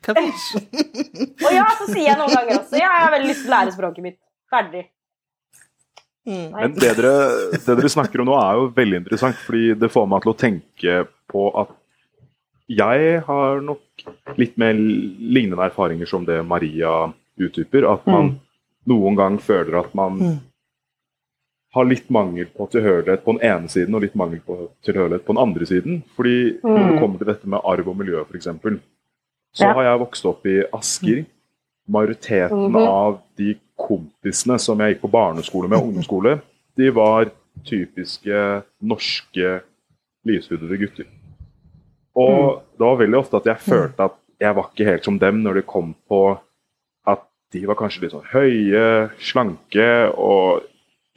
Og 1.44 1.52
ja, 1.52 1.66
så 1.76 1.86
sier 1.90 2.06
jeg 2.06 2.16
noen 2.18 2.32
ganger 2.32 2.58
også 2.60 2.78
ja, 2.78 2.88
jeg 2.88 3.04
har 3.04 3.12
veldig 3.14 3.28
lyst 3.30 3.44
til 3.44 3.50
å 3.50 3.54
lære 3.56 3.74
språket 3.74 4.06
mitt. 4.06 4.18
Ferdig. 4.50 4.84
Mm. 6.28 6.50
Men 6.52 6.74
det 6.76 6.94
dere, 6.98 7.12
det 7.54 7.64
dere, 7.64 7.90
snakker 7.90 8.22
om 8.22 8.28
nå, 8.28 8.36
er 8.36 8.58
jo 8.58 8.66
veldig 8.76 8.98
interessant, 9.02 9.38
fordi 9.46 9.72
det 9.80 9.92
får 9.92 10.08
meg 10.10 10.24
til 10.24 10.32
å 10.32 10.38
tenke 10.38 10.96
på 11.30 11.46
at 11.62 11.76
jeg 12.70 13.22
har 13.26 13.64
nok 13.66 14.04
litt 14.38 14.54
mer 14.60 14.76
lignende 14.76 15.64
erfaringer 15.66 16.06
som 16.06 16.26
det 16.26 16.38
Maria 16.46 17.08
utdyper. 17.40 17.86
At 17.90 18.06
man 18.06 18.28
mm. 18.28 18.36
noen 18.92 19.18
gang 19.18 19.40
føler 19.42 19.80
at 19.80 19.96
man 19.98 20.20
mm. 20.20 20.36
har 21.74 21.88
litt 21.90 22.06
mangel 22.14 22.46
på 22.54 22.68
tilhørighet 22.70 23.24
på 23.24 23.34
den 23.34 23.42
ene 23.48 23.72
siden 23.72 23.98
og 23.98 24.04
litt 24.06 24.14
mangel 24.18 24.42
på 24.46 24.60
tilhørighet 24.86 25.26
på 25.26 25.34
den 25.34 25.42
andre 25.42 25.66
siden. 25.66 25.98
Fordi 26.14 26.36
når 26.62 26.78
det 26.78 26.94
mm. 26.94 27.00
kommer 27.02 27.18
til 27.22 27.32
dette 27.32 27.50
med 27.50 27.68
arv 27.74 27.90
og 27.90 28.00
miljø, 28.04 28.22
f.eks., 28.28 28.52
så 29.50 29.66
ja. 29.66 29.74
har 29.74 29.88
jeg 29.88 30.02
vokst 30.04 30.30
opp 30.30 30.46
i 30.46 30.60
Asker. 30.70 31.24
Majoriteten 31.90 32.58
mm 32.58 32.76
-hmm. 32.76 32.86
av 32.86 33.18
de 33.38 33.54
kompisene 33.76 34.58
som 34.58 34.80
jeg 34.80 34.94
gikk 34.94 35.02
på 35.02 35.12
barneskole 35.12 35.68
med, 35.68 35.78
ungdomsskole, 35.78 36.38
de 36.76 36.90
var 36.90 37.30
typiske 37.64 38.62
norske 38.80 39.60
lyshudede 40.24 40.76
gutter. 40.76 41.06
Og 42.14 42.38
mm. 42.38 42.60
det 42.78 42.86
var 42.86 43.00
veldig 43.00 43.18
ofte 43.18 43.36
at 43.36 43.46
jeg 43.46 43.64
følte 43.66 44.08
at 44.08 44.16
jeg 44.40 44.56
var 44.56 44.70
ikke 44.70 44.88
helt 44.88 45.04
som 45.04 45.18
dem 45.20 45.42
når 45.44 45.60
det 45.60 45.66
kom 45.68 45.94
på 46.08 46.22
at 47.08 47.24
de 47.52 47.66
var 47.68 47.78
kanskje 47.78 48.04
litt 48.04 48.14
sånn 48.14 48.30
høye, 48.32 49.10
slanke, 49.20 49.90
og 50.16 50.62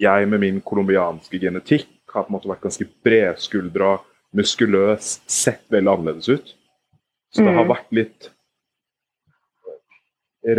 jeg 0.02 0.28
med 0.28 0.44
min 0.44 0.60
colombianske 0.66 1.40
genetikk 1.40 1.88
har 2.14 2.26
på 2.26 2.34
en 2.34 2.38
måte 2.38 2.52
vært 2.52 2.66
ganske 2.66 2.88
bredskuldra, 3.06 3.96
muskuløs, 4.36 5.20
sett 5.30 5.64
veldig 5.74 5.92
annerledes 5.94 6.30
ut. 6.30 6.54
Så 7.34 7.42
det 7.42 7.54
har 7.54 7.66
mm. 7.66 7.72
vært 7.72 7.96
litt 7.96 8.33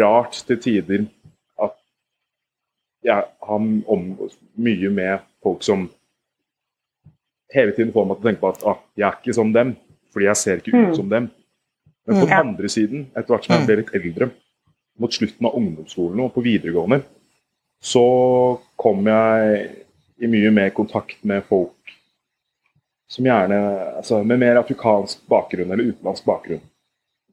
rart 0.01 0.39
til 0.49 0.61
tider 0.61 1.07
at 1.63 1.77
jeg 3.05 3.27
har 3.49 3.69
omgås 3.97 4.39
mye 4.57 4.91
med 4.91 5.25
folk 5.45 5.63
som 5.67 5.89
hele 7.55 7.75
tiden 7.77 7.93
får 7.95 8.07
meg 8.09 8.19
til 8.19 8.25
å 8.25 8.31
tenke 8.31 8.43
på 8.43 8.53
at 8.53 8.65
ah, 8.71 8.81
jeg 8.99 9.07
er 9.09 9.19
ikke 9.21 9.37
som 9.37 9.53
dem, 9.55 9.75
fordi 10.15 10.31
jeg 10.31 10.41
ser 10.41 10.63
ikke 10.63 10.75
ut 10.75 10.89
mm. 10.89 10.97
som 10.99 11.11
dem. 11.13 11.29
Men 12.05 12.17
på 12.19 12.27
den 12.27 12.33
mm. 12.33 12.41
andre 12.41 12.71
siden, 12.73 13.07
etter 13.15 13.35
hvert 13.35 13.47
som 13.47 13.55
jeg 13.55 13.69
ble 13.69 13.77
litt 13.81 13.95
eldre, 14.01 14.31
mot 15.01 15.15
slutten 15.15 15.49
av 15.49 15.57
ungdomsskolen 15.59 16.23
og 16.23 16.35
på 16.35 16.45
videregående, 16.45 17.01
så 17.85 18.05
kom 18.81 19.07
jeg 19.11 19.65
i 20.23 20.31
mye 20.31 20.53
mer 20.55 20.71
kontakt 20.75 21.25
med 21.27 21.45
folk 21.49 21.73
som 23.15 23.27
gjerne 23.27 23.59
altså 24.01 24.23
Med 24.27 24.41
mer 24.41 24.57
afrikansk 24.59 25.21
bakgrunn 25.31 25.71
eller 25.71 25.91
utenlandsk 25.93 26.25
bakgrunn. 26.27 26.63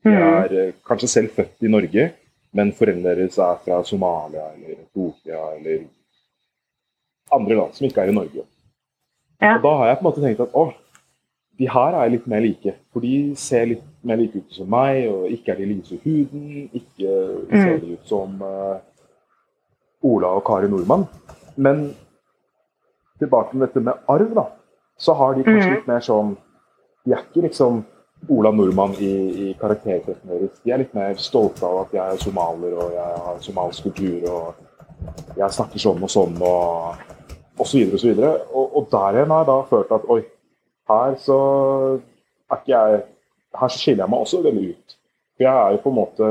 De 0.03 0.11
er 0.13 0.51
mm. 0.51 0.73
kanskje 0.85 1.09
selv 1.09 1.31
født 1.33 1.65
i 1.65 1.71
Norge, 1.71 2.03
men 2.53 2.73
foreldrene 2.75 3.15
deres 3.15 3.37
er 3.39 3.59
fra 3.63 3.79
Somalia 3.87 4.49
eller 4.51 4.75
Etiopia 4.75 5.41
eller 5.55 5.85
andre 7.31 7.57
land 7.61 7.77
som 7.77 7.87
ikke 7.87 8.03
er 8.03 8.11
i 8.11 8.15
Norge. 8.15 8.45
Ja. 9.41 9.55
Og 9.55 9.63
Da 9.63 9.75
har 9.77 9.87
jeg 9.87 9.97
på 9.97 10.03
en 10.03 10.09
måte 10.09 10.23
tenkt 10.23 10.43
at 10.43 10.55
å, 10.57 10.65
de 11.59 11.69
her 11.69 11.97
er 11.97 12.11
litt 12.11 12.27
mer 12.29 12.43
like. 12.43 12.75
For 12.93 13.05
de 13.05 13.35
ser 13.39 13.67
litt 13.71 13.87
mer 14.03 14.19
like 14.19 14.41
ut 14.41 14.55
som 14.55 14.69
meg, 14.71 15.05
og 15.09 15.31
ikke 15.31 15.53
er 15.53 15.61
de 15.61 15.69
lyse 15.69 15.95
i 15.95 16.01
huden. 16.03 16.69
Ikke 16.77 17.15
mm. 17.47 17.55
ser 17.55 17.79
de 17.81 17.95
ut 17.95 18.09
som 18.09 18.43
uh, 18.43 18.77
Ola 20.11 20.35
og 20.37 20.45
Kari 20.47 20.69
Nordmann. 20.71 21.07
Men 21.55 21.91
tilbake 23.21 23.53
til 23.53 23.65
dette 23.65 23.83
med 23.85 24.09
arv, 24.09 24.33
da. 24.35 24.47
Så 24.97 25.15
har 25.17 25.35
de 25.37 25.45
kanskje 25.45 25.69
mm. 25.69 25.75
litt 25.75 25.87
mer 25.89 26.03
sånn 26.05 26.35
De 27.01 27.13
er 27.15 27.23
ikke 27.23 27.41
liksom 27.47 27.79
Ola 28.29 28.51
Nordmann 28.53 28.93
i, 29.01 29.13
i 29.47 29.53
karaktertrekkene 29.59 30.35
deres. 30.35 30.59
De 30.61 30.73
er 30.73 30.83
litt 30.83 30.93
mer 30.93 31.15
stolte 31.21 31.65
av 31.65 31.85
at 31.85 31.95
jeg 31.95 32.03
er 32.03 32.21
somalier 32.21 32.75
og 32.77 32.93
jeg 32.93 33.23
har 33.25 33.39
somalsk 33.41 33.87
kultur 33.87 34.27
og 34.29 35.39
jeg 35.39 35.55
snakker 35.57 35.81
sånn 35.81 36.05
og 36.05 36.11
sånn 36.13 36.37
og 36.45 37.01
osv. 37.61 37.81
Og, 37.93 37.97
så 37.99 38.11
videre, 38.11 38.31
og, 38.51 38.61
og, 38.61 38.75
og 38.77 38.87
der 38.93 39.17
igjen 39.17 39.33
har 39.33 39.41
jeg 39.41 39.49
da 39.49 39.57
følt 39.71 39.95
at 39.97 40.07
oi, 40.13 40.21
her 40.91 41.17
så 41.21 41.39
er 42.51 42.61
ikke 42.61 42.75
jeg 42.75 43.01
Her 43.51 43.67
skiller 43.67 44.05
jeg 44.05 44.11
meg 44.13 44.21
også 44.23 44.37
veldig 44.45 44.61
ut. 44.71 44.93
For 45.35 45.43
jeg 45.43 45.51
er 45.51 45.73
jo 45.73 45.79
på 45.83 45.91
en 45.91 45.95
måte 45.97 46.27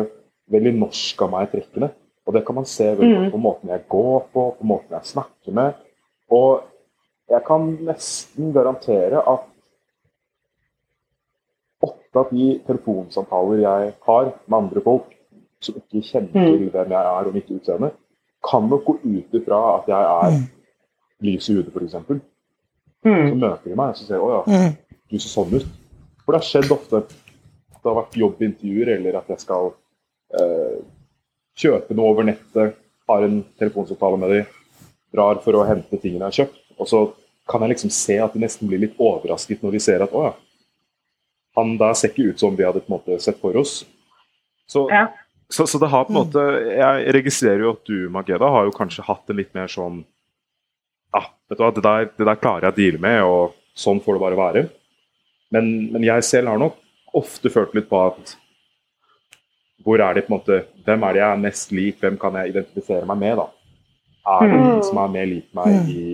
veldig 0.55 0.71
norsk 0.79 1.19
av 1.27 1.29
meg 1.35 1.43
i 1.43 1.51
trekkene. 1.53 1.89
Og 2.25 2.33
det 2.33 2.41
kan 2.47 2.57
man 2.57 2.69
se 2.69 2.87
veldig 2.97 3.27
mm. 3.27 3.33
på 3.35 3.41
måten 3.45 3.73
jeg 3.75 3.83
går 3.93 4.23
på, 4.33 4.45
på 4.57 4.69
måten 4.71 4.97
jeg 4.97 5.11
snakker 5.11 5.57
med. 5.59 5.83
Og 6.33 6.63
jeg 7.29 7.45
kan 7.45 7.67
nesten 7.85 8.55
garantere 8.57 9.21
at 9.21 9.50
ofte 11.81 12.21
av 12.21 12.29
de 12.35 12.53
telefonsamtaler 12.67 13.65
jeg 13.65 13.93
har 14.07 14.31
med 14.47 14.59
andre 14.59 14.83
folk 14.85 15.17
som 15.65 15.77
ikke 15.77 16.03
kjenner 16.05 16.33
mm. 16.35 16.47
til 16.49 16.69
hvem 16.75 16.95
jeg 16.95 17.13
er 17.15 17.29
og 17.29 17.37
mitt 17.37 17.51
utseende, 17.53 17.91
kan 18.51 18.69
nok 18.69 18.87
gå 18.87 18.97
ut 19.05 19.35
ifra 19.37 19.61
at 19.77 19.91
jeg 19.93 20.13
er 20.13 20.37
mm. 20.37 20.45
lys 21.29 21.49
i 21.49 21.57
hudet, 21.57 21.75
f.eks. 21.75 21.99
Mm. 23.05 23.27
Så 23.29 23.35
møter 23.35 23.67
de 23.69 23.77
meg 23.77 23.93
og 23.93 24.01
sier 24.01 24.25
å 24.25 24.31
ja, 24.33 24.41
mm. 24.49 25.03
du 25.13 25.19
ser 25.19 25.33
sånn 25.33 25.57
ut. 25.57 25.69
For 26.25 26.33
det 26.33 26.41
har 26.41 26.49
skjedd 26.49 26.73
ofte 26.77 27.03
at 27.03 27.13
det 27.81 27.89
har 27.89 27.99
vært 28.03 28.19
jobbintervjuer, 28.21 28.95
eller 28.97 29.21
at 29.21 29.31
jeg 29.33 29.45
skal 29.45 29.73
eh, 30.37 30.81
kjøpe 31.61 31.97
noe 31.97 32.13
over 32.13 32.29
nettet, 32.29 32.77
har 33.11 33.27
en 33.27 33.41
telefonsamtale 33.61 34.21
med 34.21 34.35
dem, 34.37 34.59
drar 35.11 35.41
for 35.45 35.59
å 35.59 35.65
hente 35.67 35.99
tingene 35.99 36.29
jeg 36.29 36.29
har 36.29 36.39
kjøpt, 36.43 36.61
og 36.81 36.89
så 36.89 37.01
kan 37.51 37.65
jeg 37.65 37.75
liksom 37.75 37.93
se 37.93 38.17
at 38.23 38.37
de 38.37 38.45
nesten 38.45 38.69
blir 38.71 38.85
litt 38.85 39.01
overrasket 39.01 39.65
når 39.65 39.75
de 39.75 39.81
ser 39.83 40.05
at 40.05 40.13
å 40.15 40.29
ja, 40.29 40.35
han 41.61 41.77
da 41.81 41.93
ser 41.97 42.13
ikke 42.13 42.33
ut 42.33 42.43
som 42.43 42.57
vi 42.59 42.67
hadde 42.67 42.83
på 42.83 42.91
en 42.91 42.97
måte 42.99 43.19
sett 43.23 43.41
for 43.43 43.57
oss. 43.61 43.81
Så, 44.71 44.87
ja. 44.91 45.07
så, 45.49 45.67
så, 45.67 45.79
det 45.83 45.91
har 45.91 46.05
på 46.07 46.13
en 46.13 46.21
måte 46.21 46.43
Jeg 46.71 47.15
registrerer 47.17 47.65
jo 47.65 47.73
at 47.75 47.89
du, 47.89 47.97
Mageda, 48.13 48.51
har 48.55 48.69
jo 48.69 48.75
kanskje 48.77 49.03
hatt 49.03 49.33
en 49.33 49.41
litt 49.41 49.51
mer 49.57 49.71
sånn 49.71 50.05
Ja, 51.11 51.25
vet 51.51 51.59
du 51.59 51.65
hva, 51.65 51.73
det 51.75 51.83
der, 51.83 52.11
det 52.15 52.29
der 52.29 52.39
klarer 52.39 52.69
jeg 52.69 52.75
å 52.75 52.79
deale 52.79 53.01
med, 53.03 53.23
og 53.27 53.57
sånn 53.75 53.99
får 54.05 54.17
det 54.17 54.23
bare 54.23 54.39
være. 54.39 54.63
Men, 55.51 55.67
men, 55.91 56.05
jeg 56.07 56.27
selv 56.27 56.53
har 56.53 56.61
nok 56.63 56.79
ofte 57.19 57.51
følt 57.51 57.75
litt 57.75 57.89
på 57.91 57.99
at 58.05 58.37
hvor 59.83 60.03
er 60.05 60.15
det 60.15 60.27
på 60.27 60.35
en 60.35 60.39
måte, 60.39 60.61
Hvem 60.85 61.07
er 61.07 61.17
det 61.17 61.21
jeg 61.23 61.31
er 61.31 61.41
mest 61.41 61.73
lik? 61.73 61.97
Hvem 62.03 62.19
kan 62.21 62.37
jeg 62.37 62.53
identifisere 62.53 63.09
meg 63.09 63.19
med? 63.23 63.41
da? 63.41 63.47
Er 64.37 64.51
det 64.53 64.59
noen 64.61 64.83
som 64.85 65.01
er 65.01 65.13
mer 65.15 65.27
lik 65.31 65.49
meg 65.57 65.89
i 65.89 66.05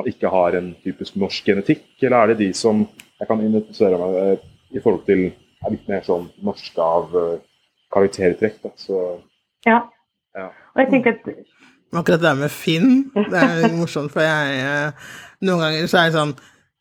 man 0.00 0.10
ikke 0.10 0.32
har 0.32 0.56
en 0.58 0.72
typisk 0.84 1.16
norsk 1.20 1.52
genetikk, 1.52 1.86
eller 2.00 2.16
er 2.18 2.32
det 2.32 2.40
de 2.42 2.50
som 2.56 2.82
jeg 3.20 3.28
kan 3.28 3.44
identifisere 3.44 4.00
meg 4.00 4.18
eh, 4.24 4.50
i 4.74 4.82
forhold 4.82 5.06
til 5.06 5.28
er 5.60 5.74
litt 5.74 5.88
mer 5.90 6.04
sånn 6.06 6.28
norsk 6.46 6.78
av 6.80 7.16
uh, 7.16 7.40
karaktertrekk. 7.92 8.60
Da. 8.62 8.70
Så, 8.80 9.00
ja. 9.66 9.82
ja. 10.36 10.46
Og 10.72 10.84
jeg 10.84 10.92
tenker 10.94 11.18
at 11.18 11.32
Akkurat 11.90 12.20
det 12.20 12.28
der 12.28 12.34
med 12.38 12.52
Finn, 12.54 13.10
det 13.14 13.40
er 13.40 13.72
morsomt, 13.74 14.12
for 14.14 14.22
jeg 14.22 14.60
eh, 14.62 15.08
Noen 15.42 15.64
ganger 15.64 15.88
så 15.90 15.98
er 15.98 16.04
det 16.06 16.14
sånn 16.14 16.34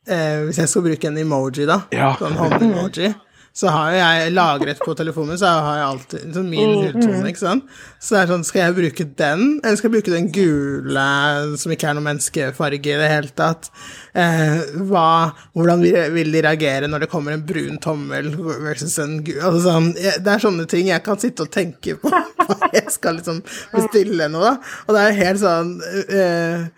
eh, 0.05 0.43
Hvis 0.45 0.59
jeg 0.61 0.69
skal 0.69 0.85
bruke 0.85 1.09
en 1.09 1.17
emoji, 1.17 1.65
da, 1.65 1.79
ja. 1.95 2.11
sånn 2.19 2.37
hånd-emoji, 2.37 3.09
så 3.53 3.67
har 3.73 3.91
jo 3.91 3.97
jeg 3.99 4.33
lagret 4.33 4.79
på 4.85 4.93
telefonen 4.95 5.33
min, 5.33 5.39
så 5.41 5.49
har 5.65 5.77
jeg 5.79 5.87
alltid 5.89 6.33
sånn 6.35 6.49
min 6.49 6.69
Mm. 6.69 6.83
hudtone, 6.85 7.27
ikke 7.31 7.41
sant. 7.41 7.63
Så 7.99 8.15
det 8.15 8.19
er 8.21 8.31
sånn, 8.33 8.45
skal 8.47 8.61
jeg 8.61 8.75
bruke 8.77 9.05
den, 9.19 9.59
eller 9.63 9.75
skal 9.75 9.89
jeg 9.89 9.95
bruke 9.97 10.13
den 10.15 10.29
gule, 10.31 11.57
som 11.57 11.71
ikke 11.73 11.89
er 11.89 11.93
noen 11.97 12.07
menneskefarge 12.07 12.79
i 12.93 12.97
det 13.01 13.09
hele 13.11 13.33
tatt? 13.35 13.69
Eh, 14.15 14.61
hva, 14.89 15.33
hvordan 15.55 15.81
vil, 15.83 15.97
vil 16.15 16.31
de 16.31 16.41
reagere 16.45 16.87
når 16.89 16.99
det 17.05 17.09
kommer 17.11 17.33
en 17.35 17.43
brun 17.45 17.77
tommel 17.83 18.31
versus 18.63 18.97
en 18.99 19.19
gul 19.23 19.37
altså 19.37 19.61
sånn, 19.67 19.91
Det 19.93 20.27
er 20.33 20.41
sånne 20.41 20.65
ting 20.67 20.87
jeg 20.89 21.03
kan 21.05 21.19
sitte 21.21 21.45
og 21.45 21.51
tenke 21.53 21.95
på 22.01 22.09
når 22.49 22.69
jeg 22.73 22.89
skal 22.95 23.19
liksom 23.19 23.43
bestille 23.73 24.29
noe, 24.33 24.41
da. 24.41 24.55
Og 24.87 24.95
det 24.97 25.03
er 25.03 25.19
helt 25.23 25.43
sånn 25.43 25.75
eh, 26.09 26.69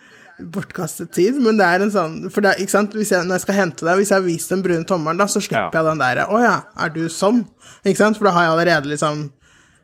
bortkastet 0.53 1.11
tid, 1.15 1.37
men 1.43 1.57
det 1.59 1.65
er 1.67 1.83
en 1.85 1.91
sånn 1.93 2.15
For 2.31 2.41
det, 2.41 2.51
er- 2.55 2.63
ikke 2.63 2.75
sant, 2.75 2.93
hvis 2.97 3.11
jeg, 3.13 3.25
når 3.27 3.37
jeg 3.39 3.45
skal 3.45 3.55
hente 3.59 3.85
deg, 3.85 3.97
hvis 3.99 4.09
jeg 4.11 4.19
har 4.19 4.25
vist 4.27 4.49
den 4.53 4.63
brune 4.65 4.85
tommelen, 4.89 5.17
da, 5.21 5.27
så 5.31 5.41
slipper 5.43 5.77
jeg 5.79 5.85
den 5.91 6.01
der 6.01 6.23
Å 6.27 6.41
ja, 6.41 6.55
er 6.85 6.89
du 6.95 7.05
sånn? 7.09 7.43
Ikke 7.85 8.01
sant? 8.01 8.17
For 8.17 8.25
da 8.29 8.35
har 8.35 8.47
jeg 8.47 8.53
allerede 8.55 8.91
liksom 8.93 9.25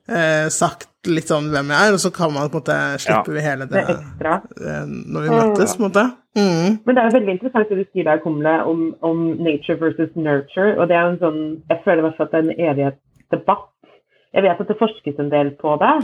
eh, 0.09 0.47
sagt 0.53 0.89
litt 1.07 1.29
sånn 1.31 1.47
hvem 1.53 1.69
jeg 1.71 1.87
er, 1.87 1.95
og 1.95 2.01
så 2.03 2.11
kan 2.11 2.33
man 2.35 2.49
på 2.51 2.59
en 2.59 2.63
måte 2.63 2.77
Slipper 2.99 3.37
vi 3.37 3.43
hele 3.45 3.67
Det 3.69 3.83
det 3.87 4.33
eh, 4.33 4.83
når 4.87 5.21
vi 5.23 5.29
møtes, 5.31 5.75
på 5.77 5.83
en 5.83 5.87
måte. 5.87 6.03
Mm. 6.37 6.77
Men 6.85 6.95
det 6.97 7.03
er 7.03 7.15
veldig 7.15 7.33
interessant 7.37 7.69
det 7.71 7.77
du 7.79 7.85
sier 7.93 8.05
der, 8.09 8.19
Kumle, 8.23 8.57
om, 8.69 8.81
om 9.01 9.23
nature 9.41 9.79
versus 9.81 10.11
nurture. 10.15 10.75
Og 10.77 10.87
det 10.89 10.97
er 10.97 11.07
en 11.13 11.19
sånn 11.21 11.39
Jeg 11.71 11.81
føler 11.85 12.03
i 12.03 12.07
hvert 12.07 12.17
fall 12.19 12.27
at 12.29 12.35
det 12.35 12.39
er 12.41 12.47
en 12.51 12.65
evighetsdebatt. 12.71 13.67
Jeg 14.35 14.43
vet 14.45 14.61
at 14.61 14.69
det 14.69 14.77
forskes 14.81 15.21
en 15.23 15.31
del 15.31 15.53
på 15.61 15.77
det. 15.81 15.95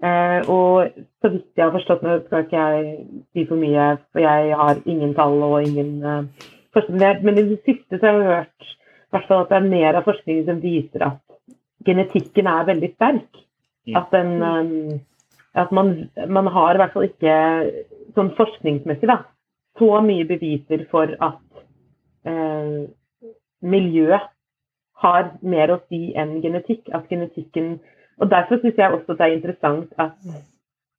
Eh, 0.00 0.48
og 0.48 0.88
så 1.20 1.28
vidt 1.28 1.58
jeg 1.58 1.66
har 1.66 1.74
forstått, 1.74 2.04
nå 2.04 2.16
skal 2.24 2.46
ikke 2.46 2.60
jeg 2.64 2.92
si 3.34 3.44
for 3.48 3.60
mye, 3.60 3.88
for 4.12 4.24
jeg 4.24 4.56
har 4.56 4.80
ingen 4.88 5.12
tall 5.16 5.36
og 5.44 5.58
ingen 5.60 5.98
eh, 6.00 6.46
forskning, 6.72 7.24
men 7.26 7.40
i 7.40 7.44
det 7.50 7.58
siste 7.66 7.98
så 7.98 8.06
har 8.06 8.16
jeg 8.16 8.30
hørt 8.30 8.70
hvert 9.10 9.34
at 9.36 9.50
det 9.50 9.58
er 9.58 9.68
mer 9.68 9.98
av 9.98 10.06
forskningen 10.06 10.46
som 10.46 10.62
viser 10.62 11.04
at 11.04 11.20
genetikken 11.84 12.48
er 12.48 12.68
veldig 12.68 12.90
sterk. 12.94 13.44
At, 13.96 14.12
den, 14.14 14.32
eh, 14.42 14.98
at 15.58 15.72
man, 15.74 15.94
man 16.28 16.48
har 16.54 16.74
i 16.74 16.80
hvert 16.80 16.96
fall 16.96 17.08
ikke 17.08 17.36
sånn 18.16 18.32
forskningsmessig 18.38 19.08
da, 19.10 19.22
så 19.80 20.00
mye 20.04 20.28
beviser 20.28 20.84
for 20.92 21.12
at 21.20 21.64
eh, 22.28 22.84
miljø 23.60 24.20
har 25.00 25.30
mer 25.40 25.72
å 25.74 25.80
si 25.88 26.10
enn 26.18 26.38
genetikk. 26.44 26.88
At 26.94 27.08
genetikken 27.12 27.78
Og 28.20 28.30
derfor 28.30 28.60
syns 28.60 28.78
jeg 28.78 28.92
også 28.92 29.16
det 29.16 29.26
er 29.26 29.36
interessant 29.36 29.92
at 29.98 30.16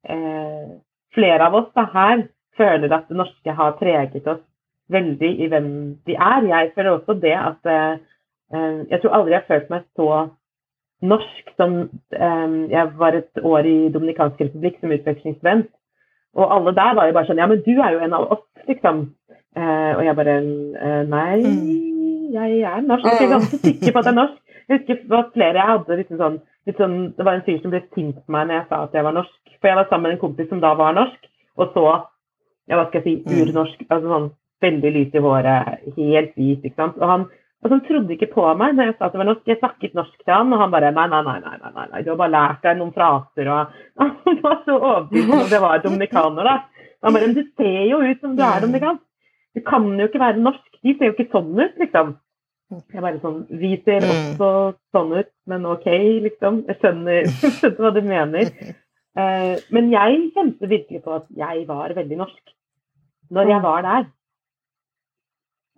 eh, 0.10 0.70
flere 1.16 1.48
av 1.48 1.58
oss 1.60 1.70
da, 1.78 1.86
her 1.94 2.24
føler 2.58 2.94
at 2.96 3.10
det 3.10 3.18
norske 3.20 3.58
har 3.58 3.78
preget 3.80 4.28
oss 4.28 4.42
veldig 4.92 5.32
i 5.44 5.48
hvem 5.52 5.68
vi 6.06 6.16
er. 6.16 6.48
Jeg 6.50 6.72
føler 6.76 6.92
også 6.96 7.16
det 7.22 7.36
at 7.38 7.70
eh, 7.70 8.00
eh, 8.54 8.80
Jeg 8.92 9.02
tror 9.02 9.18
aldri 9.18 9.36
jeg 9.36 9.44
har 9.44 9.52
følt 9.54 9.70
meg 9.74 9.86
så 9.96 10.10
norsk 11.02 11.54
som 11.58 11.78
eh, 12.14 12.58
Jeg 12.74 12.92
var 12.98 13.18
et 13.18 13.44
år 13.44 13.70
i 13.70 13.78
Dominikansk 13.94 14.42
republikk 14.42 14.82
som 14.82 14.98
utvekslingsvenn, 14.98 15.66
Og 16.36 16.56
alle 16.56 16.76
der 16.76 16.96
var 16.96 17.08
jo 17.08 17.18
bare 17.18 17.30
sånn 17.30 17.42
Ja, 17.42 17.50
men 17.52 17.64
du 17.66 17.74
er 17.78 17.96
jo 17.96 18.04
en 18.04 18.18
av 18.18 18.30
oss, 18.36 18.46
liksom. 18.68 19.10
Eh, 19.58 19.92
og 19.98 20.06
jeg 20.06 20.16
bare 20.16 20.38
eh, 20.42 21.02
Nei, 21.12 21.40
jeg 22.32 22.62
er 22.64 22.86
norsk. 22.88 23.06
Jeg 23.06 23.28
er 23.28 23.36
ganske 23.36 23.58
sikker 23.60 23.92
på 23.92 24.00
at 24.00 24.08
jeg 24.08 24.14
er 24.14 24.22
norsk. 24.22 24.40
Jeg 24.70 24.80
husker 24.80 25.18
at 25.18 25.34
flere 25.36 25.60
jeg 25.60 25.70
hadde 25.72 25.98
liksom 26.00 26.20
sånn, 26.22 26.38
sånn 26.78 26.98
Det 27.18 27.26
var 27.26 27.38
en 27.38 27.46
fyr 27.46 27.60
som 27.62 27.74
ble 27.74 27.82
sint 27.96 28.18
på 28.20 28.34
meg 28.34 28.48
når 28.48 28.60
jeg 28.60 28.68
sa 28.70 28.84
at 28.86 28.96
jeg 28.98 29.06
var 29.08 29.16
norsk. 29.18 29.40
For 29.60 29.70
jeg 29.70 29.78
var 29.80 29.90
sammen 29.90 30.10
med 30.10 30.18
en 30.18 30.24
kompis 30.24 30.50
som 30.50 30.62
da 30.62 30.74
var 30.78 30.96
norsk, 30.98 31.28
og 31.58 31.74
så 31.76 31.86
ja, 32.70 32.78
hva 32.78 32.86
skal 32.88 33.02
jeg 33.02 33.22
si, 33.26 33.42
urnorsk. 33.42 33.84
altså 33.90 34.14
sånn 34.14 34.32
Veldig 34.62 34.90
lys 34.94 35.16
i 35.18 35.22
håret, 35.26 35.70
helt 35.96 36.36
hvit. 36.38 36.66
ikke 36.68 36.78
sant? 36.78 36.98
Og 37.02 37.10
han, 37.10 37.24
og 37.66 37.72
han 37.74 37.80
trodde 37.88 38.14
ikke 38.14 38.28
på 38.30 38.44
meg 38.60 38.76
når 38.78 38.92
jeg 38.92 38.96
sa 39.00 39.08
at 39.08 39.16
jeg 39.16 39.22
var 39.24 39.28
norsk. 39.32 39.48
Jeg 39.50 39.58
snakket 39.58 39.96
norsk 39.98 40.20
til 40.22 40.34
han, 40.36 40.54
og 40.54 40.62
han 40.62 40.74
bare 40.76 40.92
nei, 40.94 41.08
nei, 41.10 41.22
nei, 41.26 41.40
nei, 41.42 41.56
nei, 41.64 41.72
nei, 41.78 41.86
nei. 41.90 42.02
du 42.06 42.12
har 42.12 42.20
bare 42.20 42.34
lært 42.36 42.68
deg 42.68 42.78
noen 42.78 42.92
fraser. 42.94 43.50
og 43.50 43.74
Han 44.04 44.38
var 44.44 44.60
så 44.68 44.76
overbevist 44.78 45.34
om 45.34 45.56
jeg 45.56 45.64
var 45.66 45.82
dominikaner. 45.82 46.52
da. 46.52 46.86
Han 47.02 47.18
bare 47.18 47.32
men 47.32 47.34
du 47.40 47.42
ser 47.58 47.80
jo 47.90 48.04
ut 48.06 48.22
som 48.22 48.36
du 48.38 48.44
er 48.46 48.62
dominikansk. 48.62 49.02
Du 49.58 49.64
kan 49.66 49.90
jo 49.98 50.08
ikke 50.08 50.22
være 50.22 50.46
norsk. 50.46 50.68
De 50.86 50.94
ser 50.94 51.10
jo 51.10 51.16
ikke 51.18 51.32
sånn 51.34 51.52
ut, 51.58 51.82
liksom. 51.82 52.14
Jeg 52.72 53.02
bare 53.04 53.20
sånn 53.20 53.42
Vi 53.60 53.74
ser 53.86 54.00
Mm. 54.06 54.12
også 54.38 54.50
sånn 54.96 55.12
ut, 55.20 55.30
men 55.48 55.66
OK, 55.66 55.86
liksom. 56.28 56.62
Jeg 56.68 56.78
skjønner, 56.80 57.28
skjønner 57.60 57.82
hva 57.84 57.92
du 57.94 58.02
mener. 58.02 58.52
Eh, 59.18 59.60
men 59.76 59.90
jeg 59.92 60.32
kjente 60.36 60.70
virkelig 60.72 61.02
på 61.04 61.16
at 61.18 61.26
jeg 61.36 61.66
var 61.68 61.92
veldig 61.98 62.18
norsk 62.22 62.54
når 63.32 63.48
jeg 63.52 63.62
var 63.64 63.82
der. 63.88 64.06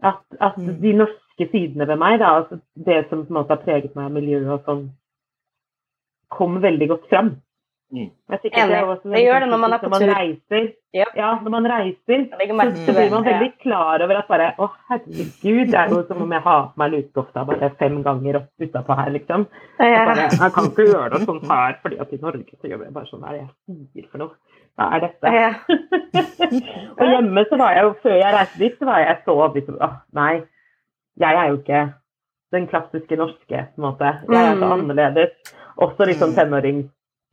At, 0.03 0.21
at 0.41 0.57
Mm. 0.57 0.81
de 0.81 0.93
norske 0.93 1.47
sidene 1.51 1.87
ved 1.87 1.97
meg, 1.97 2.19
da, 2.19 2.25
altså 2.41 2.59
det 2.85 3.05
som 3.09 3.25
på 3.25 3.31
en 3.33 3.37
måte 3.39 3.55
har 3.55 3.63
preget 3.63 3.95
meg 3.95 4.05
av 4.05 4.11
miljøet 4.11 4.49
og 4.53 4.65
sånn, 4.67 4.83
kom 6.29 6.59
veldig 6.61 6.87
godt 6.89 7.09
fram. 7.09 7.29
Mm. 7.93 8.07
Enig. 8.33 8.77
Det 9.05 9.19
gjør 9.21 9.43
det 9.43 9.47
når 9.51 9.59
man 9.61 9.73
er 9.75 9.81
på 9.83 9.89
tur. 9.93 10.09
reiser. 10.09 10.63
Yep. 10.97 11.11
Ja, 11.17 11.27
når 11.45 11.51
man 11.53 11.67
reiser, 11.69 12.23
så, 12.29 12.65
så 12.85 12.93
blir 12.95 13.11
man 13.11 13.25
veldig 13.25 13.49
klar 13.61 14.01
over 14.05 14.17
at 14.17 14.27
bare 14.29 14.47
Å, 14.61 14.67
herregud, 14.89 15.67
det 15.69 15.77
er 15.77 15.89
jo 15.93 15.99
som 16.07 16.21
om 16.25 16.33
jeg 16.33 16.41
har 16.45 16.63
på 16.71 16.81
meg 16.81 16.91
lusekofta 16.93 17.43
bare 17.49 17.69
fem 17.79 17.99
ganger 18.05 18.39
opp 18.41 18.65
utapå 18.65 18.97
her, 18.97 19.11
liksom. 19.13 19.45
Ja. 19.77 20.03
bare, 20.09 20.25
jeg 20.33 20.55
kan 20.57 20.69
ikke 20.71 20.87
gjøre 20.89 21.11
det 21.13 21.21
sånn 21.27 21.41
her, 21.51 21.77
fordi 21.85 21.99
at 22.01 22.13
i 22.13 22.19
Norge 22.21 22.57
så 22.59 22.71
gjør 22.71 22.81
vi 22.81 22.89
bare 22.97 23.09
sånn. 23.11 23.21
Hva 23.21 23.29
er 23.29 23.37
det 23.37 23.45
jeg 23.45 23.77
sier 23.93 24.09
for 24.09 24.23
noe? 24.23 24.57
Hva 24.73 24.89
er 24.97 25.05
dette? 25.05 25.33
Ja. 25.37 25.51
og 26.97 27.05
hjemme 27.13 27.45
så 27.49 27.59
var 27.61 27.77
jeg 27.77 27.85
jo, 27.87 27.93
før 28.03 28.17
jeg 28.17 28.35
reiste 28.39 28.61
dit, 28.63 28.79
så 28.79 28.89
var 28.89 29.03
jeg 29.05 29.19
så 29.27 29.37
liksom 29.53 29.77
Å, 29.81 29.91
nei. 30.17 30.33
Jeg 31.21 31.37
er 31.43 31.51
jo 31.51 31.59
ikke 31.61 31.83
den 32.53 32.67
klassiske 32.69 33.17
norske, 33.17 33.63
på 33.75 33.81
en 33.81 33.85
måte. 33.85 34.09
Jeg 34.29 34.41
er 34.41 34.57
så 34.57 34.65
Mm. 34.65 34.73
annerledes. 34.79 35.53
Også 35.81 36.05
sånn 36.19 36.35
tenåring 36.37 36.83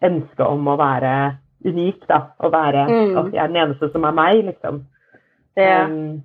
ønske 0.06 0.46
om 0.46 0.68
å 0.70 0.78
være 0.80 1.14
unik, 1.66 2.02
da. 2.08 2.22
Å 2.40 2.50
være 2.52 2.86
Mm. 2.88 3.16
At 3.20 3.32
jeg 3.34 3.42
er 3.42 3.52
den 3.52 3.62
eneste 3.64 3.90
som 3.92 4.04
er 4.04 4.16
meg, 4.16 4.44
liksom. 4.48 4.84
Det 5.56 5.70
Um, 5.84 6.22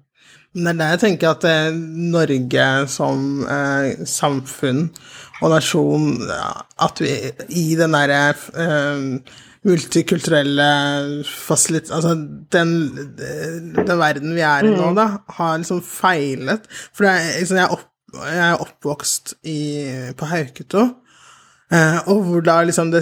Men 0.56 0.78
det 0.80 0.86
er 0.86 0.90
det 0.90 0.92
jeg 0.94 1.00
tenker 1.00 1.30
at 1.34 1.44
eh, 1.44 1.74
Norge 2.16 2.88
som 2.88 3.44
eh, 3.44 4.06
samfunn 4.08 4.86
og 5.42 5.50
nasjon 5.52 6.22
At 6.80 7.02
vi 7.04 7.12
i 7.50 7.76
den 7.76 7.92
derre 7.92 8.30
eh, 8.56 9.20
multikulturelle 9.66 10.70
fasilit... 11.28 11.92
Altså 11.92 12.14
den, 12.54 12.72
den 13.76 14.00
verden 14.00 14.36
vi 14.38 14.46
er 14.46 14.64
i 14.64 14.72
nå, 14.72 14.94
da, 14.96 15.10
har 15.40 15.58
liksom 15.58 15.82
feilet. 15.84 16.70
For 16.94 17.08
det 17.08 17.16
liksom, 17.42 17.58
jeg, 17.58 17.66
er 17.66 17.74
opp, 17.74 17.88
jeg 18.22 18.44
er 18.46 18.62
oppvokst 18.62 19.34
i, 19.44 19.60
på 20.16 20.30
Hauketo. 20.30 20.86
Eh, 21.74 21.98
og 22.12 22.20
hvor 22.28 22.44
da 22.46 22.60
liksom 22.62 22.92
det, 22.94 23.02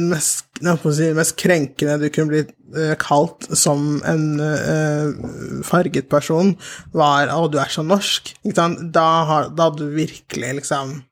mest, 0.00 0.46
si, 0.56 1.10
mest 1.12 1.34
krenkende 1.36 1.98
du 2.00 2.06
kunne 2.08 2.32
bli 2.32 2.40
eh, 2.80 2.94
kalt 3.00 3.44
som 3.52 3.98
en 4.08 4.40
eh, 4.40 5.60
farget 5.68 6.08
person, 6.08 6.54
var 6.96 7.28
'Å, 7.28 7.50
du 7.52 7.58
er 7.60 7.68
så 7.68 7.84
norsk'. 7.84 8.32
Da, 8.56 9.04
har, 9.28 9.50
da 9.52 9.68
hadde 9.68 9.84
du 9.84 9.96
virkelig 9.96 10.54
liksom 10.62 11.02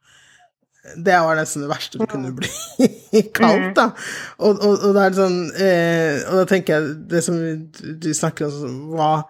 Det 1.04 1.12
var 1.12 1.36
nesten 1.36 1.66
det 1.66 1.68
verste 1.68 1.98
du 2.00 2.06
kunne 2.08 2.32
bli 2.32 2.48
kalt, 3.36 3.74
da. 3.76 3.90
Og, 4.38 4.56
og, 4.56 4.86
og 4.88 4.94
det 4.96 5.08
sånn 5.18 5.42
eh, 5.60 6.22
Og 6.30 6.38
da 6.40 6.44
tenker 6.48 6.78
jeg 6.78 6.94
det 7.10 7.20
som 7.26 7.36
du, 7.36 7.68
du 8.00 8.08
snakker 8.16 8.48
om, 8.48 8.78
var 8.96 9.26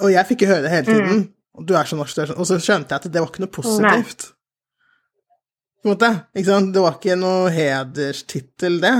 Og 0.00 0.08
jeg 0.14 0.24
fikk 0.30 0.46
jo 0.46 0.54
høre 0.54 0.64
det 0.64 0.72
hele 0.72 0.88
tiden. 0.88 1.26
Mm. 1.28 1.66
du 1.68 1.74
er 1.76 1.84
så 1.84 2.00
norsk, 2.00 2.16
du 2.16 2.22
er 2.22 2.32
så 2.32 2.38
Og 2.40 2.48
så 2.48 2.56
skjønte 2.56 2.96
jeg 2.96 3.02
at 3.02 3.12
det 3.12 3.20
var 3.20 3.28
ikke 3.28 3.44
noe 3.44 3.52
positivt 3.52 4.30
på 5.84 5.90
en 5.90 5.98
måte. 5.98 6.08
Ikke 6.32 6.48
sant? 6.48 6.70
Det 6.72 6.80
var 6.80 6.94
ikke 6.96 7.16
noe 7.20 7.50
hederstittel, 7.52 8.78
det. 8.80 8.92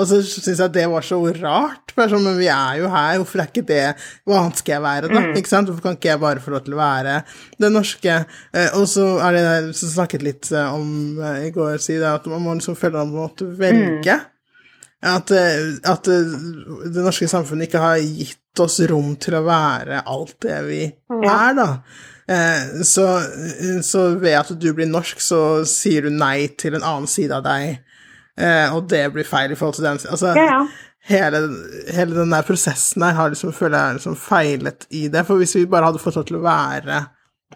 Og 0.00 0.06
så 0.08 0.22
syns 0.24 0.48
jeg 0.62 0.72
det 0.72 0.86
var 0.88 1.04
så 1.04 1.18
rart. 1.36 1.92
For 1.92 2.08
sånn, 2.08 2.24
men 2.24 2.38
vi 2.40 2.48
er 2.48 2.80
jo 2.80 2.88
her, 2.88 3.18
hvorfor 3.20 3.42
er 3.42 3.50
ikke 3.50 3.66
det 3.66 3.82
Hva 4.24 4.38
annet 4.38 4.60
skal 4.62 4.76
jeg 4.76 4.84
være, 4.86 5.10
da? 5.12 5.22
Ikke 5.36 5.52
sant? 5.52 5.68
Hvorfor 5.68 5.84
kan 5.84 5.98
ikke 5.98 6.12
jeg 6.14 6.22
bare 6.22 6.40
få 6.40 6.54
lov 6.54 6.64
til 6.64 6.76
å 6.78 6.80
være 6.80 7.16
det 7.60 7.72
norske? 7.74 8.18
Eh, 8.56 8.76
og 8.78 8.86
så 8.88 9.06
er 9.20 9.36
det 9.36 9.42
der 9.44 9.70
som 9.76 9.92
snakket 9.92 10.24
litt 10.24 10.50
eh, 10.54 10.74
om 10.74 11.20
eh, 11.20 11.48
i 11.50 11.54
går, 11.54 11.76
si 11.82 11.98
det, 11.98 12.08
at 12.08 12.28
man 12.30 12.44
må 12.46 12.56
liksom 12.56 12.78
føle 12.78 13.02
at 13.02 13.10
man 13.10 13.26
måtte 13.26 13.50
velge. 13.60 14.16
At, 15.00 15.30
eh, 15.32 15.66
at 15.92 16.08
eh, 16.12 16.38
det 16.88 17.04
norske 17.04 17.28
samfunnet 17.28 17.68
ikke 17.68 17.84
har 17.84 18.00
gitt 18.00 18.64
oss 18.64 18.80
rom 18.90 19.14
til 19.20 19.36
å 19.38 19.44
være 19.46 20.02
alt 20.08 20.38
det 20.44 20.62
vi 20.66 20.80
er, 20.88 21.52
da. 21.56 21.68
Eh, 22.30 22.82
Så, 22.86 23.06
så 23.82 24.04
ved 24.20 24.36
at 24.38 24.52
du 24.60 24.68
blir 24.74 24.86
norsk, 24.90 25.20
så 25.22 25.40
sier 25.68 26.06
du 26.06 26.14
nei 26.14 26.48
til 26.60 26.76
en 26.78 26.86
annen 26.86 27.10
side 27.10 27.34
av 27.34 27.42
deg, 27.46 27.80
eh, 28.38 28.68
og 28.74 28.86
det 28.92 29.08
blir 29.14 29.26
feil 29.26 29.52
i 29.52 29.58
forhold 29.58 29.80
til 29.80 29.88
den 29.88 29.98
Altså, 30.06 30.34
Ja, 30.38 30.46
ja. 30.46 30.60
hele, 31.10 31.40
hele 31.90 32.14
den 32.14 32.30
der 32.30 32.46
prosessen 32.46 33.02
her 33.02 33.16
har 33.18 33.32
liksom, 33.34 33.52
føler 33.56 33.78
jeg 33.78 34.00
liksom 34.00 34.16
feilet 34.16 34.86
i 34.90 35.08
det. 35.08 35.24
For 35.26 35.40
hvis 35.42 35.56
vi 35.58 35.66
bare 35.66 35.90
hadde 35.90 36.02
fått 36.02 36.20
lov 36.20 36.28
til 36.28 36.38
å 36.38 36.44
være 36.46 37.06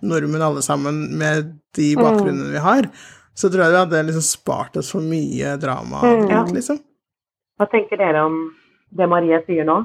nordmenn 0.03 0.43
alle 0.43 0.63
sammen 0.63 1.05
med 1.19 1.53
de 1.77 1.93
bakgrunnene 1.97 2.51
vi 2.51 2.63
har, 2.63 2.89
så 3.35 3.51
tror 3.51 3.65
jeg 3.65 3.75
vi 3.75 3.83
hadde 3.83 4.03
liksom 4.09 4.27
spart 4.27 4.77
oss 4.79 4.91
for 4.95 5.03
mye 5.07 5.55
drama. 5.63 6.03
Mm. 6.03 6.31
Ja. 6.31 6.45
liksom. 6.51 6.81
hva 7.59 7.67
tenker 7.71 7.99
dere 7.99 8.25
om 8.27 8.41
det 8.95 9.07
Marie 9.11 9.39
sier 9.47 9.67
nå? 9.67 9.85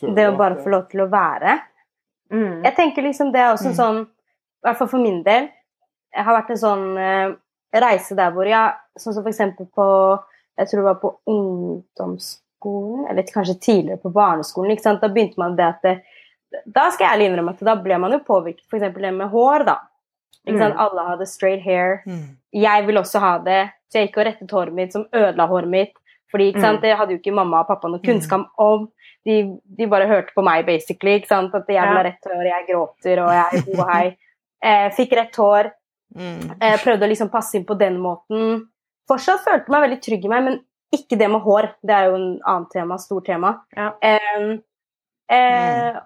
Det 0.00 0.26
å 0.28 0.36
bare 0.36 0.60
få 0.60 0.72
lov 0.72 0.88
til 0.90 1.04
å 1.04 1.10
være. 1.12 1.58
Mm. 2.30 2.64
Jeg 2.64 2.74
tenker 2.76 3.02
liksom 3.02 3.32
det 3.34 3.40
er 3.42 3.54
også 3.54 3.72
sånn, 3.74 4.04
i 4.06 4.66
hvert 4.66 4.78
fall 4.78 4.90
for 4.92 5.02
min 5.02 5.22
del, 5.26 5.48
jeg 6.14 6.26
har 6.26 6.36
vært 6.36 6.52
en 6.54 6.60
sånn 6.60 6.86
eh, 6.98 7.32
reise 7.82 8.16
der 8.18 8.32
hvor 8.34 8.48
jeg 8.48 8.78
Sånn 8.98 9.14
som 9.14 9.22
for 9.22 9.30
eksempel 9.30 9.68
på 9.72 9.84
Jeg 10.58 10.68
tror 10.68 10.80
det 10.80 10.86
var 10.88 10.96
på 11.00 11.10
ungdomsskolen, 11.30 13.04
eller 13.08 13.28
kanskje 13.32 13.54
tidligere 13.62 14.02
på 14.02 14.10
barneskolen. 14.12 14.74
ikke 14.74 14.84
sant? 14.84 15.00
Da 15.00 15.08
begynte 15.08 15.40
man 15.40 15.54
det 15.56 15.64
at 15.64 15.86
det, 15.86 15.94
Da 16.66 16.90
skal 16.90 17.06
jeg 17.06 17.14
ærlig 17.14 17.28
innrømme 17.30 17.54
at 17.54 17.62
da 17.64 17.76
ble 17.80 17.96
man 18.02 18.12
jo 18.12 18.18
påvirket 18.26 18.66
f.eks. 18.66 18.90
det 18.98 19.14
med 19.14 19.30
hår, 19.32 19.64
da. 19.70 19.78
Ikke 20.44 20.58
sant? 20.58 20.74
Mm. 20.74 20.82
Alle 20.84 21.06
hadde 21.06 21.28
straight 21.30 21.62
hair. 21.64 22.02
Mm. 22.04 22.36
Jeg 22.52 22.86
ville 22.86 23.00
også 23.00 23.22
ha 23.22 23.32
det, 23.46 23.62
så 23.88 24.00
jeg 24.00 24.08
gikk 24.08 24.18
og 24.18 24.26
rettet 24.28 24.54
håret 24.58 24.76
mitt, 24.76 24.92
som 24.92 25.06
ødela 25.14 25.46
håret 25.48 25.70
mitt. 25.70 25.94
Fordi 26.30 26.50
ikke 26.50 26.60
sant? 26.60 26.80
Mm. 26.80 26.82
det 26.82 26.96
hadde 26.98 27.14
jo 27.14 27.20
ikke 27.22 27.34
mamma 27.34 27.62
og 27.62 27.70
pappa 27.70 27.88
noe 27.88 28.02
kunnskap 28.04 28.50
om. 28.60 28.90
De, 29.26 29.58
de 29.78 29.86
bare 29.86 30.06
hørte 30.08 30.32
på 30.34 30.42
meg, 30.42 30.64
basically. 30.66 31.18
ikke 31.20 31.28
sant? 31.28 31.54
At 31.54 31.66
jeg 31.68 31.80
vil 31.88 31.96
ha 31.98 32.02
rett 32.02 32.24
hår, 32.24 32.44
jeg 32.48 32.66
gråter, 32.70 33.20
og 33.24 33.30
jeg 33.32 33.62
er 33.76 33.92
hei. 33.92 34.16
Eh, 34.62 34.90
fikk 34.92 35.12
rett 35.16 35.36
hår. 35.40 35.70
Mm. 36.16 36.50
Eh, 36.60 36.74
prøvde 36.82 37.06
å 37.06 37.08
liksom 37.08 37.30
passe 37.32 37.54
inn 37.56 37.64
på 37.64 37.78
den 37.80 37.94
måten. 37.98 38.66
Fortsatt 39.08 39.40
følte 39.40 39.70
meg 39.72 39.86
veldig 39.86 40.00
trygg 40.04 40.24
i 40.26 40.28
meg, 40.28 40.42
men 40.44 40.58
ikke 40.92 41.16
det 41.16 41.30
med 41.32 41.40
hår. 41.40 41.70
Det 41.80 41.94
er 41.96 42.10
jo 42.10 42.16
en 42.18 42.26
annet 42.44 42.68
tema, 42.74 42.98
stort 43.00 43.24
tema. 43.30 43.54
Ja. 43.76 43.94
Eh, 44.04 44.58
eh, 45.32 46.00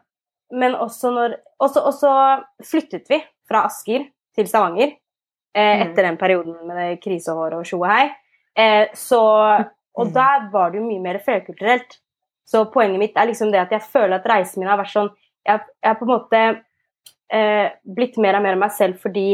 Men 0.53 0.75
også 0.75 1.11
når 1.11 1.35
Og 1.61 1.71
så- 1.71 2.45
flyttet 2.63 3.09
vi 3.09 3.25
fra 3.49 3.65
Asker 3.67 4.07
til 4.37 4.47
Stavanger 4.47 4.93
eh, 5.55 5.77
Mm. 5.83 5.83
etter 5.91 6.03
den 6.03 6.17
perioden 6.17 6.67
med 6.67 6.77
det 6.77 7.01
krisehåret 7.03 7.55
og 7.59 7.65
tjo 7.67 7.79
og 7.83 7.89
hei. 7.91 8.11
Eh, 8.57 8.87
så 8.95 9.67
Og 9.97 10.07
Mm. 10.09 10.13
der 10.15 10.51
var 10.53 10.71
det 10.71 10.81
jo 10.81 10.87
mye 10.89 11.01
mer 11.03 11.19
flerkulturelt. 11.19 11.99
Så 12.49 12.65
poenget 12.73 13.01
mitt 13.01 13.17
er 13.17 13.31
liksom 13.31 13.53
det 13.53 13.63
at 13.63 13.73
jeg 13.73 13.87
føler 13.93 14.19
at 14.19 14.29
reisen 14.29 14.61
min 14.61 14.69
har 14.69 14.81
vært 14.81 14.93
sånn 14.93 15.13
Jeg, 15.45 15.61
har 15.85 15.97
på 15.99 16.07
en 16.07 16.11
måte 16.13 16.41
eh, 17.33 17.67
blitt 17.85 18.17
mer 18.21 18.39
og 18.39 18.45
mer 18.45 18.57
meg 18.61 18.73
selv 18.73 19.01
fordi 19.03 19.29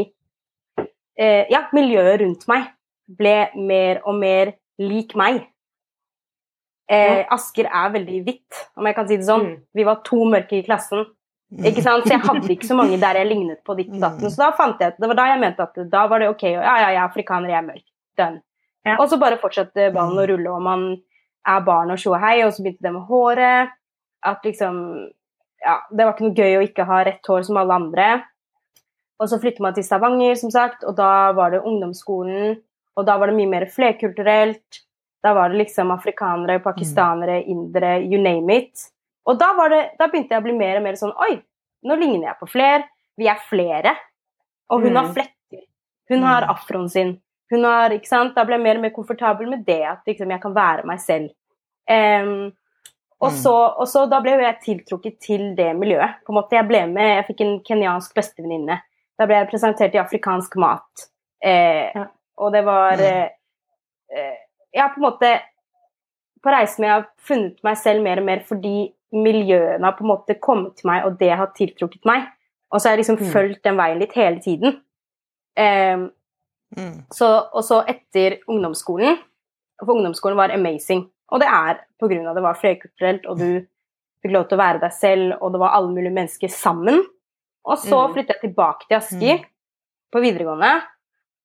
eh, 1.15 1.47
ja, 1.51 1.65
miljøet 1.75 2.19
rundt 2.23 2.47
meg 2.51 2.67
ble 3.11 3.35
mer 3.55 4.01
og 4.07 4.17
mer 4.19 4.53
lik 4.81 5.15
meg. 5.19 5.43
Eh, 6.91 7.23
Asker 7.31 7.67
er 7.67 7.91
veldig 7.93 8.21
hvitt, 8.25 8.61
om 8.75 8.87
jeg 8.87 8.97
kan 8.97 9.07
si 9.07 9.17
det 9.19 9.27
sånn. 9.27 9.47
Mm. 9.47 9.57
Vi 9.79 9.87
var 9.87 10.01
to 10.07 10.23
mørke 10.27 10.57
i 10.59 10.65
klassen. 10.65 11.05
Ikke 11.51 11.83
sant? 11.83 12.05
Så 12.07 12.15
jeg 12.15 12.23
hadde 12.23 12.51
ikke 12.53 12.67
så 12.67 12.77
mange 12.79 12.99
der 12.99 13.19
jeg 13.19 13.27
lignet 13.27 13.59
på 13.67 13.75
ditt 13.79 13.91
og 13.91 13.99
datten. 13.99 14.31
Så 14.31 14.39
da 14.39 14.51
fant 14.55 14.79
jeg 14.79 14.95
Det 14.95 15.07
var 15.11 15.17
da 15.19 15.27
jeg 15.33 15.41
mente 15.41 15.65
at 15.67 15.79
da 15.91 16.05
var 16.07 16.23
det 16.23 16.29
ok. 16.31 16.45
Ja, 16.47 16.61
ja, 16.63 16.91
jeg 16.93 16.99
er 16.99 17.03
afrikaner, 17.03 17.51
jeg 17.51 17.59
er 17.59 17.67
mørk. 17.67 17.87
Done. 18.19 18.43
Ja. 18.87 18.95
Og 18.97 19.09
så 19.11 19.19
bare 19.21 19.39
fortsatte 19.41 19.91
ballen 19.93 20.19
å 20.19 20.27
rulle, 20.31 20.51
og 20.51 20.63
man 20.65 20.85
er 21.47 21.61
barn 21.65 21.91
og 21.91 22.07
og 22.07 22.19
hei, 22.19 22.43
og 22.45 22.53
så 22.53 22.63
begynte 22.63 22.81
det 22.83 22.93
med 22.93 23.07
håret. 23.07 23.69
At 24.23 24.43
liksom 24.43 25.09
Ja, 25.63 25.75
det 25.91 26.05
var 26.05 26.13
ikke 26.15 26.25
noe 26.25 26.33
gøy 26.33 26.55
å 26.57 26.61
ikke 26.65 26.85
ha 26.89 27.03
rett 27.03 27.27
hår 27.27 27.43
som 27.45 27.57
alle 27.57 27.73
andre. 27.73 28.23
Og 29.21 29.29
så 29.29 29.37
flytter 29.39 29.61
man 29.61 29.73
til 29.75 29.83
Stavanger, 29.85 30.33
som 30.35 30.49
sagt, 30.49 30.83
og 30.83 30.95
da 30.97 31.31
var 31.37 31.51
det 31.51 31.61
ungdomsskolen. 31.61 32.55
Og 32.97 33.05
da 33.05 33.17
var 33.21 33.27
det 33.29 33.35
mye 33.37 33.47
mer 33.51 33.65
flerkulturelt. 33.69 34.79
Da 35.21 35.35
var 35.37 35.49
det 35.49 35.59
liksom 35.61 35.91
afrikanere, 35.93 36.57
pakistanere, 36.63 37.43
indere, 37.45 37.99
you 38.01 38.17
name 38.17 38.49
it. 38.57 38.87
Og 39.29 39.37
da, 39.37 39.51
var 39.53 39.69
det, 39.69 39.83
da 39.99 40.07
begynte 40.07 40.33
jeg 40.33 40.41
å 40.41 40.47
bli 40.47 40.57
mer 40.57 40.77
og 40.79 40.83
mer 40.83 40.97
sånn 40.97 41.13
Oi, 41.21 41.35
nå 41.85 41.95
ligner 42.01 42.31
jeg 42.31 42.39
på 42.39 42.49
fler. 42.49 42.87
Vi 43.21 43.27
er 43.29 43.37
flere. 43.47 43.93
Og 44.71 44.81
hun 44.81 44.93
Mm. 44.93 44.97
har 44.97 45.13
fletter. 45.13 45.61
Hun 46.09 46.23
har 46.23 46.41
Mm. 46.41 46.49
afroen 46.55 46.89
sin. 46.89 47.21
Hun 47.51 47.63
har, 47.67 47.89
ikke 47.91 48.07
sant? 48.07 48.33
Da 48.35 48.43
ble 48.47 48.55
jeg 48.57 48.63
mer 48.63 48.77
og 48.79 48.81
mer 48.85 48.93
komfortabel 48.95 49.49
med 49.49 49.65
det, 49.67 49.81
at 49.83 50.05
liksom, 50.07 50.29
jeg 50.31 50.41
kan 50.41 50.53
være 50.55 50.85
meg 50.87 50.99
selv. 51.03 51.29
Um, 51.89 52.51
og, 53.21 53.31
Mm. 53.31 53.37
så, 53.43 53.53
og 53.77 53.87
så 53.87 54.05
da 54.09 54.19
ble 54.23 54.31
jeg 54.39 54.59
tiltrukket 54.63 55.19
til 55.21 55.55
det 55.55 55.75
miljøet. 55.77 56.15
På 56.25 56.31
en 56.33 56.39
måte, 56.39 56.55
Jeg 56.55 56.67
ble 56.67 56.85
med, 56.87 57.15
jeg 57.17 57.25
fikk 57.27 57.41
en 57.45 57.59
kenyansk 57.67 58.15
bestevenninne. 58.15 58.79
Da 59.19 59.25
ble 59.27 59.35
jeg 59.35 59.49
presentert 59.51 59.93
i 59.93 59.99
afrikansk 60.01 60.55
mat. 60.57 61.07
Eh, 61.43 61.91
Ja. 61.95 62.05
Og 62.37 62.51
det 62.53 62.63
var 62.65 62.95
Mm. 62.97 63.01
eh, 63.01 63.29
eh, 64.15 64.37
Jeg 64.73 64.81
har 64.81 64.89
på 64.89 64.97
en 64.97 65.11
måte 65.11 65.39
På 66.43 66.49
reisen 66.49 66.79
min 66.81 66.89
har 66.89 67.01
jeg 67.01 67.09
funnet 67.19 67.63
meg 67.63 67.77
selv 67.77 68.01
mer 68.03 68.17
og 68.17 68.25
mer 68.25 68.39
fordi 68.39 68.91
miljøene 69.13 69.83
har 69.83 69.91
på 69.91 70.01
en 70.01 70.07
måte 70.07 70.39
kommet 70.39 70.75
til 70.77 70.87
meg, 70.87 71.05
og 71.05 71.19
det 71.19 71.29
har 71.37 71.51
tiltrukket 71.55 72.03
meg. 72.05 72.23
Og 72.71 72.79
så 72.81 72.87
har 72.89 72.95
jeg 72.97 73.05
liksom 73.05 73.19
Mm. 73.19 73.31
fulgt 73.31 73.61
den 73.63 73.77
veien 73.77 73.99
litt 73.99 74.13
hele 74.13 74.39
tiden. 74.39 74.81
Em, 75.55 76.11
Mm. 76.77 77.01
så, 77.11 77.27
og 77.53 77.63
så 77.67 77.81
etter 77.85 78.37
ungdomsskolen 78.47 79.17
For 79.81 79.91
ungdomsskolen 79.95 80.37
var 80.37 80.49
amazing. 80.53 81.01
Og 81.31 81.39
det 81.41 81.47
er 81.49 81.79
på 81.99 82.07
grunn 82.07 82.27
av 82.29 82.35
det 82.35 82.43
var 82.43 82.53
flerkulturelt, 82.53 83.25
og 83.25 83.39
du 83.39 83.65
fikk 84.21 84.31
lov 84.35 84.47
til 84.47 84.57
å 84.57 84.61
være 84.61 84.79
deg 84.79 84.91
selv, 84.93 85.33
og 85.41 85.51
det 85.51 85.59
var 85.59 85.73
alle 85.73 85.89
mulige 85.89 86.13
mennesker 86.13 86.47
sammen. 86.53 87.01
Og 87.65 87.77
så 87.77 88.07
Mm. 88.07 88.13
flyttet 88.13 88.35
jeg 88.37 88.41
tilbake 88.53 88.85
til 88.87 88.97
Asker 88.97 89.45
på 90.13 90.21
videregående, 90.21 90.83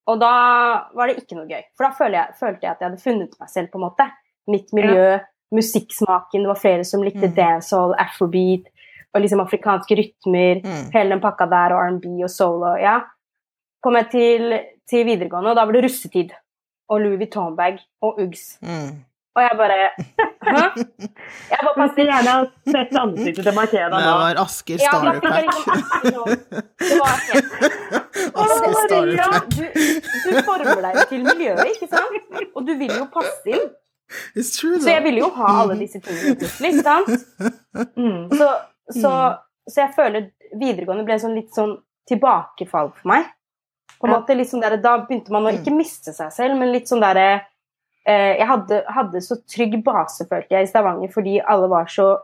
og 0.07 0.21
da 0.21 0.33
var 0.95 1.07
det 1.09 1.17
ikke 1.17 1.35
noe 1.37 1.47
gøy. 1.49 1.63
For 1.77 1.85
da 1.87 1.91
følte 1.97 2.13
jeg, 2.21 2.35
følte 2.39 2.61
jeg 2.63 2.71
at 2.71 2.79
jeg 2.81 2.91
hadde 2.91 3.03
funnet 3.03 3.41
meg 3.41 3.49
selv, 3.49 3.71
på 3.73 3.79
en 3.81 3.87
måte. 3.89 4.11
Mitt 4.49 4.73
miljø, 4.73 5.19
musikksmaken, 5.53 6.43
det 6.43 6.49
var 6.53 6.61
flere 6.61 6.85
som 6.85 7.01
likte 7.03 7.29
Mm. 7.31 7.35
dancehall, 7.35 7.95
afrobeat, 7.99 8.67
og 9.15 9.23
liksom 9.23 9.41
afrikanske 9.41 9.97
rytmer 9.97 10.63
Mm. 10.63 10.91
hele 10.93 11.09
den 11.09 11.21
pakka 11.21 11.47
der, 11.49 11.73
og 11.75 11.81
R&B 11.89 12.23
og 12.23 12.31
solo, 12.31 12.77
ja. 12.77 13.01
Kom 13.83 13.95
jeg 13.95 14.11
til, 14.11 14.61
til 14.91 15.05
videregående, 15.09 15.51
og 15.53 15.57
da 15.59 15.65
var 15.67 15.73
det 15.77 15.85
russetid. 15.87 16.33
Og 16.89 17.01
Louis 17.03 17.19
Vuitton-bag 17.19 17.81
og 18.07 18.21
Uggs. 18.23 18.45
Mm. 18.63 18.93
Og 19.37 19.43
jeg 19.43 19.57
bare 19.59 19.77
Hæ? 20.47 20.61
Jeg 21.51 21.59
bare 21.61 21.75
passer. 21.77 22.07
gjerne 22.09 22.35
å 22.41 22.45
sette 22.73 23.01
ansiktet 23.03 23.45
til 23.45 23.57
Markeda 23.57 23.89
Det 23.93 24.05
nå. 24.07 24.13
var 24.23 24.39
Asker 24.41 24.81
Ja, 24.81 24.93
da 24.95 25.13
Starter 25.19 25.27
fikk 25.27 25.35
jeg 25.37 25.47
Pack. 25.51 25.67
akkurat 25.67 26.15
sånn. 26.15 26.31
Det 26.87 26.99
var 27.03 27.11
Asker 28.47 28.71
Maria, 28.77 29.27
du, 29.57 29.65
du 30.31 30.39
former 30.47 30.81
deg 30.87 31.01
til 31.11 31.27
miljøet, 31.27 31.67
ikke 31.75 31.89
sant? 31.91 32.47
Og 32.55 32.65
du 32.69 32.73
vil 32.81 32.95
jo 32.97 33.05
passe 33.13 33.53
inn. 33.59 33.67
It's 34.39 34.55
true, 34.57 34.79
Så 34.81 34.89
jeg 34.95 35.03
ville 35.05 35.21
jo 35.25 35.29
ha 35.37 35.51
alle 35.65 35.77
disse 35.83 35.99
tingene 36.01 36.37
plutselig, 36.39 36.73
ikke 36.73 36.87
sant? 36.87 37.09
Mm. 37.99 38.29
Så, 38.39 38.49
så, 39.03 39.13
så 39.67 39.81
jeg 39.83 39.93
føler 39.99 40.29
videregående 40.61 41.05
ble 41.09 41.19
sånn 41.21 41.35
litt 41.37 41.51
sånn 41.57 41.75
tilbakefall 42.09 42.93
for 42.95 43.11
meg. 43.13 43.27
På 44.07 44.15
en 44.15 44.21
måte 44.21 44.37
litt 44.37 44.49
sånn 44.51 44.61
der, 44.63 44.77
Da 44.77 44.99
begynte 44.99 45.31
man 45.35 45.45
å 45.49 45.53
ikke 45.53 45.75
miste 45.75 46.13
seg 46.15 46.31
selv, 46.33 46.57
men 46.59 46.73
litt 46.73 46.87
sånn 46.89 47.01
derre 47.03 47.43
eh, 48.07 48.37
Jeg 48.39 48.47
hadde, 48.47 48.85
hadde 48.89 49.21
så 49.21 49.37
trygg 49.51 49.83
base, 49.85 50.27
følte 50.31 50.51
jeg, 50.55 50.63
i 50.63 50.71
Stavanger, 50.71 51.11
fordi 51.13 51.41
alle 51.43 51.69
var 51.69 51.87
så 51.91 52.17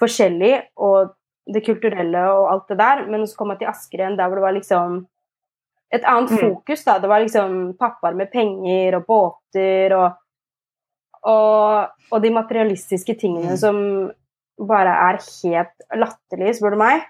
forskjellige, 0.00 0.62
og 0.78 1.12
det 1.52 1.64
kulturelle 1.66 2.22
og 2.32 2.50
alt 2.52 2.68
det 2.68 2.78
der. 2.78 3.06
Men 3.10 3.26
så 3.26 3.36
kom 3.36 3.50
jeg 3.50 3.58
til 3.60 3.68
Asker 3.68 3.98
igjen, 3.98 4.16
der 4.16 4.28
hvor 4.28 4.36
det 4.36 4.42
var 4.46 4.54
liksom 4.56 5.06
et 5.92 6.02
annet 6.04 6.30
Mm. 6.30 6.38
fokus. 6.40 6.84
da, 6.84 6.98
Det 6.98 7.08
var 7.08 7.20
liksom 7.20 7.76
pappaer 7.78 8.14
med 8.14 8.30
penger 8.32 8.96
og 8.96 9.06
båter 9.06 9.92
og 9.98 10.12
og, 11.26 11.88
og 12.12 12.22
de 12.22 12.30
materialistiske 12.30 13.14
tingene 13.18 13.50
Mm. 13.52 13.56
som 13.56 14.12
bare 14.68 14.92
er 14.92 15.16
helt 15.16 15.84
latterlige, 15.96 16.54
spør 16.60 16.70
du 16.72 16.76
meg. 16.76 17.02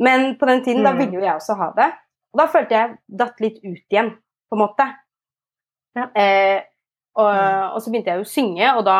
Men 0.00 0.34
på 0.36 0.46
den 0.46 0.64
tiden, 0.64 0.82
da 0.82 0.90
Mm. 0.92 0.98
ville 0.98 1.12
jo 1.14 1.20
jeg 1.20 1.34
også 1.36 1.56
ha 1.56 1.70
det. 1.76 1.92
Og 2.32 2.38
da 2.40 2.46
følte 2.48 2.70
jeg 2.76 2.98
datt 3.08 3.40
litt 3.40 3.58
ut 3.64 3.84
igjen, 3.92 4.10
på 4.50 4.56
en 4.56 4.62
måte. 4.62 4.86
Ja. 5.96 6.06
Eh, 6.16 6.62
og, 7.20 7.28
og 7.76 7.82
så 7.84 7.90
begynte 7.92 8.14
jeg 8.14 8.22
å 8.22 8.28
synge, 8.28 8.70
og, 8.78 8.84
da, 8.88 8.98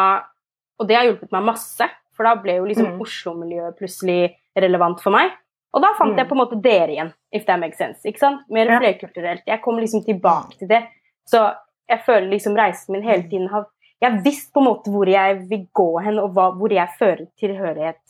og 0.78 0.88
det 0.88 0.96
har 0.98 1.06
hjulpet 1.08 1.32
meg 1.32 1.46
masse. 1.48 1.88
For 2.12 2.28
da 2.28 2.34
ble 2.36 2.58
jo 2.58 2.66
liksom 2.68 2.90
Mm. 2.92 2.98
Oslo-miljøet 3.00 3.78
plutselig 3.78 4.34
relevant 4.60 5.00
for 5.00 5.10
meg. 5.14 5.30
Og 5.72 5.80
da 5.80 5.94
fant 5.96 6.12
Mm. 6.12 6.18
jeg 6.18 6.28
på 6.28 6.34
en 6.36 6.42
måte 6.42 6.60
dere 6.60 6.90
igjen, 6.92 7.12
if 7.32 7.46
that 7.46 7.58
makes 7.58 7.78
sense. 7.78 8.02
ikke 8.04 8.18
sant? 8.20 8.42
Mer 8.50 8.66
Ja. 8.66 8.78
flerkulturelt. 8.78 9.42
Jeg 9.46 9.62
kom 9.62 9.76
liksom 9.78 10.04
tilbake 10.04 10.58
til 10.58 10.68
det. 10.68 10.82
Så 11.26 11.56
jeg 11.88 12.00
føler 12.04 12.28
liksom 12.28 12.54
reisen 12.54 12.92
min 12.92 13.02
hele 13.02 13.22
tiden 13.28 13.48
har 13.48 13.66
Jeg 14.02 14.10
har 14.12 14.22
visst 14.24 14.52
på 14.52 14.58
en 14.58 14.66
måte 14.66 14.90
hvor 14.90 15.06
jeg 15.06 15.48
vil 15.48 15.68
gå 15.72 16.02
hen, 16.02 16.18
og 16.18 16.32
hva, 16.34 16.50
hvor 16.58 16.68
jeg 16.72 16.88
fører 16.98 17.28
tilhørighet 17.38 18.00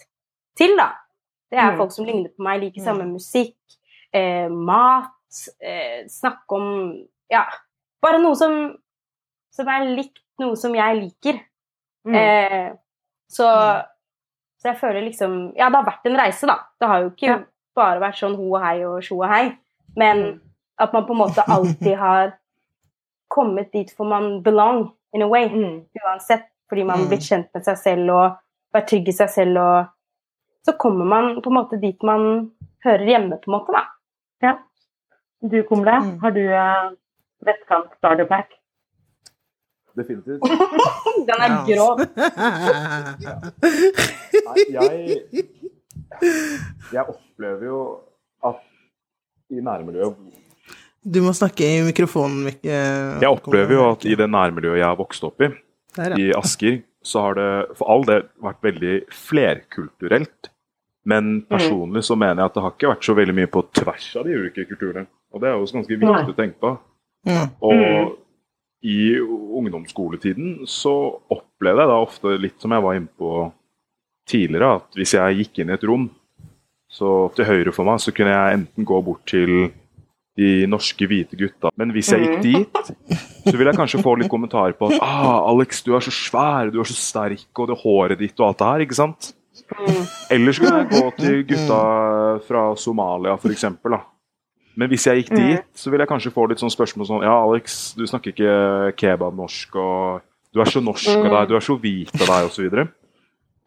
til, 0.56 0.74
da. 0.74 0.92
Det 1.50 1.58
er 1.58 1.70
Mm. 1.72 1.76
folk 1.76 1.92
som 1.92 2.06
ligner 2.06 2.30
på 2.30 2.38
meg, 2.42 2.60
liker 2.62 2.80
Mm. 2.80 2.84
samme 2.84 3.04
musikk, 3.12 3.54
eh, 4.12 4.48
mat, 4.48 5.12
eh, 5.60 6.04
snakke 6.08 6.52
om 6.58 7.06
Ja, 7.30 7.46
bare 8.02 8.18
noe 8.20 8.34
som, 8.36 8.76
som 9.50 9.68
er 9.68 9.86
likt 9.96 10.18
noe 10.40 10.56
som 10.56 10.74
jeg 10.74 10.96
liker. 11.00 11.40
Mm. 12.06 12.14
Eh, 12.14 12.72
så, 13.30 13.46
Mm. 13.46 13.82
så 14.60 14.68
jeg 14.72 14.76
føler 14.80 15.02
liksom 15.06 15.52
Ja, 15.56 15.68
det 15.70 15.76
har 15.76 15.84
vært 15.86 16.06
en 16.10 16.16
reise, 16.18 16.46
da. 16.46 16.58
Det 16.80 16.88
har 16.88 17.00
jo 17.02 17.10
ikke 17.10 17.26
Ja. 17.28 17.38
bare 17.76 18.00
vært 18.00 18.18
sånn 18.20 18.36
ho 18.36 18.54
og 18.54 18.60
hei 18.62 18.84
og 18.84 19.02
sjo 19.02 19.22
og 19.22 19.28
hei, 19.30 19.56
men 19.96 20.16
Mm. 20.24 20.40
at 20.78 20.92
man 20.92 21.06
på 21.06 21.12
en 21.12 21.18
måte 21.18 21.44
alltid 21.48 21.96
har 21.98 22.32
kommet 23.30 23.72
dit 23.72 23.90
for 23.96 24.04
man 24.04 24.42
belong, 24.42 24.92
in 25.14 25.22
a 25.22 25.26
way. 25.28 25.48
Mm. 25.48 25.86
Uansett, 26.04 26.44
fordi 26.68 26.84
man 26.84 26.98
har 26.98 27.04
Mm. 27.06 27.08
blitt 27.10 27.22
kjent 27.28 27.48
med 27.54 27.64
seg 27.64 27.76
selv 27.78 28.10
og 28.10 28.36
vært 28.74 28.86
trygg 28.88 29.08
i 29.08 29.12
seg 29.12 29.28
selv, 29.30 29.56
og 29.58 29.86
så 30.66 30.76
kommer 30.78 31.04
man 31.06 31.40
på 31.42 31.46
en 31.50 31.56
måte 31.56 31.80
dit 31.80 32.02
man 32.02 32.50
hører 32.84 33.06
hjemme, 33.06 33.38
på 33.40 33.48
en 33.48 33.58
måte, 33.60 33.72
da. 33.72 33.84
Ja. 34.42 34.56
Du, 35.42 35.62
Kumle, 35.68 35.94
Mm. 36.02 36.18
har 36.22 36.30
du 36.34 36.42
uh, 36.48 36.90
vestkant 37.46 37.90
starter 37.98 38.26
pack? 38.30 38.50
Definitivt. 39.96 40.40
Den 41.28 41.42
er 41.42 41.48
Ja. 41.50 41.64
grov. 41.68 41.98
Nei, 43.62 44.62
jeg, 44.72 45.44
jeg 46.92 47.04
opplever 47.08 47.66
jo 47.68 47.80
at 48.48 48.62
i 49.52 49.60
nærmiljøet 49.64 50.16
Du 51.02 51.18
må 51.24 51.32
snakke 51.36 51.66
i 51.66 51.82
mikrofonen, 51.84 52.44
Mikke. 52.46 52.78
Jeg 53.20 53.28
opplever 53.28 53.74
jo 53.76 53.84
at 53.90 54.06
i 54.06 54.14
det 54.18 54.28
nærmiljøet 54.30 54.78
jeg 54.80 54.86
har 54.86 54.98
vokst 55.00 55.24
opp 55.26 55.42
i, 55.42 55.50
Der, 55.98 56.14
i. 56.18 56.30
Asker, 56.38 56.80
så 57.04 57.24
har 57.26 57.34
det 57.40 57.48
for 57.76 57.90
all 57.92 58.04
del 58.06 58.28
vært 58.42 58.62
veldig 58.62 58.94
flerkulturelt. 59.10 60.51
Men 61.08 61.40
personlig 61.50 62.04
så 62.06 62.14
mener 62.18 62.42
jeg 62.42 62.50
at 62.50 62.56
det 62.56 62.62
har 62.62 62.74
ikke 62.76 62.90
vært 62.92 63.06
så 63.06 63.14
veldig 63.18 63.34
mye 63.34 63.50
på 63.50 63.64
tvers 63.74 64.08
av 64.20 64.26
de 64.28 64.36
ulike 64.38 64.66
kulturene. 64.70 65.08
Og 65.34 65.42
det 65.42 65.48
er 65.48 65.56
jo 65.56 65.64
også 65.64 65.78
ganske 65.80 65.96
viktig 65.96 66.12
Nei. 66.12 66.30
å 66.30 66.36
tenke 66.38 66.60
på. 66.62 66.72
Ja. 67.26 67.46
Og 67.64 68.18
i 68.82 69.14
ungdomsskoletiden 69.18 70.64
så 70.70 70.94
opplevde 71.30 71.84
jeg 71.84 71.90
da 71.92 71.98
ofte 72.02 72.38
litt 72.42 72.62
som 72.62 72.74
jeg 72.74 72.84
var 72.84 72.98
inne 72.98 73.10
på 73.18 73.46
tidligere, 74.28 74.78
at 74.78 74.98
hvis 74.98 75.14
jeg 75.18 75.38
gikk 75.40 75.62
inn 75.62 75.70
i 75.70 75.76
et 75.76 75.86
rom, 75.86 76.08
så 76.92 77.30
til 77.36 77.48
høyre 77.48 77.74
for 77.74 77.88
meg 77.88 78.02
så 78.04 78.12
kunne 78.14 78.34
jeg 78.34 78.58
enten 78.58 78.86
gå 78.86 78.98
bort 79.04 79.24
til 79.30 79.70
de 80.38 80.64
norske 80.70 81.06
hvite 81.08 81.36
gutta. 81.36 81.70
Men 81.76 81.92
hvis 81.92 82.10
jeg 82.12 82.24
gikk 82.24 82.42
dit, 82.44 82.90
så 83.44 83.52
ville 83.52 83.70
jeg 83.70 83.78
kanskje 83.78 84.02
få 84.04 84.14
litt 84.20 84.32
kommentarer 84.32 84.74
på 84.76 84.88
at 84.88 85.02
ah, 85.04 85.44
'Alex, 85.48 85.82
du 85.84 85.92
er 85.96 86.04
så 86.04 86.12
svær, 86.14 86.70
du 86.72 86.80
er 86.80 86.88
så 86.88 86.96
sterk, 86.96 87.50
og 87.58 87.68
det 87.68 87.80
håret 87.82 88.20
ditt 88.20 88.38
og 88.40 88.48
alt 88.48 88.60
det 88.62 88.68
her', 88.70 88.84
ikke 88.86 89.00
sant? 89.00 89.32
Eller 90.32 90.56
skulle 90.56 90.70
kunne 90.70 90.82
jeg 90.82 90.90
gå 90.92 91.10
til 91.18 91.44
gutta 91.50 91.82
fra 92.46 92.64
Somalia, 92.78 93.36
for 93.40 93.54
eksempel, 93.54 93.96
da. 93.96 94.02
Men 94.78 94.88
hvis 94.88 95.04
jeg 95.04 95.20
gikk 95.20 95.32
dit, 95.36 95.64
så 95.76 95.90
ville 95.92 96.06
jeg 96.06 96.08
kanskje 96.08 96.32
få 96.32 96.46
litt 96.48 96.62
sånn 96.62 96.72
spørsmål 96.72 97.08
sånn 97.08 97.24
Ja, 97.26 97.34
Alex, 97.44 97.92
du 97.98 98.06
snakker 98.08 98.32
ikke 98.32 98.52
kebab-norsk, 98.96 99.76
og 99.76 100.22
du 100.52 100.62
er 100.64 100.70
så 100.72 100.80
norsk 100.84 101.10
av 101.12 101.28
deg, 101.28 101.50
du 101.50 101.56
er 101.58 101.64
så 101.66 101.76
hvit 101.80 102.14
av 102.16 102.26
deg, 102.30 102.48
osv. 102.48 102.68
Så, 102.70 102.86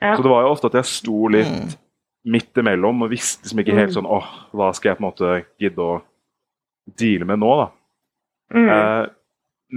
Ja. 0.02 0.15
så 0.18 0.23
det 0.26 0.32
var 0.32 0.44
jo 0.44 0.52
ofte 0.52 0.68
at 0.68 0.80
jeg 0.82 0.90
sto 0.90 1.27
litt 1.32 1.77
midt 2.26 2.57
imellom 2.57 3.06
og 3.06 3.11
visste 3.14 3.45
liksom 3.45 3.61
ikke 3.61 3.77
helt 3.77 3.94
sånn 3.94 4.10
åh, 4.10 4.26
hva 4.52 4.72
skal 4.73 4.91
jeg 4.91 4.98
på 4.98 5.03
en 5.03 5.07
måte 5.07 5.30
gidde 5.61 5.86
å 5.86 6.02
deale 6.98 7.26
med 7.30 7.40
nå, 7.40 7.52
da. 7.61 7.68
Mm. 8.56 8.69
Eh, 8.69 9.06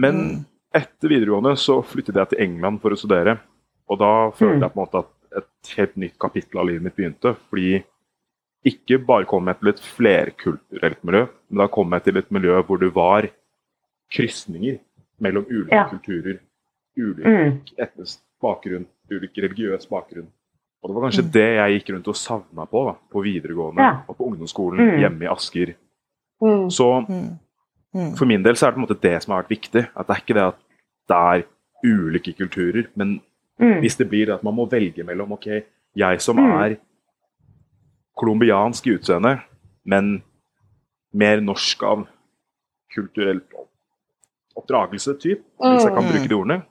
men 0.01 0.47
etter 0.75 1.13
videregående 1.13 1.55
så 1.61 1.79
flyttet 1.85 2.17
jeg 2.17 2.33
til 2.33 2.43
England 2.45 2.81
for 2.83 2.93
å 2.93 2.99
studere. 2.99 3.39
Og 3.89 4.01
da 4.01 4.31
følte 4.37 4.65
jeg 4.67 4.73
på 4.75 4.77
en 4.81 4.85
måte 4.85 5.03
at 5.05 5.13
et 5.37 5.75
helt 5.77 5.97
nytt 5.97 6.19
kapittel 6.19 6.59
av 6.61 6.67
livet 6.67 6.83
mitt 6.83 6.97
begynte. 6.97 7.37
Fordi 7.51 7.83
ikke 8.67 8.99
bare 9.07 9.25
kom 9.25 9.47
jeg 9.47 9.59
til 9.61 9.69
et 9.69 9.81
flerkulturelt 9.81 11.05
miljø, 11.05 11.27
men 11.51 11.59
da 11.63 11.67
kom 11.69 11.93
jeg 11.93 12.03
til 12.05 12.17
et 12.17 12.31
miljø 12.35 12.63
hvor 12.63 12.79
det 12.81 12.95
var 12.95 13.29
krysninger 14.13 14.79
mellom 15.21 15.45
ulike 15.51 15.75
Ja. 15.75 15.89
kulturer. 15.89 16.39
Ulik 16.99 17.27
Mm. 17.27 17.61
etnisk 17.79 18.19
bakgrunn, 18.43 18.87
ulik 19.11 19.37
religiøs 19.39 19.87
bakgrunn. 19.87 20.27
Og 20.83 20.89
det 20.91 20.95
var 20.95 21.03
kanskje 21.11 21.33
det 21.33 21.57
jeg 21.57 21.73
gikk 21.81 21.95
rundt 21.95 22.09
og 22.09 22.17
savna 22.17 22.65
på 22.67 22.85
da, 22.87 22.95
på 23.13 23.23
videregående 23.23 23.83
Ja. 23.83 24.01
og 24.09 24.17
på 24.17 24.25
ungdomsskolen 24.27 24.79
Mm. 24.95 24.99
hjemme 24.99 25.23
i 25.23 25.27
Asker. 25.33 25.75
Mm. 26.43 26.71
Så 26.71 27.07
Mm. 27.09 27.39
Mm. 27.95 28.17
for 28.17 28.25
min 28.27 28.43
del 28.43 28.55
så 28.55 28.67
er 28.67 28.71
det 28.71 28.75
på 28.77 28.81
en 28.81 28.87
måte 28.87 29.01
det 29.01 29.23
som 29.23 29.33
har 29.35 29.43
vært 29.43 29.51
viktig. 29.51 29.89
At 29.97 30.07
det 30.07 30.17
er 30.17 30.21
ikke 30.21 30.35
det 30.35 30.47
at 30.49 30.57
det 31.09 31.17
er 31.17 31.45
ulike 31.85 32.33
kulturer, 32.37 32.87
men 32.97 33.21
Mm. 33.61 33.81
hvis 33.81 33.97
det 33.97 34.09
blir 34.09 34.27
det 34.27 34.35
at 34.35 34.43
man 34.45 34.55
må 34.55 34.69
velge 34.71 35.05
mellom 35.05 35.33
ok, 35.33 35.47
jeg 35.97 36.21
som 36.21 36.37
Mm. 36.37 36.53
er 36.63 36.77
colombiansk 38.21 38.87
i 38.87 38.91
utseende, 38.99 39.41
men 39.85 40.23
mer 41.15 41.41
norsk 41.41 41.83
av 41.83 42.07
kulturell 42.95 43.41
oppdragelse, 44.59 45.15
typ, 45.21 45.43
hvis 45.61 45.85
jeg 45.85 45.95
kan 45.95 46.05
Mm. 46.05 46.11
bruke 46.13 46.29
de 46.29 46.35
ordene, 46.35 46.63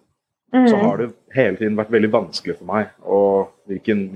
Mm. 0.53 0.67
så 0.67 0.75
har 0.77 0.97
det 0.97 1.13
hele 1.33 1.57
tiden 1.57 1.75
vært 1.77 1.91
veldig 1.91 2.11
vanskelig 2.11 2.57
for 2.57 2.65
meg. 2.65 2.87
Og 3.03 3.49
hvilken, 3.67 4.11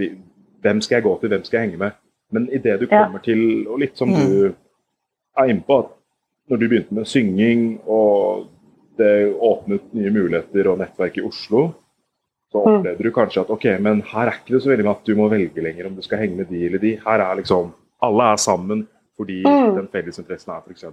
hvem 0.62 0.82
skal 0.82 0.96
jeg 0.96 1.04
gå 1.04 1.20
til, 1.20 1.30
hvem 1.30 1.44
skal 1.44 1.60
jeg 1.60 1.70
henge 1.70 1.80
med? 1.80 1.92
Men 2.32 2.50
idet 2.52 2.80
du 2.80 2.88
Ja. 2.92 3.04
kommer 3.06 3.20
til, 3.24 3.68
og 3.68 3.80
litt 3.80 3.98
som 3.98 4.10
Mm. 4.10 4.16
du 4.16 4.56
er 5.38 5.44
innpå, 5.50 5.80
at 5.80 5.90
når 6.50 6.58
du 6.60 6.68
begynte 6.68 6.92
med 6.92 7.06
synging, 7.08 7.80
og 7.88 8.48
det 8.98 9.34
åpnet 9.40 9.94
nye 9.94 10.10
muligheter 10.12 10.68
og 10.70 10.80
nettverk 10.80 11.18
i 11.18 11.22
Oslo, 11.22 11.74
så 12.52 12.62
opplever 12.68 13.04
du 13.04 13.12
kanskje 13.16 13.42
at 13.46 13.50
ok, 13.54 13.66
men 13.80 14.02
her 14.02 14.28
er 14.28 14.34
ikke 14.40 14.54
det 14.58 14.64
så 14.64 14.70
veldig 14.74 14.84
med 14.86 14.92
at 14.98 15.06
du 15.08 15.16
må 15.16 15.30
velge 15.32 15.62
lenger 15.64 15.88
om 15.88 15.96
du 15.96 16.02
skal 16.04 16.20
henge 16.20 16.36
med 16.36 16.50
de 16.52 16.66
eller 16.68 16.80
de. 16.84 16.96
Her 17.06 17.20
er 17.24 17.36
liksom 17.40 17.74
Alle 18.02 18.24
er 18.34 18.36
sammen 18.42 18.88
fordi 19.18 19.44
Mm. 19.46 19.76
den 19.76 19.88
felles 19.94 20.18
interessen 20.20 20.52
er 20.52 20.62
f.eks. 20.66 20.84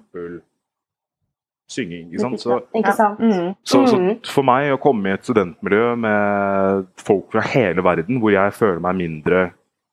synging. 1.69 2.09
ikke 2.13 2.21
sant? 2.21 2.41
Så 2.41 2.59
Ikke 2.77 2.93
sant? 2.97 3.19
Mm. 3.21 3.55
så, 3.65 3.87
så 3.87 3.97
Mm. 3.99 4.19
for 4.27 4.43
meg 4.43 4.73
å 4.73 4.79
komme 4.81 5.09
i 5.11 5.13
et 5.17 5.25
studentmiljø 5.25 5.97
med 5.97 6.87
folk 6.97 7.31
fra 7.33 7.41
hele 7.41 7.83
verden, 7.85 8.21
hvor 8.21 8.31
jeg 8.33 8.53
føler 8.53 8.81
meg 8.81 8.97
mindre 8.97 9.51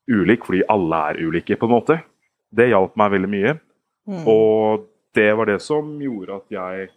ulik, 0.08 0.44
fordi 0.44 0.62
alle 0.68 0.96
er 1.10 1.20
ulike, 1.26 1.56
på 1.58 1.66
en 1.66 1.72
måte, 1.74 1.98
det 2.54 2.68
hjalp 2.70 2.96
meg 2.96 3.10
veldig 3.12 3.28
mye. 3.28 3.58
Mm. 4.08 4.26
Og 4.28 4.86
det 5.14 5.36
var 5.36 5.44
det 5.46 5.60
som 5.62 5.98
gjorde 6.00 6.36
at 6.36 6.48
jeg, 6.50 6.88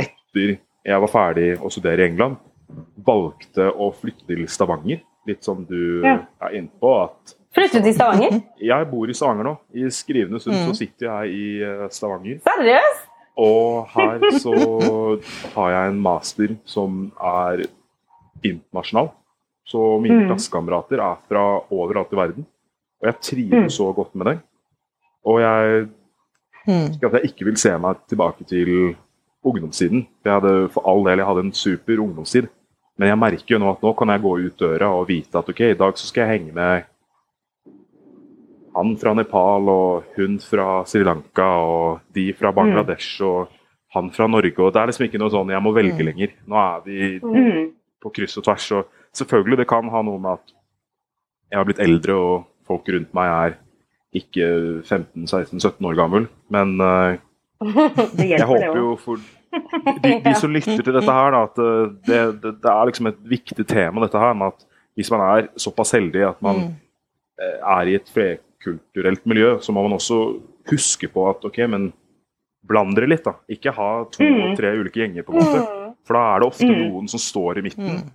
etter 0.00 0.58
jeg 0.84 1.00
var 1.00 1.08
ferdig 1.08 1.58
å 1.60 1.70
studere 1.70 2.00
i 2.02 2.08
England, 2.10 2.36
valgte 3.06 3.70
å 3.72 3.92
flytte 3.94 4.26
til 4.26 4.46
Stavanger. 4.48 5.00
Litt 5.26 5.42
som 5.44 5.64
du 5.64 6.02
Ja. 6.04 6.18
er 6.42 6.54
inne 6.58 6.68
på. 6.80 7.04
at 7.04 7.34
Flyttet 7.54 7.82
til 7.84 7.94
Stavanger? 7.94 8.42
Jeg 8.60 8.90
bor 8.90 9.08
i 9.08 9.12
Stavanger 9.14 9.44
nå. 9.44 9.58
I 9.74 9.88
skrivende 9.90 10.40
stund 10.40 10.56
Mm. 10.56 10.66
så 10.68 10.76
sitter 10.76 11.06
jeg 11.06 11.34
i 11.34 11.62
eh, 11.62 11.88
Stavanger. 11.88 12.40
Seriøst? 12.44 13.10
Og 13.36 13.86
her 13.88 14.20
så 14.38 14.54
har 15.54 15.70
jeg 15.70 15.88
en 15.90 16.00
master 16.00 16.56
som 16.64 17.12
er 17.20 17.64
internasjonal. 18.44 19.10
Så 19.66 20.00
mine 20.00 20.22
Mm. 20.22 20.28
klassekamerater 20.28 21.00
er 21.00 21.16
fra 21.28 21.60
overalt 21.72 22.12
i 22.12 22.16
verden. 22.16 22.46
Og 23.02 23.06
jeg 23.08 23.20
trives 23.20 23.72
så 23.78 23.92
godt 23.94 24.14
med 24.14 24.26
det. 24.26 24.40
Og 25.24 25.40
jeg 25.40 25.88
Mm. 26.66 26.86
at 27.02 27.12
jeg 27.12 27.22
ikke 27.24 27.44
vil 27.44 27.56
se 27.56 27.76
meg 27.78 27.96
tilbake 28.08 28.44
til 28.46 28.96
ungdomstiden. 29.44 30.06
Jeg 30.24 30.32
hadde 30.40 30.68
for 30.70 30.82
all 30.88 31.04
del 31.04 31.18
jeg 31.18 31.26
hadde 31.26 31.40
en 31.44 31.52
super 31.52 31.96
ungdomstid. 32.00 32.48
Men 32.98 33.08
jeg 33.10 33.18
merker 33.18 33.54
jo 33.56 33.58
nå 33.58 33.70
at 33.74 33.80
nå 33.82 33.92
kan 33.98 34.08
jeg 34.14 34.22
gå 34.22 34.32
ut 34.46 34.56
døra 34.60 34.88
og 34.94 35.08
vite 35.08 35.38
at 35.40 35.48
ok, 35.50 35.60
i 35.60 35.74
dag 35.78 35.96
så 35.98 36.06
skal 36.06 36.24
jeg 36.28 36.38
henge 36.38 36.52
med 36.54 36.84
han 38.74 38.96
fra 38.98 39.12
Nepal 39.14 39.68
og 39.70 40.14
hun 40.16 40.38
fra 40.42 40.82
Sri 40.88 41.04
Lanka 41.06 41.46
og 41.62 42.00
de 42.14 42.28
fra 42.34 42.50
Bangladesh 42.54 43.20
og 43.22 43.48
han 43.94 44.08
fra 44.10 44.26
Norge. 44.26 44.58
og 44.58 44.72
Det 44.74 44.80
er 44.82 44.86
liksom 44.90 45.06
ikke 45.06 45.20
noe 45.22 45.30
sånn 45.30 45.50
jeg 45.54 45.62
må 45.62 45.72
velge 45.74 45.98
Mm. 46.02 46.06
lenger. 46.08 46.30
Nå 46.48 46.56
er 46.58 46.80
vi 46.84 47.20
Mm. 47.20 47.72
på 48.02 48.10
kryss 48.12 48.36
og 48.38 48.44
tvers. 48.44 48.72
Og 48.72 48.86
selvfølgelig, 49.14 49.56
det 49.58 49.68
kan 49.68 49.88
ha 49.88 50.02
noe 50.02 50.18
med 50.18 50.32
at 50.32 50.52
jeg 51.52 51.58
har 51.58 51.64
blitt 51.64 51.78
eldre 51.78 52.14
og 52.14 52.46
folk 52.66 52.84
rundt 52.88 53.14
meg 53.14 53.28
er 53.30 53.56
ikke 54.14 54.82
15-16-17 54.82 55.86
år 55.86 55.94
gammel. 55.94 56.28
Men 56.50 56.80
uh, 56.80 57.16
Det 58.16 58.28
jeg 58.30 58.40
håper 58.40 58.74
jo 58.76 58.96
for 58.96 59.16
de, 60.02 60.20
de 60.24 60.34
som 60.38 60.52
lytter 60.52 60.82
til 60.82 60.92
dette 60.96 61.12
her, 61.18 61.30
da, 61.34 61.42
at 61.48 61.58
eh, 61.58 61.92
det, 62.08 62.20
det, 62.42 62.52
det 62.62 62.70
er 62.72 62.86
liksom 62.90 63.06
et 63.10 63.20
viktig 63.30 63.66
tema, 63.70 64.00
dette 64.04 64.18
her 64.20 64.34
med 64.34 64.52
at 64.54 64.64
hvis 64.96 65.10
man 65.10 65.20
er 65.26 65.48
såpass 65.58 65.92
heldig 65.96 66.22
at 66.28 66.42
man 66.42 66.56
Mm. 66.64 66.74
eh, 67.42 67.58
er 67.78 67.88
i 67.90 67.94
et 67.98 68.08
flerkulturelt 68.14 69.24
miljø, 69.26 69.56
så 69.60 69.72
må 69.74 69.82
man 69.82 69.96
også 69.98 70.18
huske 70.70 71.08
på 71.12 71.24
at 71.30 71.44
ok, 71.44 71.58
men 71.68 71.92
bland 72.66 72.94
dere 72.96 73.08
litt, 73.10 73.24
da. 73.26 73.34
Ikke 73.50 73.72
ha 73.74 74.04
to 74.04 74.22
Mm. 74.24 74.54
ulike 74.54 75.00
gjenger, 75.02 75.22
på 75.26 75.32
en 75.34 75.40
måte. 75.42 75.58
Mm. 75.64 75.94
For 76.06 76.14
da 76.14 76.22
er 76.36 76.40
det 76.40 76.46
ofte 76.48 76.68
Mm. 76.68 76.78
noen 76.92 77.08
som 77.08 77.18
står 77.20 77.58
i 77.58 77.62
midten 77.62 77.84
Mm. 77.98 78.10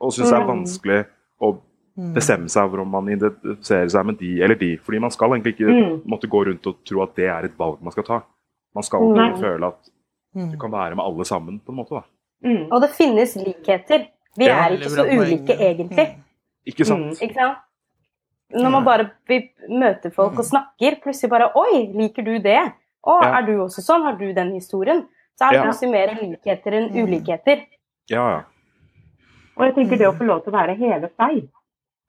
og 0.00 0.12
syns 0.12 0.30
det 0.30 0.38
er 0.38 0.46
Mm. 0.46 0.52
vanskelig 0.54 1.06
å 1.42 1.58
Mm. 1.98 2.14
bestemme 2.14 2.48
seg 2.48 2.70
for 2.70 2.80
om 2.80 2.88
man 2.88 3.06
identifiserer 3.08 3.90
seg 3.90 4.06
med 4.06 4.18
de 4.18 4.40
eller 4.42 4.54
de. 4.54 4.76
Fordi 4.78 5.00
man 5.00 5.10
skal 5.10 5.30
egentlig 5.30 5.56
ikke 5.58 6.02
måtte 6.06 6.28
gå 6.30 6.46
rundt 6.46 6.66
og 6.66 6.76
tro 6.84 7.02
at 7.02 7.14
det 7.16 7.26
er 7.28 7.44
et 7.44 7.58
valg 7.58 7.82
man 7.82 7.92
skal 7.92 8.04
ta. 8.04 8.22
Man 8.74 8.82
skal 8.84 9.00
ikke 9.00 9.40
føle 9.42 9.66
at. 9.66 9.90
Du 10.34 10.56
kan 10.58 10.70
være 10.70 10.94
med 10.96 11.04
alle 11.04 11.24
sammen, 11.24 11.60
på 11.60 11.72
en 11.72 11.76
måte. 11.76 11.90
da. 11.90 12.02
Mm. 12.48 12.68
Og 12.72 12.80
det 12.82 12.90
finnes 12.90 13.36
likheter. 13.36 14.06
Vi 14.38 14.46
Ja, 14.46 14.66
er 14.66 14.76
ikke 14.76 14.90
så 14.90 15.04
ulike 15.04 15.56
egentlig. 15.58 16.06
Ikke 16.66 16.84
sant? 16.86 17.04
Mm. 17.18 17.22
Ikke 17.28 17.34
sant? 17.34 17.58
Når 18.52 18.70
man 18.70 18.84
bare 18.84 19.10
møter 19.68 20.10
folk 20.10 20.38
og 20.38 20.44
snakker, 20.44 21.00
plutselig 21.02 21.30
bare 21.30 21.50
Oi, 21.56 21.86
liker 21.94 22.22
du 22.24 22.38
det? 22.38 22.72
Å, 23.06 23.22
Ja. 23.22 23.38
er 23.38 23.42
du 23.46 23.52
også 23.62 23.80
sånn? 23.82 24.02
Har 24.02 24.16
du 24.16 24.32
den 24.32 24.52
historien? 24.54 25.06
Så 25.38 25.46
er 25.46 25.50
det 25.52 25.56
Ja. 25.60 25.64
plutselig 25.64 25.90
mer 25.90 26.08
likheter 26.20 26.72
enn 26.72 26.90
Mm. 26.92 27.04
ulikheter. 27.06 27.66
Ja, 28.08 28.30
ja. 28.30 28.42
Og 29.56 29.64
jeg 29.66 29.74
tenker 29.74 29.98
det 29.98 30.06
å 30.08 30.16
få 30.16 30.24
lov 30.26 30.44
til 30.44 30.52
å 30.52 30.56
være 30.56 30.76
hele 30.76 31.08
seg. 31.18 31.48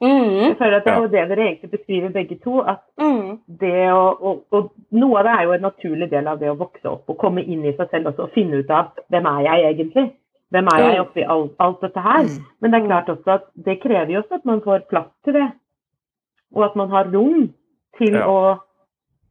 Mm. 0.01 0.47
Jeg 0.49 0.57
føler 0.57 0.77
at 0.77 0.83
det 0.85 0.91
er 0.91 0.95
Ja. 0.95 1.01
jo 1.01 1.07
det 1.07 1.29
dere 1.29 1.45
egentlig 1.47 1.71
beskriver 1.71 2.09
begge 2.09 2.39
to. 2.43 2.59
At 2.61 2.79
Mm. 2.99 3.39
det 3.59 3.91
å, 3.91 4.17
og, 4.21 4.43
og 4.51 4.71
noe 4.91 5.19
av 5.19 5.23
det 5.25 5.33
er 5.39 5.43
jo 5.43 5.51
en 5.53 5.61
naturlig 5.61 6.09
del 6.09 6.27
av 6.27 6.39
det 6.39 6.49
å 6.49 6.57
vokse 6.57 6.85
opp 6.89 7.09
og 7.09 7.17
komme 7.17 7.43
inn 7.43 7.65
i 7.65 7.73
seg 7.77 7.89
selv 7.91 8.07
også, 8.07 8.23
og 8.23 8.31
finne 8.33 8.57
ut 8.63 8.69
av 8.69 8.91
hvem 9.11 9.25
er 9.25 9.41
jeg 9.45 9.75
egentlig? 9.75 10.11
Hvem 10.51 10.67
er 10.67 10.79
jeg 10.83 10.95
Mm. 10.97 11.01
oppi 11.05 11.21
alt, 11.23 11.51
alt 11.59 11.81
dette 11.81 11.99
her? 12.01 12.23
Mm. 12.23 12.45
Men 12.61 12.71
det 12.71 12.81
er 12.81 12.87
klart 12.87 13.09
også 13.09 13.27
at 13.33 13.43
det 13.65 13.79
krever 13.81 14.11
jo 14.11 14.21
også 14.21 14.33
at 14.35 14.45
man 14.45 14.61
får 14.61 14.79
plass 14.89 15.07
til 15.23 15.33
det. 15.33 15.51
Og 16.55 16.63
at 16.65 16.75
man 16.75 16.89
har 16.89 17.03
rom 17.13 17.53
til 17.97 18.13
Ja. 18.13 18.25
å, 18.27 18.57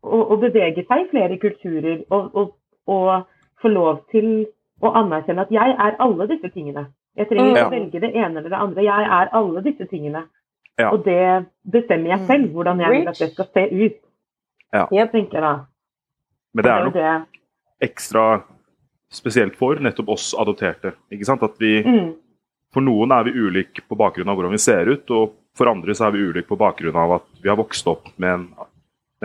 å, 0.04 0.30
å 0.32 0.36
bevege 0.40 0.86
seg 0.86 1.00
i 1.06 1.10
flere 1.10 1.36
kulturer 1.38 2.04
og, 2.10 2.30
og, 2.34 2.54
og 2.86 3.24
få 3.60 3.68
lov 3.68 3.98
til 4.10 4.46
å 4.82 4.94
anerkjenne 4.94 5.40
at 5.40 5.50
jeg 5.50 5.76
er 5.78 5.96
alle 5.98 6.26
disse 6.28 6.48
tingene. 6.54 6.86
Jeg 7.16 7.28
trenger 7.28 7.50
ikke 7.50 7.58
Ja. 7.58 7.68
velge 7.68 8.00
det 8.00 8.14
ene 8.16 8.38
eller 8.38 8.48
det 8.48 8.58
andre. 8.58 8.82
Jeg 8.84 9.02
er 9.04 9.28
alle 9.32 9.60
disse 9.62 9.84
tingene. 9.90 10.22
Ja. 10.80 10.90
Og 10.94 11.04
det 11.04 11.46
bestemmer 11.70 12.14
jeg 12.14 12.26
selv, 12.30 12.48
hvordan 12.54 12.80
jeg 12.80 12.94
vil 12.94 13.10
at 13.10 13.18
det 13.20 13.30
skal 13.34 13.48
se 13.54 13.66
ut. 13.84 13.98
Ja. 14.72 14.86
Jeg 14.94 15.10
tenker 15.12 15.44
da. 15.44 15.52
Men 16.54 16.64
det 16.66 16.72
er 16.72 16.88
nok 16.88 17.28
ekstra 17.84 18.24
spesielt 19.10 19.56
for 19.58 19.78
nettopp 19.82 20.12
oss 20.14 20.30
adopterte. 20.38 20.94
Ikke 21.10 21.26
sant? 21.26 21.42
At 21.46 21.58
vi, 21.62 21.80
Mm. 21.86 22.10
For 22.70 22.80
noen 22.86 23.10
er 23.10 23.24
vi 23.26 23.32
ulike 23.34 23.82
på 23.88 23.96
bakgrunn 23.98 24.28
av 24.30 24.36
hvordan 24.38 24.52
vi 24.54 24.58
ser 24.62 24.86
ut, 24.86 25.10
og 25.10 25.32
for 25.58 25.66
andre 25.66 25.90
så 25.98 26.04
er 26.06 26.12
vi 26.14 26.20
ulike 26.28 26.46
på 26.46 26.58
bakgrunn 26.60 26.94
av 26.94 27.16
at 27.16 27.24
vi 27.42 27.48
har 27.50 27.56
vokst 27.58 27.88
opp 27.90 28.12
med 28.22 28.30
en, 28.30 28.44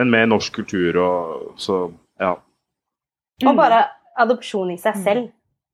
en 0.01 0.09
mer 0.09 0.25
norsk 0.25 0.55
kultur. 0.55 0.97
og 0.97 1.59
så, 1.61 1.91
ja. 2.19 2.31
Og 3.45 3.55
bare 3.55 3.83
adopsjon 4.17 4.71
i 4.73 4.77
seg 4.81 4.97
selv. 5.03 5.27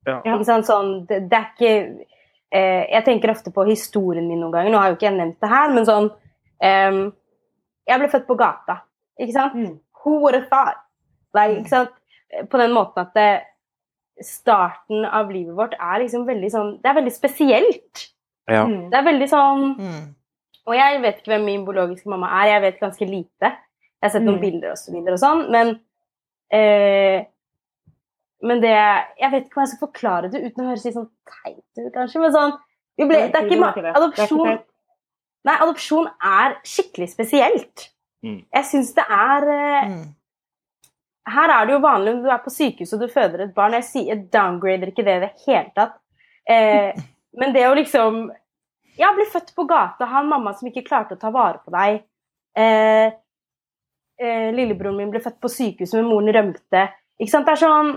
Ja. 0.05 0.17
Ikke 0.19 0.43
sant? 0.43 0.67
Sånn, 0.67 1.05
det, 1.07 1.21
det 1.31 1.37
er 1.39 1.47
ikke 1.53 2.05
eh, 2.51 2.85
Jeg 2.91 3.05
tenker 3.05 3.31
ofte 3.31 3.51
på 3.51 3.65
historien 3.69 4.27
min 4.27 4.39
noen 4.39 4.51
ganger. 4.51 4.71
Nå 4.71 4.77
har 4.81 4.89
jo 4.91 4.95
ikke 4.97 5.09
jeg 5.09 5.17
nevnt 5.17 5.39
det 5.41 5.49
her, 5.49 5.69
men 5.73 5.85
sånn 5.85 6.11
eh, 6.61 7.11
Jeg 7.87 7.99
ble 7.99 8.09
født 8.11 8.27
på 8.27 8.37
gata, 8.39 8.81
ikke 9.19 9.33
sant? 9.33 9.53
Mm. 9.55 9.79
Who 10.03 10.19
would 10.21 10.35
have 10.35 10.47
thought? 10.49 10.77
Like, 11.33 11.59
ikke 11.61 11.69
sant? 11.69 11.89
På 12.49 12.57
den 12.57 12.71
måten 12.75 13.01
at 13.05 13.13
det, 13.13 13.29
starten 14.21 15.05
av 15.05 15.31
livet 15.33 15.55
vårt 15.57 15.73
er 15.79 16.01
liksom 16.03 16.25
veldig 16.27 16.49
sånn 16.53 16.71
Det 16.83 16.89
er 16.91 16.97
veldig 16.99 17.13
spesielt. 17.15 18.07
Ja. 18.51 18.65
Mm. 18.67 18.89
Det 18.91 18.97
er 18.99 19.07
veldig 19.07 19.29
sånn 19.31 19.63
Mm. 19.79 20.01
Og 20.69 20.75
jeg 20.77 20.99
vet 21.01 21.17
ikke 21.19 21.31
hvem 21.33 21.45
min 21.45 21.63
biologiske 21.65 22.05
mamma 22.11 22.27
er. 22.43 22.51
Jeg 22.51 22.61
vet 22.61 22.79
ganske 22.79 23.05
lite. 23.09 23.47
Jeg 23.49 24.03
har 24.03 24.09
sett 24.13 24.21
noen 24.21 24.37
Mm. 24.37 24.41
bilder 24.43 24.69
og 24.71 24.77
så 24.77 24.91
videre 24.93 25.13
og 25.17 25.19
sånn, 25.19 25.39
men 25.51 25.71
eh, 26.53 27.25
Men 28.41 28.61
det 28.63 28.73
Jeg 28.73 29.31
vet 29.31 29.45
ikke 29.45 29.59
om 29.59 29.63
jeg 29.63 29.71
skal 29.73 29.85
forklare 29.85 30.29
det 30.33 30.41
uten 30.41 30.63
å 30.63 30.69
høres 30.71 30.85
litt 30.87 30.95
sånn 30.97 31.09
teit 31.29 31.61
ut, 31.77 31.91
kanskje, 31.93 32.21
men 32.23 32.35
sånn 32.35 32.53
vi 32.99 33.07
ble, 33.07 33.19
Det 33.31 33.39
er 33.39 33.47
ikke 33.47 33.93
Adopsjon. 33.95 34.59
Nei, 35.47 35.55
adopsjon 35.57 36.09
er 36.21 36.57
skikkelig 36.67 37.07
spesielt. 37.15 37.87
Mm. 38.21 38.41
Jeg 38.45 38.67
syns 38.69 38.91
det 38.97 39.05
er 39.09 39.47
eh, 39.49 39.87
Mm. 39.91 40.09
Her 41.31 41.51
er 41.53 41.65
det 41.67 41.73
jo 41.75 41.81
vanlig 41.83 42.13
når 42.15 42.23
du 42.25 42.29
er 42.33 42.41
på 42.41 42.51
sykehus 42.53 42.93
og 42.95 43.01
du 43.03 43.07
føder 43.11 43.43
et 43.45 43.55
barn. 43.55 43.75
Jeg, 43.77 43.85
sier, 43.85 44.07
jeg 44.09 44.27
downgrader 44.33 44.89
ikke 44.89 45.05
det 45.05 45.17
i 45.17 45.23
det 45.23 45.31
hele 45.45 45.73
tatt. 45.77 45.97
Eh, 46.49 46.97
men 47.39 47.53
det 47.55 47.67
å 47.69 47.75
liksom 47.77 48.23
Ja, 48.99 49.13
bli 49.15 49.25
født 49.29 49.53
på 49.55 49.63
gata, 49.69 50.05
ha 50.05 50.19
en 50.19 50.29
mamma 50.29 50.51
som 50.53 50.67
ikke 50.67 50.83
klarte 50.85 51.15
å 51.15 51.21
ta 51.21 51.29
vare 51.33 51.61
på 51.63 51.71
deg. 51.73 52.01
Eh, 52.57 53.13
eh, 54.19 54.49
lillebroren 54.53 54.97
min 54.99 55.13
ble 55.13 55.21
født 55.23 55.39
på 55.41 55.49
sykehus, 55.49 55.93
men 55.95 56.09
moren 56.09 56.33
rømte. 56.35 56.83
Ikke 57.17 57.31
sant? 57.31 57.47
Det 57.47 57.55
er 57.55 57.61
sånn 57.63 57.93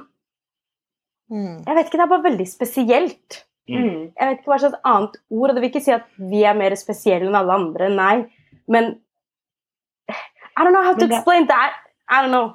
Mm. 1.35 1.56
Jeg 1.66 1.77
vet 1.77 1.89
ikke, 1.89 1.98
det 1.98 2.05
er 2.06 2.12
bare 2.15 2.27
veldig 2.28 2.47
spesielt. 2.47 3.40
Mm. 3.69 4.01
Jeg 4.15 4.28
vet 4.28 4.39
ikke 4.39 4.52
hva 4.52 4.59
slags 4.62 4.81
annet 4.86 5.15
ord, 5.32 5.48
og 5.51 5.55
det 5.56 5.62
vil 5.65 5.70
ikke 5.73 5.85
si 5.85 5.94
at 5.94 6.05
vi 6.31 6.43
er 6.47 6.56
mer 6.59 6.77
spesielle 6.78 7.27
enn 7.31 7.39
alle 7.39 7.56
andre, 7.59 7.89
nei. 7.90 8.16
Men 8.70 8.93
I 10.55 10.62
don't 10.62 10.70
know 10.74 10.85
how 10.85 10.94
to 10.94 11.06
explain 11.09 11.48
that. 11.51 11.81
I 12.09 12.23
don't 12.23 12.31
know. 12.31 12.52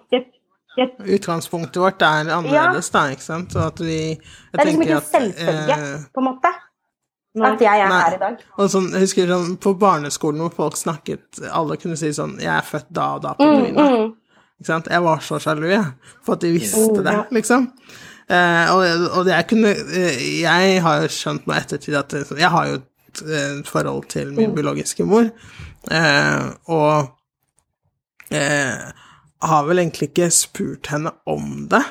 Utgangspunktet 0.80 1.82
vårt 1.82 2.02
er 2.06 2.30
annerledes, 2.32 2.88
da, 2.94 3.08
ikke 3.12 3.26
sant? 3.26 3.52
Så 3.52 3.66
at 3.68 3.80
vi 3.84 3.98
jeg 4.14 4.20
Det 4.54 4.62
er 4.62 4.66
liksom 4.70 4.84
ikke 4.86 4.96
en 4.96 5.02
at, 5.02 5.10
selvfølge, 5.12 5.78
eh, 5.80 6.04
på 6.14 6.22
en 6.22 6.28
måte, 6.30 6.52
at 7.50 7.62
jeg 7.66 7.82
er 7.82 7.90
Nei. 7.90 8.00
her 8.04 8.16
i 8.16 8.20
dag. 8.22 8.38
Og 8.58 8.70
sånn, 8.72 8.88
jeg 8.94 9.04
husker 9.04 9.28
sånn, 9.34 9.58
På 9.62 9.74
barneskolen 9.80 10.40
hvor 10.46 10.54
folk 10.56 10.78
snakket 10.80 11.42
Alle 11.52 11.78
kunne 11.78 11.98
si 11.98 12.10
sånn 12.16 12.38
'Jeg 12.40 12.56
er 12.56 12.66
født 12.66 12.88
da 12.92 13.16
og 13.16 13.22
da 13.22 13.34
på 13.34 13.44
Mm, 13.44 13.76
mm. 13.76 14.14
Ikke 14.60 14.66
sant? 14.66 14.88
Jeg 14.92 15.04
var 15.04 15.18
så 15.20 15.40
sjalu, 15.40 15.68
jeg, 15.70 15.86
for 16.24 16.34
at 16.34 16.42
de 16.42 16.52
visste 16.52 16.78
Mm, 16.80 17.04
det, 17.04 17.14
ja. 17.14 17.24
liksom. 17.32 17.72
Og, 18.30 18.84
og 19.18 19.28
jeg 19.32 19.48
kunne 19.50 19.72
eh, 19.74 20.20
Jeg 20.44 20.82
har 20.86 21.02
jo 21.02 21.08
skjønt 21.10 21.48
nå 21.50 21.54
ettertid 21.58 21.96
at 21.98 22.14
jeg 22.38 22.50
har 22.54 22.68
jo 22.70 22.76
et 23.10 23.22
eh, 23.26 23.62
forhold 23.66 24.06
til 24.14 24.28
Mm. 24.30 24.38
min 24.38 24.56
biologiske 24.56 25.06
mor, 25.10 25.30
eh, 25.92 26.44
og 26.70 27.10
eh, 28.32 28.92
har 29.42 29.64
vel 29.66 29.80
egentlig 29.82 30.12
ikke 30.12 30.30
spurt 30.36 30.88
henne 30.94 31.12
om 31.26 31.68
det. 31.72 31.82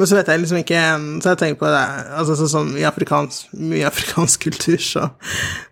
Men 0.00 0.08
så 0.08 0.16
vet 0.16 0.28
jeg 0.32 0.40
liksom 0.40 0.56
ikke 0.62 0.80
Så 1.20 1.28
jeg 1.34 1.38
tenker 1.38 1.58
på 1.60 1.68
det 1.68 1.80
altså 2.16 2.32
så, 2.38 2.46
sånn 2.48 2.70
i 2.80 2.86
afrikansk, 2.88 3.50
mye 3.60 3.84
afrikansk 3.88 4.40
kultur, 4.46 4.78
så, 4.80 5.08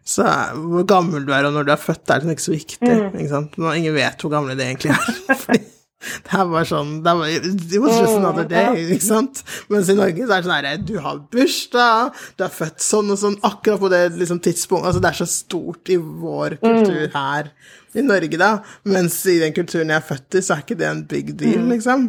så 0.05 0.24
hvor 0.56 0.85
gammel 0.89 1.24
du 1.24 1.32
er 1.32 1.48
og 1.48 1.55
når 1.56 1.64
du 1.68 1.72
er 1.72 1.80
født, 1.80 2.05
er 2.12 2.20
liksom 2.20 2.35
ikke 2.36 2.44
så 2.48 2.52
viktig. 2.56 2.94
Ikke 3.14 3.30
sant? 3.32 3.56
Ingen 3.76 3.94
vet 3.97 4.20
hvor 4.24 4.32
gamle 4.36 4.56
de 4.59 4.66
egentlig 4.68 4.93
er. 4.97 5.12
Fordi 5.44 5.62
det 5.99 6.35
er 6.39 6.47
bare 6.47 6.66
sånn 6.69 6.93
det, 7.03 7.11
er 7.11 7.19
bare, 7.19 7.39
it 7.39 7.81
was 7.83 7.97
just 7.99 8.19
another 8.20 8.47
day, 8.47 8.85
ikke 8.95 9.07
sant? 9.09 9.43
Mens 9.73 9.91
i 9.91 9.97
Norge 9.99 10.23
så 10.23 10.31
er 10.31 10.37
det 10.37 10.47
sånn 10.47 10.55
herre 10.55 10.77
Du 10.87 10.95
har 11.03 11.19
bursdag, 11.33 12.20
du 12.39 12.45
er 12.47 12.55
født 12.55 12.85
sånn 12.85 13.11
og 13.15 13.19
sånn, 13.19 13.39
akkurat 13.49 13.83
på 13.83 13.91
det 13.93 14.05
liksom, 14.15 14.39
tidspunktet 14.45 14.93
Altså, 14.93 15.03
det 15.03 15.11
er 15.11 15.19
så 15.19 15.29
stort 15.33 15.91
i 15.91 15.99
vår 15.99 16.59
kultur 16.62 17.11
her 17.16 17.51
i 17.97 18.03
Norge, 18.05 18.37
da. 18.39 18.51
Mens 18.89 19.16
i 19.27 19.39
den 19.41 19.55
kulturen 19.57 19.91
jeg 19.91 19.99
er 19.99 20.07
født 20.07 20.37
i, 20.39 20.43
så 20.45 20.55
er 20.55 20.65
ikke 20.65 20.77
det 20.79 20.87
en 20.89 21.01
big 21.09 21.33
deal, 21.41 21.65
liksom. 21.70 22.05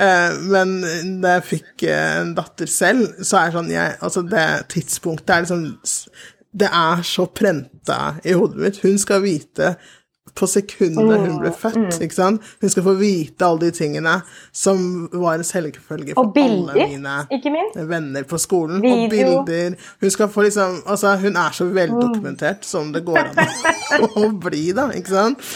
Eh, 0.00 0.38
men 0.48 0.72
da 1.22 1.36
jeg 1.36 1.46
fikk 1.50 1.84
eh, 1.86 2.16
en 2.22 2.32
datter 2.38 2.70
selv, 2.72 3.20
så 3.20 3.42
er 3.42 3.50
det 3.50 3.58
sånn 3.58 3.70
jeg 3.74 3.98
Altså, 4.08 4.24
det 4.26 4.46
tidspunktet 4.72 5.34
er 5.34 5.44
liksom 5.44 5.62
Det 6.58 6.70
er 6.80 7.04
så 7.06 7.28
prenta 7.28 8.00
i 8.24 8.34
hodet 8.34 8.62
mitt. 8.64 8.80
Hun 8.82 8.98
skal 8.98 9.22
vite 9.22 9.74
på 10.34 10.46
sekundet 10.50 11.20
hun 11.24 11.38
ble 11.40 11.52
født, 11.54 12.00
ikke 12.04 12.14
sant. 12.14 12.42
Hun 12.60 12.70
skal 12.72 12.84
få 12.86 12.94
vite 12.98 13.46
alle 13.46 13.68
de 13.68 13.70
tingene 13.78 14.16
som 14.52 15.08
var 15.12 15.38
en 15.38 15.44
selvfølge 15.46 15.80
for 15.84 16.32
bilder, 16.34 16.74
alle 16.74 16.88
mine 16.92 17.88
venner 17.88 18.26
på 18.28 18.38
skolen. 18.38 18.82
Og 18.84 19.10
bilder. 19.10 19.76
Hun 20.00 20.10
skal 20.10 20.28
få 20.28 20.42
liksom 20.48 20.82
Altså, 20.86 21.16
hun 21.16 21.36
er 21.36 21.50
så 21.52 21.64
veldokumentert 21.64 22.64
som 22.64 22.92
det 22.92 23.04
går 23.06 23.18
an 23.18 24.10
å 24.14 24.28
bli, 24.44 24.72
da, 24.76 24.88
ikke 24.94 25.14
sant. 25.14 25.48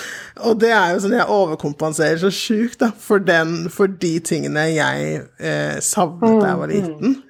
Og 0.42 0.56
det 0.60 0.70
er 0.72 0.94
jo 0.94 1.02
sånn 1.04 1.16
jeg 1.18 1.28
overkompenserer 1.28 2.20
så 2.22 2.30
sjukt, 2.32 2.80
da, 2.80 2.88
for 2.98 3.22
den 3.22 3.68
For 3.72 3.86
de 3.86 4.14
tingene 4.24 4.68
jeg 4.72 5.20
eh, 5.38 5.76
savnet 5.84 6.40
da 6.40 6.52
jeg 6.54 6.62
var 6.62 6.72
liten. 6.72 7.20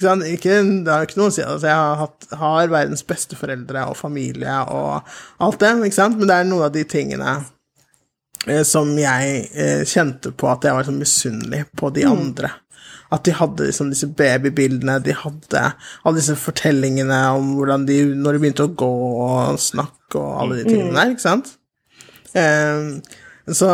Ikke 0.00 0.08
sant? 0.08 0.84
Det 0.86 0.92
er 0.92 1.02
jo 1.02 1.08
ikke 1.08 1.20
noe 1.20 1.30
å 1.30 1.34
si. 1.34 1.44
Altså, 1.44 1.68
jeg 1.68 1.76
har, 1.76 2.00
hatt, 2.00 2.28
har 2.40 2.72
verdens 2.72 3.04
beste 3.06 3.38
foreldre 3.38 3.86
og 3.90 3.98
familie 3.98 4.56
og 4.72 5.12
alt 5.44 5.60
det, 5.62 5.74
ikke 5.88 5.98
sant? 5.98 6.18
men 6.18 6.30
det 6.30 6.38
er 6.38 6.48
noen 6.48 6.66
av 6.68 6.74
de 6.74 6.86
tingene 6.88 7.36
eh, 8.46 8.64
som 8.66 8.90
jeg 8.98 9.44
eh, 9.52 9.84
kjente 9.88 10.32
på 10.32 10.50
at 10.50 10.66
jeg 10.66 10.76
var 10.76 10.88
sånn 10.88 11.00
misunnelig 11.00 11.64
på 11.76 11.92
de 11.94 12.08
andre. 12.08 12.52
At 13.10 13.24
de 13.26 13.34
hadde 13.34 13.66
liksom 13.66 13.88
disse 13.90 14.06
babybildene, 14.06 15.00
de 15.02 15.14
hadde 15.18 15.64
alle 15.66 16.18
disse 16.20 16.36
fortellingene 16.38 17.22
om 17.34 17.56
hvordan 17.56 17.88
de, 17.88 18.02
når 18.14 18.36
de 18.36 18.42
begynte 18.44 18.68
å 18.68 18.76
gå 18.78 18.92
og 19.26 19.58
snakke 19.60 20.20
og 20.20 20.44
alle 20.44 20.60
de 20.60 20.68
tingene 20.68 20.94
der, 20.94 21.16
ikke 21.16 21.26
sant? 21.26 21.56
Eh, 22.38 23.00
så, 23.48 23.68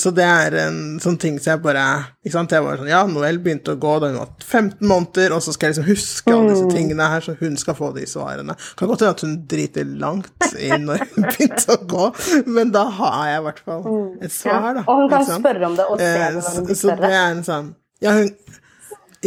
så 0.00 0.10
det 0.16 0.24
er 0.24 0.54
en 0.64 0.78
sånn 1.02 1.18
ting 1.20 1.36
som 1.38 1.52
jeg 1.52 1.60
bare 1.62 1.82
ikke 2.24 2.32
sant? 2.34 2.54
Jeg 2.56 2.64
var 2.64 2.80
sånn, 2.80 2.88
Ja, 2.90 3.02
Noel 3.06 3.38
begynte 3.44 3.74
å 3.76 3.78
gå 3.80 3.92
da 4.02 4.08
hun 4.10 4.18
var 4.22 4.30
15 4.42 4.80
måneder, 4.88 5.34
og 5.36 5.42
så 5.44 5.52
skal 5.54 5.68
jeg 5.68 5.76
liksom 5.76 5.88
huske 5.90 6.32
alle 6.34 6.54
disse 6.54 6.70
tingene 6.72 7.08
her, 7.12 7.24
så 7.26 7.34
hun 7.38 7.58
skal 7.60 7.76
få 7.78 7.90
de 7.96 8.06
svarene. 8.10 8.56
Kan 8.80 8.90
godt 8.90 9.04
hende 9.04 9.12
at 9.14 9.24
hun 9.26 9.36
driter 9.50 9.86
langt 10.00 10.46
i 10.56 10.72
når 10.80 11.04
hun 11.12 11.26
begynte 11.30 11.76
å 11.76 11.80
gå, 11.92 12.06
men 12.48 12.72
da 12.74 12.86
har 13.00 13.28
jeg 13.30 13.42
i 13.42 13.44
hvert 13.48 13.60
fall 13.68 13.84
et 14.24 14.34
svar, 14.34 14.70
da. 14.80 14.86
Og 14.86 15.04
hun 15.04 15.12
kan 15.14 15.28
spørre 15.28 15.68
om 15.70 15.76
det 15.78 15.86
og 15.92 16.00
se 16.00 16.08
Eh, 16.08 16.16
det 16.16 16.32
når 16.38 16.40
hun 16.40 16.42
så, 16.42 16.80
større. 16.80 16.80
så 16.80 16.96
det 17.04 17.12
er 17.20 17.28
en 17.36 17.44
sånn 17.46 17.70
Ja, 18.00 18.16
hun 18.16 18.32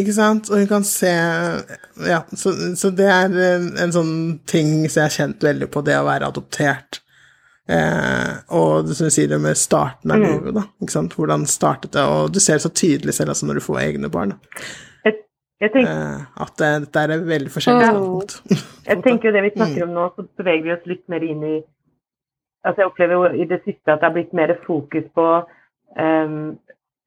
Ikke 0.02 0.14
sant? 0.16 0.48
Og 0.50 0.58
hun 0.58 0.68
kan 0.72 0.84
se 0.90 1.10
Ja, 2.10 2.24
så, 2.34 2.54
så 2.80 2.90
det 2.98 3.06
er 3.14 3.30
en, 3.54 3.68
en 3.78 3.94
sånn 3.94 4.14
ting 4.50 4.72
som 4.90 5.04
jeg 5.04 5.06
har 5.06 5.14
kjent 5.20 5.46
veldig 5.46 5.68
på, 5.70 5.84
det 5.86 6.00
å 6.00 6.08
være 6.08 6.32
adoptert. 6.34 7.00
Eh, 7.70 8.32
og 8.52 8.88
det 8.88 8.98
som 8.98 9.08
du 9.08 9.14
sier, 9.16 9.30
det 9.32 9.40
med 9.40 9.56
starten 9.56 10.12
av 10.12 10.20
livet, 10.20 10.52
da. 10.58 10.66
Ikke 10.84 10.92
sant? 10.98 11.14
Hvordan 11.16 11.46
startet 11.48 11.94
det? 11.96 12.04
Og 12.04 12.34
du 12.36 12.40
ser 12.44 12.60
det 12.60 12.66
så 12.66 12.74
tydelig 12.76 13.14
selv 13.16 13.32
altså 13.32 13.48
når 13.48 13.60
du 13.62 13.64
får 13.68 13.80
egne 13.86 14.10
barn. 14.12 14.34
Jeg, 15.06 15.14
jeg, 15.62 15.72
tenker, 15.72 15.94
Eh, 15.94 16.26
at 16.44 16.58
det, 16.60 16.72
dette 16.88 17.04
er 17.06 17.24
veldig 17.30 17.54
forskjellig 17.54 17.86
Mm. 17.88 17.94
standpunkt. 17.94 18.60
jeg 18.90 19.04
tenker 19.06 19.30
jo 19.30 19.36
det 19.38 19.44
vi 19.48 19.54
snakker 19.56 19.86
om 19.88 19.94
nå, 19.96 20.10
så 20.16 20.26
beveger 20.42 20.64
vi 20.64 20.74
oss 20.76 20.92
litt 20.92 21.08
mer 21.10 21.24
inn 21.24 21.44
i 21.44 21.56
Altså 22.64 22.80
jeg 22.80 22.88
opplever 22.88 23.14
jo 23.14 23.42
i 23.44 23.46
det 23.46 23.58
siste 23.66 23.92
at 23.92 24.00
det 24.00 24.08
har 24.08 24.14
blitt 24.16 24.34
mer 24.40 24.54
fokus 24.64 25.04
på 25.16 25.24
um, 26.00 26.36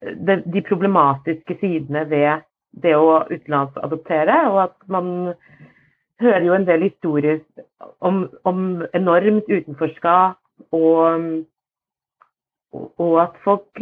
de, 0.05 0.35
de 0.53 0.61
problematiske 0.67 1.55
sidene 1.57 2.03
ved 2.11 2.43
det 2.83 2.91
å 2.93 3.23
utenlandsadoptere, 3.25 4.35
og 4.51 4.59
at 4.67 4.75
man 4.85 5.07
hører 6.21 6.45
jo 6.45 6.53
en 6.53 6.67
del 6.67 6.85
historier 6.85 7.39
om, 8.05 8.27
om 8.45 8.83
enormt 8.93 9.49
utenforskap 9.49 10.37
og, 10.75 11.27
og 12.73 13.13
at 13.21 13.37
folk 13.43 13.81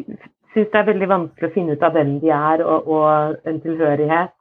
syns 0.55 0.71
det 0.71 0.79
er 0.79 0.89
veldig 0.89 1.09
vanskelig 1.11 1.49
å 1.49 1.53
finne 1.55 1.75
ut 1.75 1.83
av 1.83 1.95
hvem 1.95 2.17
de 2.23 2.31
er 2.31 2.63
og, 2.63 2.87
og 2.87 3.47
en 3.49 3.61
tilhørighet. 3.63 4.35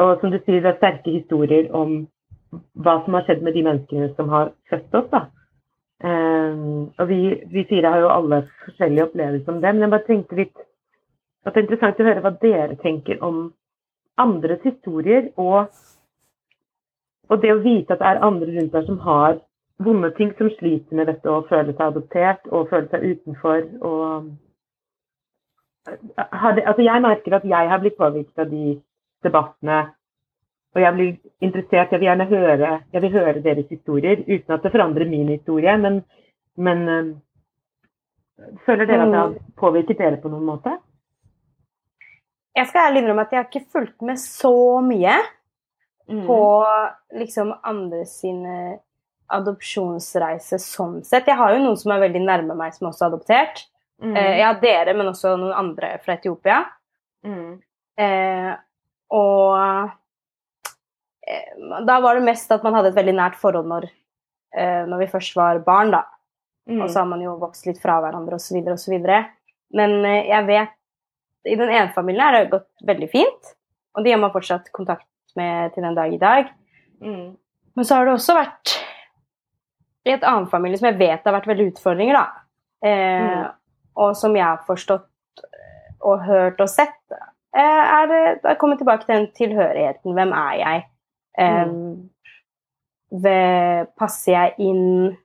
Og 0.00 0.16
som 0.20 0.32
du 0.32 0.38
sier, 0.40 0.62
det 0.62 0.72
er 0.72 0.80
sterke 0.80 1.12
historier 1.12 1.68
om 1.76 2.00
hva 2.82 2.96
som 3.04 3.14
har 3.14 3.26
skjedd 3.26 3.44
med 3.46 3.54
de 3.54 3.62
menneskene 3.66 4.10
som 4.16 4.30
har 4.32 4.50
født 4.70 4.96
oss. 4.98 5.10
da. 5.12 5.26
Um, 6.00 6.90
og 6.96 7.08
vi, 7.10 7.20
vi 7.52 7.66
fire 7.68 7.92
har 7.92 8.00
jo 8.00 8.12
alle 8.14 8.40
forskjellige 8.64 9.04
opplevelser 9.10 9.52
om 9.52 9.60
det, 9.60 9.72
men 9.74 9.84
jeg 9.84 9.92
bare 9.92 10.06
tenkte 10.06 10.38
litt 10.38 10.62
at 11.44 11.52
det 11.52 11.60
er 11.60 11.66
interessant 11.66 12.00
å 12.00 12.06
høre 12.06 12.22
hva 12.24 12.32
dere 12.40 12.76
tenker 12.80 13.20
om 13.24 13.42
andres 14.20 14.64
historier, 14.64 15.28
og, 15.40 15.68
og 17.28 17.42
det 17.42 17.52
å 17.52 17.60
vite 17.64 17.94
at 17.94 18.00
det 18.00 18.08
er 18.08 18.24
andre 18.24 18.48
rundt 18.56 18.74
der 18.74 18.86
som 18.88 18.98
har 19.04 19.38
vonde 19.84 20.10
ting, 20.16 20.32
som 20.38 20.50
sliter 20.58 20.96
med 20.96 21.08
dette 21.10 21.30
å 21.30 21.44
føle 21.48 21.72
seg 21.72 21.86
adoptert 21.86 22.50
og 22.50 22.68
føle 22.70 22.88
seg 22.92 23.06
utenfor. 23.06 23.64
og 23.80 24.30
det, 25.86 26.64
altså 26.66 26.82
Jeg 26.82 27.02
merker 27.02 27.36
at 27.36 27.48
jeg 27.48 27.70
har 27.72 27.80
blitt 27.80 27.96
påvirket 27.96 28.38
av 28.38 28.50
de 28.50 28.76
debattene. 29.24 29.80
Og 30.74 30.82
jeg 30.82 30.94
blir 30.94 31.16
interessert, 31.40 31.90
jeg 31.90 32.00
vil 32.00 32.06
gjerne 32.06 32.28
høre, 32.30 32.70
jeg 32.92 33.02
vil 33.02 33.12
høre 33.12 33.42
deres 33.42 33.66
historier, 33.70 34.22
uten 34.28 34.54
at 34.54 34.62
det 34.62 34.70
forandrer 34.72 35.08
min 35.08 35.28
historie. 35.28 35.76
Men, 35.78 36.04
men 36.56 36.88
øh, 36.88 37.10
føler 38.66 38.86
dere 38.86 39.02
at 39.02 39.10
det 39.10 39.18
har 39.18 39.34
påvirket 39.58 39.98
dere 39.98 40.20
på 40.22 40.30
noen 40.30 40.46
måte? 40.46 40.76
Jeg 42.56 42.66
skal 42.68 42.86
ærlig 42.86 43.02
innrømme 43.02 43.26
at 43.26 43.32
jeg 43.32 43.38
har 43.38 43.48
ikke 43.50 43.72
fulgt 43.72 44.02
med 44.02 44.16
så 44.20 44.80
mye 44.84 45.18
Mm. 46.10 46.26
på 46.26 46.66
liksom 47.14 47.54
andre 47.62 48.04
sine 48.06 48.78
adopsjonsreiser 49.36 50.60
sånn 50.62 51.00
sett. 51.06 51.28
Jeg 51.30 51.38
har 51.38 51.54
jo 51.54 51.62
noen 51.62 51.78
som 51.78 51.94
er 51.94 52.02
veldig 52.04 52.22
nærme 52.24 52.56
meg, 52.58 52.74
som 52.76 52.90
også 52.90 53.06
er 53.06 53.12
adoptert. 53.12 53.64
Mm. 54.02 54.14
Eh, 54.16 54.34
jeg 54.40 54.46
har 54.46 54.60
dere, 54.62 54.94
men 54.96 55.10
også 55.10 55.36
noen 55.38 55.56
andre 55.56 55.94
fra 56.04 56.16
Etiopia. 56.16 56.60
Mm. 57.26 57.58
Eh, 58.00 58.52
og 59.16 59.90
eh, 61.26 61.82
da 61.86 61.98
var 62.02 62.16
det 62.16 62.26
mest 62.26 62.52
at 62.54 62.64
man 62.66 62.76
hadde 62.78 62.92
et 62.92 62.98
veldig 62.98 63.16
nært 63.18 63.38
forhold 63.40 63.68
når, 63.70 63.88
eh, 64.56 64.82
når 64.88 65.04
vi 65.04 65.12
først 65.12 65.36
var 65.38 65.62
barn, 65.66 65.92
da. 65.94 66.04
Mm. 66.70 66.82
Og 66.84 66.90
så 66.90 67.02
har 67.02 67.08
man 67.10 67.22
jo 67.24 67.38
vokst 67.40 67.66
litt 67.66 67.80
fra 67.82 67.98
hverandre 68.02 68.38
osv. 68.38 68.60
osv. 68.72 68.96
Men 69.76 69.96
eh, 70.04 70.30
jeg 70.30 70.46
vet 70.48 70.76
I 71.50 71.56
den 71.56 71.70
ene 71.72 71.88
familien 71.94 72.26
har 72.26 72.36
det 72.36 72.52
gått 72.52 72.68
veldig 72.86 73.08
fint, 73.12 73.54
og 73.96 74.04
de 74.04 74.12
har 74.12 74.20
man 74.20 74.32
fortsatt 74.34 74.68
kontakt 74.76 75.08
med 75.38 75.72
til 75.74 75.86
den 75.86 75.96
dag 75.96 76.12
i 76.12 76.20
dag. 76.20 76.50
Mm. 77.00 77.36
Men 77.76 77.86
så 77.86 77.96
har 77.96 78.06
det 78.06 78.16
også 78.18 78.36
vært 78.36 78.74
i 80.06 80.12
et 80.14 80.24
annet 80.24 80.50
familie 80.50 80.78
som 80.80 80.88
jeg 80.90 80.98
vet 80.98 81.24
har 81.24 81.34
vært 81.36 81.48
veldig 81.50 81.72
utfordringer, 81.72 82.16
da. 82.16 82.26
Eh, 82.84 83.26
Mm. 83.30 83.50
Og 83.96 84.16
som 84.16 84.36
jeg 84.36 84.44
har 84.44 84.62
forstått 84.64 85.06
og 86.00 86.22
hørt 86.24 86.60
og 86.60 86.68
sett, 86.68 86.96
eh, 87.54 87.60
er 87.60 88.06
det 88.06 88.42
det 88.42 88.50
er 88.50 88.54
kommet 88.60 88.78
tilbake 88.78 89.04
til 89.04 89.14
den 89.14 89.26
tilhørigheten. 89.36 90.14
Hvem 90.14 90.32
er 90.32 90.54
jeg? 90.56 90.84
Eh, 91.38 91.66
ved, 93.10 93.86
passer 93.98 94.32
jeg 94.32 94.54
inn? 94.58 95.16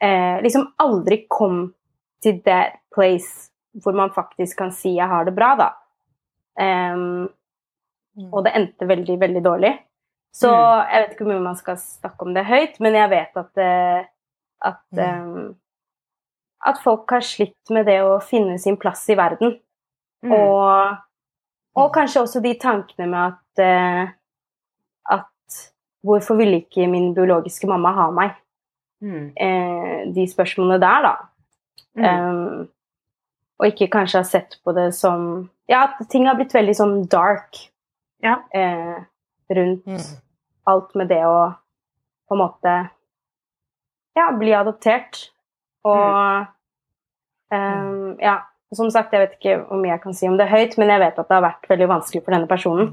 Eh, 0.00 0.40
liksom 0.42 0.72
aldri 0.78 1.26
kom 1.28 1.74
til 2.22 2.40
that 2.42 2.80
place 2.94 3.50
hvor 3.82 3.94
man 3.94 4.10
faktisk 4.10 4.58
kan 4.58 4.72
si 4.72 4.96
jeg 4.96 5.06
har 5.08 5.24
det 5.24 5.34
bra, 5.36 5.54
da. 5.56 5.68
Em, 6.58 7.28
og 8.32 8.44
det 8.44 8.52
endte 8.56 8.88
veldig, 8.88 9.20
veldig 9.20 9.42
dårlig. 9.44 9.78
Så 10.32 10.48
Mm. 10.50 10.86
jeg 10.92 11.02
vet 11.02 11.10
ikke 11.16 11.24
hvor 11.24 11.32
mye 11.34 11.42
man 11.42 11.56
skal 11.56 11.76
snakke 11.76 12.22
om 12.26 12.34
det 12.34 12.44
høyt, 12.46 12.80
men 12.80 12.94
jeg 12.94 13.10
vet 13.10 13.36
at, 13.36 13.58
eh, 13.58 14.04
at, 14.62 14.80
Mm. 14.92 14.98
em, 14.98 15.56
at 16.66 16.78
folk 16.84 17.10
har 17.10 17.20
slitt 17.20 17.70
med 17.70 17.86
det 17.86 18.00
å 18.00 18.20
finne 18.22 18.58
sin 18.58 18.76
plass 18.76 19.08
i 19.08 19.14
verden. 19.16 19.58
Mm. 20.22 20.32
Og, 20.32 20.96
og 21.76 21.92
kanskje 21.94 22.20
også 22.22 22.42
de 22.42 22.54
tankene 22.54 23.08
med 23.08 23.32
at, 23.32 23.58
eh, 23.64 24.08
at 25.10 25.26
Hvorfor 26.04 26.36
ville 26.36 26.62
ikke 26.62 26.86
min 26.88 27.14
biologiske 27.14 27.66
mamma 27.68 27.90
ha 27.92 28.10
meg? 28.10 28.30
Mm. 29.02 29.32
Eh, 29.36 30.12
de 30.14 30.26
spørsmålene 30.26 30.80
der, 30.80 31.02
da. 31.02 31.16
Em, 31.96 32.68
og 33.58 33.66
ikke 33.66 33.90
kanskje 33.90 34.16
ha 34.18 34.22
sett 34.22 34.56
på 34.64 34.72
det 34.74 34.94
som 34.94 35.50
Ja, 35.68 35.82
at 35.98 36.08
ting 36.08 36.24
har 36.26 36.34
blitt 36.36 36.52
veldig 36.54 36.74
sånn 36.74 37.06
dark 37.08 37.68
Ja. 38.22 38.36
eh, 38.54 39.04
rundt 39.50 39.86
Mm. 39.86 40.00
alt 40.66 40.94
med 40.94 41.08
det 41.08 41.22
å 41.26 41.54
på 42.28 42.34
en 42.36 42.38
måte 42.38 42.90
ja, 44.16 44.30
bli 44.38 44.52
adoptert. 44.54 45.30
Og 45.84 46.46
um, 47.52 48.16
ja, 48.20 48.36
som 48.74 48.90
sagt, 48.90 49.12
jeg 49.12 49.20
vet 49.24 49.36
ikke 49.38 49.56
hvor 49.66 49.80
mye 49.80 49.94
jeg 49.96 50.02
kan 50.04 50.14
si 50.14 50.28
om 50.28 50.36
det 50.38 50.48
høyt, 50.50 50.76
men 50.78 50.88
jeg 50.92 51.00
vet 51.02 51.18
at 51.18 51.28
det 51.28 51.34
har 51.38 51.46
vært 51.46 51.68
veldig 51.70 51.88
vanskelig 51.90 52.24
for 52.24 52.36
denne 52.36 52.46
personen. 52.50 52.92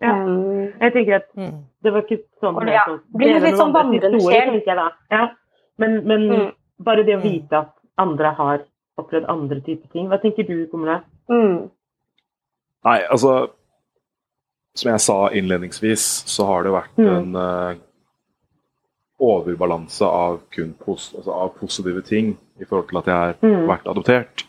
Ja. 0.00 0.12
Um, 0.14 0.72
Jeg 0.80 0.92
tenker 0.94 1.16
at 1.16 1.28
Mm. 1.36 1.64
det 1.82 1.92
var 1.92 2.02
ikke 2.02 2.22
sånn 2.42 2.64
det- 2.64 2.72
ja, 2.74 2.84
å 2.86 3.00
blir 3.16 3.40
litt 3.40 3.56
sånn 3.56 3.72
vandrende 3.72 4.20
sjel. 4.20 4.62
Ja. 5.10 5.28
Men, 5.78 6.06
men 6.06 6.20
Mm. 6.30 6.52
bare 6.80 7.02
det 7.04 7.16
å 7.16 7.22
Mm. 7.22 7.22
vite 7.22 7.52
at 7.58 7.72
andre 7.98 8.30
har 8.34 8.60
opplevd 8.98 9.24
andre 9.28 9.60
typer 9.60 9.88
ting. 9.92 10.08
Hva 10.08 10.20
tenker 10.20 10.46
du, 10.46 10.66
Kumle? 10.66 11.02
mm, 11.28 11.70
Nei, 12.84 13.00
altså 13.10 13.50
Som 14.78 14.92
jeg 14.92 15.02
sa 15.02 15.16
innledningsvis, 15.34 16.02
så 16.30 16.44
har 16.46 16.62
det 16.66 16.72
vært 16.74 16.98
Mm. 17.02 17.08
en 17.16 17.36
uh, 17.36 17.74
overbalanse 19.18 20.06
av 20.06 20.36
kun 20.54 20.74
pos 20.78 21.08
altså 21.18 21.32
av 21.34 21.48
positive 21.58 22.02
ting 22.06 22.36
i 22.62 22.64
forhold 22.68 22.88
til 22.92 22.98
at 23.00 23.06
jeg 23.10 23.16
har 23.16 23.34
Mm. 23.42 23.66
vært 23.66 23.88
adoptert. 23.90 24.44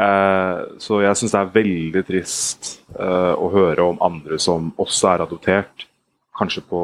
Uh, 0.00 0.78
så 0.80 1.02
jeg 1.02 1.16
syns 1.16 1.32
det 1.34 1.40
er 1.40 1.52
veldig 1.52 2.04
trist 2.08 2.80
uh, 2.98 3.34
å 3.36 3.50
høre 3.52 3.82
om 3.84 3.98
andre 4.00 4.38
som 4.38 4.70
også 4.78 5.08
er 5.14 5.24
adoptert, 5.26 5.84
kanskje 6.38 6.62
på 6.70 6.80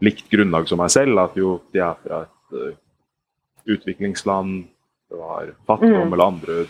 likt 0.00 0.30
grunnlag 0.32 0.66
som 0.68 0.78
meg 0.78 0.90
selv, 0.90 1.18
at 1.18 1.36
jo, 1.36 1.60
de 1.72 1.78
er 1.80 1.94
fra 2.02 2.22
et 2.22 2.78
utviklingsland, 3.68 4.64
det 5.10 5.18
var 5.18 5.52
fattigdom 5.66 6.08
Mm. 6.08 6.12
eller 6.12 6.24
andre 6.24 6.66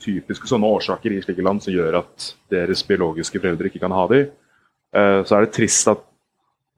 typiske 0.00 0.48
sånne 0.48 0.68
årsaker 0.68 1.12
i 1.12 1.20
slike 1.24 1.44
land 1.44 1.62
som 1.64 1.74
gjør 1.74 1.98
at 2.00 2.30
deres 2.52 2.82
biologiske 2.88 3.40
foreldre 3.40 3.68
ikke 3.70 3.82
kan 3.82 3.94
ha 3.94 4.06
dem, 4.10 4.30
eh, 4.94 5.20
så 5.24 5.36
er 5.36 5.46
det 5.46 5.54
trist 5.58 5.88
at 5.92 6.06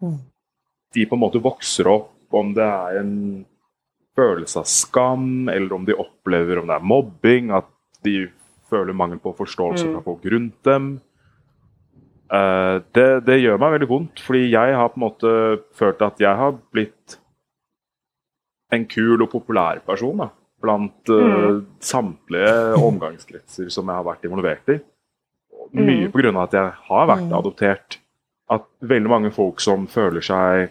Mm. 0.03 0.19
de 0.94 1.07
på 1.07 1.15
en 1.15 1.20
måte 1.23 1.39
vokser 1.40 1.86
opp, 1.86 2.11
om 2.35 2.53
det 2.55 2.65
er 2.66 2.99
en 3.01 3.44
følelse 4.16 4.59
av 4.59 4.65
skam, 4.66 5.49
eller 5.49 5.73
om 5.73 5.85
de 5.86 5.94
opplever 5.94 6.59
om 6.59 6.66
det 6.66 6.74
er 6.74 6.85
mobbing, 6.85 7.51
at 7.55 7.69
de 8.03 8.27
føler 8.69 8.93
mangel 8.93 9.19
på 9.19 9.32
forståelse 9.36 9.86
Mm. 9.86 9.94
fra 9.94 10.03
folk 10.03 10.24
rundt 10.24 10.62
dem. 10.65 11.01
Eh, 12.32 12.81
det, 12.94 13.24
det 13.27 13.40
gjør 13.43 13.59
meg 13.61 13.73
veldig 13.78 13.89
vondt, 13.89 14.20
fordi 14.20 14.51
jeg 14.51 14.74
har 14.74 14.89
på 14.89 14.97
en 14.97 15.07
måte 15.07 15.62
følt 15.77 16.03
at 16.03 16.19
jeg 16.19 16.35
har 16.36 16.59
blitt 16.73 17.19
en 18.73 18.86
kul 18.86 19.20
og 19.23 19.31
populær 19.31 19.81
person 19.85 20.16
da, 20.16 20.31
blant 20.62 21.10
eh, 21.10 21.60
samtlige 21.82 22.55
omgangskretser 22.89 23.70
som 23.70 23.86
jeg 23.90 23.98
har 23.98 24.06
vært 24.06 24.24
involvert 24.28 24.68
i. 24.76 24.78
Mye 25.72 26.06
Mm. 26.06 26.12
på 26.12 26.20
grunn 26.20 26.36
av 26.36 26.43
at 26.48 26.52
jeg 26.59 26.72
har 26.89 27.06
vært 27.09 27.26
Mm. 27.28 27.36
adoptert. 27.39 27.98
At 28.51 28.64
veldig 28.82 29.09
mange 29.09 29.30
folk 29.32 29.60
som 29.60 29.86
føler 29.86 30.20
seg 30.20 30.70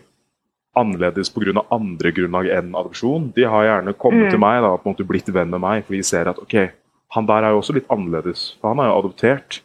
annerledes 0.78 1.30
pga. 1.34 1.66
andre 1.72 2.12
grunnlag 2.16 2.48
enn 2.50 2.72
adopsjon, 2.76 3.34
de 3.36 3.44
har 3.44 3.64
gjerne 3.66 3.94
kommet 3.98 4.28
Mm. 4.28 4.30
til 4.32 4.40
meg 4.40 4.62
da, 4.62 4.78
på 4.78 4.86
en 4.88 4.94
måte 4.96 5.08
blitt 5.08 5.28
venn 5.34 5.50
med 5.50 5.60
meg, 5.62 5.84
for 5.86 5.94
de 5.94 6.04
ser 6.04 6.28
at 6.30 6.38
ok, 6.40 6.72
han 7.12 7.26
der 7.26 7.44
er 7.44 7.50
jo 7.52 7.60
også 7.60 7.74
litt 7.74 7.88
annerledes, 7.90 8.56
for 8.62 8.70
han 8.74 8.80
er 8.80 8.90
jo 8.92 9.00
adoptert. 9.02 9.62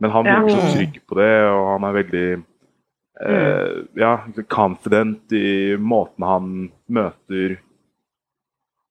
Men 0.00 0.10
han 0.10 0.24
Ja. 0.24 0.40
virker 0.40 0.50
så 0.56 0.62
Mm. 0.62 0.72
trygg 0.76 1.00
på 1.08 1.14
det, 1.16 1.50
og 1.50 1.80
han 1.80 1.84
er 1.84 2.02
veldig 2.02 2.44
eh, 3.18 3.82
ja, 3.96 4.18
confident 4.48 5.32
i 5.32 5.74
måten 5.78 6.22
han 6.22 6.70
møter 6.90 7.56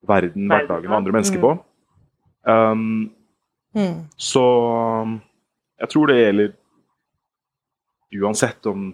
verden, 0.07 0.47
hverdagen 0.47 0.91
og 0.91 0.97
andre 0.97 1.11
mennesker 1.11 1.39
Mm. 1.39 1.41
på. 1.41 1.63
Um, 2.47 3.11
Mm. 3.75 4.05
så 4.17 4.41
um, 5.01 5.21
jeg 5.81 5.89
tror 5.89 6.07
det 6.07 6.15
gjelder 6.15 6.53
uansett 8.21 8.65
om 8.65 8.93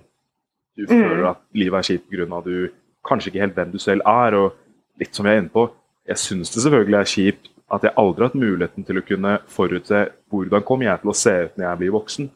du 0.77 0.81
Mm. 0.87 0.87
føler 1.09 1.29
at 1.29 1.37
livet 1.53 1.77
er 1.77 1.81
kjipt 1.97 2.09
pga. 2.09 2.41
du 2.43 2.69
kanskje 3.05 3.27
ikke 3.31 3.39
helt 3.41 3.55
hvem 3.55 3.71
du 3.71 3.77
selv 3.79 4.01
er. 4.05 4.33
Og 4.35 4.53
litt 4.99 5.13
som 5.15 5.25
jeg 5.25 5.35
er 5.35 5.41
inne 5.41 5.49
på, 5.49 5.69
jeg 6.07 6.15
syns 6.17 6.53
det 6.53 6.63
selvfølgelig 6.63 6.99
er 6.99 7.03
kjipt 7.15 7.49
at 7.71 7.81
jeg 7.83 7.93
aldri 7.97 8.21
har 8.23 8.29
hatt 8.29 8.35
muligheten 8.35 8.85
til 8.85 8.95
å 8.97 9.05
kunne 9.07 9.39
forutse 9.47 10.11
hvordan 10.31 10.63
kommer 10.63 10.85
jeg 10.85 11.01
til 11.01 11.09
å 11.09 11.15
se 11.15 11.31
ut 11.45 11.57
når 11.57 11.69
jeg 11.69 11.77
blir 11.79 11.91
voksen. 11.91 12.29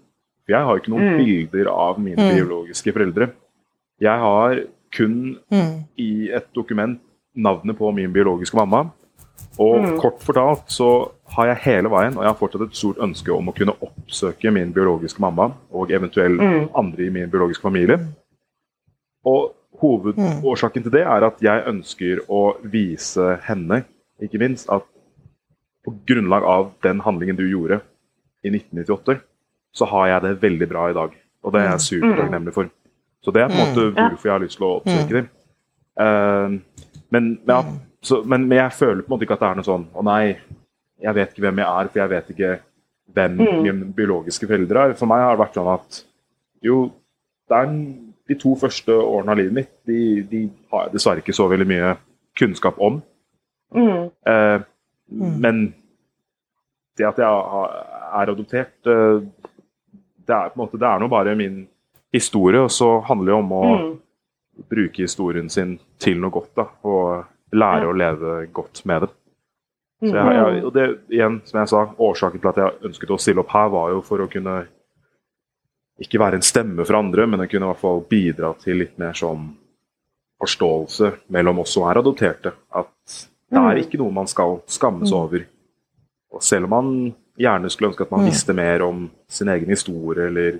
For 0.45 0.51
jeg 0.53 0.63
har 0.65 0.75
ikke 0.77 0.89
noen 0.93 1.17
Mm. 1.17 1.25
bilder 1.25 1.67
av 1.71 1.99
mine 1.99 2.17
Mm. 2.17 2.35
biologiske 2.35 2.93
foreldre. 2.93 3.31
Jeg 3.99 4.19
har 4.19 4.59
kun 4.91 5.39
Mm. 5.51 5.83
i 5.97 6.29
et 6.31 6.53
dokument 6.53 6.99
navnet 7.35 7.77
på 7.77 7.91
min 7.93 8.13
biologiske 8.13 8.55
mamma. 8.57 8.89
Og 9.59 9.81
Mm. 9.81 9.99
kort 9.99 10.19
fortalt 10.19 10.63
så 10.67 11.09
har 11.35 11.45
jeg 11.47 11.57
hele 11.57 11.89
veien, 11.89 12.15
og 12.17 12.23
jeg 12.23 12.29
har 12.31 12.35
fortsatt 12.39 12.61
et 12.61 12.75
stort 12.75 12.97
ønske 12.97 13.31
om 13.31 13.47
å 13.49 13.53
kunne 13.55 13.73
oppsøke 13.81 14.51
min 14.51 14.73
biologiske 14.73 15.19
mamma 15.19 15.53
og 15.71 15.89
eventuelt 15.91 16.39
Mm. 16.41 16.69
andre 16.75 17.05
i 17.05 17.09
min 17.09 17.29
biologiske 17.29 17.61
familie. 17.61 17.99
Og 19.25 19.53
hovedårsaken 19.81 20.83
til 20.83 20.91
det 20.91 21.01
er 21.01 21.23
at 21.25 21.41
jeg 21.41 21.63
ønsker 21.67 22.19
å 22.29 22.55
vise 22.63 23.39
henne, 23.47 23.83
ikke 24.21 24.39
minst, 24.39 24.69
at 24.71 24.81
på 25.85 25.93
grunnlag 26.07 26.43
av 26.43 26.71
den 26.83 26.99
handlingen 27.01 27.35
du 27.37 27.43
gjorde 27.49 27.81
i 28.43 28.49
1998, 28.49 29.19
så 29.73 29.85
har 29.87 30.07
jeg 30.07 30.21
det 30.21 30.41
veldig 30.41 30.69
bra 30.69 30.89
i 30.89 30.93
dag. 30.93 31.11
Og 31.43 31.53
det 31.53 31.61
er 31.61 31.69
jeg 31.71 31.79
supertakknemlig 31.79 32.53
for. 32.53 32.69
Så 33.23 33.31
det 33.33 33.41
er 33.41 33.47
på 33.49 33.53
en 33.53 33.65
måte 33.67 33.95
Mm. 33.95 34.09
Hvorfor 34.09 34.23
jeg 34.25 34.31
har 34.31 34.39
lyst 34.39 34.57
til 34.57 34.65
å 34.67 34.81
oppsøke 34.81 35.09
dem. 35.13 35.29
Eh, 35.99 36.59
men, 37.13 37.39
ja, 37.47 37.59
så, 38.01 38.21
men, 38.23 38.47
men 38.47 38.57
jeg 38.57 38.73
føler 38.77 39.01
på 39.03 39.09
en 39.09 39.15
måte 39.15 39.27
ikke 39.27 39.37
at 39.37 39.43
det 39.43 39.49
er 39.49 39.59
noe 39.59 39.67
sånn 39.67 39.85
Å 39.93 40.03
nei, 40.05 40.35
jeg 41.01 41.15
vet 41.17 41.31
ikke 41.33 41.45
hvem 41.47 41.61
jeg 41.61 41.67
er, 41.69 41.89
for 41.91 42.01
jeg 42.01 42.13
vet 42.15 42.29
ikke 42.35 42.51
hvem 43.15 43.35
Mm. 43.39 43.61
mine 43.63 43.87
biologiske 43.95 44.47
foreldre 44.49 44.81
er. 44.89 44.93
For 44.99 45.07
meg 45.07 45.21
har 45.23 45.35
det 45.35 45.43
vært 45.45 45.57
sånn 45.59 45.71
at 45.71 45.99
jo, 46.65 46.91
det 47.49 47.57
er 47.57 47.73
de 48.27 48.35
to 48.41 48.55
første 48.59 48.91
årene 48.91 49.31
av 49.31 49.37
livet 49.37 49.53
mitt 49.53 49.73
de, 49.87 49.99
de 50.27 50.41
har 50.71 50.87
jeg 50.87 50.95
dessverre 50.95 51.21
ikke 51.21 51.35
så 51.37 51.45
veldig 51.47 51.67
mye 51.69 51.91
kunnskap 52.35 52.79
om. 52.81 53.01
Mm. 53.75 54.09
Eh, 54.27 54.59
Mm. 55.05 55.35
Men 55.37 55.57
det 56.97 57.05
at 57.05 57.19
jeg 57.21 57.27
er 57.29 58.31
adoptert, 58.31 58.73
eh, 58.89 59.19
det 60.25 60.33
er 60.33 60.49
på 60.49 60.57
en 60.57 60.63
måte, 60.63 60.79
det 60.81 60.87
er 60.87 60.99
nå 60.99 61.07
bare 61.11 61.35
min 61.37 61.67
historie. 62.13 62.63
Og 62.63 62.71
så 62.73 62.87
handler 63.05 63.31
det 63.31 63.37
om 63.37 63.51
å 63.53 63.63
mm. 63.65 63.91
Bruke 64.69 65.03
historien 65.03 65.49
sin 65.49 65.77
til 65.99 66.19
noe 66.21 66.33
godt. 66.33 66.53
da, 66.55 66.67
Og 66.83 67.55
lære 67.55 67.89
å 67.89 67.95
leve 67.95 68.37
godt 68.53 68.83
med 68.85 69.05
det. 69.05 69.11
Så 70.05 70.11
jeg, 70.11 70.35
jeg, 70.35 70.63
og 70.67 70.73
det 70.75 70.85
igjen, 71.09 71.37
som 71.47 71.59
jeg 71.61 71.71
sa, 71.71 71.83
Årsaken 72.07 72.41
til 72.41 72.51
at 72.51 72.57
jeg 72.59 72.89
ønsket 72.89 73.13
å 73.15 73.19
stille 73.21 73.41
opp 73.41 73.53
her, 73.55 73.69
var 73.73 73.93
jo 73.93 74.01
for 74.05 74.21
å 74.21 74.29
kunne 74.31 74.57
ikke 76.03 76.19
være 76.19 76.39
en 76.39 76.43
stemme 76.43 76.83
for 76.83 76.99
andre, 76.99 77.25
men 77.29 77.43
jeg 77.43 77.53
kunne 77.53 77.69
i 77.69 77.71
hvert 77.71 77.81
fall 77.81 78.01
bidra 78.09 78.51
til 78.59 78.81
litt 78.83 78.97
mer 78.99 79.15
sånn 79.15 79.47
forståelse 80.43 81.11
mellom 81.31 81.61
oss 81.63 81.75
som 81.77 81.85
er 81.87 82.01
adopterte. 82.01 82.51
At 82.75 82.91
det 83.47 83.61
er 83.61 83.77
mm. 83.77 83.83
ikke 83.85 84.01
noe 84.01 84.13
man 84.13 84.27
skal 84.27 84.59
skammes 84.67 85.13
mm. 85.13 85.17
over. 85.17 85.45
Og 86.35 86.43
selv 86.43 86.67
om 86.67 86.75
man 86.75 86.89
gjerne 87.39 87.71
skulle 87.71 87.93
ønske 87.93 88.03
at 88.03 88.11
man 88.11 88.25
mm. 88.25 88.29
visste 88.29 88.55
mer 88.57 88.83
om 88.83 89.05
sin 89.31 89.51
egen 89.53 89.71
historie 89.71 90.27
eller 90.27 90.59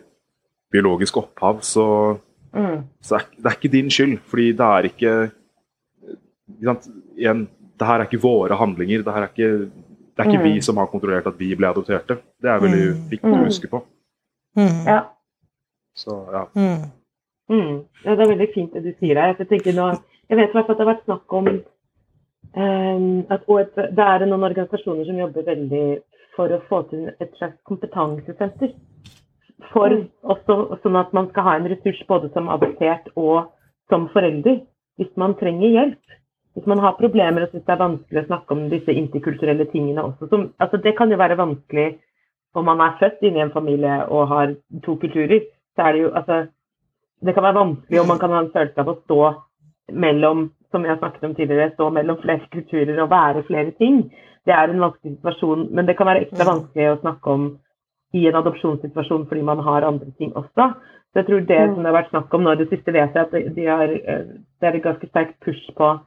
biologisk 0.71 1.19
opphav, 1.19 1.59
så, 1.67 1.87
så 3.01 3.17
er 3.17 3.25
det 3.35 3.49
er 3.49 3.57
ikke 3.57 3.73
din 3.73 3.91
skyld. 3.91 4.19
Fordi 4.31 4.51
det 4.51 4.67
er 4.67 4.89
ikke, 4.91 5.15
Igjen, 7.17 7.47
det 7.79 7.87
her 7.87 7.99
er 7.99 8.07
ikke 8.07 8.21
våre 8.23 8.57
handlinger. 8.59 9.03
Det, 9.03 9.13
er 9.13 9.27
ikke, 9.27 9.49
det 10.15 10.23
er 10.23 10.29
ikke 10.29 10.43
vi 10.43 10.61
som 10.61 10.77
har 10.77 10.91
kontrollert 10.91 11.27
at 11.27 11.39
vi 11.39 11.55
ble 11.57 11.71
adopterte. 11.71 12.19
Det 12.41 12.51
er 12.51 12.61
veldig 12.63 12.85
viktig 13.11 13.33
å 13.33 13.43
huske 13.43 13.71
på. 13.71 13.81
Ja. 14.55 15.01
Så, 15.95 16.15
ja. 16.31 16.45
Mm. 16.55 17.85
Ja, 18.03 18.15
det 18.15 18.21
er 18.21 18.31
veldig 18.33 18.49
fint 18.53 18.73
det 18.73 18.83
du 18.85 18.91
sier 18.99 19.19
her. 19.19 19.35
Jeg, 19.35 19.47
tenker 19.49 19.75
nå, 19.75 19.91
jeg 20.29 20.39
vet 20.39 20.51
i 20.51 20.57
hvert 20.57 20.67
fall 20.67 20.75
at 20.75 20.79
det 20.79 20.85
har 20.85 20.93
vært 20.93 21.07
snakk 21.07 21.35
om 21.39 21.49
um, 21.51 23.07
at 23.35 23.47
et, 23.59 23.79
det 23.97 24.07
er 24.07 24.25
noen 24.25 24.47
organisasjoner 24.49 25.07
som 25.07 25.21
jobber 25.21 25.47
veldig 25.49 25.85
for 26.35 26.51
å 26.51 26.61
få 26.69 26.81
til 26.91 27.07
et 27.13 27.31
slags 27.39 27.57
kompetansesenter. 27.67 28.73
For 29.71 29.93
også, 30.27 30.55
sånn 30.83 30.99
at 30.99 31.13
man 31.15 31.29
skal 31.31 31.47
ha 31.47 31.55
en 31.57 31.67
ressurs 31.71 32.01
både 32.09 32.31
som 32.33 32.49
adoptert 32.51 33.07
og 33.15 33.51
som 33.91 34.09
forelder 34.13 34.61
hvis 34.99 35.11
man 35.19 35.35
trenger 35.39 35.71
hjelp. 35.71 36.15
Hvis 36.55 36.67
man 36.71 36.79
har 36.79 36.95
problemer 36.99 37.43
og 37.43 37.51
syns 37.51 37.65
det 37.67 37.73
er 37.73 37.81
vanskelig 37.83 38.21
å 38.21 38.27
snakke 38.29 38.55
om 38.55 38.67
disse 38.71 38.93
interkulturelle 38.95 39.67
tingene 39.71 40.03
også. 40.07 40.29
Som, 40.31 40.45
altså 40.63 40.79
det 40.83 40.95
kan 40.97 41.11
jo 41.11 41.19
være 41.19 41.39
vanskelig 41.39 41.87
om 42.55 42.67
man 42.69 42.83
er 42.83 42.95
født 43.01 43.25
inn 43.27 43.35
i 43.35 43.43
en 43.43 43.51
familie 43.51 43.97
og 44.07 44.29
har 44.31 44.53
to 44.85 44.95
kulturer. 45.01 45.43
Så 45.75 45.83
er 45.83 45.95
det 45.95 46.05
jo 46.05 46.13
altså 46.15 46.45
det 47.25 47.33
kan 47.33 47.43
være 47.43 47.59
vanskelig, 47.59 47.99
om 48.01 48.07
man 48.07 48.19
kan 48.19 48.33
ha 48.35 48.39
en 48.43 48.51
følelse 48.53 48.81
av 48.81 48.91
å 48.91 48.99
stå 49.01 49.19
mellom 49.95 50.49
som 50.71 50.83
jeg 50.83 50.91
har 50.91 50.99
snakket 50.99 51.27
om 51.27 51.35
tidligere, 51.35 51.73
stå 51.73 51.89
mellom 51.95 52.17
flere 52.21 52.49
kulturer 52.51 52.97
og 53.01 53.11
være 53.11 53.43
flere 53.47 53.71
ting. 53.79 54.01
Det 54.45 54.53
er 54.53 54.69
en 54.69 54.83
vanskelig 54.83 55.15
situasjon, 55.15 55.69
men 55.71 55.87
det 55.87 55.95
kan 55.97 56.09
være 56.09 56.25
ekstra 56.25 56.47
vanskelig 56.49 56.89
å 56.91 56.99
snakke 57.01 57.35
om 57.35 57.45
i 58.15 58.25
en 58.29 58.37
adopsjonssituasjon 58.39 59.25
fordi 59.29 59.43
man 59.45 59.61
har 59.65 59.87
andre 59.87 60.11
ting 60.19 60.33
også. 60.35 60.71
Så 61.11 61.21
jeg 61.21 61.27
tror 61.29 61.47
det 61.47 61.61
som 61.69 61.79
det 61.79 61.89
har 61.89 61.95
vært 61.95 62.11
snakk 62.11 62.33
om 62.35 62.43
nå 62.43 62.53
i 62.55 62.59
det 62.59 62.69
siste, 62.71 62.91
vet 62.91 63.15
jeg 63.15 63.27
at 63.27 63.55
de 63.55 63.65
har, 63.67 63.91
eh, 63.91 64.23
det 64.59 64.67
er 64.67 64.77
et 64.77 64.83
ganske 64.83 65.09
sterkt 65.11 65.39
push 65.45 65.71
på 65.77 65.97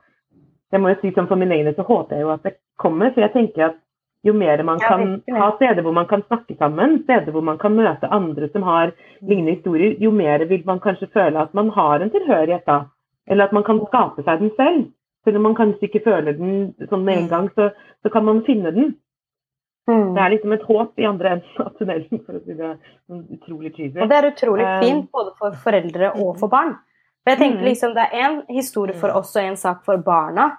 Jeg 0.68 0.82
må 0.85 0.90
jo 0.90 0.98
si 1.01 1.10
som 1.16 1.26
For 1.26 1.40
min 1.40 1.52
egen 1.52 1.74
så 1.74 1.82
håper 1.82 2.16
jeg 2.16 2.26
jo 2.26 2.32
at 2.35 2.43
det 2.44 2.59
kommer, 2.76 3.10
for 3.14 3.24
jeg 3.24 3.32
tenker 3.32 3.70
at 3.70 3.78
jo 4.26 4.35
mer 4.35 4.62
man 4.62 4.78
kan 4.78 5.22
ha 5.32 5.48
steder 5.56 5.82
hvor 5.82 5.94
man 5.94 6.06
kan 6.06 6.22
snakke 6.26 6.56
sammen, 6.59 7.02
steder 7.05 7.32
hvor 7.32 7.40
man 7.40 7.59
kan 7.59 7.76
møte 7.76 8.10
andre 8.12 8.48
som 8.52 8.62
har 8.62 8.93
lignende 9.22 9.55
historier, 9.55 9.97
jo 9.98 10.10
mer 10.10 10.44
vil 10.44 10.62
man 10.66 10.80
kanskje 10.80 11.09
føle 11.14 11.40
at 11.40 11.55
man 11.55 11.70
har 11.70 12.01
en 12.01 12.10
tilhørighet 12.10 12.66
da. 12.66 12.80
Eller 13.26 13.44
at 13.44 13.52
man 13.52 13.64
kan 13.64 13.80
skape 13.86 14.22
seg 14.22 14.40
den 14.40 14.51
selv. 14.56 14.86
Selv 15.24 15.36
om 15.36 15.43
man 15.43 15.55
kanskje 15.55 15.89
ikke 15.89 16.05
føler 16.05 16.32
den 16.32 16.74
sånn 16.90 17.05
med 17.05 17.16
en 17.16 17.26
mm. 17.28 17.30
gang, 17.32 17.48
så, 17.55 17.70
så 18.02 18.12
kan 18.12 18.24
man 18.24 18.44
finne 18.47 18.72
den. 18.74 18.97
Mm. 19.89 20.12
Det 20.15 20.23
er 20.23 20.32
liksom 20.35 20.52
et 20.52 20.65
håp 20.69 21.01
i 21.01 21.06
andre 21.09 21.31
enden 21.36 21.65
av 21.65 21.73
tunnelen, 21.78 22.23
for 22.27 22.36
å 22.36 22.43
si 22.44 22.56
det 22.59 22.70
sånn 23.09 23.24
utrolig 23.39 23.73
tydelig. 23.73 24.02
Og 24.05 24.10
det 24.10 24.19
er 24.19 24.28
utrolig 24.28 24.66
um, 24.69 24.82
fint 24.85 25.10
både 25.16 25.35
for 25.40 25.59
foreldre 25.65 26.10
og 26.20 26.32
for 26.40 26.52
barn. 26.52 26.74
For 27.24 27.32
jeg 27.35 27.40
tenker 27.43 27.60
mm. 27.60 27.69
liksom 27.69 27.94
Det 27.97 28.05
er 28.09 28.24
en 28.27 28.40
historie 28.52 28.97
for 28.97 29.16
oss 29.16 29.35
og 29.36 29.44
en 29.44 29.56
sak 29.60 29.85
for 29.89 30.01
barna. 30.05 30.51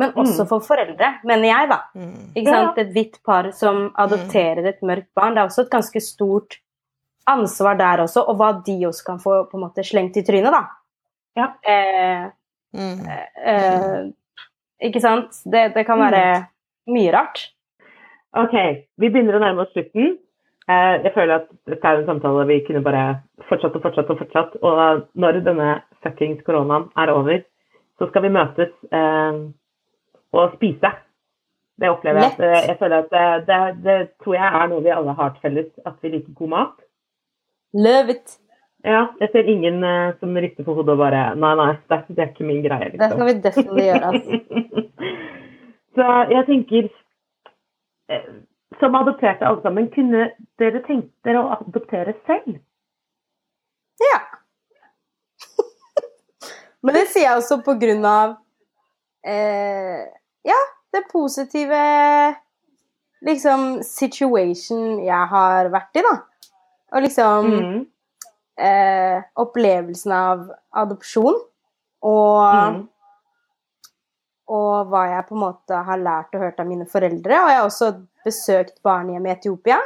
Men 0.00 0.10
også 0.18 0.42
mm. 0.42 0.48
for 0.50 0.64
foreldre, 0.66 1.10
mener 1.24 1.48
jeg, 1.48 1.70
da. 1.70 1.78
Mm. 1.94 2.14
Ikke 2.34 2.50
sant? 2.50 2.78
Et 2.82 2.92
hvitt 2.96 3.20
par 3.26 3.48
som 3.54 3.86
adopterer 4.04 4.66
et 4.66 4.80
mørkt 4.82 5.10
barn. 5.16 5.36
Det 5.36 5.44
er 5.44 5.50
også 5.52 5.64
et 5.64 5.74
ganske 5.74 6.02
stort 6.02 6.58
ansvar 7.30 7.78
der 7.78 8.02
også, 8.04 8.24
og 8.28 8.36
hva 8.40 8.50
de 8.66 8.74
også 8.88 9.06
kan 9.06 9.20
få 9.22 9.36
på 9.48 9.58
en 9.58 9.64
måte 9.64 9.84
slengt 9.86 10.18
i 10.20 10.24
trynet, 10.26 10.52
da. 10.52 10.64
Ja. 11.38 11.46
Eh, 11.62 12.26
mm. 12.76 13.06
eh, 13.46 14.00
ikke 14.90 15.02
sant? 15.02 15.38
Det, 15.44 15.70
det, 15.76 15.86
kan 15.86 16.02
være 16.02 16.24
mye 16.90 17.14
rart. 17.14 17.46
OK, 18.34 18.54
vi 18.98 19.10
begynner 19.10 19.38
å 19.38 19.42
nærme 19.42 19.64
oss 19.64 19.72
slutten. 19.74 20.16
Eh, 20.64 20.94
jeg 21.04 21.12
føler 21.14 21.36
at 21.36 21.48
dette 21.68 21.90
er 21.90 22.00
en 22.00 22.06
samtale 22.08 22.46
vi 22.48 22.62
kunne 22.66 22.82
bare 22.84 23.04
fortsatt 23.50 23.76
og 23.76 23.84
fortsatt 23.84 24.10
og 24.10 24.20
fortsatt. 24.22 24.56
Og 24.64 25.04
når 25.20 25.42
denne 25.46 25.70
fuckings 26.02 26.42
koronaen 26.46 26.88
er 26.98 27.12
over, 27.14 27.42
så 28.00 28.08
skal 28.10 28.24
vi 28.24 28.32
møtes 28.34 28.72
eh, 28.90 29.42
og 30.34 30.56
spise. 30.56 30.94
Det 31.78 31.90
opplever 31.90 32.22
jeg. 32.22 32.32
At, 32.38 32.68
jeg 32.70 32.78
føler 32.78 33.02
at 33.02 33.12
det, 33.12 33.26
det, 33.48 33.60
det, 33.84 33.98
tror 34.22 34.38
jeg 34.38 34.62
er 34.62 34.70
noe 34.70 34.82
vi 34.82 34.94
alle 34.94 35.14
har 35.18 35.34
til 35.34 35.46
felles, 35.48 35.70
at 35.86 35.94
vi 36.02 36.14
liker 36.14 36.38
god 36.38 36.52
mat. 36.54 36.74
Love 37.74 38.14
it. 38.14 38.38
Ja, 38.84 39.06
jeg 39.20 39.30
ser 39.32 39.48
ingen 39.48 39.80
uh, 39.80 40.12
som 40.20 40.36
rister 40.36 40.66
på 40.66 40.74
hodet 40.76 40.92
og 40.92 41.00
bare 41.00 41.22
Nei, 41.40 41.54
nei, 41.56 41.70
det, 41.88 42.18
er 42.18 42.28
ikke 42.28 42.46
min 42.46 42.60
greie. 42.66 42.90
Liksom. 42.92 43.00
Det 43.00 43.08
skal 43.14 43.26
vi 43.30 43.34
definitivt 43.46 43.86
gjøre. 43.88 44.10
Altså. 44.10 44.30
Så 45.96 46.06
jeg 46.30 46.46
tenker 46.50 46.86
eh, 46.90 47.00
Som 48.80 48.94
adopterte 48.98 49.46
alle 49.46 49.62
sammen, 49.62 49.90
kunne 49.94 50.30
dere 50.60 50.82
tenkt 50.86 51.12
dere 51.26 51.42
å 51.42 51.52
adoptere 51.56 52.16
selv? 52.28 52.58
Ja. 54.02 54.20
Men 56.84 56.98
det 56.98 57.06
sier 57.12 57.28
jeg 57.28 57.38
også 57.38 57.60
på 57.64 57.76
grunn 57.80 58.04
av 58.08 58.34
eh, 59.24 60.02
ja, 60.44 60.60
det 60.92 61.04
positive 61.12 61.82
liksom 63.24 63.82
situation 63.86 64.98
jeg 65.04 65.30
har 65.30 65.70
vært 65.72 66.00
i, 66.00 66.04
da. 66.04 66.14
Og 66.94 67.04
liksom 67.06 67.50
mm. 67.54 67.78
eh, 68.60 69.22
opplevelsen 69.40 70.14
av 70.14 70.44
adopsjon 70.82 71.38
og 72.04 72.74
mm. 72.74 72.82
Og 74.52 74.90
hva 74.90 75.06
jeg 75.08 75.26
på 75.28 75.36
en 75.36 75.44
måte 75.46 75.82
har 75.86 76.00
lært 76.00 76.34
og 76.36 76.42
hørt 76.44 76.58
av 76.60 76.68
mine 76.68 76.86
foreldre. 76.88 77.38
Og 77.40 77.52
jeg 77.52 77.60
har 77.60 77.68
også 77.68 77.92
besøkt 78.26 78.82
barnehjem 78.84 79.28
i 79.28 79.32
Etiopia. 79.32 79.78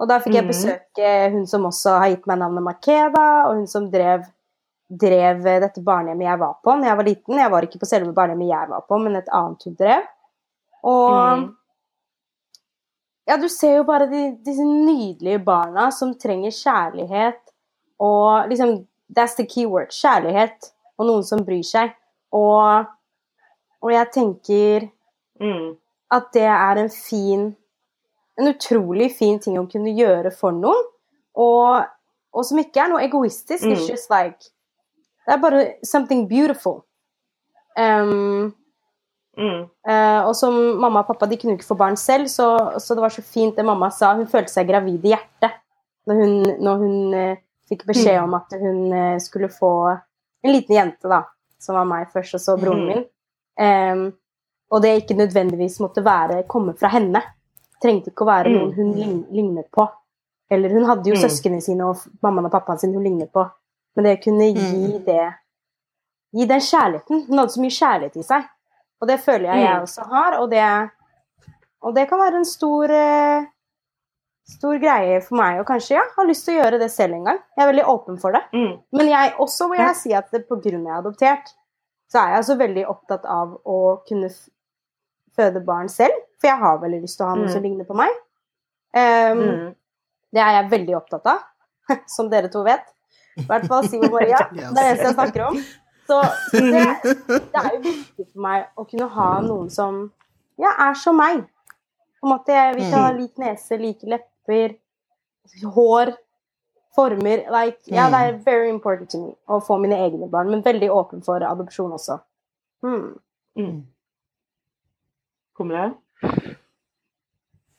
Og 0.00 0.08
da 0.10 0.18
fikk 0.22 0.38
jeg 0.38 0.46
mm. 0.46 0.50
besøke 0.50 1.10
hun 1.34 1.44
som 1.46 1.66
også 1.68 1.98
har 2.02 2.14
gitt 2.14 2.24
meg 2.26 2.40
navnet 2.40 2.64
Makeda, 2.64 3.26
og 3.48 3.60
hun 3.60 3.68
som 3.70 3.90
drev 3.92 4.24
drev 4.94 5.40
dette 5.42 5.80
barnehjemmet 5.80 6.26
jeg 6.26 6.38
var 6.42 6.58
på 6.62 6.74
når 6.76 6.88
jeg 6.88 6.98
var 6.98 7.06
liten. 7.08 7.38
Jeg 7.40 7.52
var 7.52 7.66
ikke 7.66 7.80
på 7.80 7.88
selve 7.88 8.12
barnehjemmet 8.16 8.50
jeg 8.50 8.70
var 8.70 8.82
på, 8.88 8.98
men 9.00 9.18
et 9.18 9.30
annet 9.32 9.68
hun 9.68 9.76
drev. 9.78 10.08
Og 10.84 11.14
mm. 11.44 11.44
Ja, 13.24 13.38
du 13.40 13.46
ser 13.48 13.78
jo 13.78 13.86
bare 13.88 14.04
de, 14.10 14.34
disse 14.44 14.64
nydelige 14.68 15.38
barna 15.40 15.86
som 15.96 16.10
trenger 16.20 16.52
kjærlighet 16.52 17.40
og 18.04 18.50
liksom 18.50 18.82
That's 19.14 19.36
the 19.36 19.44
key 19.46 19.66
word. 19.68 19.92
Kjærlighet 19.92 20.70
og 20.98 21.06
noen 21.06 21.24
som 21.28 21.42
bryr 21.44 21.62
seg. 21.62 21.92
Og, 22.34 22.86
og 23.84 23.92
jeg 23.92 24.10
tenker 24.14 24.86
mm. 25.40 25.74
at 26.16 26.32
det 26.36 26.48
er 26.48 26.82
en 26.84 26.90
fin 26.92 27.52
En 28.34 28.48
utrolig 28.50 29.12
fin 29.14 29.36
ting 29.38 29.54
å 29.60 29.68
kunne 29.70 29.92
gjøre 29.94 30.32
for 30.34 30.50
noen. 30.50 30.80
Og, 31.38 31.84
og 32.34 32.46
som 32.48 32.58
ikke 32.58 32.80
er 32.82 32.88
noe 32.90 33.04
egoistisk. 33.06 33.62
Mm. 33.62 33.76
It's 33.76 33.86
just 33.86 34.10
like 34.10 34.48
det 35.24 35.32
er 35.32 35.40
bare 35.40 35.62
something 35.82 36.26
beautiful. 36.28 36.82
Um, 37.78 38.52
mm. 39.38 39.62
uh, 39.88 40.20
og 40.28 40.34
som 40.36 40.54
mamma 40.80 41.02
og 41.02 41.08
pappa 41.08 41.26
de 41.30 41.38
kunne 41.40 41.56
ikke 41.56 41.70
få 41.70 41.78
barn 41.80 41.96
selv, 41.96 42.28
så, 42.28 42.48
så, 42.78 42.94
det 42.94 43.02
var 43.02 43.14
så 43.14 43.24
fint 43.24 43.56
det 43.56 43.64
mamma 43.64 43.90
sa. 43.90 44.12
Hun 44.18 44.28
følte 44.30 44.52
seg 44.52 44.68
gravid 44.68 45.04
i 45.04 45.14
hjertet 45.14 45.56
når 46.04 46.20
hun, 46.20 46.34
når 46.60 46.82
hun 46.82 47.16
uh, 47.16 47.40
fikk 47.70 47.86
beskjed 47.88 48.20
mm. 48.20 48.26
om 48.26 48.36
at 48.36 48.58
hun 48.60 48.80
uh, 48.92 49.16
skulle 49.22 49.48
få 49.52 49.72
en 50.44 50.52
liten 50.52 50.76
jente, 50.76 51.08
da, 51.08 51.22
som 51.62 51.78
var 51.78 51.88
meg 51.88 52.12
først, 52.12 52.36
og 52.36 52.44
så 52.44 52.58
broren 52.60 52.84
mm. 52.84 52.90
min. 52.92 53.06
Um, 53.60 54.08
og 54.74 54.82
det 54.82 54.94
ikke 55.02 55.16
nødvendigvis 55.18 55.78
måtte 55.82 56.04
være, 56.04 56.42
komme 56.50 56.74
fra 56.78 56.90
henne. 56.94 57.22
Trengte 57.82 58.10
ikke 58.10 58.24
å 58.24 58.30
være 58.30 58.50
mm. 58.50 58.56
noen 58.56 58.72
hun 58.74 59.20
lignet 59.34 59.68
på. 59.74 59.86
Eller 60.50 60.72
hun 60.74 60.86
hadde 60.88 61.10
jo 61.10 61.16
mm. 61.16 61.22
søsknene 61.22 61.62
sine 61.64 61.86
og 61.88 62.02
mammaen 62.24 62.48
og 62.48 62.54
pappaen 62.54 62.80
sin 62.82 62.94
hun 62.96 63.04
lignet 63.06 63.30
på. 63.34 63.44
Men 63.94 64.08
det 64.08 64.18
kunne 64.24 64.50
gi 64.50 64.84
mm. 64.84 65.00
det 65.06 65.24
Gi 66.34 66.48
den 66.50 66.62
kjærligheten. 66.66 67.20
Hun 67.28 67.38
hadde 67.38 67.54
så 67.54 67.60
mye 67.62 67.74
kjærlighet 67.76 68.16
i 68.18 68.24
seg. 68.26 68.46
Og 68.98 69.06
det 69.06 69.20
føler 69.22 69.52
jeg 69.52 69.60
jeg 69.62 69.74
mm. 69.76 69.84
også 69.86 70.06
har, 70.10 70.36
og 70.40 70.48
det, 70.50 70.62
og 71.84 71.94
det 71.94 72.08
kan 72.10 72.18
være 72.18 72.40
en 72.40 72.48
stor 72.48 72.90
eh, 72.90 73.44
stor 74.48 74.78
greie 74.80 75.20
for 75.24 75.38
meg 75.40 75.60
og 75.60 75.66
kanskje 75.68 75.96
ja, 75.96 76.04
har 76.16 76.28
lyst 76.28 76.44
til 76.46 76.56
å 76.56 76.62
gjøre 76.62 76.80
det 76.82 76.90
selv 76.92 77.16
en 77.16 77.28
gang. 77.30 77.40
Jeg 77.56 77.64
er 77.64 77.70
veldig 77.70 77.86
åpen 77.90 78.18
for 78.20 78.36
det. 78.36 78.42
Mm. 78.52 78.72
Men 78.98 79.10
jeg 79.12 79.34
også 79.44 79.68
må 79.70 79.78
jeg 79.78 79.98
si 80.00 80.14
at 80.16 80.30
pga. 80.32 80.42
på 80.48 80.60
grunn 80.66 80.84
av 80.84 80.90
jeg 80.90 80.94
er 80.94 81.02
adoptert, 81.04 81.54
så 82.14 82.20
er 82.20 82.30
jeg 82.30 82.40
altså 82.44 82.54
veldig 82.60 82.84
opptatt 82.86 83.24
av 83.26 83.56
å 83.66 83.78
kunne 84.06 84.28
føde 85.34 85.62
barn 85.66 85.88
selv. 85.90 86.14
For 86.38 86.52
jeg 86.52 86.60
har 86.60 86.76
veldig 86.78 87.00
lyst 87.02 87.18
til 87.18 87.26
å 87.26 87.32
ha 87.32 87.38
noe 87.40 87.48
mm. 87.48 87.54
som 87.56 87.64
ligner 87.64 87.88
på 87.88 87.96
meg. 87.98 88.20
Um, 88.94 89.40
Mm. 89.44 89.72
Det 90.34 90.42
er 90.42 90.52
jeg 90.56 90.70
veldig 90.70 90.94
opptatt 90.98 91.26
av, 91.30 91.42
som 92.14 92.28
dere 92.30 92.50
to 92.50 92.62
vet. 92.66 92.86
I 93.38 93.44
hvert 93.46 93.66
fall 93.70 93.86
Siv 93.86 94.02
og 94.06 94.14
Maria. 94.14 94.40
Det 94.54 94.62
er 94.62 94.74
det 94.74 94.84
eneste 94.84 95.08
jeg 95.08 95.14
snakker 95.14 95.44
om. 95.46 95.58
Så 96.04 96.18
det, 96.52 96.82
det 97.30 97.60
er 97.60 97.68
jo 97.72 97.80
viktig 97.84 98.26
for 98.26 98.44
meg 98.44 98.66
å 98.76 98.84
kunne 98.84 99.06
ha 99.14 99.28
noen 99.46 99.70
som 99.72 100.02
ja, 100.60 100.74
er 100.86 100.98
som 101.00 101.16
meg. 101.18 101.46
På 102.20 102.28
en 102.28 102.34
måte, 102.34 102.58
Vi 102.76 102.90
kan 102.90 103.06
ha 103.06 103.12
lik 103.14 103.40
nese, 103.40 103.78
like 103.80 104.10
lepper, 104.10 104.76
hår, 105.74 106.12
former 106.94 107.44
like, 107.50 107.78
Ja, 107.90 108.08
det 108.10 108.20
er 108.20 108.38
very 108.44 108.68
important 108.70 109.10
to 109.10 109.18
me 109.22 109.32
å 109.50 109.60
få 109.64 109.78
mine 109.82 109.96
egne 110.06 110.28
barn, 110.30 110.50
men 110.50 110.62
veldig 110.62 110.90
åpen 110.94 111.24
for 111.26 111.42
adopsjon 111.44 111.92
også. 111.96 112.20
Hmm. 112.84 113.14
Mm. 113.58 113.82
Kommer 115.54 115.74
det? 115.80 116.54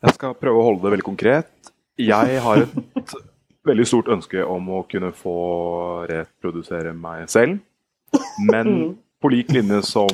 Jeg 0.06 0.14
skal 0.16 0.36
prøve 0.38 0.60
å 0.60 0.66
holde 0.68 0.84
det 0.84 0.92
veldig 0.96 1.06
konkret. 1.06 1.48
Jeg 2.00 2.40
har 2.44 2.62
et 2.66 3.14
veldig 3.68 3.86
stort 3.88 4.08
ønske 4.12 4.44
om 4.44 4.68
å 4.76 4.84
kunne 4.88 5.10
få 5.16 5.36
reprodusere 6.10 6.92
meg 6.96 7.28
selv. 7.32 7.58
Men 8.38 8.66
Mm. 8.68 8.94
på 9.22 9.30
lik 9.32 9.48
linje 9.52 9.80
som 9.82 10.08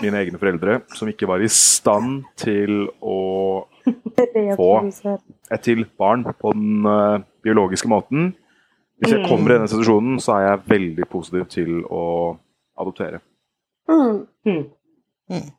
mine 0.00 0.18
egne 0.22 0.38
foreldre, 0.38 0.80
som 0.94 1.08
ikke 1.10 1.26
var 1.28 1.42
i 1.42 1.48
stand 1.50 2.24
til 2.38 2.86
å 3.02 3.66
få 4.58 4.70
et 5.50 5.62
til 5.66 5.84
barn 5.98 6.24
på 6.40 6.52
den 6.54 6.86
eh, 6.86 7.24
biologiske 7.46 7.90
måten. 7.90 8.34
Hvis 8.96 9.12
jeg 9.12 9.26
kommer 9.28 9.52
i 9.52 9.56
denne 9.58 9.68
situasjonen, 9.70 10.20
så 10.24 10.38
er 10.38 10.46
jeg 10.46 10.64
veldig 10.72 11.06
positiv 11.12 11.46
til 11.52 11.82
å 11.92 12.04
adoptere. 12.80 13.20
Hmm. 13.90 14.24
Mm. 14.48 14.64
Mm. 15.30 15.50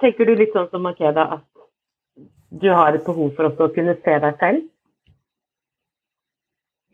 Tenker 0.00 0.26
du 0.26 0.34
litt 0.36 0.54
sånn 0.56 0.70
som 0.72 0.82
Makeda, 0.84 1.26
at 1.38 2.22
du 2.52 2.68
har 2.72 2.96
et 2.96 3.04
behov 3.06 3.30
for 3.36 3.48
også 3.48 3.68
å 3.68 3.74
kunne 3.74 3.94
se 4.00 4.18
deg 4.24 4.40
selv? 4.40 4.66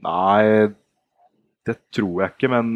Nei, 0.06 0.68
det 1.66 1.76
tror 1.94 2.22
jeg 2.22 2.34
ikke, 2.34 2.50
men 2.52 2.72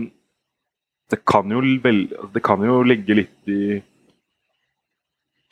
det 1.13 1.21
kan 1.29 1.51
jo, 1.53 1.61
vel, 1.85 2.07
det 2.35 2.43
kan 2.45 2.63
jo 2.65 2.81
ligge 2.87 3.19
litt 3.19 3.53
i 3.53 3.79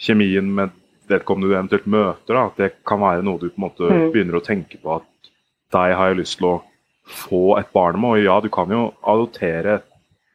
kjemien 0.00 0.48
med 0.56 0.72
vedkommende 1.10 1.50
du 1.50 1.54
eventuelt 1.56 1.86
møter. 1.90 2.34
Da. 2.34 2.46
At 2.50 2.56
det 2.60 2.70
kan 2.86 3.00
være 3.02 3.24
noe 3.26 3.38
du 3.42 3.48
på 3.50 3.58
en 3.58 3.66
måte 3.68 3.90
Mm. 3.90 4.12
begynner 4.14 4.38
å 4.40 4.44
tenke 4.46 4.78
på 4.82 4.96
at 4.96 5.30
deg 5.72 5.94
har 5.96 6.08
jeg 6.12 6.20
lyst 6.22 6.38
til 6.38 6.48
å 6.48 6.62
få 7.10 7.58
et 7.58 7.72
barn 7.72 8.00
med. 8.00 8.10
Og 8.10 8.24
ja, 8.24 8.40
du 8.40 8.48
kan 8.48 8.68
jo 8.70 8.94
adoptere 9.02 9.74
et 9.80 9.84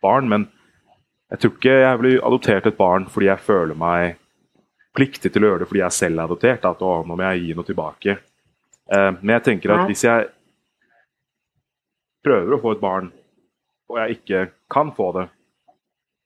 barn, 0.04 0.28
men 0.30 0.48
jeg 1.32 1.40
tror 1.40 1.52
ikke 1.58 1.80
jeg 1.82 2.00
blir 2.00 2.22
adoptert 2.28 2.68
et 2.68 2.78
barn 2.78 3.06
fordi 3.10 3.26
jeg 3.32 3.40
føler 3.40 3.76
meg 3.76 4.16
pliktig 4.96 5.32
til 5.34 5.44
å 5.44 5.48
gjøre 5.50 5.60
det 5.60 5.68
fordi 5.68 5.82
jeg 5.84 5.92
selv 5.92 6.20
er 6.20 6.24
adoptert. 6.30 6.66
At 6.66 6.80
å, 6.82 7.06
nå 7.08 7.16
må 7.18 7.24
jeg 7.34 7.42
gi 7.48 7.54
noe 7.58 7.66
tilbake. 7.68 8.18
Eh, 8.92 9.12
men 9.22 9.34
jeg 9.36 9.44
tenker 9.44 9.72
at 9.76 9.88
hvis 9.90 10.04
jeg 10.06 10.28
prøver 12.26 12.56
å 12.56 12.62
få 12.62 12.72
et 12.76 12.82
barn, 12.82 13.12
og 13.90 13.98
jeg 14.02 14.18
ikke 14.18 14.46
kan 14.74 14.92
få 14.98 15.12
det, 15.20 15.28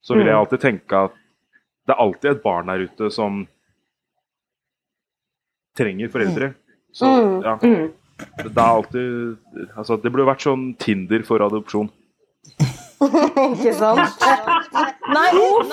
så 0.01 0.15
vil 0.15 0.25
jeg 0.27 0.35
Mm. 0.35 0.39
alltid 0.39 0.59
tenke 0.63 0.93
at 1.05 1.11
det 1.87 1.95
er 1.95 1.99
alltid 2.03 2.31
et 2.31 2.43
barn 2.43 2.67
der 2.67 2.85
ute 2.87 3.11
som 3.11 3.47
trenger 5.77 6.09
foreldre. 6.09 6.53
Så 6.93 7.05
Mm. 7.05 7.43
ja, 7.43 7.55
Mm. 7.61 7.91
det 8.43 8.57
er 8.57 8.61
alltid 8.61 9.37
Altså, 9.77 9.95
det 10.01 10.11
burde 10.11 10.25
vært 10.27 10.41
sånn 10.43 10.77
Tinder 10.77 11.23
for 11.23 11.39
adopsjon. 11.39 11.89
Ikke 12.99 13.73
sant? 13.73 13.99
Nei, 15.09 15.29
uff! 15.33 15.71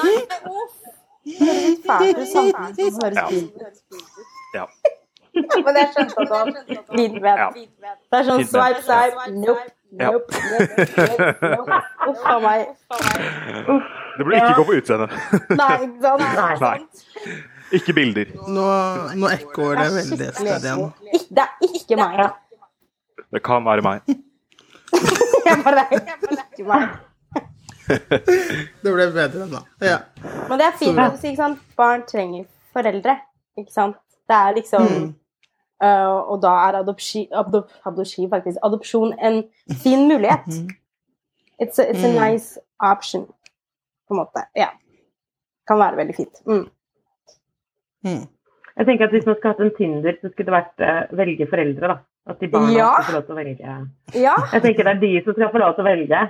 Fælt 1.87 2.27
som 2.31 2.47
det 2.47 2.53
Ja. 2.55 2.91
høres 3.03 3.19
fint 3.31 3.53
ut. 3.57 3.77
Ja. 4.55 4.67
Men 5.35 5.75
jeg 5.77 5.89
skjønte 5.93 6.15
at 6.17 6.17
det 6.17 6.31
var 6.31 6.47
fint 6.97 7.17
ment. 7.21 7.57
Det 8.11 8.19
er 8.19 8.23
sånn 8.25 8.45
sveip, 8.47 8.79
sveip, 8.87 9.13
swipe, 9.13 9.17
swipe, 9.17 9.31
nope, 9.43 9.67
nope. 9.93 10.29
Uff 12.09 12.23
a 12.25 12.39
meg. 12.41 12.61
Det 14.17 14.25
burde 14.25 14.37
ikke 14.39 14.55
gå 14.57 14.65
på 14.71 14.77
utseende. 14.79 15.09
Nei, 15.51 15.77
ikke 15.85 16.01
sant? 16.07 16.25
Nei. 16.63 16.77
Ikke 17.75 17.93
bilder. 17.97 18.29
Nå, 18.47 18.67
nå 19.19 19.29
ekkoer 19.35 19.81
det 19.81 19.89
veldig 19.97 20.27
et 20.29 20.37
sted 20.39 20.67
igjen. 20.69 20.93
Det 21.35 21.43
er 21.43 21.75
ikke 21.75 21.97
meg. 21.99 22.31
Det 23.35 23.43
kan 23.43 23.65
være 23.67 23.83
meg. 23.83 24.01
Jeg 25.47 25.59
bare, 25.65 25.87
det 25.91 26.39
er 26.39 26.47
ikke 26.53 26.69
meg. 26.71 26.89
Det 28.83 28.91
ble 28.91 29.05
bedre 29.15 29.45
nå. 29.51 29.61
Ja. 29.83 29.99
Men 30.49 30.59
det 30.59 30.65
er 30.67 30.73
fint 30.79 30.99
å 30.99 31.13
si, 31.21 31.29
ikke 31.31 31.39
sant? 31.43 31.61
Barn 31.79 32.03
trenger 32.09 32.47
foreldre, 32.75 33.15
ikke 33.61 33.71
sant? 33.75 34.01
Det 34.27 34.35
er 34.35 34.57
liksom 34.57 34.89
Mm. 34.91 35.13
uh, 35.85 36.19
Og 36.33 36.41
da 36.43 36.51
er 36.69 36.81
adopsjon, 36.81 37.29
adop, 37.37 37.71
faktisk, 37.85 38.59
adopsjon 38.67 39.13
en 39.23 39.43
fin 39.83 40.03
mulighet. 40.09 40.49
It's 41.63 41.79
a, 41.79 41.87
it's 41.93 42.03
a 42.05 42.11
Mm. 42.11 42.19
nice 42.19 42.59
option, 42.81 43.27
på 44.09 44.15
en 44.15 44.21
måte. 44.25 44.43
Ja. 44.57 44.71
Kan 45.69 45.79
være 45.79 45.97
veldig 45.97 46.17
fint. 46.17 46.43
Mm. 46.47 46.67
Mm. 48.07 48.25
Jeg 48.77 48.87
tenker 48.87 49.07
at 49.09 49.15
Hvis 49.17 49.27
man 49.27 49.35
skulle 49.39 49.53
hatt 49.55 49.61
en 49.65 49.71
Tinder, 49.79 50.17
så 50.21 50.29
skulle 50.31 50.47
det 50.51 50.57
vært 50.57 50.85
uh, 50.85 51.17
velge 51.19 51.47
foreldre. 51.51 51.89
da. 51.93 51.97
At 52.29 52.41
de 52.43 52.49
barna 52.51 52.73
Ja. 52.75 52.91
skal 53.01 53.07
få 53.09 53.13
lov 53.17 53.25
til 53.29 53.35
å 53.35 53.39
velge. 53.39 53.77
Ja, 54.21 54.35
Jeg 54.53 54.63
tenker 54.65 54.85
det 54.89 54.93
er 54.97 55.01
de 55.05 55.13
som 55.25 55.37
skal 55.37 55.53
få 55.55 55.59
lov 55.63 55.75
til 55.77 55.85
å 55.85 55.89
velge. 55.91 56.21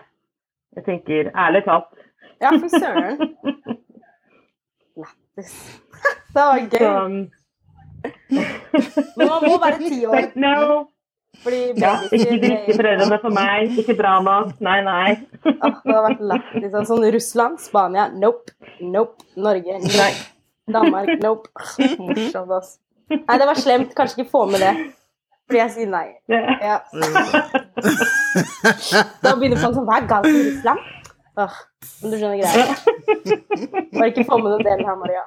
Jeg 0.77 0.85
tenker 0.85 1.31
ærlig 1.35 1.63
talt. 1.65 1.93
ja, 2.41 2.51
for 2.53 2.69
søren. 2.69 3.17
Lættis. 5.01 5.55
Det 6.37 6.43
var 6.43 6.59
Så, 6.59 6.69
gøy. 6.77 7.31
Men 9.17 9.29
man 9.29 9.41
må 9.47 9.57
være 9.63 9.79
ti 9.89 10.05
år. 10.07 10.13
But 10.21 10.37
no. 10.37 10.85
Fordi 11.43 11.61
Ja, 11.81 11.95
ikke 12.13 12.37
de 12.41 12.49
riktige 12.51 12.77
foreldrene 12.79 13.19
for 13.21 13.33
meg. 13.37 13.73
Ikke 13.81 13.97
bra 13.99 14.15
nok. 14.25 14.55
Nei, 14.65 14.79
nei. 14.85 15.11
oh, 15.45 15.81
det 15.85 15.97
hadde 15.97 16.05
vært 16.07 16.23
lættis. 16.31 16.77
Sånn, 16.89 17.05
Russland, 17.17 17.59
Spania, 17.61 18.07
nope. 18.13 18.53
Nope. 18.81 19.25
Norge, 19.37 19.81
nei. 19.85 20.13
Danmark, 20.73 21.09
nope. 21.23 21.49
Morsomt, 21.99 22.51
ass. 22.59 22.79
Nei, 23.11 23.39
det 23.39 23.47
var 23.47 23.55
slemt. 23.61 23.95
Kanskje 23.95 24.21
ikke 24.23 24.31
få 24.33 24.47
med 24.51 24.61
det. 24.65 24.75
Fordi 25.47 25.59
jeg 25.61 25.71
sier 25.77 25.89
nei. 25.93 26.09
Ja. 26.27 26.81
Da 29.23 29.31
begynner 29.39 29.59
folk 29.63 29.75
sånn 29.77 29.87
Hva 29.87 29.97
er 30.01 30.07
galt 30.11 30.27
med 30.27 30.43
Russland? 30.49 30.81
Åh, 31.37 31.55
men 32.01 32.09
du 32.11 32.15
skjønner 32.17 32.39
greia. 32.41 32.67
Bare 33.93 34.09
ikke 34.11 34.25
få 34.27 34.37
med 34.43 34.51
den 34.57 34.65
delen 34.67 34.87
her, 34.89 34.97
Maria. 34.99 35.23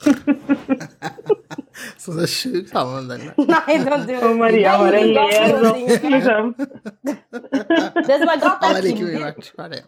Så 2.00 2.08
det 2.16 2.24
er 2.24 2.32
sjukt 2.32 2.72
sammen 2.72 2.94
med 2.96 3.04
den 3.12 3.20
der. 3.28 3.34
Nei, 3.52 3.74
du, 3.78 3.84
du 4.08 4.14
Og 4.26 4.32
Maria 4.40 4.72
bare 4.80 5.04
Det 5.04 5.06
er 5.06 5.12
ler 5.12 5.68
sånn, 5.68 5.84
liksom. 6.16 6.44
Det 6.56 8.16
som 8.16 8.28
er 8.32 8.38
galt, 8.42 8.64
Han 8.64 8.72
er 8.72 8.80
er 8.80 8.84
like 8.88 9.04
mye 9.04 9.20
verdt. 9.22 9.44
Ferdig. 9.56 9.82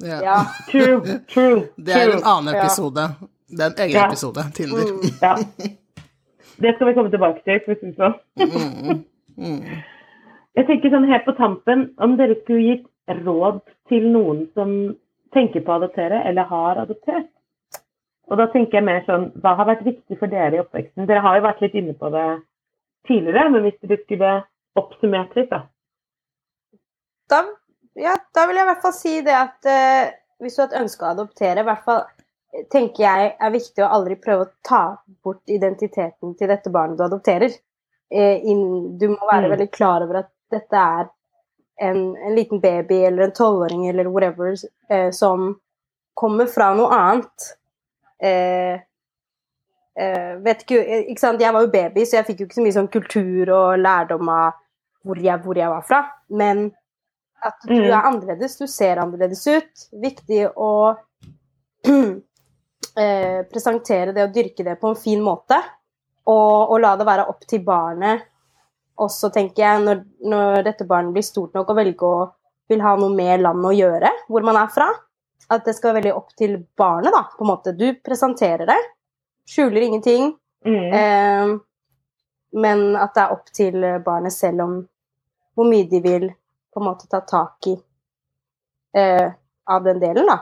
Ja. 0.00 0.20
Ja. 0.24 0.38
True, 0.70 1.18
true. 1.28 1.68
Det 1.84 1.92
er 1.94 2.06
en 2.08 2.12
annen 2.18 2.26
annen 2.32 2.54
Ja. 2.54 2.64
episode. 2.64 3.04
Det 3.50 3.60
er 3.60 3.70
en 3.70 3.78
egen 3.84 3.96
Ja. 3.96 4.06
episode. 4.06 4.44
Tinder. 4.54 4.84
Mm. 4.92 5.00
Ja. 5.22 5.34
Det 6.60 6.74
skal 6.76 6.86
vi 6.86 6.94
komme 6.94 7.10
tilbake 7.10 7.42
til, 7.44 7.60
for 7.64 7.72
å 7.72 7.80
si 7.80 7.86
det 7.86 7.96
sånn. 7.96 8.14
Mm. 9.40 9.56
Mm. 9.56 9.82
Jeg 10.56 10.66
tenker 10.66 10.90
sånn 10.92 11.06
helt 11.08 11.24
på 11.24 11.32
tampen, 11.38 11.84
om 11.98 12.16
dere 12.18 12.34
skulle 12.42 12.60
gitt 12.66 12.86
råd 13.24 13.60
til 13.88 14.08
noen 14.12 14.42
som 14.54 14.72
tenker 15.32 15.62
på 15.64 15.72
å 15.72 15.78
adoptere, 15.80 16.18
eller 16.28 16.44
har 16.50 16.76
adoptert. 16.82 17.28
Og 18.30 18.36
da 18.38 18.46
tenker 18.52 18.78
jeg 18.78 18.84
mer 18.84 19.00
sånn, 19.06 19.30
hva 19.40 19.54
har 19.56 19.66
vært 19.70 19.84
viktig 19.86 20.18
for 20.18 20.26
dere 20.30 20.58
i 20.58 20.60
oppveksten? 20.60 21.06
Dere 21.06 21.22
har 21.24 21.38
jo 21.38 21.46
vært 21.46 21.62
litt 21.64 21.74
inne 21.74 21.94
på 21.98 22.10
det 22.12 22.26
tidligere, 23.08 23.50
men 23.50 23.62
hvis 23.64 23.78
dere 23.82 23.98
skulle 24.04 24.32
oppsummert 24.76 25.34
litt, 25.38 25.50
da. 25.50 25.62
da, 27.30 27.40
ja, 27.98 28.14
da 28.34 28.46
vil 28.46 28.56
jeg 28.56 28.66
i 28.66 28.70
hvert 28.70 28.82
fall 28.82 28.94
si 28.96 29.20
det 29.26 29.34
at 29.34 29.66
eh, 29.68 30.12
hvis 30.40 30.56
du 30.56 30.62
har 30.62 30.68
et 30.70 30.80
ønske 30.82 31.04
å 31.04 31.12
adoptere, 31.14 31.60
i 31.60 31.68
hvert 31.68 31.84
fall 31.84 32.02
eh, 32.54 32.66
tenker 32.72 33.02
jeg 33.04 33.32
er 33.38 33.54
viktig 33.54 33.84
å 33.84 33.90
aldri 33.96 34.16
prøve 34.20 34.46
å 34.46 34.52
ta 34.66 34.82
bort 35.24 35.42
identiteten 35.50 36.36
til 36.38 36.48
dette 36.52 36.70
barnet 36.70 36.98
du 36.98 37.04
adopterer. 37.04 37.50
Eh, 38.10 38.42
in, 38.50 38.98
du 38.98 39.08
må 39.12 39.18
være 39.30 39.48
Mm. 39.48 39.50
veldig 39.56 39.70
klar 39.70 40.02
over 40.02 40.22
at 40.24 40.30
dette 40.50 40.76
er 40.76 41.08
en, 41.80 42.16
en 42.16 42.34
liten 42.34 42.60
baby 42.60 43.04
eller 43.06 43.24
en 43.24 43.32
tolvåring 43.32 43.88
eller 43.88 44.08
whatever 44.10 44.54
eh, 44.90 45.10
som 45.10 45.60
kommer 46.14 46.46
fra 46.46 46.74
noe 46.76 46.90
annet. 46.92 47.46
Eh, 48.20 48.80
eh, 49.96 50.34
vet 50.44 50.62
ikke, 50.66 50.80
ikke 51.14 51.20
sant? 51.22 51.40
Jeg 51.40 51.54
var 51.54 51.64
jo 51.64 51.70
baby, 51.72 52.04
så 52.04 52.18
jeg 52.18 52.26
fikk 52.26 52.40
jo 52.42 52.48
ikke 52.48 52.58
så 52.58 52.64
mye 52.66 52.76
sånn 52.76 52.90
kultur 52.92 53.52
og 53.54 53.78
lærdom 53.80 54.28
av 54.28 54.58
hvor 55.06 55.16
jeg, 55.22 55.40
hvor 55.40 55.56
jeg 55.56 55.70
var 55.72 55.86
fra. 55.88 56.02
Men 56.28 56.66
at 57.42 57.62
du 57.66 57.74
Mm. 57.74 57.84
er 57.90 58.06
annerledes, 58.08 58.56
du 58.58 58.66
ser 58.66 58.96
annerledes 59.02 59.46
ut. 59.46 59.86
Viktig 60.02 60.46
å 60.56 60.96
eh, 62.96 63.42
presentere 63.50 64.12
det 64.12 64.24
og 64.26 64.34
dyrke 64.34 64.64
det 64.64 64.76
på 64.80 64.88
en 64.90 64.96
fin 64.98 65.22
måte. 65.22 65.58
Og, 66.26 66.70
og 66.70 66.80
la 66.80 66.94
det 66.96 67.06
være 67.08 67.28
opp 67.28 67.46
til 67.48 67.62
barnet 67.64 68.26
også, 69.00 69.30
tenker 69.32 69.62
jeg, 69.64 69.82
når, 69.86 70.02
når 70.28 70.62
dette 70.66 70.84
barnet 70.84 71.14
blir 71.14 71.24
stort 71.24 71.54
nok 71.56 71.70
og 71.72 71.78
velger 71.80 72.04
å 72.06 72.26
vil 72.70 72.82
ha 72.84 72.92
noe 73.00 73.10
med 73.10 73.40
landet 73.42 73.66
å 73.66 73.74
gjøre, 73.74 74.10
hvor 74.30 74.44
man 74.46 74.58
er 74.60 74.68
fra. 74.70 74.86
At 75.50 75.64
det 75.66 75.72
skal 75.74 75.90
være 75.90 76.02
veldig 76.02 76.12
opp 76.14 76.28
til 76.38 76.52
barnet, 76.78 77.10
da, 77.10 77.24
på 77.34 77.42
en 77.42 77.48
måte. 77.50 77.72
Du 77.74 77.88
presenterer 78.04 78.68
det, 78.70 78.78
skjuler 79.50 79.88
ingenting, 79.88 80.36
Mm. 80.60 80.92
Eh, 80.92 81.58
men 82.52 82.82
at 83.00 83.14
det 83.16 83.22
er 83.22 83.30
opp 83.32 83.46
til 83.56 83.84
barnet 84.04 84.34
selv 84.34 84.60
om 84.60 84.72
hvor 85.56 85.64
mye 85.70 85.86
de 85.88 86.00
vil 86.04 86.26
på 86.72 86.80
en 86.80 86.86
måte 86.86 87.08
ta 87.10 87.20
tak 87.26 87.66
i 87.66 87.74
eh, 88.96 89.32
av 89.70 89.84
den 89.84 90.00
delen, 90.02 90.26
da. 90.26 90.38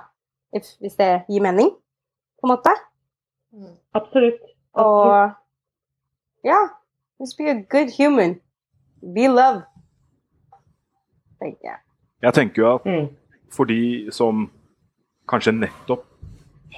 If, 0.56 0.64
hvis 0.80 0.96
det 0.96 1.24
gir 1.28 1.42
mening, 1.44 1.70
på 2.40 2.46
en 2.48 2.54
måte. 2.54 2.72
Absolutt. 3.52 3.80
Absolutt. 3.94 4.42
Og 4.78 5.30
ja, 6.46 6.58
just 7.20 7.36
be 7.38 7.50
a 7.50 7.56
good 7.70 7.90
human. 7.98 8.36
Be 9.14 9.26
love. 9.28 9.62
Tenker 11.40 11.70
jeg. 11.70 11.78
Jeg 12.22 12.34
tenker 12.34 12.62
jo 12.62 12.74
at 12.74 12.86
Mm. 12.86 13.08
for 13.50 13.64
de 13.64 14.08
som 14.12 14.50
kanskje 15.28 15.52
nettopp 15.52 16.04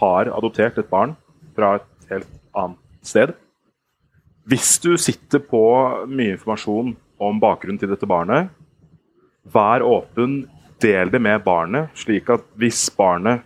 har 0.00 0.28
adoptert 0.36 0.78
et 0.78 0.90
barn 0.90 1.16
fra 1.56 1.74
et 1.76 2.10
helt 2.10 2.28
annet 2.54 2.78
sted 3.02 3.32
Hvis 4.46 4.78
du 4.82 4.96
sitter 4.96 5.38
på 5.38 5.60
mye 6.08 6.32
informasjon 6.34 6.96
om 7.20 7.40
bakgrunnen 7.40 7.78
til 7.78 7.88
dette 7.88 8.06
barnet, 8.06 8.48
vær 9.42 9.84
åpen, 9.86 10.42
del 10.80 11.10
det 11.12 11.20
med 11.20 11.42
barnet, 11.44 11.90
slik 11.98 12.30
at 12.32 12.44
hvis 12.56 12.86
barnet 12.96 13.42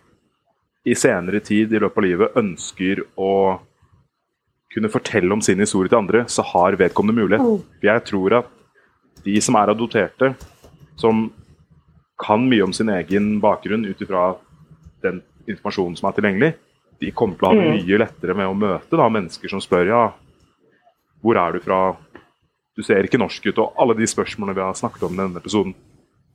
i 0.86 0.94
senere 0.94 1.40
tid 1.42 1.72
i 1.72 1.80
løpet 1.80 1.98
av 1.98 2.04
livet 2.04 2.36
ønsker 2.38 3.00
å 3.18 3.58
kunne 4.74 4.90
fortelle 4.90 5.32
om 5.34 5.42
sin 5.42 5.62
historie 5.62 5.90
til 5.90 5.98
andre, 5.98 6.24
så 6.28 6.44
har 6.46 6.76
vedkommende 6.78 7.22
mulighet. 7.22 7.64
For 7.78 7.88
jeg 7.88 8.04
tror 8.10 8.38
at 8.40 8.50
de 9.24 9.34
som 9.42 9.56
er 9.58 9.72
adopterte, 9.72 10.34
som 11.00 11.28
kan 12.20 12.44
mye 12.46 12.66
om 12.66 12.74
sin 12.74 12.90
egen 12.94 13.38
bakgrunn 13.42 13.86
ut 13.86 14.02
ifra 14.02 14.34
den 15.02 15.22
informasjonen 15.50 15.96
som 15.98 16.08
er 16.10 16.18
tilgjengelig, 16.18 16.52
de 17.02 17.10
kommer 17.16 17.38
til 17.38 17.46
å 17.46 17.50
ha 17.50 17.58
det 17.58 17.72
mye 17.74 18.00
lettere 18.00 18.36
med 18.38 18.50
å 18.50 18.56
møte 18.56 18.98
da, 18.98 19.08
mennesker 19.10 19.50
som 19.50 19.62
spør 19.62 19.90
ja, 19.90 20.02
hvor 21.24 21.40
er 21.40 21.56
du 21.56 21.64
fra, 21.64 21.80
du 22.76 22.82
ser 22.82 23.05
ikke 23.06 23.20
norsk 23.20 23.46
ut, 23.46 23.59
og 23.62 23.74
alle 23.78 23.94
de 23.98 24.06
spørsmålene 24.10 24.56
vi 24.56 24.64
har 24.64 24.74
snakket 24.78 25.02
om 25.06 25.14
i 25.14 25.20
denne 25.22 25.38
episoden. 25.42 25.74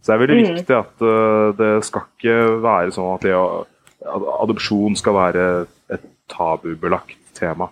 Så 0.01 0.11
det 0.11 0.15
er 0.15 0.21
veldig 0.27 0.37
Mm. 0.39 0.55
viktig 0.55 0.75
at 0.77 1.01
uh, 1.03 1.51
det 1.59 1.71
skal 1.83 2.01
ikke 2.07 2.37
være 2.63 2.93
sånn 2.95 3.09
at 3.15 3.25
det, 3.27 3.33
at 3.35 4.27
adopsjon 4.43 4.95
skal 4.95 5.13
være 5.13 5.47
et 5.91 6.05
tabubelagt 6.31 7.17
tema 7.35 7.67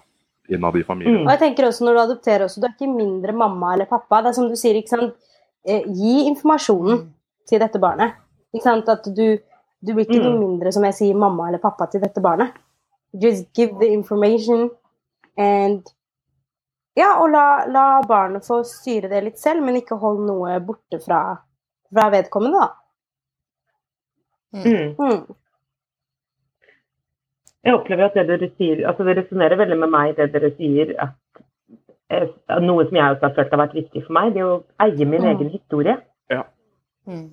innad 0.50 0.76
i 0.76 0.84
familien. 0.84 1.24
Og 1.24 1.32
jeg 1.32 1.40
tenker 1.40 1.68
også 1.68 1.86
når 1.86 1.94
du 1.94 2.02
adopterer 2.02 2.44
også, 2.46 2.60
du 2.62 2.68
er 2.68 2.76
ikke 2.76 2.92
mindre 2.92 3.34
mamma 3.36 3.74
eller 3.74 3.86
pappa. 3.88 4.22
Det 4.22 4.30
er 4.32 4.38
som 4.38 4.50
du 4.50 4.56
sier, 4.60 4.76
ikke 4.76 4.94
sant. 4.96 5.16
Eh, 5.68 5.84
gi 5.88 6.28
informasjonen 6.28 7.02
til 7.48 7.60
dette 7.60 7.80
barnet. 7.80 8.14
Ikke 8.56 8.64
sant. 8.64 8.88
At 8.90 9.04
du, 9.08 9.38
du 9.84 9.94
blir 9.94 10.06
ikke 10.08 10.24
noe 10.24 10.40
mindre, 10.40 10.72
som 10.72 10.84
jeg 10.88 10.96
sier, 10.96 11.16
mamma 11.20 11.48
eller 11.50 11.60
pappa 11.64 11.88
til 11.92 12.02
dette 12.04 12.24
barnet. 12.24 12.54
Just 13.14 13.48
give 13.56 13.76
the 13.80 13.88
information 13.92 14.70
and 15.38 15.84
Ja, 16.98 17.12
og 17.22 17.30
la, 17.30 17.44
la 17.70 17.86
barnet 18.10 18.46
få 18.48 18.64
styre 18.66 19.10
det 19.12 19.24
litt 19.24 19.38
selv, 19.40 19.62
men 19.64 19.76
ikke 19.78 20.00
hold 20.02 20.24
noe 20.26 20.56
borte 20.66 20.98
fra, 21.04 21.20
fra 21.94 22.08
vedkommende, 22.14 22.58
da. 22.64 22.70
Mm. 24.58 24.96
Mm. 24.98 25.36
Jeg 27.68 27.76
opplever 27.76 28.08
at 28.08 28.16
det 28.16 28.24
dere 28.30 28.48
sier 28.56 28.80
altså 28.88 29.04
Det 29.04 29.18
resonnerer 29.18 29.60
veldig 29.60 29.78
med 29.82 29.92
meg, 29.92 30.14
det 30.18 30.30
dere 30.34 30.54
sier, 30.56 30.94
at 31.04 31.42
eh, 32.10 32.30
noe 32.64 32.86
som 32.88 32.96
jeg 32.96 33.12
også 33.16 33.28
har 33.28 33.34
følt 33.36 33.52
har 33.54 33.62
vært 33.66 33.76
viktig 33.76 34.04
for 34.06 34.16
meg, 34.18 34.32
det 34.34 34.42
er 34.42 34.52
å 34.54 34.62
eie 34.86 35.06
min 35.06 35.22
Mm. 35.26 35.30
egen 35.34 35.50
historie. 35.52 35.98
Ja. 36.32 36.44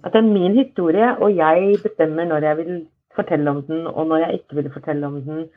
At 0.05 0.13
det 0.13 0.21
er 0.21 0.29
min 0.33 0.55
historie, 0.59 1.13
og 1.23 1.35
jeg 1.37 1.79
bestemmer 1.83 2.27
når 2.31 2.43
jeg 2.49 2.57
vil 2.57 2.75
fortelle 3.15 3.51
om 3.51 3.63
den, 3.67 3.87
og 3.87 4.07
når 4.11 4.19
jeg 4.27 4.41
ikke 4.41 4.55
vil 4.61 4.71
fortelle 4.75 5.07
om 5.07 5.21
den. 5.23 5.49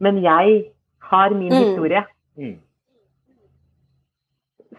Men 0.00 0.22
jeg 0.22 0.64
har 1.12 1.30
min 1.30 1.52
Mm. 1.52 1.58
historie, 1.64 2.04
Mm. 2.36 2.58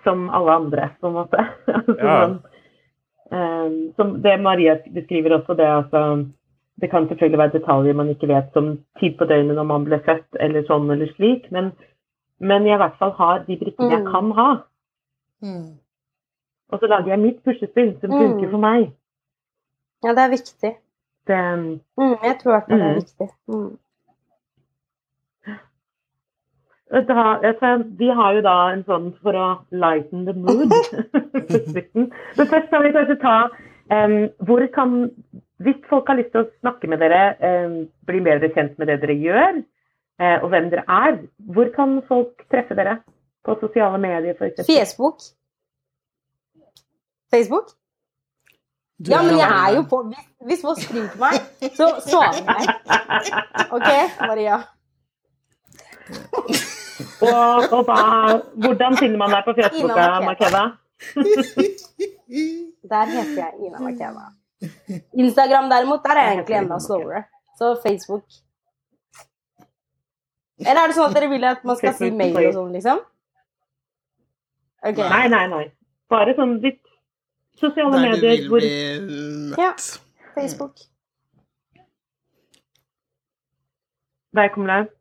Som 0.03 0.29
alle 0.29 0.51
andre, 0.51 0.89
på 1.01 1.07
en 1.07 1.13
måte. 1.13 1.37
altså, 1.67 1.95
Ja. 1.99 2.17
sånn, 2.23 2.37
eh, 3.31 3.93
som 3.97 4.21
det 4.21 4.39
Maria 4.41 4.75
beskriver 4.93 5.37
også, 5.39 5.55
det 5.57 5.65
altså 5.67 6.29
Det 6.81 6.89
kan 6.89 7.05
selvfølgelig 7.07 7.37
være 7.37 7.51
detaljer 7.59 7.93
man 7.93 8.07
ikke 8.09 8.27
vet, 8.27 8.47
som 8.53 8.79
tid 8.99 9.13
på 9.17 9.25
døgnet 9.29 9.55
når 9.55 9.63
man 9.69 9.83
ble 9.85 9.99
født, 9.99 10.25
eller 10.41 10.63
sånn 10.65 10.89
eller 10.91 11.05
slik, 11.13 11.51
men, 11.51 11.71
men 12.41 12.65
jeg 12.65 12.73
i 12.73 12.81
hvert 12.81 12.97
fall 12.97 13.11
har 13.11 13.43
de 13.47 13.57
brikkene 13.61 13.91
jeg 13.93 14.01
Mm. 14.01 14.11
kan 14.11 14.31
ha. 14.31 14.47
Og 16.73 16.79
så 16.79 16.87
lager 16.89 17.07
jeg 17.13 17.19
mitt 17.19 17.43
puslespill 17.45 17.93
som 18.01 18.09
Mm. 18.09 18.17
funker 18.17 18.49
for 18.49 18.57
meg. 18.57 18.91
Ja, 20.03 20.09
det 20.17 20.23
er 20.25 20.29
viktig. 20.33 20.73
Det, 21.27 21.37
Mm, 21.97 22.17
jeg 22.23 22.39
tror 22.41 22.49
i 22.51 22.55
hvert 22.57 22.67
fall 22.67 22.79
det 22.79 22.87
er 22.87 22.93
Mm. 22.93 23.01
viktig. 23.03 23.29
Vet 26.93 27.07
du 27.09 27.13
hva, 27.17 27.39
jeg 27.41 27.55
tror 27.57 27.83
vi 27.97 28.07
har 28.13 28.35
jo 28.37 28.41
da 28.45 28.55
en 28.69 28.83
sånn 28.85 29.05
for 29.25 29.37
å 29.37 29.45
lighten 29.73 30.27
the 30.27 30.33
mood 30.37 30.69
på 31.49 31.61
slutten. 31.65 32.11
Men 32.37 32.49
først 32.51 32.67
kan 32.69 32.83
vi 32.85 32.91
kanskje 32.93 33.15
ta 33.23 33.37
um, 33.49 34.17
hvor 34.45 34.65
kan 34.75 34.97
Hvis 35.63 35.79
folk 35.89 36.09
har 36.11 36.17
lyst 36.19 36.33
til 36.33 36.43
å 36.43 36.49
snakke 36.59 36.89
med 36.91 36.99
dere, 36.99 37.21
um, 37.39 37.75
bli 38.09 38.19
bedre 38.25 38.49
kjent 38.51 38.75
med 38.81 38.89
det 38.91 38.97
dere 39.01 39.15
gjør, 39.15 39.61
uh, 40.19 40.37
og 40.43 40.49
hvem 40.51 40.67
dere 40.73 40.83
er, 40.91 41.21
hvor 41.55 41.69
kan 41.75 42.01
folk 42.09 42.43
treffe 42.51 42.75
dere? 42.75 42.97
På 43.47 43.55
sosiale 43.61 43.97
medier, 44.01 44.35
f.eks.? 44.35 44.65
Facebook. 44.67 45.23
Facebook? 47.31 47.73
Du 48.99 49.11
Ja, 49.11 49.23
men 49.23 49.39
jeg 49.39 49.49
er 49.49 49.77
jo 49.77 49.85
på 49.89 50.03
hvis 50.47 50.61
folk 50.63 50.83
skriver 50.83 51.09
til 51.15 51.23
meg, 51.23 51.39
så 51.79 51.89
svarer 52.03 52.43
jeg. 52.43 52.63
OK, 53.75 53.89
Maria? 54.27 54.61
Og, 57.23 57.73
og 57.77 57.83
da, 57.87 57.97
hvordan 58.65 58.97
finner 58.99 59.19
man 59.21 59.33
deg 59.35 59.45
på 59.47 59.53
Facebooka, 59.59 60.05
Ina 60.07 60.21
Makeda? 60.27 60.63
Der 62.93 63.11
heter 63.11 63.39
jeg 63.39 63.53
Ina 63.67 63.79
Makena. 63.79 64.25
Instagram 65.13 65.69
derimot, 65.71 66.03
der 66.03 66.15
er 66.19 66.27
jeg 66.27 66.33
egentlig 66.37 66.57
enda 66.57 66.79
slowere. 66.79 67.23
Så 67.57 67.75
Facebook 67.83 68.23
Eller 70.63 70.81
er 70.81 70.87
det 70.87 70.95
sånn 70.95 71.09
at 71.09 71.17
dere 71.17 71.29
vil 71.31 71.43
at 71.49 71.65
man 71.67 71.77
skal 71.79 71.93
si 71.97 72.09
mail 72.13 72.37
og 72.39 72.53
sånn, 72.55 72.71
liksom? 72.77 73.01
Okay. 74.83 75.09
Nei, 75.09 75.27
nei, 75.31 75.43
nei. 75.51 75.63
Bare 76.11 76.35
sånn 76.37 76.57
litt 76.63 76.81
sosiale 77.59 77.99
Der 77.99 78.03
du 78.03 78.07
medier 78.07 78.35
vil 78.37 78.49
hvor 78.51 78.63
bli 78.63 79.63
Ja. 79.63 79.71
Facebook. 80.35 80.75
Der 84.33 84.47
kommer 84.53 84.73
det. 84.73 84.91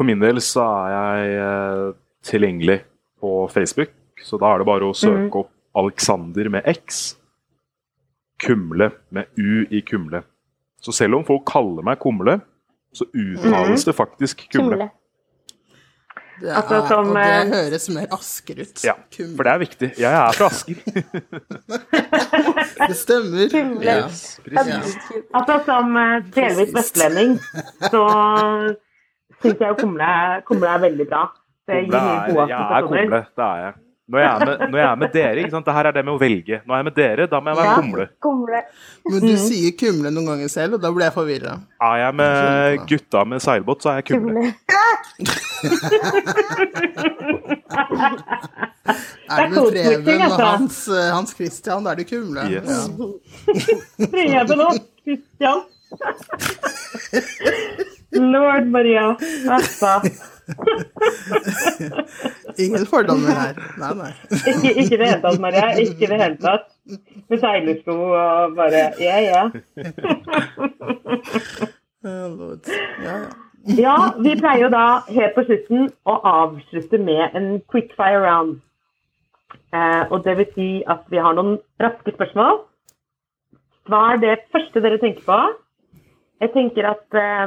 For 0.00 0.08
min 0.08 0.16
del 0.22 0.38
så 0.40 0.62
er 0.64 0.92
jeg 0.94 1.32
eh, 1.44 1.88
tilgjengelig 2.24 2.78
på 3.20 3.30
Facebook, 3.52 3.90
så 4.24 4.38
da 4.40 4.48
er 4.54 4.58
det 4.62 4.66
bare 4.70 4.86
å 4.88 4.94
søke 4.96 5.26
Mhm. 5.28 5.34
opp 5.42 5.50
Alexander 5.76 6.48
med 6.48 6.64
X. 6.72 7.16
Kumle 8.40 8.88
med 9.12 9.26
U 9.36 9.66
i 9.70 9.82
Kumle. 9.84 10.22
Så 10.80 10.88
selv 10.96 11.16
om 11.20 11.24
folk 11.28 11.44
kaller 11.46 11.82
meg 11.84 12.00
Kumle, 12.00 12.38
så 12.96 13.04
uttales 13.12 13.84
det 13.84 13.92
faktisk 13.94 14.48
Kumle. 14.50 14.88
Det 16.40 16.48
er, 16.48 16.56
Altså, 16.56 16.80
som, 16.88 17.10
og 17.12 17.16
det 17.20 17.28
eh, 17.28 17.44
høres 17.52 17.84
mer 17.92 18.06
Asker 18.16 18.56
ut. 18.64 18.80
Ja, 18.88 18.94
Kumle. 19.12 19.36
for 19.36 19.44
det 19.44 19.52
er 19.52 19.60
viktig. 19.60 19.92
Jeg 20.00 20.08
er 20.16 20.32
fra 20.32 20.48
Asker. 20.48 20.80
Det 22.88 22.96
stemmer. 22.96 23.50
Kumle. 23.52 23.84
Ja. 23.84 24.08
Precis. 24.48 24.96
Altså 25.36 25.58
som 25.68 25.92
eh, 26.00 26.24
delvis 26.34 26.72
vestlending, 26.74 27.36
så 27.92 28.00
syns 29.42 29.60
jeg 29.60 29.76
kumle, 29.80 30.10
kumle 30.48 30.66
er 30.74 30.78
veldig 30.88 31.06
bra. 31.10 31.22
Det 31.68 31.74
gir 31.84 31.92
mye 31.92 32.16
er, 32.16 32.20
gode 32.32 32.44
jeg 32.50 32.60
er 32.60 32.64
kumle, 32.88 33.20
det 33.36 33.44
er 33.46 33.56
jeg. 33.64 33.72
Når 34.10 34.18
jeg 34.18 34.30
er 34.30 34.38
med, 34.42 34.54
når 34.72 34.78
jeg 34.80 34.88
er 34.90 34.96
med 34.98 35.10
dere, 35.14 35.38
ikke 35.38 35.50
sant? 35.54 35.66
det 35.68 35.74
her 35.76 35.86
er 35.86 35.92
det 35.94 36.02
med 36.04 36.14
å 36.16 36.18
velge. 36.18 36.56
Når 36.66 36.72
jeg 36.74 36.80
er 36.82 36.86
med 36.88 36.94
dere, 36.96 37.26
da 37.30 37.38
må 37.40 37.46
jeg 37.52 37.58
være 37.60 37.70
Ja. 37.70 37.74
kumle. 37.78 38.06
Kumle. 38.26 38.60
Men 39.06 39.20
du 39.22 39.34
sier 39.38 39.70
kumle 39.78 40.10
noen 40.10 40.26
ganger 40.32 40.48
selv, 40.50 40.74
og 40.74 40.80
da 40.82 40.90
blir 40.90 41.04
jeg 41.06 41.14
forvirra. 41.14 41.52
Er 41.80 41.96
jeg 42.00 42.14
med 42.18 42.78
gutta 42.90 43.22
med 43.24 43.38
seilbåt, 43.44 43.82
så 43.86 43.90
er 43.92 43.96
jeg 44.00 44.04
kumle. 44.10 44.34
Kumle. 44.34 44.50
Er 49.30 49.46
du 49.46 49.50
med 49.54 49.62
Preben 49.70 50.20
og 50.20 50.24
altså. 50.26 50.44
Hans, 50.44 50.78
eh, 50.88 51.10
Hans 51.14 51.30
Christian, 51.36 51.84
da 51.84 51.90
er 51.92 51.96
du 52.00 52.04
kumle. 52.10 52.40
Yes. 52.50 52.66
Ja. 52.66 52.74
Preben 54.10 54.60
og 54.66 54.72
Christian. 55.04 55.58
Lord 58.60 58.70
Maria. 58.76 59.06
Ingen 62.58 62.86
fordommer 62.86 63.30
her. 63.30 63.54
Nei, 63.78 63.94
nei. 63.94 64.12
Ikke, 64.34 64.72
ikke 64.82 64.96
det 64.98 65.06
hele 65.06 65.20
tatt, 65.22 65.40
Maria. 65.42 65.68
Ikke 65.80 66.06
det 66.10 66.18
hele 66.20 66.36
tatt. 66.42 66.66
Med 67.30 67.38
seilersko 67.42 67.94
og 67.94 68.56
bare 68.58 68.82
Ja, 69.00 69.18
ja. 69.24 69.42
Ja, 72.00 72.10
Ja, 72.10 72.24
ja. 73.04 73.14
Ja, 73.76 73.94
vi 74.16 74.30
pleier 74.40 74.62
jo 74.64 74.70
da 74.72 74.84
helt 75.12 75.34
på 75.36 75.42
slutten 75.44 75.90
å 76.08 76.14
avslutte 76.24 76.96
med 77.02 77.34
en 77.36 77.58
quickfire 77.68 78.22
round. 78.24 78.54
Eh, 79.76 80.04
og 80.08 80.24
det 80.24 80.32
vil 80.38 80.48
si 80.54 80.68
at 80.88 81.02
vi 81.12 81.20
har 81.20 81.36
noen 81.36 81.58
raske 81.82 82.08
spørsmål. 82.14 82.62
Hva 83.90 84.00
er 84.14 84.18
det 84.22 84.38
første 84.54 84.80
dere 84.80 84.96
tenker 85.02 85.24
på? 85.28 85.38
Jeg 86.40 86.54
tenker 86.56 86.88
at 86.88 87.04
eh, 87.20 87.46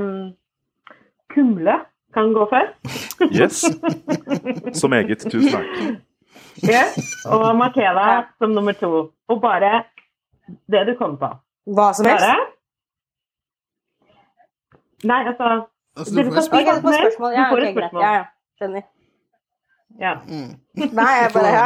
kumle 1.33 1.75
kan 2.13 2.33
gå 2.33 2.47
først. 2.51 2.73
Yes. 3.41 3.63
Så 4.81 4.87
meget. 4.87 5.17
Tusen 5.31 5.51
takk. 5.51 5.65
Yes. 6.63 6.97
Og 7.25 7.55
Makeda 7.57 8.23
som 8.37 8.49
nummer 8.53 8.71
to. 8.77 8.91
Og 9.27 9.41
bare 9.41 9.83
det 10.71 10.83
du 10.87 10.93
kommer 10.99 11.17
på. 11.17 11.29
Hva 11.73 11.93
som 11.97 12.05
helst. 12.05 12.25
Bare... 12.25 12.49
Nei, 15.03 15.21
altså 15.27 15.65
Altså, 15.97 16.23
du 16.23 16.31
får 16.31 16.41
spørsmål. 16.41 17.31
Ja, 17.33 17.43
Du 17.43 17.49
får 17.49 17.57
et 17.57 17.63
greit. 17.63 17.73
spørsmål. 17.77 18.01
Ja, 18.03 18.11
ja. 18.13 18.23
Skjønner. 18.57 18.81
Ja. 19.99 20.13
Mm. 20.27 20.51
Nei, 20.99 21.11
jeg 21.21 21.29
bare 21.33 21.47
ja. 21.53 21.65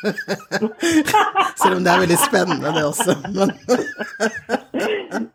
Selv 1.62 1.76
om 1.76 1.84
det 1.84 1.92
er 1.92 1.98
veldig 2.02 2.18
spennende, 2.18 2.68
det 2.76 2.84
også. 2.84 3.14
Men 3.36 3.48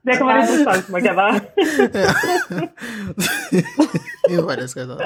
Det 0.05 0.13
kan 0.17 0.27
være 0.27 0.41
interessant, 0.41 0.89
Makeda. 0.93 1.27
Jo, 4.33 4.39
bare 4.47 4.67
skal 4.67 4.87
ta 4.89 4.95
det. 4.97 5.05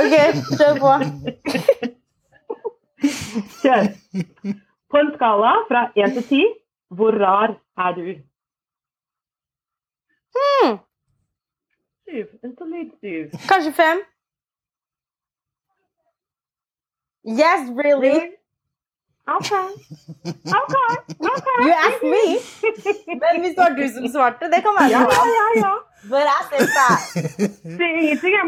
OK, 0.00 0.14
kjør 0.58 0.74
på. 0.80 0.92
Kjør. 3.62 3.82
På 4.90 4.96
en 5.02 5.10
skala 5.16 5.52
fra 5.68 5.80
én 6.00 6.10
til 6.16 6.24
ti, 6.30 6.42
hvor 6.96 7.12
rar 7.24 7.50
er 7.86 7.90
du? 7.98 8.06
Hmm. 10.36 10.72
Syv. 12.08 12.26
En 12.44 12.52
solid 12.58 12.88
syv. 13.00 13.24
Kanskje 13.48 13.72
fem? 13.76 13.98
Yes, 17.24 17.70
really? 17.70 18.08
really? 18.08 18.30
Okay. 19.28 19.66
Okay. 20.26 20.92
okay. 21.20 21.58
You 21.62 21.72
asked 21.72 22.02
me. 22.02 22.24
Men 23.22 23.40
hvis 23.40 23.54
det 23.54 23.62
var 23.62 23.76
du 23.76 23.88
som 23.94 24.08
svarte, 24.08 24.44
det 24.50 24.62
kan 24.62 24.74
være 24.78 24.90
Ja, 24.90 25.00
ja, 25.00 25.24
ja. 25.38 25.48
ja. 25.62 25.74
But 26.10 26.26
I 26.26 26.40
said 26.50 26.68
five. 26.76 27.22
Det 27.78 27.86
er 27.86 27.96
ingenting, 28.00 28.32
jeg, 28.34 28.44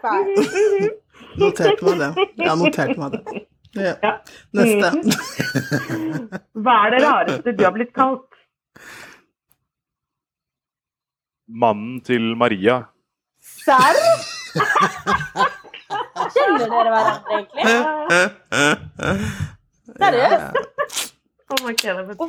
feil. 0.00 0.24
Mhm, 0.36 0.54
mhm. 0.80 0.90
Notert 1.38 1.82
meg 1.82 1.98
det. 2.00 2.10
Jeg 2.38 2.56
noterte 2.56 2.96
notert 2.96 2.96
meg 2.98 3.12
det. 3.12 3.20
Ja. 3.74 3.94
Ja. 4.02 4.12
Neste. 4.54 4.86
Hva 6.64 6.76
er 6.86 6.94
det 6.94 7.00
rareste 7.04 7.52
du 7.58 7.64
har 7.64 7.74
blitt 7.74 7.92
kalt? 7.94 8.30
Mannen 11.48 12.00
til 12.00 12.36
Maria. 12.36 12.80
Serr? 13.42 14.00
Kjenner 16.44 16.68
dere 16.70 16.90
hverandre 16.94 17.30
egentlig? 17.40 17.64
Seriøst? 20.04 20.46
Hvorfor 21.48 21.64
har 21.64 21.72
ikke 21.74 21.86
jeg 21.86 21.94
hørt 21.96 22.20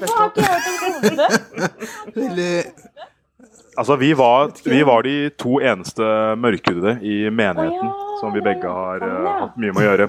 om 0.85 1.15
det? 1.19 1.29
Altså, 3.77 3.95
vi 3.99 4.13
var, 4.15 4.51
vi 4.63 4.83
var 4.87 5.03
de 5.03 5.29
to 5.35 5.59
eneste 5.59 6.05
mørkhudede 6.39 6.93
i 7.03 7.27
menigheten 7.27 7.89
oh, 7.89 7.97
ja, 7.99 8.19
som 8.21 8.31
vi 8.31 8.43
begge 8.45 8.71
har 8.71 9.03
sånn, 9.03 9.09
eh, 9.09 9.25
ja. 9.27 9.33
hatt 9.41 9.57
mye 9.59 9.73
med 9.75 9.81
å 9.81 9.85
gjøre. 9.89 10.07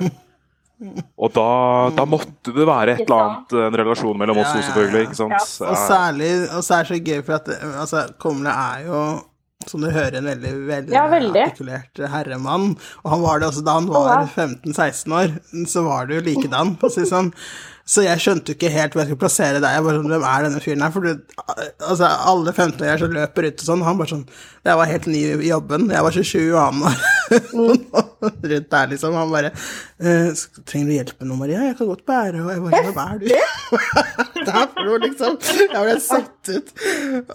Og 1.25 1.33
da, 1.33 1.49
da 1.97 2.05
måtte 2.07 2.53
det 2.55 2.67
være 2.69 2.95
et 2.95 3.03
eller 3.07 3.23
annet, 3.25 3.55
en 3.67 3.79
relasjon 3.81 4.19
mellom 4.21 4.39
oss 4.43 4.53
to, 4.53 4.59
ja, 4.61 4.61
ja. 4.61 4.67
selvfølgelig. 4.69 5.03
ikke 5.09 5.19
sant? 5.19 5.41
Og 5.65 5.79
særlig 5.81 6.31
Og 6.45 6.61
så 6.63 6.77
er 6.77 6.85
det 6.85 6.91
så 6.93 7.01
gøy, 7.01 7.21
for 7.27 7.39
at 7.41 7.47
altså, 7.73 8.05
Komle 8.23 8.53
er 8.53 8.85
jo 8.87 9.01
som 9.71 9.81
du 9.85 9.91
hører, 9.91 10.19
en 10.21 10.29
veldig 10.31 10.53
veldig, 10.69 10.93
Ja, 10.95 11.07
veldig. 11.13 11.43
artikulert 11.51 12.03
herremann. 12.13 12.77
Og 13.05 13.11
han 13.11 13.23
var 13.23 13.41
det 13.41 13.49
også 13.51 13.65
da 13.67 13.75
han 13.79 13.89
var 13.93 14.27
15-16 14.35 15.13
år. 15.21 15.39
Så 15.67 15.85
var 15.87 16.07
det 16.07 16.21
jo 16.21 16.27
likedan, 16.31 16.77
for 16.81 16.89
å 16.89 16.93
si 16.97 17.07
sånn. 17.09 17.33
Så 17.87 18.03
jeg 18.03 18.19
skjønte 18.19 18.51
jo 18.51 18.57
ikke 18.57 18.71
helt 18.75 18.95
hvor 18.95 19.05
jeg 19.05 19.09
skulle 19.13 19.23
plassere 19.23 19.61
deg. 19.63 19.75
Jeg 19.77 19.85
bare 19.87 19.99
sånn, 20.01 20.09
Hvem 20.11 20.25
er 20.27 20.47
denne 20.47 20.63
fyren 20.63 20.83
her? 20.83 20.95
For 20.95 21.07
du, 21.07 21.37
altså, 21.87 22.09
alle 22.33 22.55
15-åringer 22.55 23.03
som 23.05 23.13
løper 23.15 23.47
ut 23.47 23.63
og 23.63 23.69
sånn, 23.69 23.85
han 23.87 24.01
bare 24.01 24.11
sånn 24.11 24.25
Jeg 24.67 24.81
var 24.81 24.91
helt 24.91 25.07
ny 25.13 25.21
i 25.37 25.51
jobben. 25.53 25.85
Jeg 25.95 26.07
var 26.07 26.17
27, 26.17 26.41
og 26.49 26.59
han 26.65 26.81
var 26.83 26.97
rundt 28.51 28.73
der, 28.75 28.91
liksom. 28.91 29.15
Han 29.21 29.31
bare 29.37 29.53
eh, 29.53 30.43
'Trenger 30.67 30.91
du 30.91 30.97
hjelp 30.97 31.15
med 31.21 31.31
noe, 31.31 31.41
Maria?' 31.45 31.63
'Jeg 31.69 31.79
kan 31.79 31.93
godt 31.93 32.05
bære.' 32.11 32.43
Og 32.43 32.51
jeg 32.51 32.65
bare 32.67 32.83
'Hvem 32.89 33.01
er 33.05 33.23
du?' 33.23 33.31
er 34.57 34.85
noe, 34.89 34.99
liksom. 35.07 35.39
Jeg 35.47 35.87
ble 35.87 35.97
satt 36.03 36.53
ut. 36.57 36.75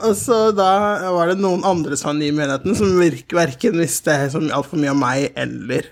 Og 0.04 0.20
så 0.20 0.42
da 0.58 0.70
var 1.16 1.32
det 1.32 1.40
noen 1.40 1.64
andre 1.64 1.96
som 1.96 2.12
var 2.12 2.20
nye 2.20 2.36
i 2.36 2.36
menigheten, 2.36 2.76
som 2.76 3.00
virk, 3.00 3.32
verken 3.40 3.80
visste 3.80 4.20
altfor 4.36 4.84
mye 4.84 4.92
om 4.92 5.04
meg 5.08 5.32
eller 5.40 5.88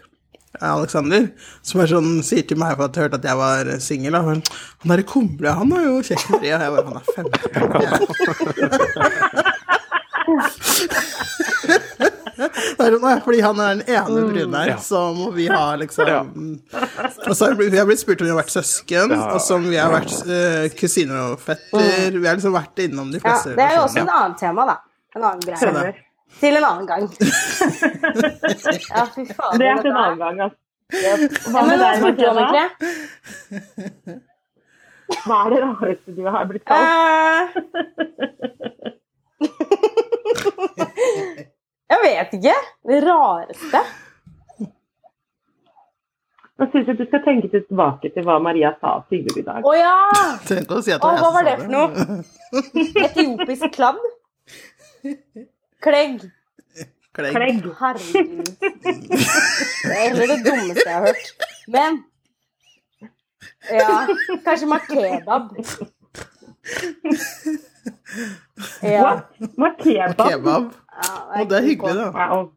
Alexander, 0.61 1.29
som 1.63 1.81
er 1.81 1.87
sånn, 1.91 2.09
sier 2.25 2.43
til 2.47 2.57
meg 2.59 2.75
for 2.77 2.85
at 2.89 2.95
jeg 2.95 3.03
hørte 3.07 3.19
at 3.21 3.27
jeg 3.29 3.37
var 3.39 3.63
singel. 3.83 4.15
og 4.15 4.23
Han 4.29 4.43
han 4.81 4.91
derre 4.93 5.03
Kumle, 5.07 5.49
han 5.59 5.71
er 5.73 5.83
jo 5.87 5.99
kjekk 6.05 6.29
med 6.29 6.39
Maria. 6.39 6.59
Jeg 6.59 6.71
bare, 6.75 6.85
han 6.87 6.97
er 6.99 7.03
15. 7.15 7.29
Det 12.39 12.85
er 12.85 12.93
sånn, 12.95 13.01
«Nei, 13.03 13.15
fordi 13.23 13.39
han 13.43 13.59
er 13.59 13.79
den 13.79 13.89
ene 13.91 14.21
brune 14.29 14.59
her, 14.61 14.69
Ja. 14.71 14.77
så 14.79 14.99
må 15.15 15.31
vi 15.35 15.47
ha 15.51 15.75
liksom 15.75 16.07
Ja. 16.07 16.21
Og 16.23 17.35
så 17.35 17.45
har 17.49 17.55
vi, 17.55 17.69
blitt 17.69 17.99
spurt 17.99 18.21
om 18.21 18.27
vi 18.27 18.31
har 18.31 18.39
vært 18.39 18.53
søsken, 18.55 19.09
Ja. 19.11 19.33
og 19.33 19.41
som 19.41 19.63
vi 19.69 19.75
har 19.75 19.91
vært 19.91 20.13
uh, 20.27 20.69
kusiner 20.79 21.33
og 21.33 21.39
fetter. 21.39 22.11
Vi 22.15 22.27
har 22.27 22.35
liksom 22.37 22.53
vært 22.55 22.79
innom 22.79 23.11
de 23.11 23.19
Ja, 23.19 23.23
fleste 23.27 23.55
det 23.55 23.65
er 23.65 23.75
jo 23.75 23.81
også 23.83 23.97
et 23.97 24.03
en 24.07 24.09
annen 24.09 24.35
tema, 24.39 24.65
da. 24.65 24.77
En 25.15 25.23
annen 25.23 25.39
greie. 25.41 25.95
Til 26.39 26.55
en 26.59 26.63
annen 26.69 26.87
gang. 26.87 27.03
Ja, 28.89 29.03
fy 29.13 29.25
faen. 29.33 29.59
Det 29.59 29.67
er 29.67 29.81
til 29.81 29.91
en 29.91 29.97
annen 29.99 30.19
gang, 30.21 30.35
altså. 30.45 30.57
Hva 30.89 31.61
men 31.61 31.69
med 31.69 31.77
hva 31.77 31.85
deg, 31.85 31.95
spurte 31.99 32.19
du 32.19 32.25
om, 32.29 32.37
egentlig? 32.39 32.65
Hva 35.25 35.37
er 35.43 35.49
det 35.53 35.59
rareste 35.63 36.09
du 36.17 36.23
har 36.29 36.43
blitt 36.49 36.65
kalt? 36.69 36.87
Eh, 36.89 37.47
Jeg 41.89 41.99
vet 42.03 42.33
ikke. 42.37 42.55
Det 42.89 42.99
rareste? 43.05 43.79
Nå 46.59 46.63
syns 46.73 46.87
jeg 46.91 46.97
du 46.99 47.05
skal 47.07 47.21
tenke 47.23 47.47
tilbake 47.53 48.09
til 48.13 48.23
hva 48.27 48.35
Maria 48.43 48.73
sa 48.81 48.97
tidligere 49.09 49.39
i 49.39 49.45
dag. 49.47 49.61
Å 49.63 49.73
ja! 49.77 49.93
Å 50.75 50.81
si 50.83 50.91
at 50.91 50.99
hva 51.05 51.29
var 51.37 51.43
det 51.47 51.55
for 51.61 51.69
noe? 51.71 51.89
Etiopisk 53.05 53.69
kladd? 53.77 54.01
Klegg. 55.81 56.21
Klegg. 57.15 57.33
Klegg. 57.35 57.63
Herregud. 57.79 58.45
Det 58.59 59.95
er 59.95 60.03
heller 60.09 60.27
det 60.33 60.39
dummeste 60.45 60.85
jeg 60.85 60.93
har 60.95 61.05
hørt. 61.07 61.27
Men 61.67 62.03
Ja, 63.71 64.07
kanskje 64.45 64.67
makebab. 64.67 65.49
Ja. 68.83 69.11
Hva 69.55 69.69
kebab? 69.79 70.69
Ja 70.99 71.41
Og 71.41 71.49
det 71.49 71.57
er 71.59 71.63
hyggelig, 71.63 71.95
da. 71.95 72.07
Wow. 72.15 72.49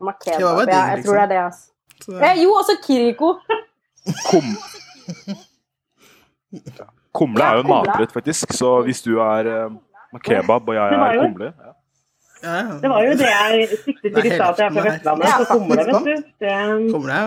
Makebab. 0.00 0.40
Er 0.40 0.44
Ja, 0.44 0.50
digg, 0.60 0.74
jeg 0.96 1.04
tror 1.04 1.14
det 1.14 1.22
er 1.22 1.30
det, 1.32 1.40
altså. 1.44 1.70
Så, 2.04 2.12
Eh, 2.20 2.42
jo, 2.42 2.50
også 2.52 2.74
Kiriko. 2.86 3.28
Kom... 4.30 4.44
Kumle 7.14 7.44
er 7.44 7.54
jo 7.54 7.60
en 7.60 7.66
Ja, 7.66 7.72
kumle. 7.72 7.86
matrett, 7.86 8.12
faktisk. 8.12 8.52
Så 8.52 8.82
hvis 8.86 9.02
du 9.02 9.18
er 9.22 9.46
eh, 9.54 9.70
kebab 10.24 10.68
og 10.68 10.74
jeg 10.74 10.90
Det 10.92 10.98
var 11.00 11.08
er 11.10 11.14
jo- 11.14 11.22
kumle 11.28 11.44
ja. 11.44 11.72
Ja, 12.44 12.54
ja. 12.56 12.74
Det 12.82 12.90
var 12.92 13.04
jo 13.04 13.14
det 13.20 13.30
jeg 13.30 13.68
siktet 13.84 14.10
til 14.14 14.26
i 14.26 14.34
stad, 14.34 14.48
at 14.48 14.58
jeg 14.58 14.66
er 14.66 14.72
fra 14.76 14.84
Vestlandet. 14.88 15.28
Så 15.38 15.44
kommer 15.52 15.74
det, 15.76 15.86
vet 15.86 16.04
du. 16.04 16.14
Det, 16.44 16.52
Kommer 16.92 17.08
det 17.10 17.20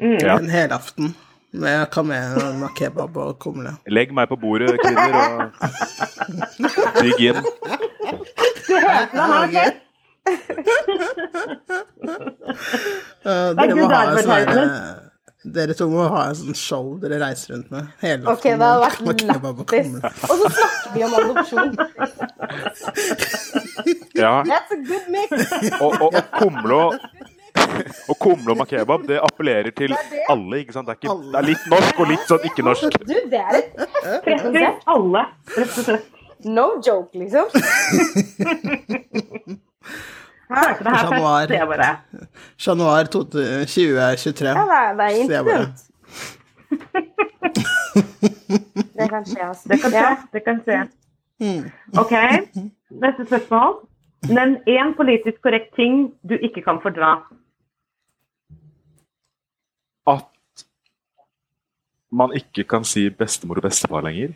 mm. 0.02 0.18
Ja. 0.22 0.38
en 0.38 0.50
helaften 0.50 1.16
med 1.52 1.86
kamel 1.90 2.38
og 2.62 2.70
kebab 2.76 3.16
og 3.16 3.38
kumle. 3.40 3.72
Legg 3.88 4.12
meg 4.14 4.28
på 4.28 4.36
bordet, 4.36 4.76
kvinner, 4.84 5.14
og 5.16 5.50
bygg 7.00 7.20
inn. 7.30 7.42
Du 8.68 8.74
hørte 8.76 9.16
det 9.16 9.26
her 9.32 9.72
Det 13.24 13.32
er 13.32 13.54
dere 13.56 13.74
må 13.74 13.86
ha 13.88 14.00
en 14.04 14.18
sånn 14.22 15.07
Dere 15.44 15.74
to 15.78 15.86
må 15.86 16.08
ha 16.10 16.24
en 16.32 16.34
sånn 16.34 16.54
show 16.58 16.96
dere 16.98 17.20
reiser 17.22 17.52
rundt 17.54 17.70
med. 17.70 17.86
Helaften 18.02 18.26
Ok, 18.32 18.42
det 18.42 18.58
hadde 18.58 18.82
vært 18.82 18.98
lættis. 19.06 19.30
Og 20.26 20.34
så 20.40 20.46
snakker 20.56 20.90
vi 20.94 21.00
om 21.06 21.14
adopsjon. 21.20 21.70
Ja. 24.18 24.42
That's 24.42 24.74
a 24.74 24.76
good 24.82 25.06
mix. 25.14 25.30
Og, 25.78 25.94
og, 26.02 26.10
og 26.10 26.26
kumle 26.40 26.74
og 26.74 26.98
og 28.08 28.16
kumle 28.18 28.50
og 28.52 28.56
makebab, 28.58 29.02
det 29.06 29.20
appellerer 29.22 29.70
til 29.76 29.94
alle, 30.30 30.58
ikke 30.58 30.72
sant? 30.74 30.86
Det 30.88 30.92
er, 30.96 31.00
ikke, 31.02 31.14
det 31.30 31.38
er 31.38 31.42
litt 31.46 31.66
norsk 31.70 32.00
og 32.02 32.06
litt 32.10 32.24
sånn 32.26 32.38
ikke-norsk. 32.48 32.92
Du, 33.06 33.14
det 33.30 33.40
er 33.40 33.54
et 33.60 33.68
heftig 34.26 34.66
alle, 34.94 35.22
rett 35.54 35.78
og 35.78 35.84
slett. 35.86 36.06
No 36.46 36.66
joke, 36.86 37.18
liksom. 37.18 37.46
Det 40.48 40.56
her 40.56 41.12
Januar. 41.12 41.46
det 41.46 41.56
er 41.60 41.66
bare. 41.66 41.96
Januar 42.66 43.04
2023. 43.04 44.48
Ja, 44.48 44.54
det 44.54 44.58
er, 44.58 44.92
det 44.96 45.04
er 45.04 45.10
jeg 45.10 45.20
intimt. 45.20 45.84
Det 48.98 49.06
kan 49.10 49.24
skje, 49.26 49.42
altså. 49.48 49.68
Det 49.70 49.78
kan 49.80 49.90
skje. 49.92 50.00
Ja. 50.00 50.16
Det 50.32 50.42
kan 50.44 50.58
skje. 50.64 50.78
Mm. 51.40 51.64
OK, 52.00 52.12
neste 53.04 53.26
spørsmål. 53.28 53.76
Nevn 54.28 54.56
én 54.66 54.94
politisk 54.98 55.38
korrekt 55.44 55.70
ting 55.76 56.08
du 56.28 56.34
ikke 56.34 56.62
kan 56.66 56.80
fordra. 56.82 57.12
At 60.10 60.26
man 62.10 62.32
ikke 62.34 62.64
kan 62.64 62.84
si 62.84 63.06
bestemor 63.10 63.60
og 63.60 63.68
bestefar 63.68 64.02
lenger. 64.08 64.32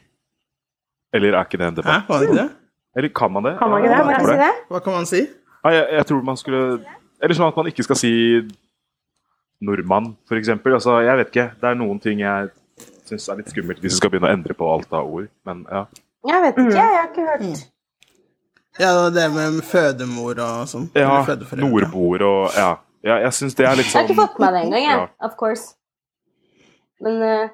Eller 1.13 1.35
er 1.35 1.45
ikke 1.45 1.59
det 1.59 1.67
en 1.67 1.75
Hæ, 1.75 1.81
debatt? 1.83 2.09
var 2.09 2.19
det 2.23 2.29
ikke 2.29 2.39
det? 2.43 2.51
Eller 2.97 3.09
kan 3.19 3.33
man 3.33 3.45
det? 3.45 3.55
Kan 3.59 3.71
man 3.71 3.83
ikke 3.85 3.91
det? 3.91 3.99
Ja, 3.99 4.03
Kan 4.05 4.13
jeg 4.13 4.21
jeg 4.21 4.29
si 4.29 4.45
det? 4.45 4.55
Hva 4.71 4.79
kan 4.87 4.93
man 4.93 5.07
si? 5.07 5.21
Nei, 5.63 5.73
jeg, 5.77 5.87
jeg 5.99 6.05
tror 6.09 6.23
man 6.27 6.39
skulle 6.41 6.63
Eller 7.23 7.35
sånn 7.39 7.51
at 7.53 7.59
man 7.59 7.69
ikke 7.71 7.85
skal 7.87 7.99
si 8.01 8.11
nordmann, 9.63 10.09
for 10.27 10.35
eksempel. 10.35 10.75
Altså, 10.75 10.97
jeg 11.07 11.15
vet 11.21 11.29
ikke. 11.31 11.45
Det 11.61 11.67
er 11.71 11.77
noen 11.79 12.01
ting 12.03 12.19
jeg 12.19 12.49
syns 13.07 13.29
er 13.31 13.37
litt 13.39 13.51
skummelt 13.53 13.79
hvis 13.83 13.93
vi 13.95 13.99
skal 14.01 14.11
begynne 14.11 14.27
å 14.31 14.33
endre 14.35 14.55
på 14.59 14.65
alt 14.67 14.91
av 14.97 15.07
ord. 15.07 15.29
Men 15.47 15.57
ja. 15.71 15.83
Jeg 16.27 16.39
vet 16.47 16.55
ikke, 16.65 16.75
jeg 16.75 16.97
har 16.97 17.07
ikke 17.11 17.27
hørt 17.29 17.43
Ja, 18.81 18.91
det 19.15 19.27
med 19.35 19.63
fødemor 19.69 20.35
og 20.43 20.57
sånn. 20.71 20.87
ja. 20.99 21.23
Nordboer 21.61 22.21
og 22.27 22.43
Ja. 22.59 22.71
ja 23.07 23.15
jeg 23.27 23.33
syns 23.39 23.55
det 23.59 23.65
er 23.69 23.75
litt 23.79 23.87
Jeg 23.87 23.95
har 23.95 24.01
sånn 24.03 24.09
ikke 24.11 24.23
fått 24.23 24.37
med 24.43 24.49
meg 24.49 24.53
det 24.55 24.61
engang, 24.67 24.83
jeg. 24.83 24.97
Ja. 24.99 25.07
Of 25.27 25.33
course. 25.39 25.65
Men 27.03 27.15
eh, 27.23 27.47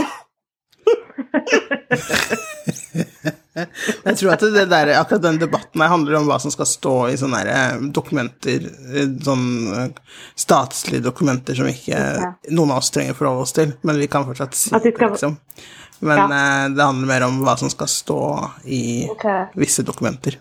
Jeg 4.06 4.16
tror 4.20 4.32
at 4.32 4.44
det 4.54 4.66
der, 4.70 4.92
akkurat 4.94 5.24
den 5.24 5.40
debatten 5.40 5.82
her 5.82 5.90
handler 5.90 6.20
om 6.20 6.28
hva 6.30 6.38
som 6.42 6.52
skal 6.54 6.68
stå 6.70 6.94
i 7.10 7.16
sånne 7.18 7.40
der, 7.42 7.50
eh, 7.54 7.88
dokumenter, 7.96 8.68
sånne 8.70 9.24
sånn 9.26 9.46
eh, 9.74 10.20
statslige 10.38 11.04
dokumenter 11.08 11.58
som 11.58 11.70
ikke 11.70 11.98
Ja. 11.98 12.30
noen 12.54 12.70
av 12.70 12.82
oss 12.82 12.92
trenger 12.94 13.16
å 13.16 13.18
forholde 13.18 13.46
oss 13.46 13.56
til, 13.56 13.74
men 13.82 13.98
vi 13.98 14.06
kan 14.10 14.26
fortsatt 14.28 14.54
si 14.54 14.70
det, 14.70 14.94
skal- 14.94 15.10
liksom. 15.16 15.36
Men 16.00 16.30
ja. 16.30 16.68
det 16.72 16.80
handler 16.80 17.10
mer 17.10 17.26
om 17.26 17.42
hva 17.44 17.58
som 17.60 17.68
skal 17.68 17.90
stå 17.92 18.20
i 18.64 19.08
okay. 19.12 19.50
visse 19.60 19.84
dokumenter. 19.84 20.38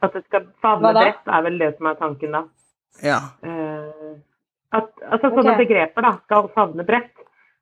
At 0.00 0.14
det 0.14 0.22
skal 0.24 0.46
favne 0.62 0.94
bredt, 0.94 1.26
er 1.26 1.42
vel 1.44 1.58
det 1.60 1.74
som 1.76 1.90
er 1.90 1.98
tanken, 1.98 2.32
da. 2.32 2.44
Ja. 3.04 3.18
Eh, 3.42 4.14
at, 4.72 4.88
altså 5.04 5.30
sånne 5.34 5.52
okay. 5.52 5.64
begreper 5.66 6.06
da, 6.06 6.14
skal 6.24 6.48
favne 6.54 6.86
bredt. 6.86 7.12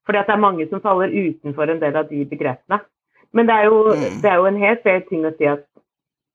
Fordi 0.06 0.20
at 0.20 0.28
det 0.30 0.36
er 0.36 0.42
mange 0.42 0.66
som 0.70 0.82
faller 0.84 1.10
utenfor 1.10 1.72
en 1.72 1.80
del 1.82 1.96
av 1.98 2.06
de 2.10 2.22
begrepene. 2.30 2.78
Men 3.36 3.48
det 3.48 3.54
er 3.54 3.64
jo, 3.68 3.78
Mm. 3.92 4.20
det 4.22 4.30
er 4.30 4.36
jo 4.40 4.46
en 4.48 4.62
helt 4.62 4.82
fair 4.82 5.02
ting 5.08 5.26
å 5.28 5.32
si 5.36 5.46
at 5.50 5.64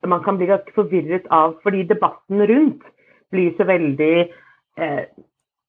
man 0.05 0.23
kan 0.23 0.37
bli 0.37 0.47
ganske 0.49 0.73
forvirret 0.75 1.25
av, 1.29 1.57
fordi 1.63 1.83
debatten 1.89 2.41
rundt 2.49 2.83
blir 3.31 3.53
så 3.57 3.65
veldig 3.65 4.29
eh, 4.77 5.03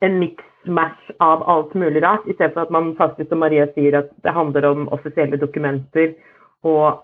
en 0.03 0.19
mix-mash 0.19 1.13
av 1.21 1.43
alt 1.49 1.75
mulig 1.75 2.03
rart, 2.03 2.27
i 2.27 2.35
stedet 2.35 2.55
for 2.55 2.63
at 2.67 2.71
man 2.71 2.95
faktisk, 2.97 3.29
som 3.29 3.39
Maria 3.39 3.67
sier, 3.75 3.99
at 3.99 4.11
det 4.23 4.35
handler 4.35 4.67
om 4.71 4.89
offisielle 4.93 5.39
dokumenter 5.41 6.15
og 6.63 7.03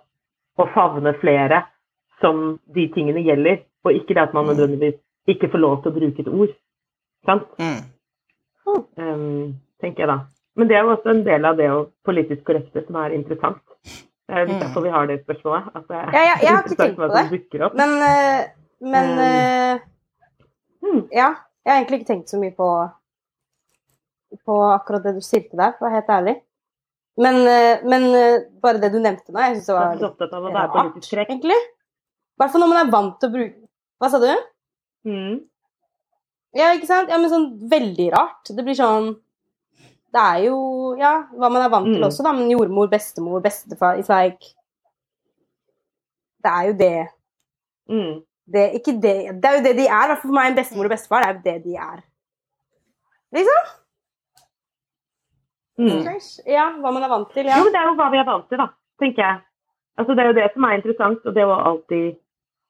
å 0.58 0.66
favne 0.74 1.14
flere 1.20 1.62
som 2.20 2.58
de 2.74 2.88
tingene 2.94 3.22
gjelder, 3.22 3.62
og 3.84 3.94
ikke 3.94 4.14
det 4.14 4.24
at 4.28 4.34
man 4.34 4.48
nødvendigvis 4.50 4.98
ikke 5.28 5.50
får 5.52 5.62
lov 5.62 5.82
til 5.82 5.92
å 5.92 5.98
bruke 6.00 6.24
et 6.24 6.32
ord. 6.32 6.56
Sant? 7.28 7.46
Mm. 7.60 7.80
Um, 8.98 9.54
tenker 9.80 10.04
jeg 10.04 10.10
da. 10.10 10.18
Men 10.58 10.68
det 10.68 10.76
er 10.76 10.82
jo 10.82 10.94
også 10.96 11.12
en 11.12 11.24
del 11.26 11.46
av 11.46 11.58
det 11.60 11.68
å 11.70 11.84
politisk 12.06 12.42
korrekte 12.48 12.82
som 12.86 12.98
er 12.98 13.14
interessant. 13.14 13.60
Det 14.28 14.36
er 14.36 14.44
litt 14.46 14.56
Mm. 14.58 14.60
derfor 14.60 14.82
vi 14.84 14.90
har 14.92 15.06
det 15.06 15.24
spørsmålet. 15.24 15.68
At 15.74 15.88
det 15.88 15.96
ja, 15.96 16.10
Ja, 16.12 16.24
jeg- 16.34 16.42
jeg 16.42 16.54
har 16.54 16.62
ikke 16.62 16.76
tenkt 16.76 16.96
på 16.96 17.08
det. 17.08 17.30
Men, 17.74 18.02
eh, 18.02 18.48
men 18.80 19.08
Mm. 19.16 19.18
eh, 19.18 19.78
Mm. 20.82 21.08
Ja. 21.12 21.34
Jeg 21.64 21.72
har 21.74 21.84
egentlig 21.84 22.00
ikke 22.00 22.06
tenkt 22.14 22.28
så 22.28 22.38
mye 22.38 22.54
på 22.56 22.92
på 24.46 24.54
akkurat 24.78 25.02
det 25.02 25.14
du 25.14 25.20
stilte 25.20 25.56
der, 25.56 25.72
for 25.78 25.86
å 25.86 25.90
være 25.90 25.94
helt 26.02 26.06
ærlig. 26.08 26.40
Men, 27.16 27.34
eh, 27.48 27.80
men 27.82 28.50
bare 28.60 28.78
det 28.78 28.92
du 28.92 28.98
nevnte 29.00 29.32
nå, 29.32 29.40
jeg 29.40 29.56
syns 29.56 29.66
det 29.66 29.74
Jeg 29.74 29.80
var 29.80 29.92
er 29.94 29.98
så 29.98 30.10
opptatt 30.12 30.32
av 30.32 30.42
å 30.44 30.52
være 30.52 30.72
politisk 30.72 31.10
korrekt. 31.10 31.30
egentlig. 31.30 31.56
I 31.58 32.38
hvert 32.42 32.50
fall 32.52 32.60
når 32.60 32.68
man 32.68 32.86
er 32.86 32.90
vant 32.90 33.20
til 33.20 33.28
å 33.30 33.32
bruke 33.32 33.54
Hva 34.00 34.10
sa 34.10 34.18
du? 34.20 34.36
Mm. 35.06 35.40
Ja, 36.54 36.66
ikke 36.76 36.86
sant? 36.86 37.08
Ja, 37.08 37.18
men 37.18 37.30
sånn 37.30 37.68
veldig 37.68 38.12
rart. 38.12 38.44
Det 38.54 38.64
blir 38.64 38.76
sånn 38.76 39.16
Det 40.12 40.20
er 40.24 40.38
jo 40.46 40.58
ja, 40.96 41.12
hva 41.36 41.50
man 41.52 41.62
er 41.62 41.68
vant 41.72 41.84
til 41.90 42.00
Mm. 42.00 42.06
også, 42.08 42.22
da. 42.24 42.32
Men 42.32 42.50
jordmor, 42.50 42.88
bestemor, 42.88 43.40
bestefar 43.44 43.98
It's 44.00 44.08
like 44.08 44.54
Det 46.42 46.50
er 46.52 46.62
jo 46.68 46.72
det 46.78 47.08
Mm. 47.90 48.22
det, 48.52 48.64
ikke 48.78 48.92
det, 49.02 49.14
det 49.42 49.44
er 49.50 49.56
jo 49.58 49.62
det 49.64 49.76
de 49.76 49.86
er. 49.88 50.14
For 50.20 50.28
meg 50.32 50.50
en 50.50 50.56
bestemor 50.56 50.84
og 50.84 50.90
bestefar 50.90 51.20
det 51.24 51.28
er 51.28 51.34
jo 51.34 51.42
det 51.44 51.64
de 51.64 51.74
er. 51.76 52.00
Liksom? 53.32 53.68
Mm. 55.78 56.20
Ja, 56.46 56.64
hva 56.82 56.90
man 56.92 57.02
er 57.06 57.08
vant 57.12 57.30
til. 57.34 57.46
Ja. 57.46 57.58
Jo, 57.60 57.68
det 57.70 57.78
er 57.78 57.86
jo 57.86 57.94
hva 57.98 58.08
vi 58.10 58.18
er 58.18 58.26
vant 58.26 58.48
til, 58.50 58.58
da, 58.58 58.66
tenker 59.00 59.22
jeg. 59.22 59.40
Altså, 59.98 60.14
det 60.14 60.22
er 60.24 60.28
jo 60.32 60.36
det 60.38 60.46
som 60.54 60.64
er 60.64 60.76
interessant, 60.78 61.26
og 61.26 61.34
det 61.34 61.44
å 61.46 61.58
alltid 61.70 62.16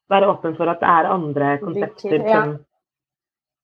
være 0.09 0.29
åpen 0.29 0.55
for 0.57 0.69
at 0.69 0.79
det 0.81 0.89
er 0.89 1.09
andre 1.13 1.49
konsepter 1.61 2.15
ja. 2.25 2.41
som, 2.43 2.57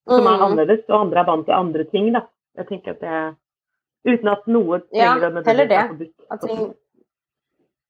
som 0.07 0.27
er 0.27 0.38
Mm. 0.38 0.43
annerledes, 0.47 0.84
og 0.89 0.99
andre 1.02 1.19
er 1.19 1.26
vant 1.30 1.45
til 1.45 1.53
andre 1.57 1.84
ting, 1.91 2.11
da. 2.14 2.22
Jeg 2.57 2.68
tenker 2.68 2.91
at 2.95 2.99
det 3.02 3.38
Uten 4.06 4.27
at 4.27 4.48
noe 4.48 4.82
Ja, 4.94 5.14
trenger 5.15 5.30
å 5.41 5.45
heller 5.45 5.65
nødvendigvis 5.65 5.69
det. 5.69 5.77
være 5.77 5.90
forbudt. 5.90 6.14
At 6.32 6.41
ting, 6.41 6.73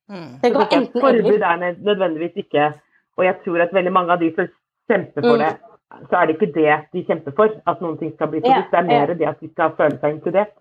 Mm. 0.10 0.40
det 0.42 0.54
være 0.54 0.76
enten 0.78 1.02
Forbud 1.02 1.42
er 1.42 1.58
nødvendigvis 1.84 2.36
ikke 2.44 2.74
Og 3.18 3.24
jeg 3.26 3.36
tror 3.46 3.62
at 3.64 3.72
veldig 3.74 3.92
mange 3.94 4.12
av 4.12 4.20
de 4.20 4.30
som 4.36 4.48
kjemper 4.92 5.22
for 5.22 5.38
Mm. 5.38 5.40
det, 5.40 5.58
så 6.10 6.16
er 6.22 6.26
det 6.28 6.36
ikke 6.36 6.54
det 6.54 6.86
de 6.94 7.04
kjemper 7.08 7.32
for, 7.36 7.50
at 7.68 7.82
noen 7.82 7.98
ting 7.98 8.12
skal 8.14 8.28
bli 8.28 8.40
forbudt. 8.42 8.56
Ja, 8.56 8.64
Det 8.72 8.80
er 8.80 8.84
mer 8.84 9.08
ja. 9.08 9.14
det 9.14 9.28
at 9.28 9.40
de 9.40 9.50
skal 9.50 9.70
føle 9.78 10.00
seg 10.02 10.14
inkludert. 10.20 10.52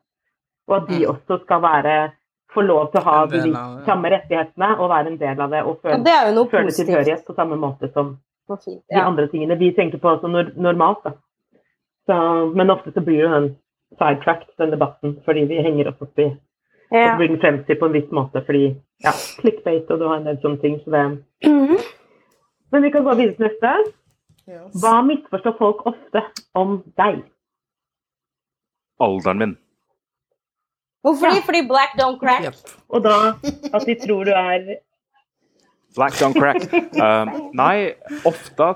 Og 0.68 0.76
at 0.82 0.89
de 0.89 0.98
Mm. 1.05 1.10
også 1.14 1.43
skal 1.44 1.60
være 1.62 2.12
få 2.55 2.60
lov 2.62 2.93
til 2.93 3.01
å 3.01 3.05
ha 3.05 3.26
de 3.26 3.40
samme 3.85 4.06
rettighetene 4.10 4.78
og 4.78 4.89
være 4.90 5.06
en 5.09 5.18
del 5.18 5.40
av 5.40 5.51
det 5.51 5.62
og 5.64 5.81
føle, 5.82 5.94
føle, 5.98 6.05
det 6.05 6.51
føle 6.51 6.70
tilhørighet 6.70 7.24
på 7.26 7.35
samme 7.35 7.56
måte 7.56 7.93
som 7.93 8.18
de 8.48 9.01
andre 9.01 9.26
tingene 9.28 9.59
vi 9.59 9.72
tenker 9.72 9.98
på 9.98 10.20
som 10.20 10.31
normalt. 10.31 11.02
Da. 11.05 11.10
Så, 12.06 12.55
men 12.55 12.70
ofte 12.70 12.93
så 12.93 13.01
blir 13.05 13.20
jo 13.22 13.28
den 13.28 13.56
sidetracked, 13.98 14.48
den 14.58 14.70
debatten, 14.74 15.16
fordi 15.24 15.44
vi 15.50 15.62
henger 15.62 15.88
oss 15.92 16.02
opp 16.02 16.18
i 16.18 16.30
og 16.94 17.00
Ja. 17.00 17.16
blir 17.16 17.28
den 17.28 17.40
fremstilt 17.40 17.80
på 17.80 17.86
en 17.86 17.92
viss 17.96 18.10
måte 18.12 18.44
fordi 18.46 18.76
ja, 19.02 19.10
clickbait 19.40 19.90
og 19.90 19.98
du 19.98 20.04
har 20.06 20.16
en 20.20 20.24
del 20.28 20.36
sånne 20.42 20.60
ting. 20.60 20.76
Så 20.84 20.90
det. 20.92 21.04
Mhm. 21.50 21.78
Men 22.72 22.82
vi 22.82 22.90
kan 22.90 23.04
gå 23.04 23.14
videre 23.16 23.34
til 23.34 23.48
neste. 23.48 23.92
Yes. 24.48 24.74
Hva 24.82 25.00
misforstår 25.02 25.56
folk 25.58 25.86
ofte 25.86 26.22
om 26.54 26.82
deg? 26.96 27.22
alderen 29.00 29.38
min. 29.38 29.56
Hvorfor 31.04 31.34
det? 31.34 31.42
Fordi 31.44 31.66
black 31.68 31.96
don't 32.00 32.18
crack? 32.20 32.44
Yep. 32.44 32.54
Og 32.88 33.02
da 33.04 33.16
at 33.74 33.86
de 33.86 33.94
tror 33.94 34.24
du 34.24 34.30
er 34.30 34.76
Black 35.94 36.12
don't 36.14 36.34
crack. 36.34 36.62
Um, 37.04 37.50
nei, 37.54 37.94
ofte 38.26 38.70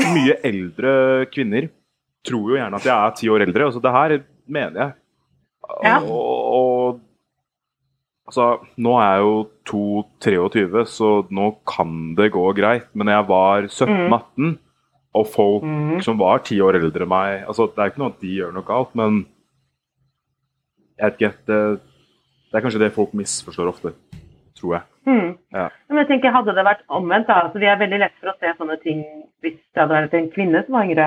mye 0.00 0.36
eldre 0.46 1.26
kvinner 1.34 1.68
tror 2.26 2.52
jo 2.52 2.58
gjerne 2.58 2.80
at 2.80 2.88
jeg 2.88 2.96
er 2.96 3.14
ti 3.18 3.30
år 3.32 3.44
eldre. 3.46 3.68
Altså, 3.68 3.82
det 3.84 3.94
her 3.94 4.16
mener 4.50 4.82
jeg. 4.82 4.96
Ja. 5.86 5.98
Og, 6.02 6.40
og 6.56 7.00
altså, 8.30 8.48
nå 8.76 8.96
er 9.00 9.12
jeg 9.12 9.26
jo 9.26 9.36
2-23, 10.22 10.82
så 10.90 11.12
nå 11.30 11.52
kan 11.68 12.14
det 12.18 12.32
gå 12.34 12.44
greit. 12.58 12.88
Men 12.94 13.12
jeg 13.12 13.28
var 13.30 13.68
17-18, 13.70 14.56
og 15.18 15.26
folk 15.26 15.66
mm. 15.66 16.00
som 16.06 16.18
var 16.20 16.42
ti 16.46 16.60
år 16.62 16.78
eldre 16.78 17.02
enn 17.02 17.10
meg 17.10 17.40
altså, 17.50 17.64
Det 17.66 17.82
er 17.82 17.90
ikke 17.90 17.98
noe 17.98 18.12
at 18.12 18.20
de 18.22 18.34
gjør 18.36 18.52
noe 18.54 18.66
galt, 18.66 18.92
men 18.98 19.24
jeg 21.00 21.08
vet 21.08 21.16
ikke. 21.16 21.32
Det, 21.48 21.58
det 22.50 22.58
er 22.58 22.62
kanskje 22.66 22.82
det 22.82 22.92
folk 22.94 23.14
misforstår 23.16 23.70
ofte, 23.72 23.94
tror 24.58 24.76
jeg. 24.76 24.86
Mm. 25.08 25.32
Ja. 25.56 25.66
Men 25.88 26.02
jeg 26.02 26.10
tenker, 26.10 26.34
Hadde 26.34 26.54
det 26.54 26.66
vært 26.66 26.82
omvendt, 26.92 27.26
da 27.30 27.38
altså 27.46 27.58
Vi 27.62 27.68
er 27.70 27.78
veldig 27.80 28.02
lett 28.02 28.16
for 28.20 28.30
å 28.30 28.36
se 28.36 28.50
sånne 28.58 28.76
ting 28.82 29.00
hvis 29.40 29.56
det 29.56 29.80
hadde 29.80 29.96
vært 29.96 30.16
en 30.18 30.28
kvinne 30.34 30.60
som 30.66 30.76
var 30.76 30.84
yngre, 30.84 31.06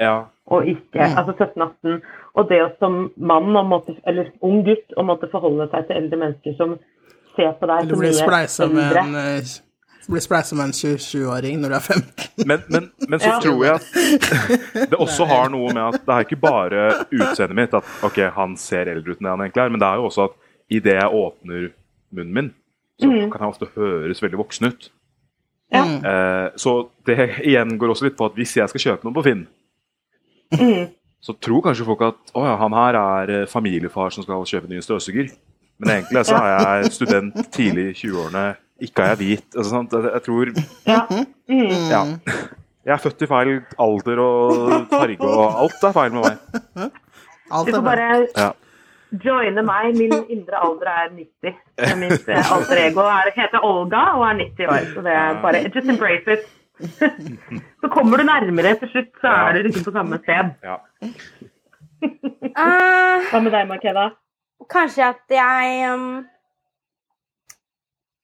Ja. 0.00 0.24
og 0.46 0.66
ikke 0.66 1.00
Mm. 1.00 1.16
altså 1.18 1.32
17-18. 1.38 2.00
Og 2.36 2.48
det 2.48 2.58
å 2.62 2.70
som 2.78 3.10
mann, 3.16 3.52
måtte, 3.66 3.96
eller 4.06 4.30
ung 4.42 4.62
gutt, 4.64 4.92
å 4.96 5.02
måtte 5.02 5.30
forholde 5.32 5.70
seg 5.72 5.86
til 5.88 5.96
eldre 5.96 6.18
mennesker 6.20 6.56
som 6.58 6.78
ser 7.36 7.52
på 7.60 7.66
deg 7.66 7.88
som 7.88 7.98
blir 7.98 8.12
mye 8.74 8.84
eldre. 8.84 8.98
en 9.00 9.14
eh, 9.16 9.54
blir 10.08 10.20
spleisa 10.22 10.54
med 10.54 10.64
en 10.66 10.72
27-åring 10.76 11.58
når 11.60 11.68
du 11.68 11.74
er 11.74 11.80
15. 11.80 12.46
Men, 12.46 12.62
men, 12.70 12.90
men 13.08 13.18
så 13.20 13.26
Ja. 13.32 13.40
tror 13.40 13.64
jeg 13.64 13.74
at 13.74 14.90
det 14.90 14.98
også 15.00 15.26
har 15.26 15.48
noe 15.50 15.72
med 15.74 15.82
at 15.94 16.04
det 16.06 16.14
er 16.14 16.24
ikke 16.28 16.40
bare 16.40 16.84
utseendet 17.10 17.56
mitt 17.56 17.74
at 17.74 17.84
ok, 18.06 18.20
han 18.36 18.56
ser 18.56 18.86
eldre 18.92 19.10
ut 19.16 19.18
enn 19.18 19.24
det 19.26 19.30
han 19.34 19.40
egentlig 19.48 19.64
er, 19.64 19.68
men 19.74 19.80
det 19.80 19.88
er 19.88 19.96
jo 19.96 20.06
også 20.10 20.24
at 20.28 20.36
idet 20.70 20.94
jeg 21.00 21.10
åpner 21.10 21.72
munnen 22.14 22.34
min, 22.34 22.54
så 23.00 23.06
Mm. 23.10 23.30
kan 23.32 23.40
jeg 23.40 23.48
ofte 23.50 23.66
høres 23.74 24.22
veldig 24.22 24.38
voksen 24.38 24.66
ut. 24.68 24.90
Ja. 25.72 25.82
Mm. 25.84 26.04
Eh, 26.04 26.50
så 26.56 26.88
det 27.04 27.18
igjen 27.42 27.76
går 27.78 27.88
også 27.90 28.04
litt 28.06 28.16
på 28.16 28.26
at 28.26 28.34
hvis 28.38 28.54
jeg 28.56 28.68
skal 28.68 28.80
kjøpe 28.80 29.04
noe 29.04 29.12
på 29.14 29.24
Finn, 29.24 29.46
Mm. 30.54 30.86
så 31.26 31.34
tror 31.42 31.62
kanskje 31.64 31.86
folk 31.88 32.04
at 32.06 32.34
å 32.38 32.44
ja, 32.46 32.54
han 32.60 32.76
her 32.76 32.98
er 33.00 33.32
eh, 33.40 33.46
familiefar 33.50 34.12
som 34.14 34.22
skal 34.26 34.44
kjøpe 34.46 34.70
nye 34.70 34.84
støvsuger. 34.84 35.32
Men 35.82 35.96
egentlig 35.98 36.22
så 36.28 36.36
er 36.38 36.52
jeg 36.54 36.92
student 36.98 37.40
tidlig 37.52 37.88
i 37.90 37.96
20-årene, 38.04 38.44
ikke 38.86 39.02
er 39.02 39.14
jeg 39.14 39.18
hvit. 39.22 39.48
Altså, 39.56 39.70
sant? 39.72 39.96
Jeg, 39.96 40.12
jeg 40.12 40.22
tror 40.28 40.52
Ja. 40.86 41.00
Mm. 41.48 41.90
Ja. 41.90 42.04
Jeg 42.86 42.94
er 42.94 43.02
født 43.02 43.22
i 43.24 43.26
feil 43.26 43.50
alder 43.82 44.20
og 44.22 44.52
farge 44.92 45.26
og 45.26 45.56
alt 45.64 45.82
er 45.88 45.94
feil 45.96 46.12
med 46.14 46.28
meg. 46.28 46.92
Alt 47.50 47.74
er 47.74 47.82
bare 47.82 48.06
Ja. 48.36 48.52
joine 49.24 49.62
meg. 49.66 49.96
Min 49.98 50.14
indre 50.30 50.60
alder 50.62 50.90
er 50.92 51.08
90. 51.16 51.56
Og 51.88 51.98
Mitt 51.98 52.28
eh, 52.30 52.52
alter 52.54 52.82
ego 52.84 53.02
er, 53.10 53.32
heter 53.34 53.64
Olga 53.66 54.04
og 54.20 54.22
er 54.28 54.38
90 54.44 54.70
år. 54.70 54.86
Så 54.94 55.02
det 55.02 55.16
er 55.18 55.40
bare 55.42 55.64
Just 55.66 55.90
embrace 55.90 56.36
it. 56.36 56.46
Så 57.80 57.88
kommer 57.92 58.20
du 58.20 58.26
nærmere 58.28 58.74
til 58.80 58.90
slutt, 58.92 59.12
så 59.22 59.32
er 59.32 59.56
du 59.56 59.66
liksom 59.66 59.84
på 59.86 59.92
samme 59.94 60.18
sted. 60.22 60.52
Ja. 60.66 60.76
Eh, 62.02 63.28
Hva 63.30 63.40
med 63.40 63.52
deg, 63.54 63.68
Markeda? 63.70 64.10
kanskje 64.72 65.04
at 65.04 65.30
jeg 65.30 65.92
um, 65.92 66.24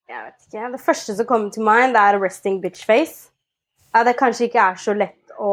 Jeg 0.09 0.25
vet 0.25 0.47
ikke. 0.47 0.71
Det 0.73 0.81
første 0.81 1.17
som 1.17 1.27
kommer 1.29 1.51
til 1.53 1.65
meg, 1.65 1.93
det 1.95 2.01
er 2.01 2.19
resting 2.21 2.61
bitch 2.63 2.85
face. 2.87 3.31
At 3.95 4.07
det 4.09 4.17
kanskje 4.19 4.49
ikke 4.49 4.61
er 4.61 4.81
så 4.81 4.95
lett 4.97 5.33
å 5.41 5.53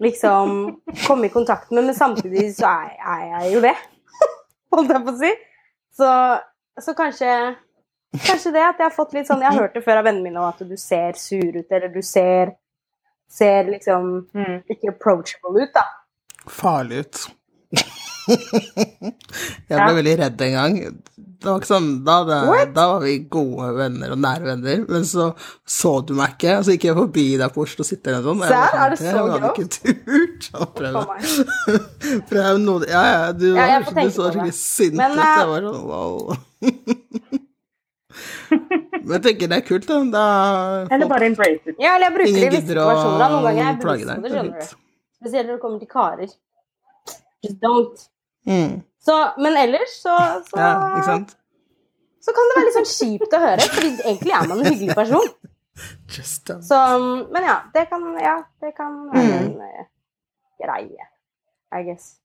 liksom 0.00 0.80
komme 1.06 1.28
i 1.28 1.32
kontakt 1.32 1.70
med, 1.72 1.84
men 1.88 1.96
samtidig 1.96 2.50
så 2.56 2.68
er, 2.68 2.96
er 3.00 3.22
jeg 3.30 3.54
jo 3.54 3.62
det, 3.64 3.74
holdt 4.76 4.92
jeg 4.92 5.04
på 5.06 5.12
å 5.14 5.20
si. 5.20 5.30
Så, 5.96 6.10
så 6.84 6.94
kanskje 6.96 7.30
Kanskje 8.14 8.52
det 8.54 8.62
at 8.64 8.78
jeg 8.78 8.86
har 8.86 8.94
fått 8.96 9.12
litt 9.16 9.26
sånn 9.28 9.42
Jeg 9.42 9.50
har 9.52 9.60
hørt 9.66 9.74
det 9.74 9.82
før 9.84 9.98
av 10.00 10.04
vennene 10.08 10.22
mine 10.30 10.44
at 10.48 10.58
du 10.68 10.76
ser 10.80 11.12
sur 11.20 11.42
ut, 11.58 11.66
eller 11.70 11.88
du 11.92 12.02
ser 12.02 12.54
Ser 13.28 13.64
liksom 13.66 14.28
Mm. 14.34 14.62
ikke 14.70 14.92
approachable 14.94 15.62
ut, 15.66 15.72
da. 15.74 15.82
Farlig 16.48 17.00
ut. 17.02 17.24
jeg 18.26 19.14
ble 19.66 19.76
Ja. 19.76 19.92
veldig 19.94 20.14
redd 20.20 20.40
en 20.46 20.52
gang. 20.54 20.76
Det 21.16 21.44
var 21.50 21.58
ikke 21.60 21.68
sånn, 21.68 21.88
da, 22.06 22.14
det, 22.26 22.38
da 22.74 22.84
var 22.92 23.00
vi 23.04 23.16
gode 23.30 23.66
venner 23.76 24.14
og 24.14 24.18
nære 24.22 24.46
venner, 24.46 24.84
men 24.88 25.04
så 25.06 25.26
så 25.68 25.92
du 26.06 26.14
meg 26.16 26.32
ikke, 26.38 26.54
så 26.64 26.72
gikk 26.74 26.86
jeg 26.88 26.96
forbi 26.96 27.26
deg 27.38 27.52
på 27.54 27.62
Oslo 27.66 27.84
City 27.86 28.10
eller 28.10 28.22
noe 28.22 28.30
sånt. 28.30 28.54
var 28.54 28.86
Er 28.86 28.94
det 28.94 28.98
så 28.98 29.04
jeg 29.04 29.14
hadde 29.34 29.50
ikke 29.50 29.68
turt 29.76 30.48
å 30.62 30.68
prøve. 30.78 31.02
meg. 31.10 31.20
prøve 32.30 32.58
noe 32.62 32.88
Ja, 32.88 33.02
ja, 33.12 33.32
du, 33.36 33.46
Ja, 33.54 33.66
var, 33.66 33.90
får 33.90 33.94
du 34.00 34.10
så 34.16 34.30
skikkelig 34.30 34.54
sint 34.54 34.94
ut. 34.94 35.00
eh, 35.02 35.06
Jeg 35.10 35.50
var 35.52 35.60
sånn 35.68 35.84
wow. 35.90 36.36
Men 38.50 39.12
jeg 39.16 39.22
tenker 39.26 39.48
det 39.52 39.56
er 39.60 39.64
kult, 39.68 39.86
da. 39.88 39.98
da 40.12 40.24
Eller 40.96 41.08
bare 41.10 41.28
embrace 41.30 41.62
it. 41.72 41.76
Ja, 41.82 41.94
eller 41.96 42.06
jeg 42.10 42.14
bruker 42.16 42.26
det 42.26 42.34
i 42.34 42.36
Ingen 42.40 42.52
visse 42.52 42.60
gidder 42.66 42.80
å 42.82 42.86
situasjoner. 42.90 43.18
da. 43.22 43.28
Noen 43.32 43.46
ganger 43.46 43.62
er 43.62 43.70
jeg 43.70 43.80
plage 43.82 44.04
bevisst 44.04 44.10
på 44.10 44.16
det, 44.16 44.22
Det 44.22 44.34
skjønner 44.36 44.60
du. 44.60 44.84
Spesielt 45.20 45.46
når 45.48 45.56
det 45.58 45.62
kommer 45.64 45.78
til 45.82 45.90
karer. 45.96 46.36
Just 47.46 47.58
don't. 47.62 48.06
Mm. 48.46 48.72
Så, 49.06 49.16
men 49.38 49.56
ellers 49.62 49.92
så, 50.02 50.14
så, 50.50 50.58
Ja, 50.60 50.70
ikke 50.96 51.06
sant? 51.10 51.36
så 52.26 52.32
kan 52.34 52.48
det 52.50 52.54
være 52.58 52.66
litt 52.66 52.76
sånn 52.80 52.88
kjipt 52.90 53.34
å 53.36 53.40
høre, 53.42 53.66
fordi 53.70 53.90
egentlig 54.02 54.32
er 54.34 54.48
man 54.50 54.58
en 54.62 54.66
hyggelig 54.72 54.96
person. 54.98 55.28
Just 56.16 56.46
don't. 56.48 56.64
Så, 56.66 56.78
men 57.30 57.44
ja, 57.46 57.56
det 57.74 57.84
kan, 57.90 58.02
ja, 58.22 58.36
det 58.64 58.72
kan 58.78 58.96
være 59.12 59.26
Mm. 59.26 59.34
en 59.38 59.60
eh, 59.62 59.86
greie, 60.62 61.06
I 61.76 61.82
guess. 61.86 62.16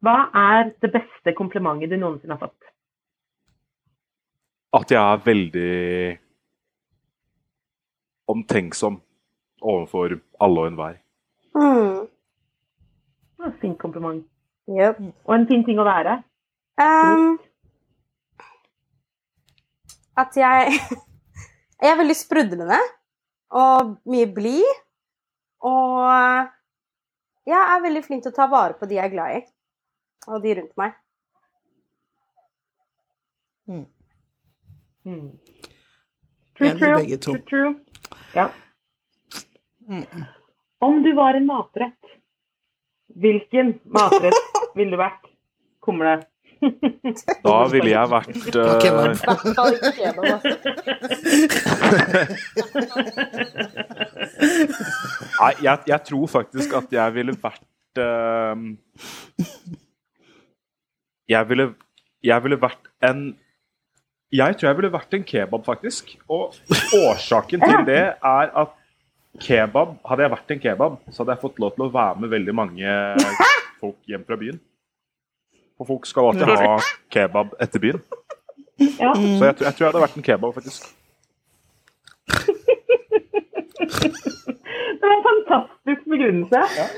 Hva 0.00 0.16
er 0.36 0.70
det 0.80 0.92
beste 0.94 1.34
komplimentet 1.36 1.92
du 1.92 1.98
noensinne 2.00 2.36
har 2.36 2.48
fått? 2.48 2.70
At 4.76 4.92
jeg 4.94 5.00
er 5.00 5.24
veldig 5.24 6.18
omtenksom 8.30 9.00
overfor 9.60 10.16
alle 10.40 10.64
og 10.64 10.70
enhver. 10.70 10.96
Mm. 11.58 12.06
Det 13.40 13.52
fin 13.60 13.76
kompliment. 13.76 14.24
Yep. 14.70 15.00
Og 15.26 15.34
en 15.34 15.46
fin 15.50 15.64
ting 15.66 15.80
å 15.82 15.88
være. 15.88 16.20
Um, 16.80 17.38
at 20.20 20.36
jeg 20.38 20.80
Jeg 21.80 21.94
er 21.94 21.96
veldig 21.96 22.16
sprudlende 22.16 22.76
og 23.56 23.94
mye 24.12 24.26
blid. 24.28 24.66
Og 25.64 26.10
jeg 27.48 27.60
er 27.60 27.84
veldig 27.84 28.02
flink 28.04 28.24
til 28.24 28.32
å 28.32 28.36
ta 28.36 28.46
vare 28.52 28.76
på 28.76 28.88
de 28.88 28.98
jeg 28.98 29.06
er 29.06 29.14
glad 29.14 29.36
i, 29.38 29.40
og 30.26 30.42
de 30.44 30.54
rundt 30.58 30.76
meg. 30.80 30.96
Mm. 33.70 33.86
Mm. 35.04 35.30
True, 36.58 36.74
true. 36.78 37.16
true, 37.16 37.42
true. 37.48 37.74
Ja. 38.34 38.48
Mm. 39.88 40.04
Om 40.78 41.02
du 41.02 41.14
var 41.14 41.34
en 41.34 41.46
matrett, 41.46 42.16
hvilken 43.14 43.78
matrett 43.84 44.34
ville 44.76 44.90
du 44.90 45.00
vært? 45.00 45.30
det. 45.86 46.18
Da 47.44 47.54
ville 47.72 47.88
jeg 47.88 48.08
vært 48.12 48.56
altså. 48.60 49.30
Nei, 55.40 55.52
jeg, 55.64 55.78
jeg 55.88 56.00
tror 56.10 56.26
faktisk 56.28 56.74
at 56.82 56.92
jeg 56.92 57.14
ville 57.16 57.32
vært 57.40 58.02
eh, 58.04 58.54
jeg, 61.30 61.48
ville, 61.50 61.66
jeg 62.26 62.42
ville 62.44 62.58
vært 62.60 62.90
en 63.06 63.22
Jeg 64.34 64.56
tror 64.58 64.68
jeg 64.70 64.76
ville 64.78 64.92
vært 64.94 65.14
en 65.16 65.24
kebab, 65.26 65.64
faktisk. 65.66 66.12
Og 66.30 66.54
årsaken 67.00 67.64
til 67.64 67.80
det 67.88 68.02
er 68.14 68.52
at 68.64 68.76
kebab 69.46 69.96
Hadde 70.06 70.22
jeg 70.26 70.32
vært 70.36 70.54
en 70.54 70.62
kebab, 70.62 70.96
så 71.10 71.22
hadde 71.22 71.36
jeg 71.36 71.42
fått 71.44 71.58
lov 71.62 71.74
til 71.76 71.86
å 71.86 71.92
være 71.94 72.20
med 72.24 72.32
veldig 72.34 72.54
mange 72.60 72.94
folk 73.80 73.98
hjem 74.10 74.24
fra 74.28 74.36
byen. 74.40 74.58
For 75.80 75.88
folk 75.88 76.06
skal 76.10 76.30
alltid 76.32 76.50
ha 76.60 76.74
kebab 77.14 77.54
etter 77.64 77.80
byen. 77.82 78.00
Ja. 78.80 79.12
Så 79.14 79.44
jeg, 79.48 79.54
tror- 79.56 79.66
jeg 79.68 79.74
tror 79.76 79.84
jeg 79.86 79.90
hadde 79.90 80.02
vært 80.06 80.16
en 80.20 80.26
kebab, 80.30 80.54
faktisk. 80.58 80.90
Det 85.00 85.08
var 85.08 85.14
en 85.16 85.24
fantastisk 85.24 86.02
begrunnelse. 86.12 86.60
Ja. 86.76 86.86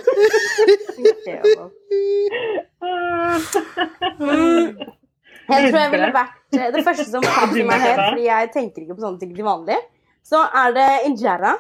Jeg 5.53 5.69
tror 5.69 5.81
jeg 5.83 5.91
ville 5.93 6.13
vært 6.15 6.37
Det 6.73 6.83
første 6.87 7.05
som 7.11 7.25
kom 7.35 7.51
til 7.53 7.67
meg 7.69 7.83
her, 7.83 7.99
fordi 8.13 8.25
jeg 8.29 8.51
tenker 8.55 8.85
ikke 8.85 8.97
på 8.97 9.05
sånne 9.05 9.21
ting 9.21 9.33
til 9.37 9.47
vanlig, 9.47 9.79
så 10.27 10.39
er 10.63 10.75
det 10.77 10.89
injera. 11.09 11.53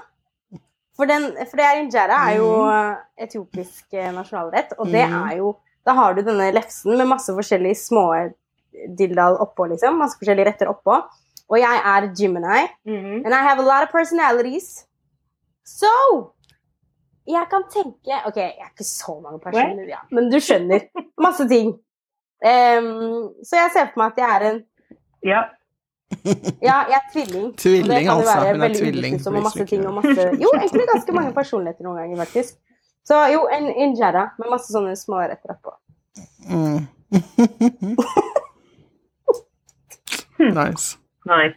For, 0.96 1.08
den, 1.08 1.22
for 1.48 1.56
det 1.58 1.64
er 1.66 1.80
injera 1.80 2.16
er 2.28 2.36
jo 2.38 2.48
eh, 2.68 2.94
etiopisk 3.24 3.96
eh, 3.96 4.10
nasjonalrett, 4.14 4.74
og 4.78 4.90
det 4.92 5.06
er 5.08 5.32
jo 5.40 5.54
Da 5.82 5.96
har 5.98 6.14
du 6.14 6.20
denne 6.22 6.46
lefsen 6.54 6.94
med 6.94 7.08
masse 7.10 7.32
forskjellige 7.34 7.74
små 7.80 8.04
dildal 8.98 9.34
oppå, 9.42 9.66
liksom. 9.72 9.96
Masse 9.98 10.14
forskjellige 10.20 10.46
retter 10.52 10.68
oppå. 10.70 10.94
Og 11.50 11.56
jeg 11.58 11.76
er 11.94 12.06
Gemini, 12.14 12.60
Mhm. 12.86 13.24
and 13.26 13.34
I 13.34 13.40
have 13.42 13.58
a 13.58 13.66
lot 13.66 13.82
of 13.82 13.90
personalities. 13.90 14.86
So 15.64 15.92
jeg 17.26 17.46
kan 17.50 17.64
tenke 17.70 18.18
Ok, 18.26 18.36
jeg 18.36 18.58
er 18.58 18.70
ikke 18.72 18.84
så 18.86 19.20
mange 19.22 19.38
personer, 19.42 19.86
ja, 19.86 20.00
men 20.10 20.30
du 20.32 20.38
skjønner. 20.42 20.88
Masse 21.22 21.46
ting. 21.48 21.74
Um, 22.42 23.30
så 23.46 23.60
jeg 23.60 23.70
ser 23.74 23.92
for 23.92 24.02
meg 24.02 24.14
at 24.16 24.22
jeg 24.22 24.30
er 24.36 24.46
en 24.50 24.62
Ja. 25.22 25.42
Ja, 26.62 26.76
jeg 26.90 26.98
er 26.98 27.06
tvilling. 27.12 27.46
Tvilling, 27.58 28.08
altså. 28.10 28.34
Hun 28.52 28.62
er 28.62 28.74
tvilling. 28.74 29.14
og 29.26 29.32
masse 29.32 29.64
ting 29.64 29.86
og 29.86 29.94
masse 29.94 30.26
Jo, 30.42 30.50
egentlig 30.58 30.86
ganske 30.94 31.12
mange 31.12 31.32
personligheter 31.34 31.86
noen 31.86 31.96
ganger, 32.02 32.24
faktisk. 32.24 32.58
Så 33.06 33.14
jo, 33.32 33.46
en 33.50 33.70
injera 33.70 34.28
med 34.38 34.50
masse 34.50 34.72
sånne 34.74 34.96
små 34.98 35.22
retter 35.22 35.54
oppå. 35.54 35.72
Mm. 36.50 36.86
nice. 40.58 40.98
Nei. 41.26 41.48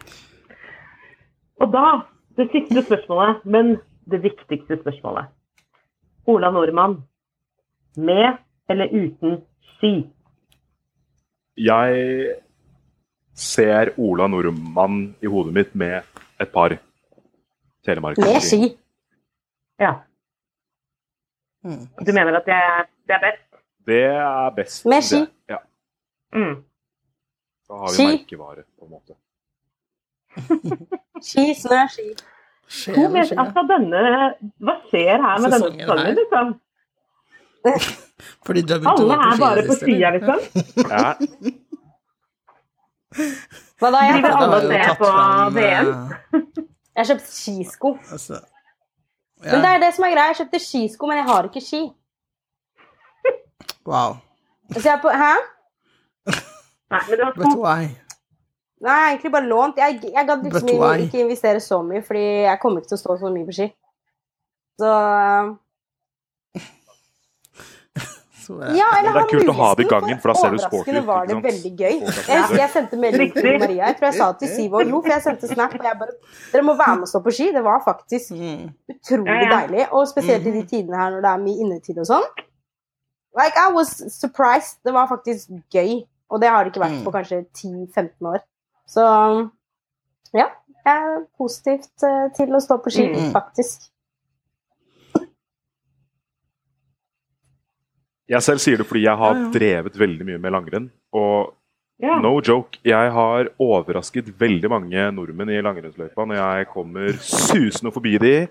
Og 1.62 1.74
da, 1.74 1.84
det 2.38 2.48
siste 2.54 2.86
spørsmålet, 2.86 3.44
men 3.46 3.76
det 4.12 4.20
viktigste 4.24 4.78
spørsmålet. 4.82 5.26
Ola 6.28 6.50
Nordmann, 6.52 6.98
med 7.98 8.38
eller 8.70 8.90
uten 8.94 9.38
sky? 9.76 9.94
Jeg 11.58 12.36
ser 13.36 13.94
Ola 13.98 14.28
Nordmann 14.28 15.16
i 15.24 15.30
hodet 15.32 15.54
mitt 15.54 15.76
med 15.76 16.02
et 16.42 16.52
par 16.52 16.76
telemark. 17.86 18.18
Med 18.18 18.42
ski. 18.44 18.72
Ja. 19.80 19.94
Mm. 21.64 21.86
Du 22.06 22.12
mener 22.14 22.38
at 22.40 22.46
det 22.46 22.54
er, 22.56 22.86
det 23.08 23.16
er 23.16 23.22
best? 23.26 23.44
Det 23.88 24.04
er 24.06 24.50
best. 24.58 24.86
Med 24.86 25.02
ski. 25.04 25.24
Ja, 25.50 25.58
Mm. 26.36 26.56
da 27.70 27.74
har 27.80 27.94
vi 27.98 28.06
merkevare, 28.08 28.64
på 28.80 28.86
en 28.86 28.92
måte. 28.92 29.14
Ski, 31.24 31.54
snø, 31.56 31.78
ski. 31.90 32.10
Skjer 32.68 32.96
det, 33.14 33.24
skjer 33.30 33.40
altså 33.44 33.62
denne, 33.70 34.00
hva 34.66 34.74
skjer 34.90 35.22
her 35.22 35.38
med 35.44 35.52
denne 35.54 35.68
Sesongen 35.70 35.86
sesongen, 35.86 36.16
liksom? 36.22 36.48
Fordi 38.46 38.62
du 38.62 38.74
har 38.74 38.80
begynt 38.82 39.00
å 39.00 39.06
Alle 39.06 39.16
gå 39.16 39.22
er 39.26 39.38
bare 39.42 39.62
på 39.66 39.74
eller? 39.76 40.12
liksom. 40.16 40.40
Ja, 40.90 41.06
Hva 43.80 43.90
da? 43.92 44.00
Jeg, 44.06 44.14
Driver 44.16 44.32
har- 44.32 44.44
alle 44.44 44.60
ser 44.72 44.96
på 45.00 45.10
VM? 45.56 45.90
eh, 45.92 46.40
jeg 46.96 47.02
har 47.02 47.08
kjøpt 47.12 47.28
skisko. 47.32 47.90
Altså, 48.12 48.40
Men 49.44 49.62
det 49.62 49.70
er 49.76 49.80
det 49.84 49.94
som 49.96 50.06
er 50.08 50.12
greia. 50.16 50.28
Jeg 50.32 50.38
kjøpte 50.42 50.60
skisko, 50.64 51.08
men 51.08 51.18
jeg 51.22 51.26
har 51.30 51.44
ikke 51.50 51.62
ski. 51.64 51.82
Wow. 53.86 54.18
Så 54.74 54.82
jeg 54.82 54.94
er 54.96 55.02
på 55.04 55.10
Hæ? 55.14 55.34
Nei, 56.92 57.02
men 57.10 57.18
det 57.20 57.26
var 57.26 57.34
But 57.36 57.46
to. 57.52 57.60
why? 57.62 57.96
Nei, 58.86 58.98
egentlig 59.16 59.32
bare 59.34 59.48
lånt. 59.50 59.78
Jeg, 59.82 60.00
jeg 60.14 60.28
gadd 60.30 60.44
liksom 60.46 60.70
ikke 61.08 61.22
investere 61.26 61.62
så 61.64 61.80
mye, 61.86 62.04
fordi 62.06 62.26
jeg 62.46 62.60
kommer 62.62 62.82
ikke 62.84 62.92
til 62.94 62.98
å 63.00 63.04
stå 63.04 63.16
så 63.24 63.32
mye 63.34 63.48
på 63.50 63.56
ski. 63.58 63.68
Så 64.80 64.90
Så 68.46 68.54
Ja, 68.78 68.86
eller 69.00 69.16
det 69.16 69.22
er 69.24 69.30
kult 69.32 69.50
å 69.50 69.56
ha 69.58 69.68
det 69.74 69.86
i 69.86 69.90
gangen, 69.90 70.20
for 70.22 70.30
da 70.30 70.36
ser 70.38 70.52
du 70.54 70.60
sporty 70.62 70.92
Overraskende 70.92 71.02
ut, 71.02 71.08
var 71.10 71.26
det 71.30 71.38
veldig 71.48 71.72
gøy. 71.80 71.96
Jeg 71.96 72.42
husker 72.44 72.60
jeg 72.62 72.72
sendte 72.76 73.00
melding 73.02 73.32
til 73.34 73.48
Maria. 73.64 73.88
Jeg 73.90 73.98
tror 73.98 74.08
jeg 74.12 74.18
sa 74.20 74.28
til 74.38 74.52
Sivo 74.54 74.82
jo, 74.86 75.00
for 75.02 75.14
jeg 75.16 75.24
sendte 75.26 75.50
snap, 75.50 75.74
og 75.80 75.88
jeg 75.90 75.98
bare 76.02 76.14
Dere 76.52 76.66
må 76.68 76.76
være 76.78 76.96
med 77.00 77.08
og 77.08 77.10
stå 77.10 77.22
på 77.26 77.34
ski. 77.34 77.48
Det 77.56 77.64
var 77.66 77.82
faktisk 77.88 78.36
Mm. 78.38 78.68
utrolig 78.94 79.48
deilig. 79.50 79.88
Og 79.98 80.06
spesielt 80.12 80.46
i 80.46 80.54
de 80.60 80.64
tidene 80.70 81.00
her 81.02 81.16
når 81.16 81.26
det 81.26 81.32
er 81.32 81.42
mye 81.48 81.64
innetid 81.66 81.98
og 82.04 82.06
sånn. 82.12 82.28
Like, 83.36 83.58
I 83.58 83.72
was 83.74 83.90
surprised. 84.14 84.78
Det 84.86 84.94
var 84.94 85.08
faktisk 85.10 85.50
gøy. 85.74 86.04
Og 86.30 86.42
det 86.42 86.50
har 86.50 86.64
det 86.64 86.74
ikke 86.74 86.86
vært 86.86 87.00
Mm. 87.02 87.04
på 87.06 87.12
kanskje 87.18 87.46
10-15 87.54 88.30
år. 88.30 88.40
Så 88.88 89.04
Ja, 90.36 90.50
jeg 90.86 90.96
er 90.96 91.26
positivt 91.40 92.04
eh, 92.04 92.28
til 92.36 92.52
å 92.56 92.60
stå 92.62 92.78
på 92.84 92.92
ski, 92.92 93.08
Mm. 93.14 93.32
faktisk. 93.34 93.90
Jeg 98.28 98.42
selv 98.42 98.60
sier 98.64 98.78
det 98.82 98.88
fordi 98.90 99.04
jeg 99.06 99.18
har 99.18 99.36
Ja, 99.36 99.42
ja. 99.44 99.52
drevet 99.54 99.98
veldig 100.02 100.26
mye 100.26 100.40
med 100.42 100.52
langrenn. 100.52 100.90
Og 101.14 101.54
Ja. 102.02 102.18
no 102.20 102.42
joke, 102.42 102.78
jeg 102.84 103.12
har 103.12 103.48
overrasket 103.60 104.26
veldig 104.38 104.70
mange 104.70 105.12
nordmenn 105.14 105.50
i 105.50 105.62
langrennsløypa 105.62 106.26
når 106.28 106.36
jeg 106.36 106.68
kommer 106.74 107.14
susende 107.22 107.94
forbi 107.94 108.18
de, 108.20 108.48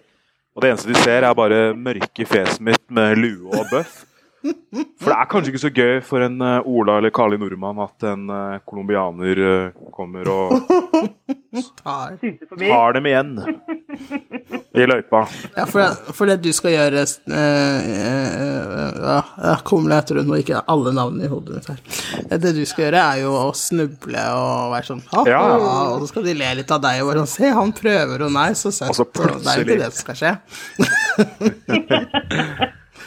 og 0.57 0.63
det 0.63 0.71
eneste 0.71 0.89
de 0.89 0.95
ser, 0.95 1.25
er 1.25 1.35
bare 1.35 1.75
mørke 1.75 2.25
fjeset 2.27 2.61
mitt 2.61 2.89
med 2.91 3.19
lue 3.19 3.51
og 3.53 3.67
bøff. 3.71 4.04
For 4.45 5.09
det 5.09 5.17
er 5.17 5.29
kanskje 5.31 5.53
ikke 5.53 5.63
så 5.63 5.71
gøy 5.73 5.95
for 6.05 6.25
en 6.25 6.37
uh, 6.43 6.67
Ola 6.69 6.99
eller 7.01 7.13
Kali 7.15 7.39
nordmann 7.41 7.79
at 7.81 8.05
en 8.11 8.27
uh, 8.29 8.59
colombianer 8.69 9.41
eh, 9.41 9.71
kommer 9.95 10.29
og 10.29 10.53
Tar. 11.79 12.17
Tar 12.59 12.97
dem 12.97 13.07
igjen 13.07 13.29
i 14.75 14.87
løypa. 14.91 15.21
Ja, 15.55 15.65
for 15.71 15.79
det, 15.81 16.15
for 16.19 16.27
det 16.27 16.37
du 16.43 16.51
skal 16.57 16.75
gjøre 16.75 17.05
uh, 17.05 17.31
uh, 17.31 18.91
ja, 18.99 19.21
Jeg 19.23 19.63
kommer 19.71 19.95
etter 20.01 20.19
nå 20.27 20.41
ikke 20.43 20.65
alle 20.75 20.91
navnene 20.97 21.29
i 21.29 21.31
hodet 21.31 21.61
mitt 21.61 21.71
her. 21.71 21.79
Det 22.35 22.53
du 22.59 22.65
skal 22.67 22.89
gjøre, 22.89 23.05
er 23.15 23.23
jo 23.23 23.31
å 23.39 23.49
snuble 23.57 24.27
og 24.35 24.75
være 24.75 24.91
sånn 24.91 25.03
ha, 25.15 25.25
Ja. 25.31 25.41
Og 25.95 26.03
så 26.03 26.11
skal 26.11 26.27
de 26.27 26.35
le 26.43 26.51
litt 26.61 26.75
av 26.75 26.83
deg 26.85 27.01
og 27.05 27.09
være 27.13 27.23
sånn 27.23 27.33
Se, 27.35 27.47
han 27.55 27.73
prøver, 27.77 28.27
og 28.27 28.35
nei, 28.35 28.51
så 28.59 28.75
søtt. 28.75 28.91
Og 28.91 28.99
så 28.99 29.07
plutselig 29.09 29.45
det 29.45 29.51
er 29.55 29.57
jo 29.57 29.65
ikke 29.65 29.83
det 29.85 29.93
som 29.95 30.03
skal 30.05 30.17
skje. 30.21 30.33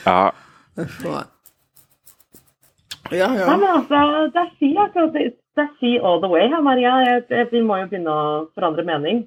Ja, 0.07 0.31
Så- 0.77 1.23
Ja, 3.11 3.27
Nei, 3.31 3.57
men 3.57 3.69
altså, 3.71 3.99
det 4.33 4.41
er 4.41 4.49
ski, 4.57 4.69
akkurat. 4.75 5.13
Det 5.13 5.27
det 5.57 5.63
er 5.65 5.73
si 5.79 5.97
all 5.97 6.19
the 6.21 6.29
way 6.29 6.45
her, 6.51 6.61
Maria. 6.61 6.93
Jeg, 7.01 7.23
jeg, 7.33 7.47
vi 7.51 7.63
må 7.65 7.79
jo 7.81 7.87
begynne 7.89 8.13
å 8.13 8.25
forandre 8.53 8.83
mening. 8.85 9.23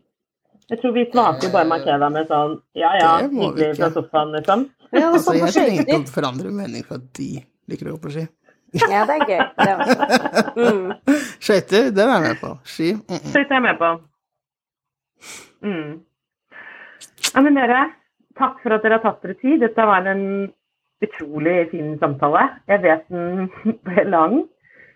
Jeg 0.71 0.79
tror 0.79 0.93
vi 0.95 1.03
svarte 1.11 1.49
jo 1.49 1.51
bare 1.51 1.67
Makeda 1.67 2.11
med 2.15 2.29
sånn 2.31 2.53
ja 2.79 2.93
ja, 3.01 3.15
hyggelig 3.25 3.73
fra 3.81 3.89
sofaen, 3.97 4.37
liksom. 4.37 4.69
Ja, 4.95 5.09
Altså, 5.09 5.35
jeg 5.35 5.51
trenger 5.57 5.83
ikke 5.83 5.97
å 5.99 6.13
forandre 6.15 6.53
mening 6.55 6.87
for 6.87 7.01
at 7.01 7.09
de 7.19 7.33
liker 7.71 7.91
å 7.91 7.97
gå 7.97 8.03
på 8.05 8.13
ski. 8.15 8.29
Ja, 8.79 9.03
det 9.09 9.17
er 9.17 9.25
gøy, 9.27 9.43
det 9.59 9.73
også. 9.75 10.07
Mm. 10.61 10.93
Skøyter, 11.43 11.91
det 11.91 12.05
er 12.05 12.13
jeg 12.13 12.23
med 12.29 12.39
på. 12.39 12.51
Ski 12.63 12.93
mm 12.95 13.03
-mm. 13.17 13.33
Så 13.33 13.39
er 13.41 13.47
jeg 13.51 13.63
med 13.63 13.79
på. 13.79 13.91
Mm. 15.67 16.01
Ja, 17.35 17.41
men 17.41 17.55
dere, 17.55 17.81
takk 18.39 18.63
for 18.63 18.73
at 18.73 18.83
dere 18.83 19.01
har 19.01 19.03
tatt 19.03 19.23
dere 19.23 19.35
tid. 19.35 19.61
Dette 19.61 19.87
var 19.87 20.07
en 20.07 20.53
utrolig 21.03 21.71
fin 21.71 21.99
samtale. 21.99 22.43
Jeg 22.69 22.83
vet 22.83 23.07
den 23.09 23.51
ble 23.87 24.05
lang, 24.05 24.41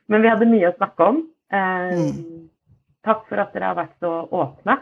men 0.08 0.22
vi 0.24 0.28
hadde 0.32 0.48
mye 0.50 0.70
å 0.72 0.76
snakke 0.78 1.10
om. 1.12 1.22
Eh, 1.52 1.94
Mm. 1.94 2.40
Takk 3.04 3.26
for 3.28 3.36
at 3.36 3.50
dere 3.52 3.66
har 3.68 3.74
vært 3.76 3.98
så 4.00 4.10
åpne 4.32 4.78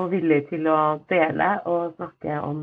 og 0.00 0.06
villige 0.10 0.46
til 0.48 0.64
å 0.72 0.76
dele 1.12 1.48
og 1.68 1.90
snakke 1.98 2.38
om, 2.40 2.62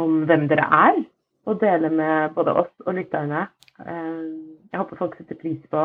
om 0.00 0.14
hvem 0.24 0.46
dere 0.48 0.64
er. 0.72 1.02
Og 1.44 1.60
dele 1.60 1.90
med 1.92 2.32
både 2.34 2.54
oss 2.62 2.70
og 2.86 2.94
lytterne. 2.96 3.42
Eh, 3.84 4.24
jeg 4.72 4.80
håper 4.80 4.96
folk 5.02 5.16
setter 5.18 5.36
pris 5.36 5.60
på, 5.70 5.84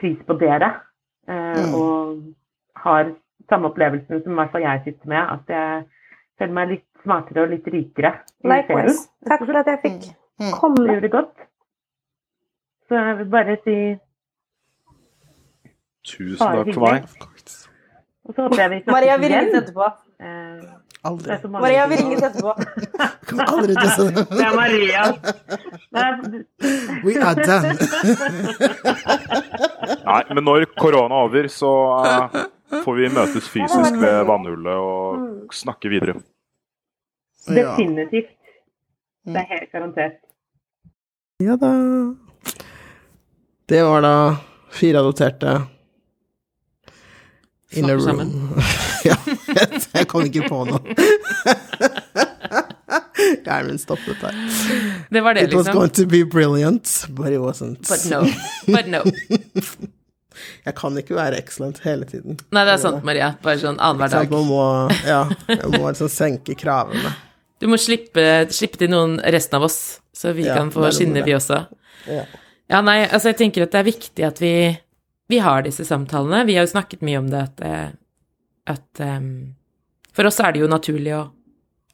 pris 0.00 0.18
på 0.26 0.38
dere. 0.40 0.72
eh, 1.28 1.60
Mm. 1.68 1.74
Og 1.74 2.22
har 2.76 3.12
samme 3.50 3.68
opplevelsen 3.68 4.22
som 4.24 4.32
i 4.32 4.34
hvert 4.40 4.50
fall 4.52 4.64
jeg 4.64 4.80
sitter 4.84 5.08
med. 5.08 5.22
At 5.36 5.44
jeg 5.48 5.84
føler 6.42 6.56
meg 6.58 6.74
litt 6.76 6.88
smartere 7.02 7.46
og 7.46 7.54
litt 7.54 7.70
rikere. 7.72 8.12
Likewise. 8.46 9.06
Takk 9.30 9.46
for 9.46 9.62
at 9.62 9.70
jeg 9.72 9.82
fikk 9.86 10.10
Mm. 10.40 10.46
Det 10.50 10.58
komme. 10.58 11.00
det 11.00 11.10
godt. 11.12 11.34
Så 12.88 12.94
jeg 12.98 13.18
vil 13.18 13.28
bare 13.30 13.56
si 13.64 13.76
tusen 16.08 16.38
takk 16.38 16.74
for 16.74 16.80
meg. 16.86 17.04
Og 18.24 18.34
så 18.34 18.46
håper 18.46 18.62
jeg 18.62 18.70
vi 18.70 18.78
Maria, 18.90 19.16
vi 19.18 19.26
igjen. 19.26 19.44
ringes 19.44 19.62
etterpå. 19.62 19.86
Eh, 20.22 20.62
Aldri. 21.04 21.48
Maria, 21.50 21.86
vi 21.90 21.96
ringes 22.00 22.22
etterpå. 22.22 22.54
Kommer 23.28 23.52
aldri 23.52 23.74
til 23.74 23.86
å 23.86 23.94
si 23.96 24.06
det. 24.14 24.24
Det 24.30 24.44
er 24.46 24.54
Maria. 24.58 25.02
We 27.02 27.16
are 27.18 27.34
done. 27.42 27.74
Nei, 30.10 30.22
men 30.34 30.44
når 30.46 30.68
korona 30.78 31.22
er 31.22 31.26
over, 31.26 31.48
så 31.50 31.72
uh, 32.02 32.44
får 32.84 33.00
vi 33.00 33.10
møtes 33.14 33.50
fysisk 33.50 33.98
ved 33.98 34.22
vannhullet 34.30 34.78
og 34.78 35.54
snakke 35.54 35.90
videre. 35.90 36.18
Ja. 37.46 37.54
definitivt. 37.54 38.30
Det 39.24 39.38
er 39.38 39.48
helt 39.50 39.72
garantert. 39.72 40.18
Ja 41.42 41.56
da. 41.56 41.72
Det 43.66 43.82
var 43.82 44.02
da 44.02 44.36
fire 44.70 44.98
adopterte 44.98 45.62
in 47.70 47.84
a 47.90 47.94
room. 47.94 48.00
sammen. 48.00 48.48
ja, 49.08 49.16
jeg, 49.26 49.82
jeg 49.94 50.08
kom 50.08 50.26
ikke 50.28 50.48
på 50.48 50.64
noe. 50.68 50.80
Hjernen 53.42 53.72
min 53.72 53.78
stoppet 53.78 54.20
der. 54.20 54.36
Det 55.10 55.20
var 55.20 55.34
det, 55.34 55.40
liksom. 55.40 55.52
It 55.52 55.56
was 55.56 55.66
liksom. 55.66 55.78
going 55.78 55.90
to 55.90 56.06
be 56.06 56.24
brilliant, 56.24 57.06
but 57.08 57.32
it 57.32 57.40
wasn't. 57.40 57.88
But 57.88 58.04
no. 58.10 58.26
But 58.66 58.86
no. 58.88 59.02
Jeg 60.64 60.74
kan 60.74 60.96
ikke 60.98 61.14
være 61.14 61.38
excellent 61.38 61.82
hele 61.84 62.06
tiden. 62.08 62.38
Nei, 62.54 62.62
det 62.64 62.72
er 62.72 62.80
sant, 62.80 63.04
Maria. 63.04 63.34
Bare 63.44 63.60
sånn 63.60 63.76
annenhver 63.76 64.08
Så 64.10 64.22
dag. 64.22 64.30
man 64.32 64.46
må, 64.48 64.62
ja, 65.04 65.20
jeg 65.50 65.70
må 65.74 65.82
liksom 65.84 66.08
senke 66.10 66.56
kravene. 66.58 67.12
Du 67.62 67.68
må 67.70 67.78
slippe, 67.78 68.22
slippe 68.50 68.80
til 68.80 68.90
noen, 68.90 69.20
resten 69.30 69.60
av 69.60 69.68
oss, 69.68 70.00
så 70.16 70.32
vi 70.34 70.48
Ja, 70.48 70.56
kan 70.58 70.72
få 70.74 70.88
skinne, 70.90 71.22
vi 71.22 71.36
også. 71.36 71.60
Ja. 72.10 72.24
Ja, 72.72 72.80
nei, 72.82 73.02
altså 73.04 73.30
jeg 73.30 73.38
tenker 73.38 73.62
at 73.66 73.74
det 73.74 73.78
er 73.82 73.86
viktig 73.86 74.24
at 74.26 74.40
vi, 74.42 74.54
vi 75.30 75.38
har 75.44 75.62
disse 75.62 75.84
samtalene. 75.86 76.42
Vi 76.48 76.56
har 76.56 76.64
jo 76.66 76.72
snakket 76.72 77.02
mye 77.06 77.20
om 77.20 77.28
det 77.30 77.42
at, 77.42 77.60
eh, 77.66 77.90
at 78.72 79.02
um, 79.04 79.54
For 80.16 80.26
oss 80.28 80.40
er 80.42 80.52
det 80.52 80.62
jo 80.62 80.70
naturlig 80.70 81.12
å, 81.16 81.22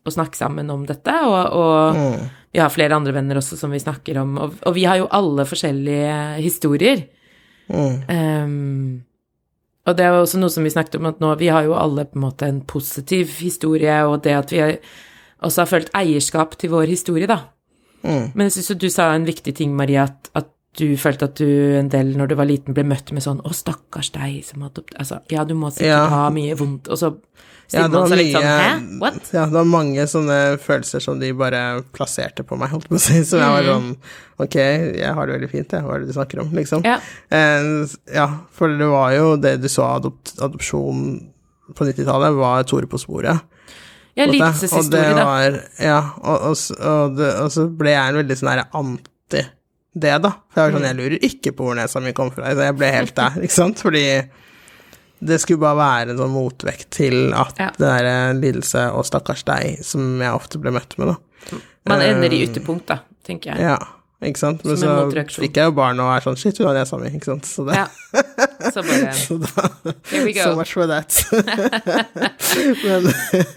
å 0.07 0.12
snakke 0.15 0.39
sammen 0.39 0.70
om 0.73 0.86
dette, 0.89 1.12
og, 1.27 1.53
og 1.53 1.99
Mm. 1.99 2.28
vi 2.55 2.62
har 2.62 2.70
flere 2.73 2.97
andre 2.97 3.12
venner 3.12 3.36
også 3.43 3.59
som 3.61 3.70
vi 3.74 3.78
snakker 3.82 4.19
om, 4.23 4.39
og, 4.39 4.55
og 4.65 4.74
vi 4.74 4.86
har 4.89 4.97
jo 5.03 5.11
alle 5.12 5.45
forskjellige 5.47 6.15
historier. 6.40 7.05
Mm. 7.69 7.99
Um, 8.09 9.05
og 9.89 9.97
det 9.97 10.05
er 10.07 10.16
også 10.16 10.39
noe 10.40 10.53
som 10.53 10.65
vi 10.65 10.73
snakket 10.73 10.97
om, 11.01 11.07
at 11.11 11.20
nå 11.20 11.35
vi 11.40 11.49
har 11.53 11.65
jo 11.69 11.77
alle 11.77 12.05
på 12.09 12.16
en 12.19 12.24
måte 12.24 12.49
en 12.49 12.62
positiv 12.69 13.36
historie, 13.43 13.99
og 14.09 14.23
det 14.24 14.35
at 14.36 14.53
vi 14.53 14.62
også 15.44 15.65
har 15.65 15.70
følt 15.70 15.90
eierskap 15.97 16.56
til 16.59 16.73
vår 16.74 16.90
historie, 16.90 17.28
da. 17.31 17.43
Mm. 18.02 18.31
Men 18.35 18.47
jeg 18.47 18.59
syns 18.59 18.70
jo 18.73 18.78
du 18.78 18.89
sa 18.90 19.10
en 19.15 19.27
viktig 19.27 19.55
ting, 19.59 19.74
Maria, 19.77 20.06
at, 20.09 20.31
at 20.39 20.51
du 20.78 20.93
følte 21.01 21.27
at 21.27 21.39
du 21.40 21.48
en 21.78 21.89
del 21.90 22.12
når 22.19 22.31
du 22.31 22.35
var 22.39 22.47
liten 22.47 22.77
ble 22.77 22.85
møtt 22.86 23.10
med 23.15 23.24
sånn 23.24 23.40
'Å, 23.43 23.51
stakkars 23.56 24.12
deg 24.15 24.44
som 24.47 24.62
har 24.62 24.70
adopt...' 24.70 24.94
Altså, 24.98 25.20
ja, 25.32 25.44
du 25.44 25.55
må 25.59 25.73
sikkert 25.74 25.90
Ja. 25.90 26.05
ha 26.12 26.28
mye 26.31 26.55
vondt, 26.59 26.89
og 26.89 26.98
så 27.01 27.16
Ja, 27.69 27.82
stiller 27.82 27.89
det 27.89 27.93
var 27.93 28.01
man 28.01 28.09
seg 28.12 28.19
litt 28.19 28.36
sånn 28.36 28.47
'Hæ? 28.47 29.01
What?' 29.01 29.32
Ja, 29.35 29.44
det 29.47 29.56
var 29.59 29.65
mange 29.65 30.06
sånne 30.06 30.39
følelser 30.62 31.02
som 31.02 31.19
de 31.19 31.32
bare 31.32 31.82
plasserte 31.93 32.44
på 32.47 32.56
meg, 32.56 32.70
holdt 32.70 32.89
på 32.89 32.94
å 32.94 33.02
si. 33.02 33.24
Så 33.24 33.40
jeg 33.43 33.51
var 33.56 33.66
sånn 33.66 33.97
Ok, 34.39 34.55
jeg 34.55 35.15
har 35.15 35.27
det 35.27 35.35
veldig 35.35 35.51
fint, 35.51 35.73
jeg. 35.73 35.82
Hva 35.82 35.97
er 35.97 35.98
det 35.98 36.06
du 36.06 36.15
snakker 36.15 36.40
om, 36.44 36.52
liksom? 36.55 36.85
Ja. 36.86 37.01
uh, 37.32 37.89
ja, 38.15 38.28
for 38.55 38.69
det 38.69 38.86
var 38.86 39.10
jo 39.16 39.36
det 39.36 39.60
du 39.60 39.66
så 39.66 39.82
adopt, 39.97 40.36
adopsjon 40.39 41.27
på 41.74 41.85
90-tallet, 41.85 42.36
var 42.39 42.62
Tore 42.62 42.86
på 42.86 43.01
sporet. 43.02 43.40
Ja, 44.19 44.27
lidelseshistorie, 44.27 45.15
da. 45.15 45.24
var 45.28 45.59
Ja, 45.78 45.99
og, 46.19 46.49
og, 46.51 46.57
og, 46.82 47.16
det, 47.19 47.28
og 47.45 47.53
så 47.55 47.69
ble 47.78 47.93
jeg 47.95 48.09
en 48.12 48.19
veldig 48.23 48.36
sånn 48.40 48.51
her 48.53 48.65
anti 48.81 49.45
det, 49.99 50.12
da. 50.23 50.31
For 50.53 50.61
jeg 50.61 50.73
var 50.73 50.74
sånn, 50.77 50.85
Mm. 50.85 50.89
jeg 50.90 50.97
lurer 50.99 51.24
ikke 51.27 51.53
på 51.59 51.65
hvor 51.69 51.74
nesa 51.78 52.01
mi 52.03 52.12
kom 52.15 52.28
fra. 52.31 52.51
Så 52.55 52.62
jeg 52.69 52.77
ble 52.78 52.90
helt 52.93 53.15
der, 53.19 53.39
ikke 53.43 53.55
sant. 53.57 53.81
Fordi 53.82 54.05
det 55.28 55.40
skulle 55.43 55.59
bare 55.65 55.78
være 55.81 56.11
en 56.15 56.20
sånn 56.20 56.31
motvekt 56.35 56.90
til 56.95 57.32
at 57.35 57.57
Ja. 57.59 57.70
det 57.74 57.82
derre 57.89 58.35
lidelse 58.39 58.85
og 58.95 59.05
stakkars 59.09 59.43
deg, 59.49 59.81
som 59.82 60.20
jeg 60.23 60.31
ofte 60.35 60.61
ble 60.62 60.70
møtt 60.77 60.95
med, 60.99 61.09
da. 61.15 61.59
Man 61.89 62.01
ender 62.05 62.31
i 62.36 62.43
Eh, 62.43 62.47
ytterpunkt, 62.47 62.86
da, 62.86 63.01
tenker 63.27 63.55
jeg. 63.57 63.61
Ja, 63.65 63.78
ikke 64.27 64.40
sant. 64.40 64.65
Men 64.66 64.78
så 64.81 64.93
fikk 65.39 65.61
jeg 65.61 65.69
jo 65.69 65.74
barn 65.77 66.01
og 66.03 66.09
er 66.11 66.24
sånn 66.24 66.39
Shit, 66.40 66.59
hun 66.59 66.66
har 66.66 66.74
nesa 66.74 66.99
mi, 66.99 67.11
ikke 67.15 67.28
sant. 67.31 67.47
Så 67.47 67.62
det 67.69 67.77
Ja. 67.78 67.85
Så 68.74 68.82
bare 68.82 69.12
så 69.20 69.36
da, 69.39 69.69
Here 70.11 70.24
we 70.24 70.32
go. 70.35 70.43
So 70.43 70.57
much 70.59 70.73
for 70.74 70.89
that. 70.90 71.15
men, 72.82 73.07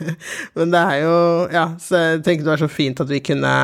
men 0.59 0.75
det 0.75 0.83
er 0.83 0.95
jo 1.01 1.15
Ja, 1.55 1.65
så 1.81 2.03
jeg 2.03 2.21
tenker 2.27 2.45
det 2.45 2.53
var 2.53 2.61
så 2.61 2.69
fint 2.69 3.01
at 3.01 3.09
vi 3.09 3.23
kunne 3.25 3.55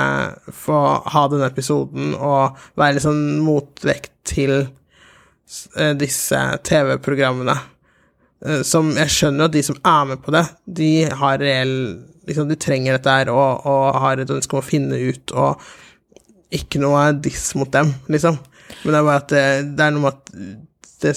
få 0.49 0.81
ha 1.13 1.23
denne 1.29 1.51
episoden 1.53 2.15
og 2.17 2.57
være 2.79 2.97
litt 2.97 3.05
sånn 3.05 3.23
motvekt 3.45 4.13
til 4.27 4.55
eh, 4.57 5.93
disse 6.01 6.41
TV-programmene. 6.65 7.59
Eh, 8.41 8.61
Som 8.67 8.95
jeg 8.97 9.13
skjønner 9.13 9.51
at 9.51 9.55
de 9.55 9.63
som 9.69 9.77
er 9.85 10.13
med 10.15 10.25
på 10.25 10.33
det, 10.33 10.47
de 10.65 10.91
har 11.21 11.37
reell 11.45 11.75
liksom, 12.27 12.49
De 12.49 12.57
trenger 12.59 12.97
dette 12.97 13.19
her 13.21 13.29
og, 13.33 13.67
og 13.69 14.01
har 14.01 14.17
et 14.25 14.33
ønske 14.33 14.57
om 14.57 14.65
å 14.65 14.71
finne 14.73 14.97
ut 14.97 15.37
og 15.37 15.61
ikke 16.53 16.79
noe 16.81 17.09
diss 17.23 17.49
mot 17.59 17.71
dem, 17.73 17.91
liksom. 18.11 18.37
Men 18.83 18.93
det 18.93 18.99
er 18.99 19.07
bare 19.07 19.23
at 19.23 19.33
det, 19.33 19.47
det 19.77 19.87
er 19.87 19.95
noe 19.95 20.05
med 20.05 20.15
at 20.15 20.31
det 21.03 21.15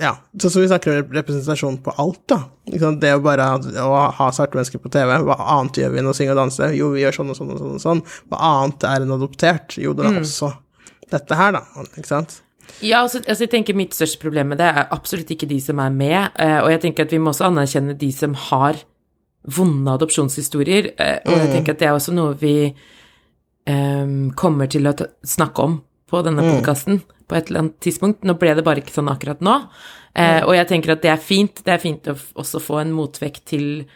Ja, 0.00 0.14
sånn 0.40 0.50
som 0.50 0.62
vi 0.62 0.70
snakker 0.70 0.90
om 1.04 1.12
representasjon 1.14 1.76
på 1.84 1.92
alt, 2.02 2.22
da. 2.30 2.38
Det 2.66 3.12
å 3.14 3.22
bare 3.22 3.46
å 3.84 4.00
ha 4.16 4.28
svarte 4.34 4.58
mennesker 4.58 4.82
på 4.82 4.90
TV, 4.90 5.12
hva 5.28 5.36
annet 5.58 5.78
gjør 5.82 5.92
vi 5.94 6.00
enn 6.02 6.10
å 6.10 6.14
synge 6.16 6.34
og 6.34 6.40
danse? 6.40 6.70
Jo, 6.74 6.90
vi 6.94 7.04
gjør 7.04 7.20
sånn 7.20 7.30
og 7.34 7.38
sånn 7.38 7.52
og 7.54 7.60
sånn 7.60 7.76
og 7.76 7.84
sånn. 7.84 8.02
Hva 8.32 8.40
annet 8.48 8.88
er 8.88 9.04
en 9.04 9.14
adoptert? 9.18 9.78
Jo, 9.78 9.94
det 9.94 10.08
er 10.08 10.20
også 10.22 10.50
dette 11.12 11.38
her, 11.38 11.54
da. 11.54 11.62
Ikke 11.92 12.10
sant? 12.10 12.40
Ja, 12.84 13.02
altså, 13.02 13.20
altså, 13.24 13.46
jeg 13.46 13.52
tenker 13.54 13.76
mitt 13.78 13.96
største 13.96 14.20
problem 14.22 14.52
med 14.52 14.60
det 14.60 14.68
er 14.68 14.90
absolutt 14.94 15.30
ikke 15.34 15.48
de 15.50 15.58
som 15.62 15.80
er 15.82 15.94
med, 15.94 16.36
eh, 16.38 16.58
og 16.60 16.70
jeg 16.72 16.82
tenker 16.84 17.06
at 17.06 17.14
vi 17.14 17.20
må 17.22 17.32
også 17.32 17.48
anerkjenne 17.48 17.96
de 17.98 18.10
som 18.14 18.36
har 18.48 18.82
vonde 19.48 19.94
adopsjonshistorier, 19.94 20.92
eh, 21.00 21.18
og 21.24 21.38
jeg 21.38 21.50
tenker 21.54 21.74
at 21.74 21.82
det 21.82 21.88
er 21.88 21.96
også 21.96 22.14
noe 22.14 22.36
vi 22.38 22.54
eh, 23.68 24.10
kommer 24.38 24.70
til 24.72 24.88
å 24.88 24.96
snakke 25.26 25.68
om 25.68 25.78
på 26.08 26.24
denne 26.24 26.44
podkasten 26.46 27.02
på 27.28 27.36
et 27.36 27.50
eller 27.50 27.66
annet 27.66 27.78
tidspunkt. 27.84 28.24
Nå 28.24 28.38
ble 28.40 28.54
det 28.56 28.64
bare 28.64 28.80
ikke 28.82 28.94
sånn 28.94 29.10
akkurat 29.12 29.42
nå, 29.44 29.56
eh, 30.16 30.40
og 30.46 30.54
jeg 30.56 30.70
tenker 30.70 30.94
at 30.94 31.04
det 31.04 31.12
er 31.12 31.22
fint. 31.22 31.62
Det 31.64 31.74
er 31.74 31.82
fint 31.82 32.08
å 32.08 32.16
også 32.16 32.62
få 32.64 32.82
en 32.82 32.94
motvekt 32.96 33.50
til 33.54 33.88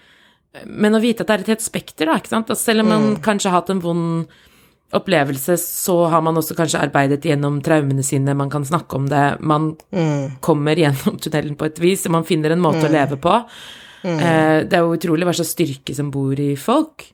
Men 0.68 0.92
å 0.92 0.98
vite 1.00 1.24
at 1.24 1.30
det 1.30 1.34
er 1.34 1.42
et 1.46 1.50
helt 1.54 1.62
spekter, 1.64 2.04
da, 2.04 2.18
ikke 2.20 2.28
sant. 2.28 2.50
Og 2.52 2.58
selv 2.60 2.82
om 2.82 2.90
man 2.92 3.04
kanskje 3.24 3.48
har 3.48 3.62
hatt 3.62 3.70
en 3.72 3.78
vond 3.80 4.26
opplevelse, 4.92 5.56
så 5.56 5.94
har 6.12 6.20
man 6.20 6.36
også 6.36 6.52
kanskje 6.58 6.82
arbeidet 6.84 7.24
gjennom 7.24 7.62
traumene 7.64 8.04
sine, 8.04 8.34
man 8.36 8.50
kan 8.52 8.66
snakke 8.68 8.98
om 8.98 9.06
det, 9.08 9.22
man 9.40 9.70
kommer 10.44 10.76
gjennom 10.76 11.16
tunnelen 11.24 11.56
på 11.56 11.70
et 11.70 11.80
vis, 11.80 12.04
og 12.04 12.18
man 12.18 12.28
finner 12.28 12.52
en 12.52 12.60
måte 12.60 12.84
å 12.84 12.92
leve 12.92 13.16
på. 13.16 13.32
Eh, 14.04 14.58
det 14.66 14.76
er 14.76 14.84
jo 14.84 14.96
utrolig 14.98 15.24
hva 15.28 15.34
slags 15.36 15.54
styrke 15.56 15.96
som 15.96 16.10
bor 16.12 16.36
i 16.36 16.52
folk. 16.60 17.06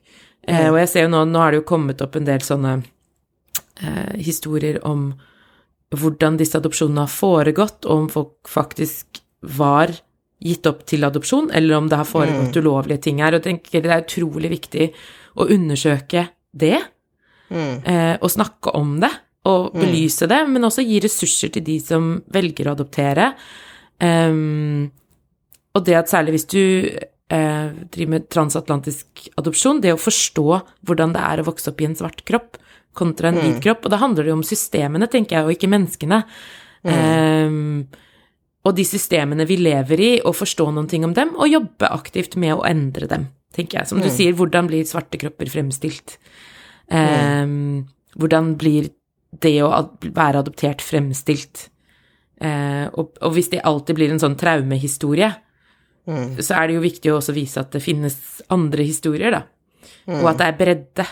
Eh, 0.49 0.67
og 0.71 0.79
jeg 0.81 0.91
ser 0.91 1.05
jo 1.05 1.13
nå, 1.13 1.23
nå 1.29 1.41
har 1.41 1.53
det 1.53 1.61
jo 1.61 1.69
kommet 1.69 2.01
opp 2.01 2.17
en 2.17 2.27
del 2.27 2.43
sånne 2.45 2.79
eh, 2.79 4.13
historier 4.17 4.79
om 4.87 5.11
hvordan 5.95 6.37
disse 6.37 6.57
adopsjonene 6.59 7.05
har 7.05 7.13
foregått, 7.13 7.85
og 7.85 8.03
om 8.03 8.09
folk 8.13 8.49
faktisk 8.49 9.21
var 9.57 9.93
gitt 10.39 10.67
opp 10.69 10.85
til 10.87 11.03
adopsjon, 11.07 11.49
eller 11.55 11.79
om 11.79 11.87
det 11.91 11.99
har 11.99 12.07
foregått 12.07 12.59
ulovlige 12.61 13.03
ting 13.07 13.23
her. 13.23 13.33
Og 13.33 13.41
jeg 13.41 13.47
tenker 13.49 13.83
det 13.83 13.95
er 13.95 14.05
utrolig 14.05 14.53
viktig 14.53 14.91
å 15.39 15.47
undersøke 15.49 16.27
det, 16.51 16.77
eh, 17.49 18.15
og 18.19 18.31
snakke 18.31 18.73
om 18.77 18.99
det, 19.03 19.11
og 19.49 19.73
belyse 19.73 20.27
det, 20.29 20.43
men 20.51 20.67
også 20.67 20.83
gi 20.85 20.99
ressurser 21.01 21.51
til 21.55 21.63
de 21.65 21.77
som 21.81 22.11
velger 22.33 22.67
å 22.67 22.75
adoptere. 22.75 23.31
Um, 23.99 24.89
og 25.75 25.85
det 25.87 25.95
at 25.95 26.11
særlig 26.11 26.35
hvis 26.35 26.49
du 26.51 26.63
eh, 27.33 27.69
driver 27.93 28.15
med 28.15 28.29
transatlantisk 28.33 29.29
adopsjon, 29.39 29.81
det 29.83 29.93
å 29.95 30.01
forstå 30.01 30.47
hvordan 30.87 31.15
det 31.15 31.23
er 31.25 31.41
å 31.41 31.47
vokse 31.49 31.71
opp 31.71 31.81
i 31.81 31.89
en 31.89 31.97
svart 31.99 32.25
kropp 32.27 32.59
kontra 32.99 33.31
en 33.31 33.39
hvit 33.39 33.61
kropp, 33.63 33.85
og 33.85 33.93
da 33.93 33.99
handler 34.01 34.25
det 34.25 34.33
jo 34.33 34.39
om 34.39 34.45
systemene, 34.45 35.07
tenker 35.11 35.37
jeg, 35.37 35.45
og 35.45 35.55
ikke 35.55 35.71
menneskene. 35.71 36.23
Ehm, 36.89 37.87
og 38.67 38.75
de 38.75 38.85
systemene 38.87 39.45
vi 39.47 39.59
lever 39.61 40.03
i, 40.03 40.11
og 40.19 40.37
forstå 40.37 40.67
noen 40.73 40.89
ting 40.91 41.05
om 41.07 41.15
dem, 41.15 41.35
og 41.37 41.51
jobbe 41.51 41.91
aktivt 41.95 42.35
med 42.41 42.57
å 42.57 42.65
endre 42.67 43.07
dem, 43.11 43.27
tenker 43.55 43.81
jeg. 43.81 43.91
Som 43.91 44.03
du 44.03 44.09
sier, 44.11 44.35
hvordan 44.37 44.69
blir 44.71 44.87
svarte 44.89 45.19
kropper 45.21 45.51
fremstilt? 45.51 46.17
Ehm, 46.91 47.85
hvordan 48.19 48.55
blir 48.59 48.89
det 49.45 49.59
å 49.63 49.69
være 50.01 50.41
adoptert 50.41 50.83
fremstilt? 50.83 51.69
Eh, 52.39 52.87
og, 52.95 53.13
og 53.21 53.35
hvis 53.35 53.51
det 53.51 53.63
alltid 53.67 53.97
blir 53.97 54.11
en 54.13 54.21
sånn 54.21 54.37
traumehistorie, 54.39 55.29
så 56.41 56.55
er 56.57 56.67
det 56.67 56.75
jo 56.75 56.81
viktig 56.81 57.11
å 57.13 57.17
også 57.19 57.33
vise 57.35 57.59
at 57.61 57.71
det 57.75 57.81
finnes 57.85 58.15
andre 58.49 58.83
historier, 58.87 59.31
da. 59.35 59.43
Og 60.09 60.25
at 60.31 60.39
det 60.41 60.47
er 60.47 60.57
bredde. 60.57 61.05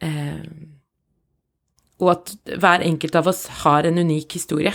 Eh, 0.00 0.42
og 2.00 2.10
at 2.14 2.32
hver 2.60 2.84
enkelt 2.84 3.16
av 3.20 3.28
oss 3.32 3.46
har 3.64 3.84
en 3.88 3.98
unik 4.00 4.36
historie. 4.38 4.72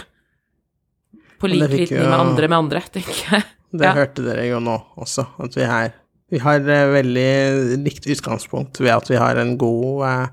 På 1.42 1.50
lik 1.52 1.66
linje 1.70 2.00
med 2.00 2.14
andre 2.20 2.48
med 2.50 2.58
andre, 2.58 2.82
tenker 2.94 3.22
jeg. 3.36 3.44
Det 3.76 3.84
Ja. 3.84 3.94
hørte 3.98 4.24
dere 4.24 4.46
jo 4.48 4.60
nå 4.64 4.76
også, 4.98 5.26
at 5.44 5.54
vi 5.58 5.64
er 5.68 5.94
Vi 6.32 6.40
har 6.42 6.58
eh, 6.58 6.88
veldig 6.90 7.84
likt 7.84 8.08
utgangspunkt 8.10 8.80
ved 8.82 8.90
at 8.96 9.08
vi 9.12 9.16
har 9.16 9.36
en 9.38 9.58
god 9.62 10.06
eh, 10.08 10.28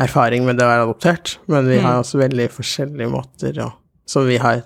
erfaring 0.00 0.46
med 0.46 0.56
det 0.56 0.64
å 0.64 0.70
være 0.70 0.86
adoptert, 0.86 1.34
men 1.46 1.66
vi 1.68 1.76
har 1.78 1.98
også 2.00 2.16
veldig 2.22 2.46
forskjellige 2.48 3.10
måter 3.10 3.58
å, 3.60 3.66
som 4.08 4.24
vi 4.26 4.38
har 4.40 4.62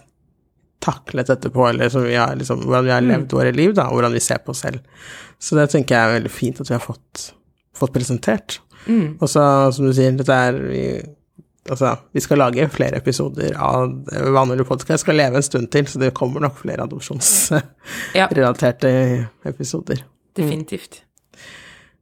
taklet 0.84 1.26
dette 1.32 1.48
på, 1.54 1.62
eller 1.70 1.88
som 1.92 2.02
vi 2.04 2.14
har, 2.18 2.34
liksom, 2.36 2.60
hvordan 2.66 2.84
vi 2.84 2.92
har 2.94 3.00
levd 3.06 3.32
våre 3.32 3.52
liv, 3.56 3.72
da, 3.76 3.84
og 3.88 3.94
hvordan 3.98 4.12
vi 4.14 4.20
ser 4.24 4.38
på 4.44 4.50
oss 4.52 4.60
selv. 4.66 4.80
Så 5.40 5.50
det 5.58 5.70
tenker 5.72 5.94
jeg 5.96 6.04
er 6.04 6.14
veldig 6.18 6.32
fint 6.32 6.60
at 6.60 6.68
vi 6.70 6.76
har 6.76 6.84
fått, 6.84 7.12
fått 7.76 7.94
presentert. 7.96 8.48
Mm. 8.86 9.08
Og 9.16 9.28
så, 9.32 9.42
som 9.72 9.84
du 9.88 9.92
sier, 9.96 10.12
dette 10.20 10.34
er 10.48 10.52
vi, 10.68 10.84
Altså, 11.64 11.94
vi 12.12 12.20
skal 12.20 12.36
lage 12.42 12.66
flere 12.68 12.98
episoder 13.00 13.54
av 13.56 13.88
Vanlig 14.36 14.66
podkast. 14.68 15.00
Skal 15.00 15.16
leve 15.16 15.40
en 15.40 15.46
stund 15.46 15.70
til, 15.72 15.86
så 15.88 15.96
det 16.02 16.10
kommer 16.12 16.36
nok 16.44 16.58
flere 16.60 16.82
Ja. 16.82 16.84
adopsjonsrelaterte 16.84 18.90
episoder. 19.48 20.02
Definitivt. 20.36 21.03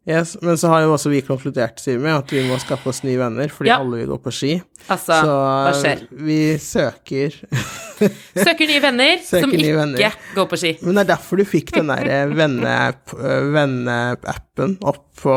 Yes, 0.02 0.32
men 0.42 0.56
så 0.58 0.66
har 0.72 0.80
jo 0.82 0.94
også 0.96 1.12
vi 1.12 1.20
konkludert, 1.22 1.78
sier 1.78 2.00
at 2.10 2.32
vi 2.34 2.40
må 2.48 2.56
skaffe 2.58 2.88
oss 2.90 3.04
nye 3.06 3.20
venner, 3.20 3.46
fordi 3.54 3.70
Ja. 3.70 3.76
alle 3.78 4.00
vil 4.00 4.08
gå 4.10 4.16
på 4.24 4.32
ski. 4.34 4.56
Altså, 4.90 5.14
så 5.14 5.34
hva 5.36 5.74
skjer? 5.78 6.00
vi 6.10 6.38
søker 6.58 7.36
Søker 8.46 8.66
nye 8.66 8.80
venner 8.82 9.20
Søker 9.22 9.44
som 9.44 9.52
nye 9.52 9.60
ikke 9.62 9.76
venner. 9.76 10.16
går 10.34 10.48
på 10.50 10.58
ski. 10.58 10.72
Men 10.82 10.96
det 10.98 11.04
er 11.04 11.10
derfor 11.12 11.38
du 11.38 11.44
fikk 11.46 11.70
den 11.76 11.86
der 11.92 12.10
eh, 12.10 12.32
eh, 12.34 13.46
venneappen 13.54 14.74
opp 14.82 15.04
på 15.22 15.36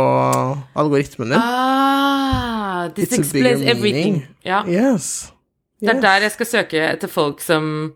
algoritmen 0.76 1.30
din. 1.30 1.38
Ah, 1.38 2.88
this 2.96 3.12
It's 3.12 3.20
explains 3.20 3.62
everything. 3.62 4.24
Ja. 4.44 4.64
Yes. 4.66 5.32
Det 5.80 5.94
er 5.94 6.02
der 6.02 6.26
jeg 6.26 6.32
skal 6.40 6.46
søke 6.50 6.82
etter 6.90 7.08
folk 7.12 7.38
som 7.46 7.94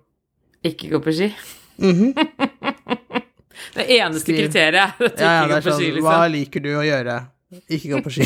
ikke 0.64 0.92
går 0.94 1.02
på 1.02 1.16
ski. 1.18 1.32
Mhm. 1.82 2.14
Det 3.76 3.86
eneste 4.00 4.22
Skriv. 4.26 4.38
kriteriet 4.48 4.76
er 4.76 4.88
at 4.90 5.18
du 5.18 5.24
Ja, 5.24 5.32
ja, 5.32 5.44
ikke 5.44 5.50
går 5.50 5.58
er 5.58 5.62
på 5.62 5.74
ski, 5.78 5.86
liksom. 5.92 6.04
Hva 6.08 6.20
liksom. 6.20 6.32
liker 6.38 6.60
du 6.66 6.70
å 6.76 6.84
gjøre? 6.88 7.18
Ikke 7.70 7.90
gå 7.90 7.98
på 8.06 8.12
ski. 8.14 8.26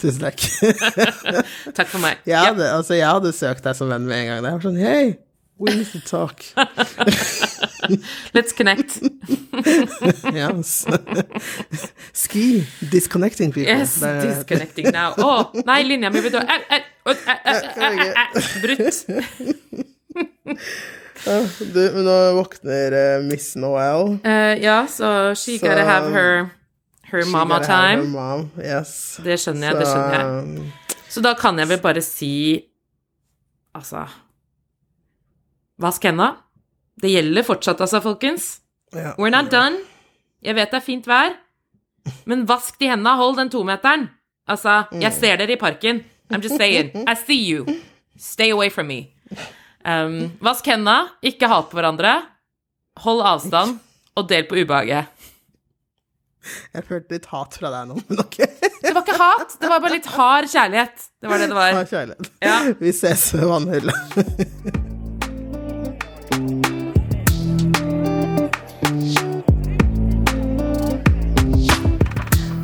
Tusen 0.00 0.22
takk. 0.26 0.38
Takk 1.74 1.86
for 1.88 1.98
meg. 2.02 2.18
Jeg 2.26 2.34
Ja. 2.34 2.44
hadde, 2.50 2.66
altså, 2.74 2.94
jeg 2.98 3.06
hadde 3.06 3.32
søkt 3.32 3.62
deg 3.62 3.76
som 3.78 3.88
venn 3.92 4.06
med 4.06 4.16
en 4.18 4.26
gang. 4.26 4.42
Jeg 4.44 4.52
var 4.52 4.60
sånn 4.66 4.80
Hei, 4.82 5.18
we 5.58 5.74
need 5.74 5.86
to 5.92 6.00
talk. 6.06 6.42
Let's 8.34 8.52
connect. 8.58 8.98
Yes. 10.34 10.84
Ski. 12.12 12.66
Disconnecting 12.90 13.52
people. 13.52 13.72
Yes, 13.78 13.94
Det 14.00 14.08
er- 14.08 14.26
disconnecting 14.26 14.90
now. 14.92 15.12
Å, 15.18 15.64
nei, 15.64 15.82
linja 15.86 16.10
mi 16.10 16.20
blir 16.20 16.30
dårlig. 16.34 16.48
Brutt. 18.62 18.96
Du, 21.24 21.80
men 21.94 22.04
nå 22.06 22.16
våkner 22.38 22.94
uh, 22.94 23.24
Miss 23.26 23.54
Noel. 23.58 24.18
Uh, 24.24 24.54
ja, 24.62 24.86
så 24.90 25.34
she 25.34 25.58
Så- 25.58 25.66
gotta 25.66 25.84
have 25.84 26.12
her, 26.14 26.48
her 27.10 27.24
mama 27.32 27.58
time. 27.64 28.02
her. 28.02 28.02
Mom. 28.12 28.50
Yes. 28.58 29.18
Det 29.24 29.38
skjønner 29.40 29.72
jeg, 29.72 29.80
det 29.80 29.88
skjønner 29.88 30.14
jeg. 30.18 30.58
jeg. 30.58 30.96
Så 31.08 31.22
da 31.24 31.34
kan 31.34 31.58
jeg 31.58 31.68
vel 31.68 31.80
bare 31.82 32.02
si 32.04 32.32
Altså 33.74 34.06
Vask 35.78 36.02
henda. 36.04 36.32
Det 36.98 37.10
gjelder 37.12 37.44
fortsatt, 37.46 37.80
altså, 37.80 38.00
folkens. 38.02 38.60
Ja. 38.94 39.12
We're 39.18 39.30
not 39.30 39.50
done. 39.52 39.76
Jeg 40.42 40.54
vet 40.58 40.70
det 40.72 40.80
er 40.80 40.84
fint 40.86 41.06
vær, 41.06 41.36
men 42.26 42.42
vask 42.48 42.78
de 42.80 42.88
hendene. 42.90 43.12
Hold 43.18 43.36
den 43.38 43.50
tometeren. 43.50 44.08
Altså, 44.48 44.84
jeg 44.98 45.12
ser 45.12 45.36
dere 45.36 45.52
i 45.54 45.60
parken. 45.60 46.00
I'm 46.32 46.42
just 46.42 46.56
saying. 46.56 46.90
I 47.12 47.14
see 47.14 47.38
you. 47.52 47.66
Stay 48.18 48.50
away 48.50 48.70
from 48.70 48.86
me. 48.86 49.14
Um, 49.88 50.18
vask 50.44 50.66
hendene. 50.68 51.08
Ikke 51.24 51.48
hat 51.48 51.70
på 51.70 51.78
hverandre. 51.78 52.18
Hold 53.04 53.22
avstand, 53.24 53.78
og 54.18 54.26
del 54.28 54.44
på 54.48 54.58
ubehaget. 54.58 55.06
Jeg 56.74 56.84
følte 56.88 57.16
litt 57.16 57.28
hat 57.28 57.56
fra 57.60 57.70
deg 57.72 57.88
nå, 57.90 57.96
men 58.08 58.20
ok. 58.22 58.36
Det 58.82 58.92
var 58.94 59.02
ikke 59.02 59.16
hat, 59.20 59.56
det 59.60 59.68
var 59.70 59.80
bare 59.84 59.96
litt 59.96 60.08
hard 60.14 60.48
kjærlighet. 60.48 61.08
Det 61.20 61.30
var 61.30 61.42
det 61.42 61.48
det 61.50 61.56
var. 61.58 61.72
var. 61.76 61.88
kjærlighet. 61.90 62.30
Ja. 62.44 62.58
Vi 62.80 62.92
ses 62.96 63.24
ved 63.34 63.44
vannhullet. 63.48 63.98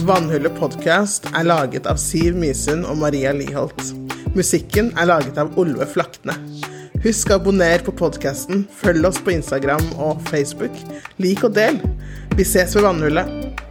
Vannhullet 0.04 0.52
podkast 0.60 1.30
er 1.32 1.46
laget 1.48 1.86
av 1.88 1.96
Siv 2.00 2.36
Mysund 2.36 2.84
og 2.84 3.00
Maria 3.00 3.32
Liholt. 3.36 3.94
Musikken 4.36 4.92
er 5.00 5.08
laget 5.08 5.38
av 5.40 5.56
Olve 5.60 5.86
Flakne. 5.88 6.36
Husk 7.04 7.28
å 7.28 7.36
abonnere 7.36 7.84
på 7.84 7.92
podkasten, 7.98 8.62
følg 8.80 9.04
oss 9.04 9.18
på 9.20 9.34
Instagram 9.34 9.90
og 10.00 10.22
Facebook. 10.30 10.72
Lik 11.20 11.44
og 11.44 11.52
del. 11.52 11.76
Vi 12.32 12.46
ses 12.48 12.72
ved 12.78 12.86
vannhullet. 12.86 13.63